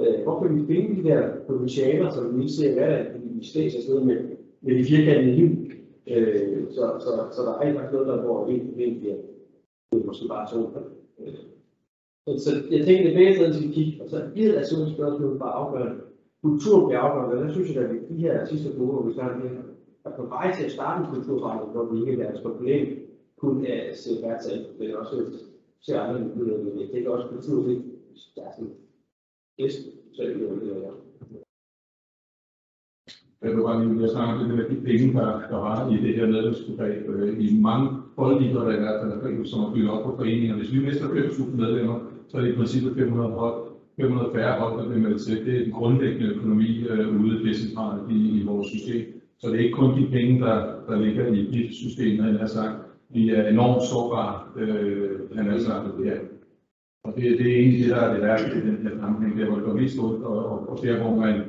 Øh, 0.00 0.22
hvor 0.22 0.42
kan 0.42 0.56
vi 0.56 0.66
finde 0.66 0.96
de 0.96 1.08
der 1.08 1.28
potentialer, 1.46 2.10
som 2.10 2.40
vi 2.40 2.48
ser 2.48 2.74
hver 2.74 2.88
dag, 2.88 3.06
fordi 3.12 3.28
vi 3.38 3.44
stæs 3.44 3.74
afsted 3.74 4.00
med, 4.00 4.16
med 4.60 4.78
de 4.78 4.84
firkantede 4.84 5.36
liv. 5.36 5.50
Øh, 6.06 6.64
så, 6.70 6.84
så, 7.00 7.10
så 7.34 7.42
der 7.42 7.52
er 7.52 7.60
rent 7.60 7.76
faktisk 7.76 7.92
noget, 7.92 8.08
der 8.08 8.22
går 8.26 8.46
en 8.46 8.66
problem 8.68 8.98
bliver 9.00 9.16
det 9.92 10.02
er 10.02 10.06
måske 10.06 10.28
bare 10.28 10.50
to. 10.52 10.60
Øh, 11.20 11.34
Så, 12.26 12.44
så 12.44 12.50
jeg 12.70 12.84
tænker, 12.86 13.02
det 13.04 13.12
er 13.12 13.38
bedre 13.38 13.46
at 13.48 13.62
vi 13.62 13.72
kigge, 13.72 14.02
og 14.02 14.10
så 14.10 14.18
bliver 14.32 14.52
det 14.52 14.66
sådan 14.66 14.86
et 14.86 14.92
spørgsmål 14.92 15.38
bare 15.38 15.52
afgørende. 15.62 16.00
Kultur 16.42 16.86
bliver 16.86 17.00
afgørende, 17.00 17.42
og 17.42 17.48
der 17.48 17.52
synes 17.54 17.74
jeg, 17.74 17.84
at 17.84 17.92
vi 17.92 17.98
de 18.10 18.20
her 18.24 18.44
sidste 18.44 18.80
uger, 18.80 18.92
hvor 18.92 19.06
vi 19.06 19.12
snakker 19.12 19.38
med, 19.38 19.50
er 20.04 20.10
på 20.16 20.24
vej 20.26 20.46
til 20.56 20.64
at 20.64 20.72
starte 20.72 20.98
en 21.00 21.14
kulturforandring, 21.14 21.72
hvor 21.72 21.84
vi 21.92 22.10
ikke 22.10 22.22
er 22.22 22.32
et 22.34 22.42
problem, 22.42 22.86
kun 23.38 23.66
af 23.66 23.94
se 23.94 24.10
værtsal, 24.22 24.66
men 24.78 24.96
også 24.96 25.16
se 25.86 25.98
andre 25.98 26.20
muligheder. 26.36 26.64
Men 26.64 26.80
jeg 26.80 26.88
tænker 26.92 27.10
også, 27.10 27.26
at 27.26 27.34
kultur, 27.34 27.62
det 27.68 27.76
er 28.36 28.50
sådan 28.56 28.72
bedst, 29.58 29.82
så 30.14 30.22
er 30.22 30.26
det 30.26 30.36
noget, 30.36 30.62
der 30.62 30.74
jeg 30.74 30.92
Jeg 33.42 33.56
vil 33.56 33.62
bare 33.62 33.84
lige, 33.84 34.08
snakke 34.08 34.32
om 34.32 34.48
det 34.48 34.58
der, 34.58 34.68
de 34.68 34.80
penge, 34.88 35.12
der, 35.18 35.28
der 35.50 35.58
var 35.66 35.90
i 35.94 35.96
det 36.04 36.14
her 36.16 36.26
medlemsbegreb. 36.26 37.08
Øh, 37.08 37.44
I 37.44 37.60
mange 37.60 37.88
boldidrætter 38.16 38.76
i 38.76 38.80
hvert 38.80 39.00
fald, 39.02 39.46
som 39.46 39.60
er 39.60 39.72
fyldt 39.74 39.90
op 39.90 40.04
på 40.04 40.16
foreninger. 40.16 40.56
Hvis 40.56 40.72
vi 40.72 40.78
mister 40.86 41.06
5.000 41.08 41.56
medlemmer, 41.56 41.98
så 42.28 42.36
er 42.36 42.40
det 42.42 42.52
i 42.52 42.56
princippet 42.56 42.96
500 42.96 43.30
hold, 43.30 43.58
500 44.00 44.30
færre 44.34 44.60
hold, 44.60 44.78
der 44.78 44.88
bliver 44.88 45.02
meldt 45.02 45.22
til. 45.22 45.46
Det 45.46 45.54
er 45.56 45.64
den 45.64 45.72
grundlæggende 45.72 46.34
økonomi 46.34 46.70
øh, 46.88 47.22
ude 47.22 47.44
decentralt 47.44 48.10
i, 48.10 48.40
i 48.40 48.42
vores 48.44 48.66
system. 48.66 49.02
Så 49.38 49.50
det 49.50 49.56
er 49.56 49.64
ikke 49.64 49.76
kun 49.76 50.02
de 50.02 50.10
penge, 50.10 50.40
der, 50.40 50.56
der 50.88 51.00
ligger 51.00 51.26
i 51.26 51.50
dit 51.50 51.74
system, 51.74 52.20
han 52.20 52.36
har 52.36 52.46
sagt. 52.46 52.85
Vi 53.08 53.30
er 53.30 53.48
enormt 53.48 53.82
sårbare, 53.82 54.34
øh, 54.56 55.36
han 55.36 55.46
har 55.46 55.92
det 55.98 56.04
her. 56.04 56.20
Og 57.04 57.12
det, 57.16 57.38
det 57.38 57.46
er 57.46 57.56
egentlig 57.56 57.80
det, 57.84 57.90
der 57.90 58.02
er 58.02 58.12
det 58.14 58.22
værste 58.22 58.58
i 58.58 58.60
den 58.60 58.76
her 58.76 58.98
sammenhæng, 59.00 59.38
der 59.38 59.46
hvor 59.46 59.56
det 59.56 59.64
går 59.64 59.74
mest 59.74 59.98
ud, 59.98 60.14
og, 60.22 60.46
og, 60.46 60.68
og 60.68 60.78
der 60.82 61.02
hvor 61.02 61.16
man 61.16 61.42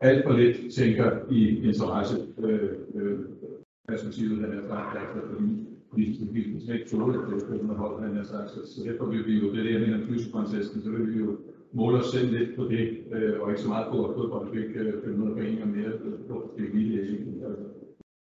alt 0.00 0.24
for 0.24 0.32
lidt 0.32 0.74
tænker 0.74 1.10
i 1.30 1.40
interesse 1.68 2.16
øh, 2.38 2.70
øh, 2.94 3.18
perspektivet, 3.88 4.40
han 4.40 4.52
har 4.52 4.62
sagt, 4.68 4.98
altså, 4.98 5.20
fordi 5.30 5.46
politisk 5.90 6.20
vi 6.32 6.42
kan 6.42 6.60
slet 6.60 6.74
ikke 6.74 6.90
tåle, 6.90 7.14
at 7.14 7.30
det 7.30 7.42
er 7.42 7.48
500 7.48 7.80
hold, 7.80 8.02
han 8.02 8.16
har 8.16 8.24
sagt, 8.24 8.50
så, 8.50 8.60
så 8.72 8.78
derfor 8.88 9.06
vil 9.06 9.26
vi 9.26 9.34
jo, 9.40 9.52
det 9.52 9.58
er 9.58 9.62
det, 9.62 9.72
jeg 9.72 9.80
mener, 9.80 10.06
fyskontesten, 10.06 10.82
så 10.82 10.90
vil 10.90 11.14
vi 11.14 11.18
jo 11.18 11.36
måle 11.72 11.98
os 11.98 12.10
selv 12.14 12.28
lidt 12.36 12.56
på 12.56 12.64
det, 12.64 12.84
øh, 13.12 13.40
og 13.40 13.50
ikke 13.50 13.62
så 13.62 13.68
meget 13.68 13.86
på, 13.92 14.04
at 14.04 14.14
fodbold 14.14 14.46
fik 14.54 14.70
øh, 14.76 14.92
500 15.04 15.36
foreninger 15.36 15.66
mere 15.66 15.92
øh, 16.04 16.18
på 16.28 16.36
det 16.58 16.66
hele, 16.74 17.00
altså, 17.48 17.63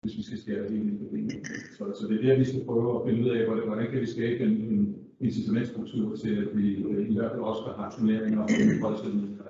hvis 0.03 0.19
vi 0.19 0.23
skal 0.23 0.39
skære 0.39 0.63
det 0.63 0.77
ind 0.77 0.89
i 0.89 1.23
det. 1.23 1.47
Så, 1.77 1.85
så 2.01 2.09
det 2.09 2.17
er 2.17 2.23
der, 2.27 2.39
vi 2.39 2.45
skal 2.45 2.65
prøve 2.65 3.01
at 3.01 3.07
finde 3.07 3.25
ud 3.25 3.31
af, 3.37 3.47
hvordan, 3.67 3.91
kan 3.91 4.01
vi 4.01 4.07
skabe 4.07 4.45
en, 4.45 4.51
en 4.51 5.07
incitamentstruktur 5.21 6.17
til, 6.17 6.35
at 6.43 6.57
vi 6.59 6.67
øh, 6.85 7.11
i 7.11 7.15
hvert 7.17 7.31
fald 7.31 7.43
også 7.43 7.63
har 7.63 7.91
turneringer 7.91 8.43
og 8.43 8.49
holdstillinger, 8.81 9.45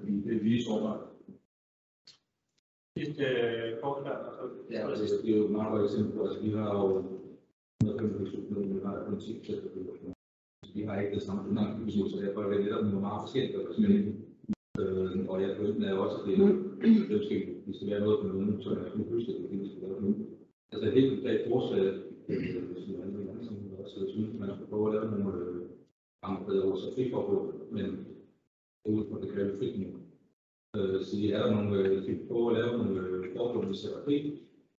fordi 0.00 0.14
det 0.24 0.36
er 0.36 0.42
lige 0.42 0.62
sårbart. 0.64 1.00
Sidste 2.98 3.24
øh, 3.24 3.80
forslag, 3.82 4.16
Ja, 4.70 4.80
det 5.22 5.32
er 5.32 5.38
jo 5.38 5.44
et 5.44 5.50
meget 5.50 5.70
godt 5.72 5.84
eksempel 5.84 6.12
på, 6.16 6.22
altså, 6.26 6.40
vi 6.42 6.50
har 6.50 6.68
jo 6.78 6.84
125 7.84 8.42
millioner, 8.42 8.74
vi 8.74 8.80
har 8.86 9.04
kun 9.06 9.20
10 9.20 9.38
procent 9.38 9.64
af 9.64 9.70
befolkningen. 9.70 10.14
Vi 10.74 10.82
har 10.82 11.00
ikke 11.00 11.14
det 11.14 11.22
samme 11.22 11.50
dynamik, 11.50 11.94
så 12.10 12.16
derfor 12.24 12.42
er 12.42 12.48
det 12.50 12.64
netop 12.64 12.84
nogle 12.84 13.00
meget 13.00 13.22
forskellige. 13.22 14.27
Øh, 14.78 15.28
og 15.28 15.42
jeg 15.42 15.50
er 15.50 15.90
jo 15.90 16.02
også, 16.04 16.16
at 16.22 16.26
det, 16.28 16.38
det 17.10 17.24
skal, 17.24 17.40
det 17.66 17.74
skal 17.76 17.90
være 17.90 18.00
noget 18.00 18.18
for 18.20 18.28
nogen, 18.28 18.62
så 18.62 18.70
jeg 18.70 18.92
kan 18.92 19.04
huske, 19.12 19.32
at 19.32 19.50
det 19.50 19.70
skal 19.70 19.82
være 19.82 20.02
nu. 20.02 20.14
Altså 20.72 20.90
helt 20.90 21.10
konkret 21.14 21.40
forslag, 21.48 21.84
øh, 22.28 22.74
som 22.84 22.94
jeg 22.94 23.44
som 23.46 23.56
også 23.78 24.06
synes, 24.08 24.38
man 24.40 24.50
skal 24.54 24.66
prøve 24.70 24.86
at 24.88 24.94
lave 24.94 25.10
nogle 25.10 25.38
øh, 25.44 25.62
andre 26.22 26.44
bedre 26.46 26.64
ord, 26.64 26.78
så 26.78 26.94
fri 26.94 27.10
for 27.10 27.54
men 27.70 28.06
ud 28.84 29.04
fra 29.10 29.20
det 29.20 29.30
kræver 29.32 29.58
frit 29.58 29.78
nu. 29.80 29.88
Øh, 30.76 31.00
så 31.02 31.16
er 31.34 31.42
der 31.42 31.54
nogle, 31.54 31.78
øh, 31.78 32.06
vi 32.06 32.14
prøver 32.28 32.50
at 32.50 32.56
lave 32.56 32.78
nogle 32.78 33.00
øh, 33.00 33.36
forbund, 33.36 33.68
vi 33.68 33.76
sætter 33.76 34.04
fri 34.04 34.38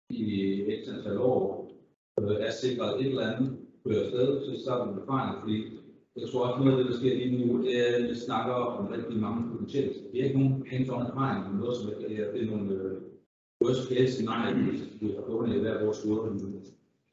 i 0.09 0.61
et 0.61 0.87
antal 0.87 1.17
år, 1.17 1.71
øh, 2.19 2.35
er 2.47 2.51
sikret 2.51 3.01
et 3.01 3.07
eller 3.07 3.27
andet 3.31 3.57
på 3.83 3.89
afsted, 3.89 4.45
så 4.45 4.61
starter 4.61 4.93
vi 4.93 4.99
erfaringer, 5.01 5.41
fordi 5.41 5.78
jeg 6.21 6.27
tror 6.29 6.45
også 6.45 6.63
noget 6.63 6.77
af 6.77 6.79
det, 6.79 6.91
der 6.91 6.99
sker 6.99 7.15
lige 7.15 7.37
nu, 7.37 7.63
det 7.63 7.73
er, 7.81 7.95
at 7.97 8.09
vi 8.09 8.15
snakker 8.15 8.53
om 8.53 8.87
rigtig 8.95 9.17
mange 9.25 9.41
potentielle. 9.51 9.93
Vi 10.11 10.19
har 10.19 10.27
ikke 10.27 10.39
nogen 10.39 10.63
hands-on 10.71 11.07
erfaring 11.11 11.39
med 11.47 11.59
noget, 11.61 11.77
som 11.77 11.89
er, 11.89 11.97
det 12.33 12.41
er 12.41 12.51
nogle 12.51 12.71
øh, 12.73 12.97
worst 13.63 13.83
case 13.89 14.11
scenarier, 14.11 14.55
vi 15.01 15.07
har 15.15 15.23
fundet 15.27 15.55
i 15.55 15.59
hver 15.59 15.83
vores 15.83 15.97
skole. 15.97 16.39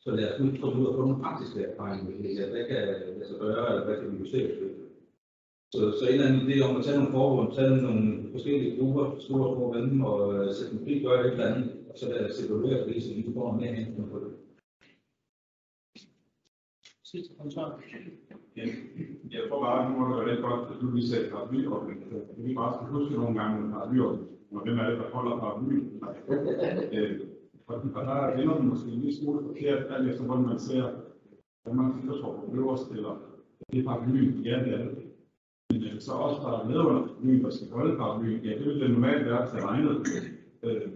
Så 0.00 0.10
lad 0.10 0.32
os 0.32 0.40
nu 0.40 0.46
komme 0.60 0.82
ud 0.82 0.86
og 0.86 0.94
få 0.94 1.00
nogle 1.00 1.22
praktiske 1.22 1.60
erfaringer 1.70 2.04
med 2.04 2.18
det 2.22 2.36
her. 2.36 2.50
Hvad 2.50 2.64
kan 2.68 2.80
lade 3.18 3.28
sig 3.28 3.38
gøre, 3.40 3.66
eller 3.70 3.84
hvad 3.86 3.96
kan 4.00 4.12
vi 4.12 4.16
justere 4.22 4.48
på? 4.58 4.66
Så, 5.74 5.80
så 5.98 6.04
en 6.06 6.14
eller 6.14 6.26
anden 6.26 6.48
idé 6.48 6.56
om 6.68 6.76
at 6.76 6.84
tage 6.84 6.98
nogle 6.98 7.12
forbund, 7.12 7.54
tage 7.54 7.82
nogle 7.88 8.02
forskellige 8.32 8.76
grupper, 8.78 9.04
store 9.18 9.46
og 9.48 9.56
små 9.56 9.66
venner, 9.74 10.04
og 10.04 10.34
øh, 10.34 10.54
sætte 10.54 10.72
dem 10.72 10.84
fri, 10.84 10.92
gøre 10.98 11.26
et 11.26 11.32
eller 11.32 11.46
andet, 11.46 11.70
og 11.90 11.98
så 11.98 12.04
lad 12.08 12.30
os 12.30 12.44
evaluere 12.44 12.86
det, 12.88 13.02
så 13.02 13.10
vi 13.14 13.26
får 13.34 13.52
mere 13.52 13.74
hands 13.74 14.10
på 14.12 14.18
det 14.18 14.32
sidste 17.16 17.34
kommentar. 17.38 17.68
Ja, 18.56 18.64
jeg 19.34 19.42
tror 19.48 19.60
bare, 19.64 19.78
at 19.80 19.90
nu 19.90 19.92
må 19.98 20.02
det 20.08 20.16
være 20.16 20.28
lidt 20.30 20.44
godt, 20.46 20.62
at 20.72 20.80
du 20.80 20.86
lige 20.90 21.08
sagde 21.08 21.30
paraplyorganisation. 21.30 22.26
Vi 22.46 22.54
bare 22.54 22.72
skal 22.74 22.86
huske 22.96 23.14
nogle 23.14 23.34
gange 23.40 23.54
med 23.60 23.68
paraplyorganisationer. 23.72 24.62
Hvem 24.64 24.78
er 24.78 24.90
det, 24.90 24.98
der 24.98 25.08
holder 25.16 25.38
paraplyen? 25.42 25.84
Øh, 26.98 27.20
Og 27.68 27.76
og 27.94 28.04
der 28.06 28.32
ender 28.40 28.56
den 28.58 28.68
måske 28.68 28.88
en 28.90 29.00
lille 29.00 29.16
smule 29.16 29.46
forkert, 29.46 29.86
alt 29.90 30.08
efter 30.10 30.24
hvordan 30.24 30.46
man 30.46 30.58
ser, 30.58 30.84
man 31.72 31.92
kigger 31.94 32.16
på 32.22 32.56
øverst, 32.58 32.90
eller 32.90 33.12
det 33.70 33.78
er 33.80 33.84
paraplyen, 33.84 34.32
ja, 34.48 34.54
det 34.64 34.72
er 34.74 34.78
det. 34.84 34.90
Men 35.70 35.82
øh, 35.84 36.00
så 36.00 36.12
også 36.12 36.38
der 36.42 36.52
er 36.58 36.68
med 36.68 36.78
under 36.78 37.02
paraplyen, 37.06 37.44
der 37.44 37.50
skal 37.50 37.70
holde 37.70 37.96
paraplyen, 37.96 38.40
ja, 38.44 38.58
det 38.58 38.66
vil 38.66 38.80
det 38.80 38.90
normalt 38.90 39.26
være 39.26 39.50
til 39.50 39.58
regnet, 39.68 39.96
øh, 40.62 40.88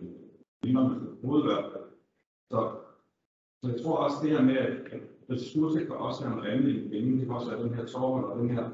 inden 0.64 0.74
man 0.74 0.86
skal 0.90 1.32
fald. 1.72 1.88
Så, 2.52 2.60
så 3.62 3.66
jeg 3.72 3.80
tror 3.82 3.96
også 3.96 4.16
det 4.22 4.30
her 4.30 4.42
med, 4.42 4.56
at 4.56 4.76
ressourcer 5.30 5.80
kan 5.80 5.96
også 5.96 6.24
være 6.24 6.32
en 6.32 6.44
rendelig 6.44 6.90
penge, 6.90 7.18
det 7.18 7.26
kan 7.26 7.34
også 7.34 7.50
være 7.50 7.62
den 7.62 7.74
her 7.74 7.86
tårn 7.86 8.24
og 8.24 8.38
den 8.38 8.50
her. 8.50 8.70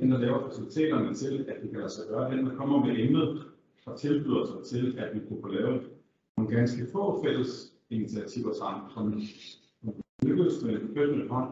Den, 0.00 0.10
der 0.10 0.18
laver 0.18 0.48
faciliteterne 0.48 1.14
til, 1.14 1.44
at 1.48 1.62
det 1.62 1.70
kan 1.70 1.78
lade 1.78 1.90
sig 1.90 2.04
gøre, 2.08 2.36
den, 2.36 2.46
der 2.46 2.56
kommer 2.56 2.86
med 2.86 2.98
emnet 2.98 3.44
og 3.86 3.98
tilbyder 3.98 4.46
sig 4.46 4.64
til, 4.64 4.98
at 4.98 5.14
vi 5.14 5.20
kunne 5.28 5.40
få 5.42 5.48
lavet 5.48 5.90
nogle 6.36 6.56
ganske 6.56 6.86
få 6.92 7.24
fælles 7.24 7.72
initiativer 7.90 8.52
sammen, 8.52 8.90
som 8.90 9.20
lykkedes 10.22 10.64
med 10.64 10.80
en 10.80 10.94
fælles 10.94 11.30
hånd 11.30 11.50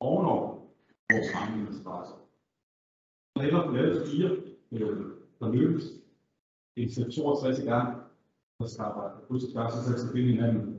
ovenover 0.00 0.50
vores 1.12 1.32
egen 1.34 1.60
interesser. 1.60 2.16
Og 3.34 3.42
hellere 3.42 3.66
få 3.66 3.72
lavet 3.72 4.08
fire, 4.08 4.30
øh, 4.72 5.04
der 5.40 5.52
lykkes, 5.52 5.84
indtil 6.76 7.12
62 7.12 7.58
i 7.58 7.64
gang, 7.64 8.02
der 8.58 8.66
skal 8.66 8.82
arbejde 8.82 9.14
på 9.14 9.26
kryds 9.26 9.44
og 9.44 9.52
tværs, 9.52 9.72
og 9.72 9.82
så 9.84 9.98
skal 9.98 10.12
finde 10.12 10.32
hinanden. 10.32 10.73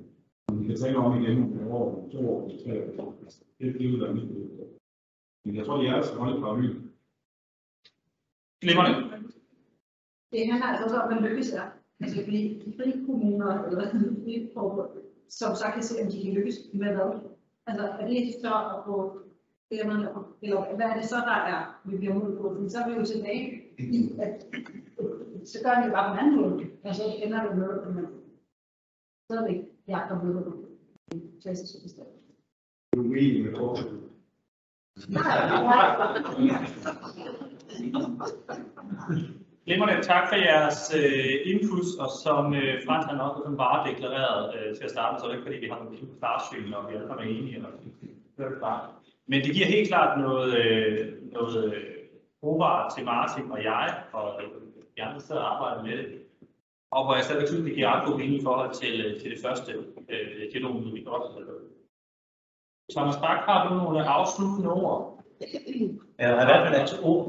Vi 0.53 0.65
kan 0.67 0.75
tale 0.75 0.97
om 0.97 1.21
igen 1.21 1.43
om 1.43 1.59
et 1.59 1.71
år, 1.71 2.09
to 2.11 2.29
år, 2.29 2.49
tre 2.65 3.01
år. 3.01 3.13
Det 3.59 3.73
det 3.73 3.91
vil 3.91 4.01
være 4.01 4.13
mit 4.13 4.27
bud. 4.27 4.45
Men 5.45 5.55
jeg 5.55 5.65
tror, 5.65 5.77
det 5.77 5.87
er, 5.89 5.95
der 5.95 6.01
skal 6.01 6.17
holde 6.17 6.41
paraplyen. 6.41 6.91
Glimrende. 8.61 8.97
Det 10.31 10.47
handler 10.51 10.67
altså 10.67 10.83
også 10.83 10.97
om, 10.97 11.07
hvad 11.13 11.29
lykkes 11.29 11.51
er. 11.53 11.67
Altså 11.99 12.23
fordi 12.23 12.41
de 12.65 12.73
frie 12.77 13.05
kommuner, 13.05 13.63
eller 13.63 13.79
hvad 13.79 13.91
hedder 13.91 14.09
det, 14.09 14.23
frie 14.23 14.49
forbund, 14.53 14.89
som 15.29 15.55
så 15.55 15.65
kan 15.73 15.83
se, 15.83 16.03
om 16.03 16.11
de 16.11 16.23
kan 16.23 16.33
lykkes 16.33 16.57
med 16.73 16.93
hvad. 16.95 17.11
Altså 17.67 17.85
er 17.87 18.07
det 18.07 18.33
så 18.41 18.53
at 18.75 18.79
få 18.85 19.19
stemmerne, 19.65 20.07
eller 20.41 20.75
hvad 20.75 20.85
er 20.85 20.95
det 20.99 21.05
så, 21.05 21.15
der 21.15 21.39
er, 21.53 21.81
vi 21.85 21.97
bliver 21.97 22.13
mod 22.13 22.37
på? 22.37 22.53
Fordi 22.55 22.69
så 22.69 22.77
er 22.79 22.89
vi 22.89 22.95
jo 22.99 23.05
tilbage 23.05 23.43
i, 23.97 24.11
at 24.19 24.35
så 25.51 25.57
gør 25.63 25.85
vi 25.85 25.91
bare 25.91 26.07
på 26.07 26.13
en 26.13 26.19
anden 26.19 26.41
måde, 26.41 26.53
og 26.83 26.95
så 26.95 27.03
ender 27.23 27.47
det 27.47 27.57
med, 27.57 27.69
at 27.81 27.95
man 27.95 28.05
stadigvæk 29.29 29.74
er 32.91 32.97
uenig 32.97 33.45
med 33.45 33.53
Torben. 33.53 34.01
Glimrende, 39.65 40.03
tak 40.03 40.29
for 40.29 40.35
jeres 40.35 40.95
øh, 40.99 41.51
input, 41.51 41.85
og 41.99 42.09
som 42.23 42.53
øh, 42.53 42.85
Frans 42.85 43.05
han 43.05 43.19
også 43.19 43.41
sådan 43.43 43.57
bare 43.57 43.89
deklareret 43.89 44.55
øh, 44.55 44.75
til 44.75 44.83
at 44.83 44.91
starte, 44.91 45.19
så 45.19 45.25
er 45.25 45.29
det 45.29 45.37
ikke 45.37 45.47
fordi, 45.47 45.59
vi 45.59 45.69
har 45.71 45.79
nogle 45.83 45.97
kæmpe 45.97 46.15
klarsyn, 46.19 46.73
og 46.73 46.89
vi 46.89 46.95
alle 46.95 47.07
sammen 47.07 47.27
er 47.27 47.31
enige, 47.37 47.65
og 47.65 47.71
det 48.37 48.45
er 48.45 48.59
klart. 48.59 48.89
Men 49.27 49.43
det 49.43 49.53
giver 49.53 49.65
helt 49.65 49.87
klart 49.87 50.19
noget, 50.19 50.51
øh, 50.57 51.33
noget 51.33 51.73
øh, 51.73 51.83
brugbart 52.41 52.93
til 52.95 53.05
Martin 53.05 53.51
og 53.51 53.63
jeg, 53.63 54.03
og 54.13 54.41
øh, 54.41 54.49
de 54.97 55.03
andre 55.03 55.21
sidder 55.21 55.41
og 55.41 55.49
arbejder 55.53 55.83
med 55.83 55.97
det. 55.97 56.24
Og 56.95 57.01
hvor 57.05 57.15
jeg 57.15 57.23
stadigvæk 57.23 57.47
synes, 57.47 57.65
det 57.67 57.75
giver 57.75 57.91
ret 57.93 58.07
god 58.07 58.17
mening 58.19 58.37
i 58.41 58.43
forhold 58.47 58.71
til, 58.81 58.93
øh, 59.05 59.21
til 59.21 59.29
det 59.31 59.39
første 59.45 59.71
øh, 60.13 60.51
dialogmøde, 60.51 60.93
vi 60.93 61.03
også 61.07 61.31
havde. 61.37 61.57
Thomas 62.95 63.17
Bak, 63.23 63.39
har 63.49 63.59
du 63.67 63.75
nogle 63.75 64.03
afsluttende 64.17 64.69
ord? 64.71 65.23
Ja, 66.19 66.29
i 66.43 66.45
hvert 66.49 66.63
fald 66.65 66.75
altså 66.81 66.97
ord. 67.03 67.23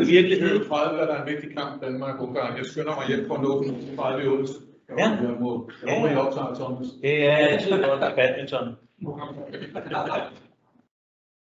I 0.00 0.06
virkeligheden 0.16 0.68
30 0.68 1.00
er 1.00 1.06
der 1.06 1.22
en 1.22 1.28
vigtig 1.32 1.56
kamp 1.56 1.82
Danmark 1.82 2.20
og 2.20 2.28
Ungarn. 2.28 2.56
Jeg 2.56 2.66
skynder 2.66 2.94
mig 2.98 3.06
hjem 3.08 3.26
for 3.26 3.34
at 3.34 3.42
nå 3.42 3.62
den 3.62 3.96
30 3.96 4.24
i 4.24 4.28
Odense. 4.28 4.54
Ja. 4.98 5.08
Jeg 5.08 5.36
må, 5.40 5.70
jeg 5.86 6.00
må 6.00 6.06
I 6.06 6.14
optager, 6.24 6.54
Thomas. 6.54 6.88
Det 7.02 7.26
er 7.26 7.36
altid 7.36 7.70
godt 7.70 8.00
med 8.00 8.12
badminton. 8.16 8.66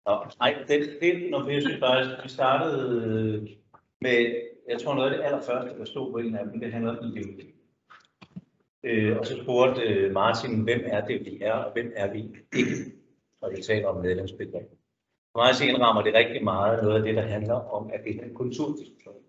Nå, 0.06 0.16
nej, 0.40 0.56
det, 0.68 0.80
det, 1.02 1.32
når 1.32 1.50
jeg 1.50 1.62
synes 1.62 1.80
faktisk, 1.80 2.24
vi 2.24 2.30
startede 2.30 2.82
øh, 3.06 3.50
med, 4.02 4.18
jeg 4.70 4.80
tror 4.82 4.96
noget 4.96 5.12
af 5.12 5.18
det 5.18 5.26
allerførste, 5.26 5.80
der 5.80 5.86
stod 5.86 6.12
på 6.12 6.18
en 6.18 6.36
af 6.36 6.46
dem, 6.46 6.60
det 6.60 6.74
handler 6.74 6.98
om 6.98 7.06
ideologi. 7.06 7.54
Øh, 8.84 9.18
og 9.18 9.26
så 9.26 9.38
spurgte 9.44 9.82
øh, 9.82 10.14
Martin, 10.14 10.64
hvem 10.64 10.82
er 10.86 11.06
det, 11.06 11.26
vi 11.26 11.38
er, 11.42 11.54
og 11.54 11.74
hvem 11.74 11.92
er 11.96 12.12
vi 12.14 12.20
ikke, 12.20 12.92
når 13.42 13.50
vi 13.56 13.62
taler 13.62 13.88
om 13.88 14.02
medlemsbegreb. 14.02 14.70
For 15.32 15.40
mig 15.40 15.56
så 15.56 15.66
indrammer 15.66 16.02
det 16.02 16.14
rigtig 16.14 16.44
meget 16.44 16.84
noget 16.84 16.98
af 16.98 17.04
det, 17.04 17.16
der 17.16 17.22
handler 17.22 17.54
om, 17.54 17.90
at 17.94 18.00
det 18.04 18.16
er 18.16 18.24
en 18.24 18.34
kulturdiskussion. 18.34 19.22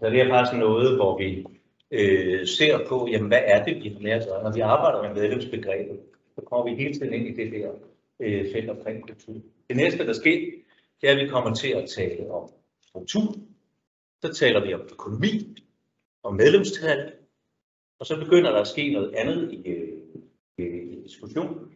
Så 0.00 0.10
det 0.10 0.20
er 0.20 0.28
faktisk 0.28 0.58
noget, 0.58 0.96
hvor 0.96 1.18
vi 1.18 1.44
øh, 1.90 2.46
ser 2.46 2.86
på, 2.88 3.08
jamen 3.10 3.28
hvad 3.28 3.42
er 3.44 3.64
det, 3.64 3.84
vi 3.84 3.88
har 3.88 4.00
lært 4.00 4.22
at. 4.22 4.42
Når 4.42 4.52
vi 4.52 4.60
arbejder 4.60 5.02
med 5.02 5.22
medlemsbegrebet, 5.22 6.00
så 6.34 6.40
kommer 6.40 6.70
vi 6.70 6.82
hele 6.82 6.94
tiden 6.94 7.12
ind 7.12 7.26
i 7.26 7.44
det 7.44 7.52
der 7.52 7.70
øh, 8.20 8.52
felt 8.52 8.70
omkring 8.70 9.02
kultur. 9.02 9.34
Det 9.68 9.76
næste, 9.76 10.06
der 10.06 10.12
sker, 10.12 10.40
det 11.00 11.10
er, 11.10 11.14
at 11.14 11.24
vi 11.24 11.28
kommer 11.28 11.54
til 11.54 11.72
at 11.72 11.88
tale 11.88 12.30
om 12.30 12.50
struktur. 12.88 13.34
Så 14.26 14.34
taler 14.34 14.66
vi 14.66 14.74
om 14.74 14.80
økonomi, 14.92 15.56
og 16.22 16.34
medlemstal, 16.34 17.12
og 17.98 18.06
så 18.06 18.16
begynder 18.16 18.50
der 18.50 18.60
at 18.60 18.66
ske 18.66 18.92
noget 18.92 19.14
andet 19.14 19.52
i, 19.52 19.68
øh, 19.68 19.98
i 20.58 21.02
diskussionen. 21.04 21.72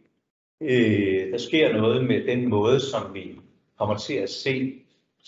Øh, 0.61 1.31
der 1.31 1.37
sker 1.37 1.73
noget 1.73 2.05
med 2.05 2.23
den 2.23 2.49
måde, 2.49 2.79
som 2.79 3.13
vi 3.13 3.35
kommer 3.77 3.97
til 3.97 4.13
at 4.13 4.29
se 4.29 4.73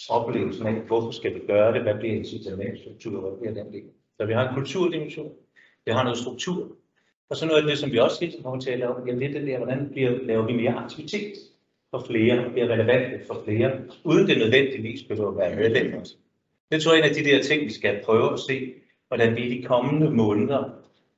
oplevelsen 0.10 0.68
af, 0.68 0.74
hvorfor 0.74 1.12
skal 1.12 1.34
vi 1.34 1.40
gøre 1.48 1.74
det, 1.74 1.82
hvad 1.82 1.95
bliver 1.95 2.16
incitamentstruktur, 2.16 3.22
hvad 3.22 3.40
bliver 3.40 3.64
den 3.64 3.74
del. 3.74 3.84
Så 4.20 4.26
vi 4.26 4.34
har 4.34 4.50
en 4.50 4.56
kulturdimension, 4.56 5.34
vi 5.86 5.91
har 5.91 6.04
noget 6.04 6.18
struktur, 6.18 6.78
og 7.30 7.38
så 7.38 7.45
noget 7.45 7.62
af 7.62 7.68
det, 7.68 7.78
som 7.78 7.91
vi 7.91 7.98
også 7.98 8.20
hele 8.20 8.32
tiden 8.32 8.44
kommer 8.44 8.60
til 8.60 8.72
at 8.72 8.80
lave, 8.80 8.95
jamen 9.08 9.22
det 9.22 9.30
er 9.30 9.40
det 9.40 9.48
der, 9.48 9.58
hvordan 9.58 9.90
bliver, 9.90 10.12
laver 10.12 10.45
vi 10.45 10.54
mere 10.54 10.74
aktivitet 10.74 11.34
for 11.91 12.00
flere, 12.08 12.50
bliver 12.52 12.68
relevante 12.68 13.28
for 13.28 13.44
flere, 13.45 13.82
uden 14.04 14.28
det 14.28 14.38
nødvendigvis 14.38 15.04
behøver 15.04 15.32
at 15.32 15.38
være 15.38 15.56
medlemmer. 15.56 16.04
Det 16.74 16.82
tror 16.82 16.94
jeg 16.94 17.00
er 17.00 17.04
en 17.04 17.10
af 17.10 17.16
de 17.16 17.30
der 17.30 17.44
ting, 17.44 17.66
vi 17.66 17.74
skal 17.74 18.04
prøve 18.06 18.34
at 18.34 18.40
se, 18.40 18.74
hvordan 19.08 19.36
vi 19.36 19.41
i 19.45 19.58
de 19.58 19.64
kommende 19.64 20.12
måneder 20.12 20.70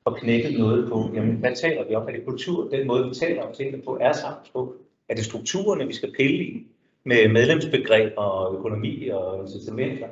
får 0.04 0.14
knækket 0.14 0.58
noget 0.58 0.88
på. 0.88 1.10
Jamen, 1.14 1.36
hvad 1.36 1.56
taler 1.56 1.84
vi 1.88 1.94
om? 1.94 2.08
Er 2.08 2.12
det 2.12 2.24
kultur? 2.24 2.68
Den 2.70 2.86
måde, 2.86 3.08
vi 3.08 3.14
taler 3.14 3.42
om 3.42 3.54
tingene 3.54 3.82
på, 3.82 3.98
er 4.00 4.12
samfundssprog. 4.12 4.74
Er 5.08 5.14
det 5.14 5.24
strukturerne, 5.24 5.86
vi 5.86 5.92
skal 5.92 6.12
pille 6.16 6.44
i 6.44 6.66
med 7.04 7.28
medlemsbegreb 7.28 8.12
og 8.16 8.54
økonomi 8.54 9.08
og 9.08 9.40
incitamenter? 9.42 10.08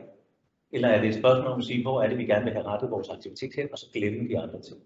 Eller 0.73 0.89
er 0.89 1.01
det 1.01 1.09
et 1.09 1.15
spørgsmål 1.15 1.53
om 1.53 1.61
at 1.61 1.67
sige, 1.67 1.83
hvor 1.83 2.03
er 2.03 2.09
det, 2.09 2.19
vi 2.19 2.25
gerne 2.25 2.45
vil 2.45 2.53
have 2.53 2.67
rettet 2.67 2.91
vores 2.91 3.09
aktivitet 3.09 3.55
hen, 3.57 3.69
og 3.73 3.79
så 3.79 3.87
glemme 3.93 4.29
de 4.29 4.39
andre 4.39 4.61
ting? 4.61 4.81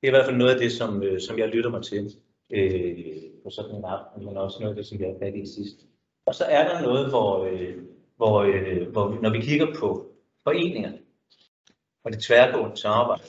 Det 0.00 0.02
er 0.02 0.06
i 0.06 0.10
hvert 0.10 0.26
fald 0.26 0.36
noget 0.36 0.54
af 0.54 0.60
det, 0.60 0.72
som, 0.72 1.02
øh, 1.02 1.20
som 1.20 1.38
jeg 1.38 1.48
lytter 1.48 1.70
mig 1.70 1.82
til 1.82 2.14
øh, 2.50 2.96
på 3.44 3.50
sådan 3.50 3.76
en 3.76 3.84
aften, 3.84 4.24
men 4.24 4.36
også 4.36 4.58
noget 4.60 4.72
af 4.72 4.76
det, 4.76 4.86
som 4.86 5.00
jeg 5.00 5.08
har 5.08 5.18
fat 5.26 5.34
i 5.34 5.46
sidst. 5.46 5.76
Og 6.26 6.34
så 6.34 6.44
er 6.44 6.68
der 6.68 6.82
noget, 6.82 7.08
hvor, 7.08 7.44
øh, 7.44 7.74
hvor, 8.24 8.42
øh, 8.42 8.88
hvor 8.92 9.18
når 9.22 9.30
vi 9.30 9.40
kigger 9.40 9.66
på 9.80 9.88
foreningerne 10.44 10.98
og 12.04 12.12
det 12.12 12.20
tværgående 12.22 12.76
samarbejde, 12.76 13.22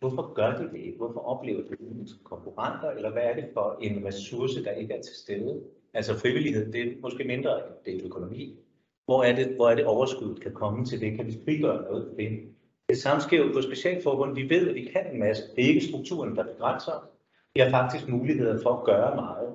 hvorfor 0.00 0.34
gør 0.34 0.50
de 0.58 0.64
det? 0.72 0.94
Hvorfor 0.96 1.20
oplever 1.20 1.62
de 1.62 1.70
det 1.70 2.08
som 2.08 2.18
konkurrenter, 2.24 2.90
eller 2.90 3.10
hvad 3.12 3.22
er 3.22 3.34
det 3.34 3.48
for 3.54 3.78
en 3.82 4.04
ressource, 4.06 4.64
der 4.64 4.70
ikke 4.70 4.94
er 4.94 5.02
til 5.02 5.14
stede? 5.14 5.60
Altså 5.94 6.18
frivillighed, 6.18 6.72
det 6.72 6.80
er 6.80 6.92
måske 7.02 7.24
mindre 7.24 7.56
end 7.56 7.74
det 7.84 7.96
er 7.96 8.06
økonomi. 8.06 8.58
Hvor 9.04 9.22
er 9.22 9.36
det, 9.36 9.46
hvor 9.56 9.68
er 9.70 9.74
det 9.74 9.84
overskuddet 9.84 10.42
kan 10.42 10.52
komme 10.52 10.84
til 10.84 11.00
det? 11.00 11.16
Kan 11.16 11.26
vi 11.26 11.38
frigøre 11.44 11.82
noget 11.82 12.08
for 12.08 12.16
det? 12.16 12.40
Det 12.88 12.98
samme 12.98 13.22
sker 13.22 13.38
jo 13.38 13.52
på 13.54 13.62
specialforbund. 13.62 14.34
Vi 14.34 14.48
ved, 14.48 14.68
at 14.68 14.74
vi 14.74 14.84
kan 14.84 15.06
en 15.12 15.20
masse. 15.20 15.42
Det 15.56 15.64
er 15.64 15.68
ikke 15.68 15.86
strukturen, 15.86 16.36
der 16.36 16.44
begrænser. 16.44 17.08
Vi 17.54 17.60
har 17.60 17.70
faktisk 17.70 18.08
muligheder 18.08 18.62
for 18.62 18.70
at 18.70 18.84
gøre 18.84 19.16
meget, 19.16 19.54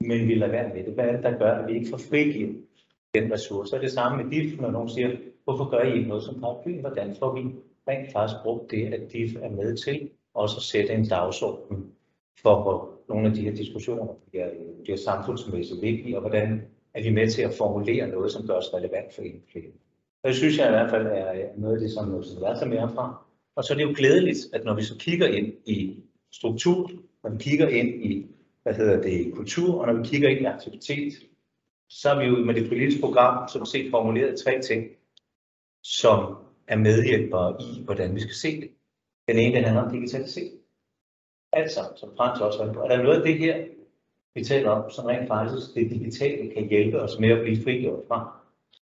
men 0.00 0.28
vi 0.28 0.34
lader 0.34 0.52
være 0.52 0.74
med 0.74 0.84
det. 0.84 0.94
Hvad 0.94 1.04
er 1.04 1.12
det, 1.12 1.22
der 1.22 1.38
gør, 1.38 1.52
at 1.52 1.68
vi 1.68 1.74
ikke 1.74 1.90
får 1.90 2.00
frigivet 2.10 2.65
den 3.20 3.32
ressource? 3.32 3.76
Og 3.76 3.82
det 3.82 3.92
samme 3.92 4.22
med 4.22 4.30
DIF, 4.30 4.60
når 4.60 4.70
nogen 4.70 4.88
siger, 4.88 5.16
hvorfor 5.44 5.70
gør 5.70 5.82
I 5.82 5.96
ikke 5.96 6.08
noget 6.08 6.22
som 6.22 6.40
paraply? 6.40 6.80
Hvordan 6.80 7.16
får 7.18 7.34
vi 7.34 7.40
rent 7.88 8.12
faktisk 8.12 8.42
brugt 8.42 8.70
det, 8.70 8.94
at 8.94 9.12
DIF 9.12 9.36
er 9.42 9.50
med 9.50 9.76
til 9.76 10.10
også 10.34 10.56
at 10.56 10.62
sætte 10.62 10.92
en 10.92 11.08
dagsorden 11.08 11.86
for, 12.42 12.62
hvor 12.62 12.90
nogle 13.08 13.28
af 13.28 13.34
de 13.34 13.40
her 13.40 13.54
diskussioner 13.54 14.14
bliver, 14.30 14.48
bliver 14.82 14.96
samfundsmæssigt 14.96 15.82
vigtige, 15.82 16.16
og 16.16 16.20
hvordan 16.20 16.62
er 16.94 17.02
vi 17.02 17.10
med 17.10 17.30
til 17.30 17.42
at 17.42 17.54
formulere 17.54 18.08
noget, 18.08 18.32
som 18.32 18.46
gør 18.46 18.54
os 18.54 18.74
relevant 18.74 19.14
for 19.14 19.22
en 19.22 19.42
flere. 19.52 19.72
Og 20.22 20.28
det 20.28 20.36
synes 20.36 20.58
jeg 20.58 20.66
i 20.66 20.70
hvert 20.70 20.90
fald 20.90 21.06
er 21.06 21.48
noget 21.56 21.74
af 21.74 21.80
det, 21.80 21.90
som, 21.90 22.22
som 22.22 22.42
jeg 22.42 22.56
tager 22.58 22.70
mere 22.70 22.90
fra. 22.94 23.24
Og 23.56 23.64
så 23.64 23.72
er 23.72 23.76
det 23.76 23.84
jo 23.84 23.94
glædeligt, 23.96 24.38
at 24.52 24.64
når 24.64 24.74
vi 24.74 24.82
så 24.82 24.96
kigger 24.98 25.26
ind 25.26 25.52
i 25.66 25.96
struktur, 26.32 26.90
når 27.22 27.30
vi 27.30 27.36
kigger 27.38 27.68
ind 27.68 28.04
i, 28.04 28.26
hvad 28.62 28.74
hedder 28.74 29.02
det, 29.02 29.34
kultur, 29.34 29.80
og 29.80 29.86
når 29.86 29.94
vi 29.94 30.08
kigger 30.08 30.28
ind 30.28 30.40
i 30.40 30.44
aktivitet, 30.44 31.12
så 31.88 32.08
har 32.08 32.18
vi 32.20 32.26
jo 32.26 32.44
med 32.44 32.54
det 32.54 32.68
politiske 32.68 33.00
program 33.00 33.48
som 33.48 33.66
set 33.66 33.90
formuleret 33.90 34.40
tre 34.44 34.60
ting, 34.62 34.86
som 35.82 36.36
er 36.68 36.76
medhjælpere 36.76 37.56
i, 37.60 37.84
hvordan 37.84 38.14
vi 38.14 38.20
skal 38.20 38.34
se 38.34 38.60
det. 38.60 38.70
Den 39.28 39.38
ene, 39.38 39.56
den 39.56 39.64
handler 39.64 39.82
om 39.82 39.92
digitalisering. 39.92 40.60
Altså, 41.52 41.80
som 41.96 42.16
Frans 42.16 42.40
også 42.40 42.64
var 42.64 42.72
på, 42.72 42.80
er 42.80 42.88
der 42.88 43.02
noget 43.02 43.16
af 43.16 43.22
det 43.22 43.38
her, 43.38 43.66
vi 44.34 44.44
taler 44.44 44.70
om, 44.70 44.90
som 44.90 45.06
rent 45.06 45.28
faktisk 45.28 45.74
det 45.74 45.90
digitale 45.90 46.54
kan 46.54 46.68
hjælpe 46.68 47.00
os 47.00 47.18
med 47.18 47.28
at 47.28 47.40
blive 47.42 47.64
frigjort 47.64 48.04
fra. 48.08 48.36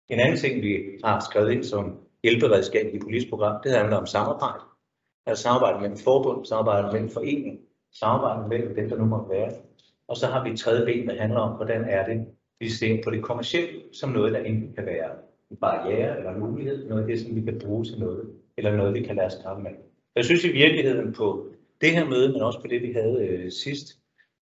En 0.10 0.20
anden 0.20 0.38
ting, 0.38 0.62
vi 0.62 1.00
har 1.04 1.26
skrevet 1.30 1.52
ind 1.52 1.64
som 1.64 1.98
hjælperedskab 2.24 2.94
i 2.94 3.00
politisk 3.00 3.30
program, 3.30 3.62
det 3.64 3.72
handler 3.72 3.98
om 3.98 4.06
samarbejde. 4.06 4.64
Altså 5.26 5.44
samarbejde 5.44 5.80
mellem 5.80 5.98
forbund, 5.98 6.46
samarbejde 6.46 6.92
mellem 6.92 7.10
forening, 7.10 7.60
samarbejde 7.92 8.48
mellem 8.48 8.76
dem, 8.76 8.90
der 8.90 8.98
nu 8.98 9.06
må 9.06 9.28
være. 9.28 9.52
Og 10.08 10.18
så 10.18 10.28
har 10.28 10.44
vi 10.44 10.50
et 10.50 10.60
tredje 10.60 10.86
ben, 10.86 11.08
der 11.08 11.22
handler 11.22 11.40
om, 11.40 11.56
hvordan 11.56 11.84
er 11.84 12.06
det, 12.06 12.28
vi 12.60 12.70
ser 12.70 13.04
på 13.04 13.12
det 13.12 13.24
kommercielle 13.24 13.82
som 13.92 14.10
noget, 14.10 14.34
der 14.34 14.40
enten 14.40 14.74
kan 14.74 14.86
være 14.86 15.10
en 15.52 15.58
barriere 15.58 16.18
eller 16.18 16.32
en 16.32 16.40
mulighed, 16.40 16.90
noget 16.90 17.02
af 17.02 17.08
det, 17.08 17.20
som 17.20 17.36
vi 17.36 17.42
kan 17.42 17.60
bruge 17.60 17.86
til 17.86 18.00
noget, 18.00 18.30
eller 18.58 18.76
noget, 18.76 18.94
vi 18.94 19.04
kan 19.04 19.16
lade 19.16 19.28
os 19.28 19.64
med. 19.64 19.72
Jeg 20.16 20.26
synes 20.26 20.44
i 20.46 20.52
virkeligheden 20.52 21.14
på 21.14 21.48
det 21.82 21.92
her 21.92 22.06
møde, 22.06 22.32
men 22.34 22.42
også 22.42 22.62
på 22.62 22.68
det, 22.68 22.82
vi 22.82 22.92
havde 22.92 23.28
øh, 23.28 23.52
sidst, 23.52 24.00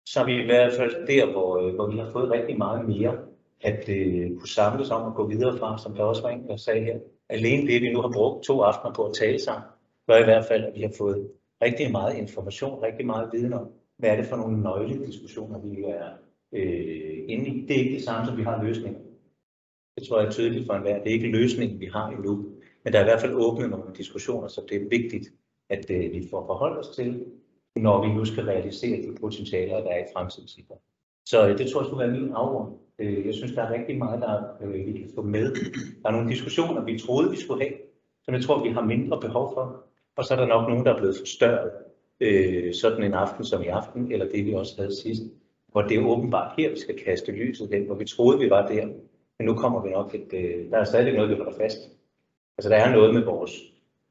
så 0.07 0.21
er 0.21 0.25
vi 0.25 0.43
i 0.43 0.47
hvert 0.47 0.73
fald 0.73 1.07
der, 1.07 1.33
hvor, 1.33 1.59
øh, 1.59 1.75
hvor 1.75 1.91
vi 1.91 1.99
har 1.99 2.11
fået 2.11 2.31
rigtig 2.31 2.59
meget 2.59 2.89
mere 2.89 3.19
at 3.61 3.89
øh, 3.89 4.31
kunne 4.39 4.49
samles 4.49 4.91
om 4.91 5.03
og 5.03 5.15
gå 5.15 5.27
videre 5.27 5.59
fra, 5.59 5.79
som 5.79 5.95
der 5.95 6.03
også 6.03 6.23
var 6.23 6.29
en, 6.29 6.49
der 6.49 6.57
sagde 6.57 6.85
her. 6.85 6.99
Alene 7.29 7.67
det, 7.67 7.83
vi 7.83 7.93
nu 7.93 8.01
har 8.01 8.11
brugt 8.15 8.45
to 8.45 8.61
aftener 8.61 8.95
på 8.95 9.05
at 9.05 9.15
tale 9.15 9.39
sammen, 9.39 9.69
gør 10.07 10.17
i 10.17 10.25
hvert 10.25 10.45
fald, 10.45 10.65
at 10.65 10.73
vi 10.75 10.83
har 10.83 10.93
fået 10.99 11.29
rigtig 11.63 11.93
meget 11.93 12.17
information, 12.17 12.83
rigtig 12.83 13.07
meget 13.07 13.31
viden 13.33 13.53
om, 13.53 13.69
hvad 13.97 14.11
er 14.11 14.17
det 14.17 14.27
for 14.27 14.37
nogle 14.37 14.63
nøglediskussioner, 14.63 15.59
vi 15.59 15.83
er 15.83 16.09
øh, 16.53 17.25
inde 17.29 17.49
i. 17.49 17.67
Det 17.67 17.77
er 17.77 17.81
ikke 17.81 17.95
det 17.95 18.05
samme, 18.05 18.27
som 18.27 18.37
vi 18.37 18.43
har 18.43 18.63
løsninger. 18.63 19.01
Det 19.99 20.09
tror 20.09 20.19
jeg 20.19 20.27
er 20.27 20.33
tydeligt 20.33 20.67
for 20.67 20.75
enhver. 20.75 20.99
Det 20.99 21.09
er 21.11 21.15
ikke 21.15 21.31
løsningen, 21.31 21.81
vi 21.81 21.87
har 21.87 22.09
endnu. 22.09 22.47
Men 22.85 22.93
der 22.93 22.99
er 22.99 23.03
i 23.03 23.09
hvert 23.09 23.21
fald 23.21 23.35
åbnet 23.35 23.71
nogle 23.71 23.95
diskussioner, 23.97 24.49
så 24.49 24.63
det 24.69 24.83
er 24.83 24.89
vigtigt, 24.89 25.33
at 25.71 25.91
øh, 25.91 26.13
vi 26.13 26.29
får 26.31 26.47
forholdt 26.47 26.79
os 26.79 26.97
til, 26.97 27.25
når 27.77 28.07
vi 28.07 28.13
nu 28.15 28.25
skal 28.25 28.45
realisere 28.45 29.03
de 29.03 29.17
potentialer, 29.21 29.77
der 29.81 29.91
er 29.91 29.99
i 29.99 30.09
fremtiden. 30.13 30.49
Så 31.27 31.49
øh, 31.49 31.59
det 31.59 31.71
tror 31.71 31.81
jeg 31.81 31.87
skulle 31.87 32.09
være 32.09 32.21
min 32.21 32.33
afrund. 32.33 32.75
Øh, 32.99 33.27
jeg 33.27 33.35
synes, 33.35 33.53
der 33.53 33.63
er 33.63 33.73
rigtig 33.79 33.99
meget, 33.99 34.23
der 34.23 34.43
øh, 34.63 34.87
vi 34.87 34.93
kan 34.93 35.11
få 35.15 35.23
med. 35.23 35.55
Der 36.03 36.09
er 36.09 36.13
nogle 36.13 36.31
diskussioner, 36.31 36.85
vi 36.85 36.99
troede, 36.99 37.31
vi 37.31 37.37
skulle 37.37 37.65
have, 37.65 37.75
som 38.23 38.35
jeg 38.35 38.43
tror, 38.43 38.63
vi 38.63 38.71
har 38.71 38.85
mindre 38.85 39.21
behov 39.21 39.55
for. 39.55 39.85
Og 40.17 40.25
så 40.25 40.35
er 40.35 40.39
der 40.39 40.47
nok 40.47 40.69
nogen, 40.69 40.87
der 40.87 40.95
er 40.95 40.99
blevet 40.99 41.17
forstørret, 41.19 41.71
øh, 42.21 42.75
sådan 42.75 43.03
en 43.03 43.15
aften 43.15 43.45
som 43.45 43.63
i 43.63 43.67
aften, 43.67 44.13
eller 44.13 44.29
det 44.29 44.47
vi 44.47 44.55
også 44.55 44.75
havde 44.79 44.97
sidst, 44.97 45.23
hvor 45.75 45.83
det 45.83 45.97
er 45.97 46.07
åbenbart 46.07 46.55
her, 46.59 46.71
vi 46.71 46.79
skal 46.79 46.99
kaste 47.05 47.33
lyset 47.33 47.69
hen, 47.73 47.87
hvor 47.87 47.95
vi 47.95 48.05
troede, 48.05 48.39
vi 48.39 48.51
var 48.51 48.67
der. 48.67 48.87
Men 49.39 49.47
nu 49.47 49.55
kommer 49.55 49.83
vi 49.83 49.91
nok 49.91 50.15
et, 50.15 50.31
øh, 50.33 50.71
der 50.71 50.79
er 50.79 50.85
stadig 50.85 51.13
noget, 51.13 51.31
vi 51.31 51.35
holder 51.35 51.59
fast. 51.61 51.79
Altså 52.59 52.69
der 52.71 52.77
er 52.77 52.93
noget 52.93 53.15
med 53.15 53.25
vores, 53.25 53.53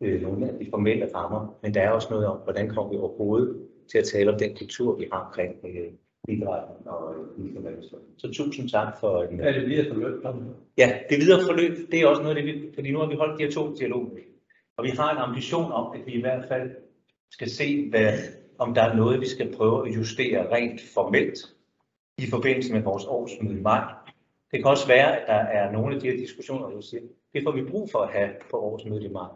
øh, 0.02 0.22
nogle 0.22 0.50
af 0.50 0.60
de 0.60 0.68
formelle 0.70 1.16
rammer, 1.16 1.58
men 1.62 1.74
der 1.74 1.82
er 1.82 1.90
også 1.90 2.08
noget 2.12 2.26
om, 2.26 2.38
hvordan 2.44 2.70
kommer 2.70 2.92
vi 2.92 2.98
overhovedet 2.98 3.68
til 3.92 3.98
at 3.98 4.04
tale 4.04 4.32
om 4.32 4.40
den 4.40 4.56
kultur, 4.58 4.96
vi 4.96 5.08
har 5.12 5.20
omkring 5.20 5.56
øh, 5.64 5.92
idrætten 6.28 6.88
og 6.88 7.16
øh, 7.38 7.74
Så 8.18 8.32
tusind 8.34 8.70
tak 8.70 9.00
for 9.00 9.24
en... 9.24 9.40
Er 9.40 9.52
det 9.52 9.70
videre 9.70 9.88
forløb? 9.94 10.24
Ja, 10.78 10.98
det 11.10 11.18
videre 11.20 11.42
forløb, 11.48 11.92
det 11.92 12.02
er 12.02 12.08
også 12.08 12.22
noget 12.22 12.38
af 12.38 12.44
det, 12.44 12.54
vi, 12.54 12.70
fordi 12.74 12.92
nu 12.92 13.00
har 13.00 13.08
vi 13.08 13.16
holdt 13.16 13.40
de 13.40 13.44
her 13.44 13.52
to 13.52 13.76
dialoger. 13.76 14.10
Og 14.78 14.84
vi 14.84 14.90
har 14.90 15.12
en 15.12 15.18
ambition 15.18 15.72
om, 15.72 15.96
at 15.96 16.06
vi 16.06 16.12
i 16.12 16.22
hvert 16.22 16.46
fald 16.48 16.72
skal 17.32 17.50
se, 17.50 17.90
hvad, 17.90 18.14
om 18.58 18.74
der 18.74 18.82
er 18.82 18.96
noget, 18.96 19.22
vi 19.22 19.28
skal 19.28 19.56
prøve 19.56 19.88
at 19.88 19.96
justere 19.96 20.56
rent 20.56 20.82
formelt 20.94 21.53
i 22.18 22.30
forbindelse 22.30 22.74
med 22.74 22.82
vores 22.82 23.06
årsmøde 23.06 23.58
i 23.60 23.62
maj. 23.62 23.94
Det 24.52 24.60
kan 24.60 24.72
også 24.72 24.88
være, 24.88 25.20
at 25.20 25.28
der 25.28 25.34
er 25.34 25.72
nogle 25.72 25.96
af 25.96 26.02
de 26.02 26.08
her 26.08 26.18
diskussioner, 26.18 26.70
hvor 26.70 26.82
siger, 26.82 27.04
det 27.34 27.44
får 27.44 27.52
vi 27.52 27.70
brug 27.72 27.92
for 27.92 28.00
at 28.00 28.14
have 28.14 28.30
på 28.52 28.58
årsmødet 28.58 29.04
i 29.04 29.08
maj. 29.08 29.30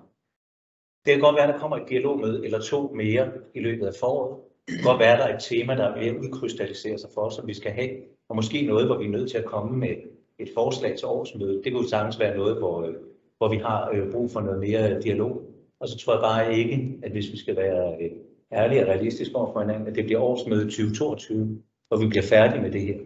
Det 1.06 1.14
kan 1.14 1.22
godt 1.22 1.36
være, 1.36 1.48
at 1.48 1.54
der 1.54 1.60
kommer 1.60 1.78
et 1.78 1.90
dialogmøde 1.90 2.46
eller 2.46 2.60
to 2.60 2.92
mere 2.94 3.32
i 3.54 3.60
løbet 3.60 3.88
af 3.88 3.94
foråret. 4.00 4.38
Det 4.68 4.76
kan 4.76 4.84
godt 4.84 5.00
være, 5.00 5.14
at 5.14 5.20
der 5.20 5.26
er 5.26 5.36
et 5.36 5.44
tema, 5.44 5.76
der 5.76 5.84
er 5.84 6.00
ved 6.00 6.08
at 6.08 6.16
udkrystallisere 6.16 6.98
sig 6.98 7.10
for 7.14 7.22
os, 7.22 7.34
som 7.34 7.48
vi 7.48 7.54
skal 7.54 7.72
have. 7.72 7.90
Og 8.30 8.36
måske 8.36 8.66
noget, 8.66 8.86
hvor 8.86 8.98
vi 8.98 9.06
er 9.06 9.10
nødt 9.10 9.32
til 9.32 9.38
at 9.38 9.46
komme 9.46 9.78
med 9.78 9.96
et 10.40 10.50
forslag 10.54 10.98
til 10.98 11.08
årsmødet. 11.08 11.62
Det 11.64 11.74
kunne 11.74 11.90
sagtens 11.90 12.20
være 12.20 12.38
noget, 12.38 12.58
hvor, 12.58 12.82
øh, 12.82 12.96
hvor 13.38 13.50
vi 13.50 13.58
har 13.58 13.90
øh, 13.94 14.12
brug 14.12 14.32
for 14.32 14.42
noget 14.42 14.60
mere 14.60 15.02
dialog. 15.02 15.42
Og 15.80 15.88
så 15.88 15.98
tror 15.98 16.14
jeg 16.14 16.22
bare 16.22 16.58
ikke, 16.58 17.00
at 17.04 17.12
hvis 17.12 17.32
vi 17.32 17.38
skal 17.38 17.56
være 17.56 17.96
øh, 18.02 18.12
ærlige 18.52 18.82
og 18.82 18.88
realistiske 18.88 19.36
over 19.36 19.54
for 19.54 19.60
hinanden, 19.60 19.88
at 19.88 19.96
det 19.96 20.06
bliver 20.06 20.22
årsmøde 20.22 20.64
2022, 20.64 21.62
hvor 21.88 21.98
vi 21.98 22.08
bliver 22.08 22.24
færdige 22.24 22.62
med 22.62 22.72
det 22.72 22.82
her. 22.82 23.00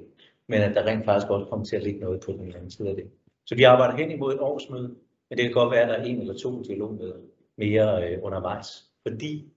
Men 0.48 0.62
at 0.62 0.76
der 0.76 0.86
rent 0.86 1.06
faktisk 1.06 1.30
også 1.30 1.46
kommer 1.50 1.66
til 1.66 1.76
at 1.76 1.84
ligge 1.84 2.00
noget 2.00 2.22
på 2.26 2.32
den 2.32 2.56
anden 2.56 2.72
side 2.72 2.90
af 2.90 2.96
det. 2.96 3.06
Så 3.46 3.56
vi 3.56 3.64
arbejder 3.64 3.98
hen 3.98 4.12
imod 4.12 4.34
et 4.34 4.40
årsmøde, 4.40 4.96
men 5.30 5.38
det 5.38 5.46
kan 5.46 5.54
godt 5.54 5.72
være, 5.72 5.82
at 5.82 5.90
der 5.90 5.96
er 5.96 6.04
en 6.04 6.22
eller 6.22 6.34
to 6.34 6.64
dialogmøder 6.64 7.16
mere 7.58 8.10
øh, 8.10 8.20
undervejs. 8.24 8.68
Fordi 9.08 9.52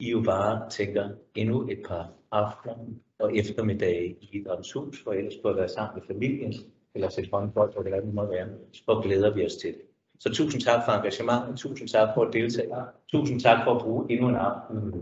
I 0.00 0.10
jo 0.10 0.22
bare 0.22 0.70
tænker 0.70 1.08
endnu 1.34 1.68
et 1.70 1.78
par 1.88 2.12
aftener 2.30 2.74
og 3.18 3.36
eftermiddage 3.36 4.06
i 4.20 4.30
idrættens 4.32 4.72
hus, 4.72 5.02
for 5.04 5.12
ellers 5.12 5.34
skulle 5.34 5.56
være 5.56 5.68
sammen 5.68 5.94
med 6.00 6.14
familien, 6.14 6.54
eller 6.94 7.08
sætte 7.08 7.30
håndbold, 7.32 7.72
hvor 7.72 7.82
det 7.82 7.92
er, 7.92 8.00
det 8.00 8.14
må 8.14 8.26
være, 8.26 8.48
og 8.86 9.02
glæder 9.02 9.34
vi 9.34 9.46
os 9.46 9.56
til 9.56 9.70
det. 9.70 9.82
Så 10.20 10.32
tusind 10.32 10.62
tak 10.62 10.84
for 10.84 10.92
engagementet, 10.92 11.58
tusind 11.58 11.88
tak 11.88 12.08
for 12.14 12.24
at 12.24 12.32
deltage, 12.32 12.68
tusind 13.08 13.40
tak 13.40 13.64
for 13.64 13.74
at 13.74 13.82
bruge 13.82 14.10
endnu 14.10 14.28
en 14.28 14.36
aften 14.36 14.94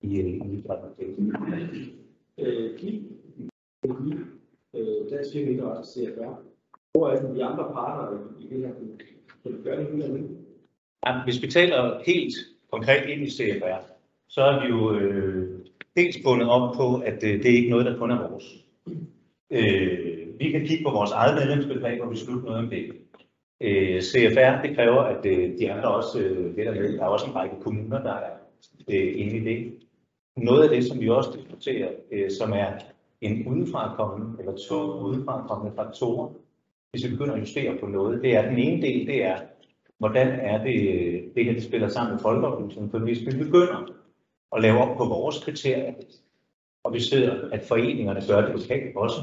i, 0.00 0.20
øh, 0.20 0.26
i 0.26 0.58
idrætten. 0.58 2.01
Øh, 2.40 2.78
Kim, 2.78 3.18
øh, 4.74 5.10
Dansk 5.10 5.32
firmaindret 5.32 5.78
og 5.78 5.84
CFR. 5.84 6.34
Hvor 6.92 7.08
er 7.08 7.34
de 7.34 7.44
andre 7.44 7.64
parter 7.72 8.18
i 8.40 8.46
det 8.46 8.58
her? 8.58 8.74
Kan 9.42 9.52
du 9.52 9.62
gøre 9.64 9.80
det 9.80 9.86
hele 9.92 10.08
nu? 10.08 10.28
Ja, 11.06 11.24
hvis 11.24 11.42
vi 11.42 11.46
taler 11.46 12.02
helt 12.06 12.34
konkret 12.72 13.08
ind 13.08 13.22
i 13.22 13.30
CFR, 13.30 13.80
så 14.28 14.40
er 14.42 14.60
vi 14.62 14.68
jo 14.68 14.94
øh, 14.96 15.58
dels 15.96 16.16
bundet 16.24 16.48
op 16.48 16.74
på, 16.76 17.00
at 17.04 17.14
øh, 17.24 17.42
det 17.42 17.46
er 17.46 17.56
ikke 17.56 17.70
noget, 17.70 17.86
der 17.86 17.98
kun 17.98 18.10
er 18.10 18.28
vores. 18.28 18.64
Øh, 19.50 20.38
vi 20.38 20.50
kan 20.50 20.66
kigge 20.66 20.84
på 20.84 20.90
vores 20.90 21.10
eget 21.10 21.34
medlemsbegreb 21.34 22.00
og 22.00 22.10
beslutte 22.10 22.44
noget 22.44 22.58
om 22.58 22.70
det. 22.70 22.92
Øh, 23.60 24.02
CFR, 24.02 24.62
det 24.62 24.76
kræver, 24.76 25.00
at 25.02 25.26
øh, 25.26 25.58
de 25.58 25.72
andre 25.72 25.94
også 25.94 26.20
øh, 26.20 26.56
ved 26.56 26.64
at 26.64 26.76
med. 26.76 26.92
Der 26.92 27.04
er 27.04 27.08
også 27.08 27.26
en 27.26 27.34
række 27.36 27.56
kommuner, 27.60 28.02
der 28.02 28.12
er 28.12 28.30
øh, 28.88 29.12
inde 29.20 29.36
i 29.36 29.40
det. 29.40 29.81
Noget 30.36 30.62
af 30.62 30.68
det, 30.68 30.84
som 30.84 31.00
vi 31.00 31.08
også 31.08 31.30
diskuterer, 31.36 31.90
øh, 32.12 32.30
som 32.30 32.52
er 32.52 32.72
en 33.20 33.46
udefrakommende, 33.46 34.38
eller 34.38 34.56
to 34.56 35.00
udefrakommende 35.00 35.76
faktorer, 35.76 36.28
hvis 36.90 37.04
vi 37.04 37.10
begynder 37.10 37.34
at 37.34 37.40
justere 37.40 37.78
på 37.80 37.86
noget, 37.86 38.22
det 38.22 38.36
er 38.36 38.48
den 38.48 38.58
ene 38.58 38.82
del, 38.82 39.06
det 39.06 39.24
er, 39.24 39.36
hvordan 39.98 40.28
er 40.28 40.64
det, 40.64 40.76
det 41.34 41.44
her 41.44 41.52
det 41.52 41.62
spiller 41.62 41.88
sammen 41.88 42.12
med 42.12 42.20
folkeoplysningen. 42.20 42.90
For 42.90 42.98
hvis 42.98 43.26
vi 43.26 43.44
begynder 43.44 43.92
at 44.56 44.62
lave 44.62 44.78
op 44.78 44.96
på 44.96 45.04
vores 45.04 45.44
kriterier, 45.44 45.94
og 46.84 46.92
vi 46.92 47.00
ser, 47.00 47.48
at 47.52 47.62
foreningerne 47.62 48.20
gør 48.28 48.40
det 48.40 48.60
lokalt 48.60 48.96
også, 48.96 49.20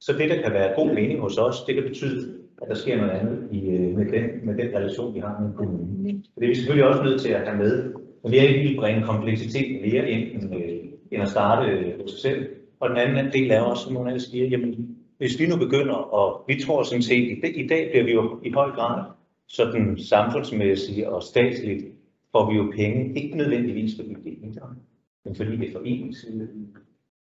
så 0.00 0.12
det, 0.12 0.30
der 0.30 0.42
kan 0.42 0.52
være 0.52 0.74
god 0.76 0.94
mening 0.94 1.20
hos 1.20 1.38
os, 1.38 1.64
det 1.64 1.74
kan 1.74 1.84
betyde, 1.84 2.38
at 2.62 2.68
der 2.68 2.74
sker 2.74 2.96
noget 2.96 3.10
andet 3.10 3.48
i, 3.52 3.70
øh, 3.70 3.96
med, 3.96 4.06
den, 4.06 4.46
med 4.46 4.54
den 4.54 4.76
relation, 4.76 5.14
vi 5.14 5.20
har 5.20 5.40
med 5.40 5.52
kommunen. 5.56 6.24
Så 6.24 6.30
det 6.36 6.44
er 6.44 6.48
vi 6.48 6.54
selvfølgelig 6.54 6.88
også 6.88 7.02
nødt 7.02 7.20
til 7.20 7.30
at 7.30 7.46
have 7.46 7.58
med. 7.58 7.92
Men 8.26 8.32
vi 8.32 8.38
er 8.38 8.42
ikke 8.42 8.62
lige 8.62 8.80
bringe 8.80 9.02
kompleksitet 9.02 9.80
mere 9.80 10.10
ind, 10.10 10.42
end, 10.42 10.54
øh, 10.54 10.78
end 11.10 11.22
at 11.22 11.28
starte 11.28 11.70
øh, 11.70 12.00
hos 12.00 12.10
sig 12.10 12.20
selv. 12.20 12.48
Og 12.80 12.90
den 12.90 12.98
anden 12.98 13.32
del 13.32 13.50
er 13.50 13.60
også, 13.60 13.82
som 13.82 13.92
nogle 13.92 14.12
af 14.12 14.20
siger, 14.20 14.48
jamen, 14.48 14.96
hvis 15.18 15.40
vi 15.40 15.46
nu 15.46 15.56
begynder, 15.56 15.94
og 15.94 16.44
vi 16.48 16.60
tror 16.60 16.82
sådan 16.82 17.02
set, 17.02 17.38
i, 17.54 17.66
dag 17.66 17.90
bliver 17.90 18.04
vi 18.04 18.12
jo 18.12 18.40
i 18.44 18.50
høj 18.50 18.70
grad 18.70 19.04
sådan 19.48 19.98
samfundsmæssigt 19.98 21.06
og 21.06 21.22
statsligt, 21.22 21.84
får 22.32 22.50
vi 22.50 22.56
jo 22.56 22.72
penge, 22.76 23.22
ikke 23.22 23.36
nødvendigvis 23.36 23.96
fordi 23.96 24.08
det 24.08 24.32
er 24.32 24.48
idræt, 24.48 24.76
men 25.24 25.34
fordi 25.36 25.56
det 25.56 25.68
er 25.68 25.72
foreningslivet, 25.72 26.48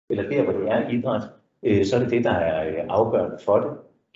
eller 0.09 0.29
der, 0.29 0.43
hvor 0.43 0.53
det 0.53 0.67
er 0.67 0.89
idræt, 0.89 1.23
øh, 1.63 1.85
så 1.85 1.95
er 1.95 1.99
det 1.99 2.11
det, 2.11 2.23
der 2.23 2.33
er 2.33 2.67
øh, 2.69 2.85
afgørende 2.89 3.37
for 3.45 3.59
det. 3.59 3.71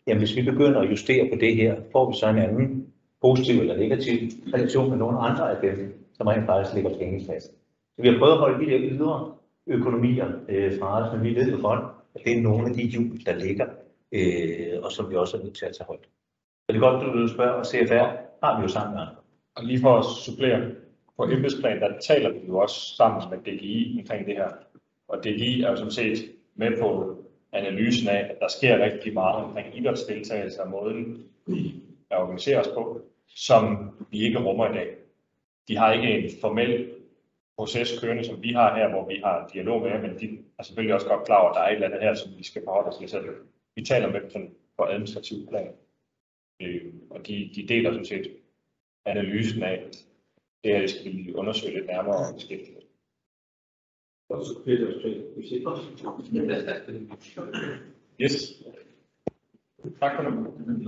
Jamen, 0.08 0.22
hvis 0.22 0.36
vi 0.36 0.42
begynder 0.42 0.80
at 0.80 0.92
justere 0.92 1.30
på 1.34 1.40
det 1.40 1.56
her, 1.56 1.76
får 1.92 2.10
vi 2.10 2.18
så 2.18 2.30
en 2.30 2.38
anden 2.38 2.88
positiv 3.22 3.62
eller 3.62 3.78
negativ 3.78 4.30
relation 4.54 4.90
med 4.90 4.98
nogle 4.98 5.20
andre 5.20 5.52
af 5.52 5.58
dem, 5.62 6.07
som 6.18 6.28
rent 6.28 6.46
faktisk 6.46 6.76
ligger 6.76 6.98
penge 6.98 7.20
i. 7.20 7.26
Så 7.26 8.02
vi 8.02 8.08
har 8.08 8.20
prøvet 8.20 8.34
at 8.34 8.40
holde 8.40 8.66
de 8.66 8.72
der 8.72 8.80
ydre 8.82 9.34
økonomier 9.68 10.28
øh, 10.50 10.80
fra 10.80 11.02
os, 11.02 11.14
men 11.14 11.24
vi 11.24 11.36
ved 11.36 11.52
jo 11.52 11.58
godt, 11.62 11.84
at 12.16 12.22
det 12.26 12.38
er 12.38 12.42
nogle 12.42 12.70
af 12.70 12.74
de 12.74 12.82
hjul, 12.82 13.26
der 13.26 13.36
ligger, 13.36 13.68
øh, 14.12 14.84
og 14.84 14.92
som 14.92 15.10
vi 15.10 15.16
også 15.16 15.38
er 15.38 15.44
nødt 15.44 15.58
til 15.58 15.66
at 15.66 15.76
tage 15.76 15.88
højt. 15.88 16.08
Så 16.66 16.68
det 16.68 16.76
er 16.76 16.92
godt, 16.92 17.06
du 17.06 17.20
vil 17.20 17.30
spørge, 17.30 17.56
og 17.56 17.66
CFR 17.66 18.08
har 18.44 18.58
vi 18.58 18.62
jo 18.62 18.68
sammen 18.68 18.94
med 18.94 19.02
andre. 19.02 19.16
Og 19.56 19.64
lige 19.64 19.82
for 19.82 19.98
at 19.98 20.06
supplere, 20.06 20.72
på 21.18 21.24
embedsplan, 21.24 21.82
der 21.82 22.00
taler 22.00 22.30
vi 22.30 22.40
jo 22.48 22.58
også 22.58 22.96
sammen 22.96 23.22
med 23.30 23.38
DGI 23.38 23.98
omkring 24.00 24.28
det 24.28 24.36
her. 24.36 24.50
Og 25.08 25.18
DGI 25.24 25.62
er 25.62 25.70
jo 25.70 25.76
sådan 25.76 25.92
set 25.92 26.32
med 26.56 26.78
på 26.82 27.16
analysen 27.54 28.10
af, 28.10 28.20
at 28.20 28.38
der 28.40 28.48
sker 28.48 28.84
rigtig 28.84 29.14
meget 29.14 29.36
omkring 29.36 29.78
idrætsdeltagelse 29.78 30.64
og 30.64 30.70
måden, 30.70 31.24
vi 31.48 31.76
organiserer 32.12 32.60
os 32.60 32.68
på, 32.68 33.02
som 33.28 33.92
vi 34.12 34.20
ikke 34.20 34.40
rummer 34.40 34.70
i 34.70 34.74
dag. 34.74 34.88
De 35.68 35.78
har 35.78 35.94
ikke 35.94 36.10
en 36.10 36.32
formel 36.42 36.92
proces 37.58 38.00
kørende, 38.00 38.24
som 38.24 38.44
vi 38.44 38.52
har 38.52 38.76
her, 38.76 38.90
hvor 38.90 39.08
vi 39.08 39.22
har 39.24 39.50
dialog 39.54 39.82
med, 39.82 40.02
men 40.02 40.20
de 40.20 40.38
er 40.60 40.64
selvfølgelig 40.64 40.96
også 40.96 41.08
godt 41.08 41.26
klar 41.26 41.42
over, 41.42 41.50
at 41.50 41.56
der 41.56 41.62
er 41.62 41.70
et 41.70 41.74
eller 41.74 41.88
andet 41.88 42.02
her, 42.02 42.14
som 42.14 42.32
vi 42.38 42.44
skal 42.44 42.62
forholde 42.64 42.90
os 42.90 42.98
til. 42.98 43.10
Så 43.10 43.24
vi 43.76 43.82
taler 43.86 44.12
med 44.12 44.22
dem 44.22 44.30
sådan 44.30 44.56
på 44.78 44.84
administrativ 44.86 45.48
plan. 45.50 45.74
Øh, 46.62 46.94
og 47.10 47.28
de, 47.28 47.52
de 47.56 47.68
deler 47.68 47.92
sådan 47.92 48.06
set 48.06 48.28
analysen 49.06 49.64
af, 49.64 49.74
at 49.74 50.06
det 50.64 50.72
her 50.72 50.80
det 50.80 50.90
skal 50.90 51.14
vi 51.14 51.34
undersøge 51.34 51.74
lidt 51.74 51.88
nærmere 51.88 52.28
og 52.28 52.36
beskæftige. 52.36 52.78
Yes. 58.22 58.64
Tak 60.00 60.16
for 60.16 60.24
nu. 60.24 60.30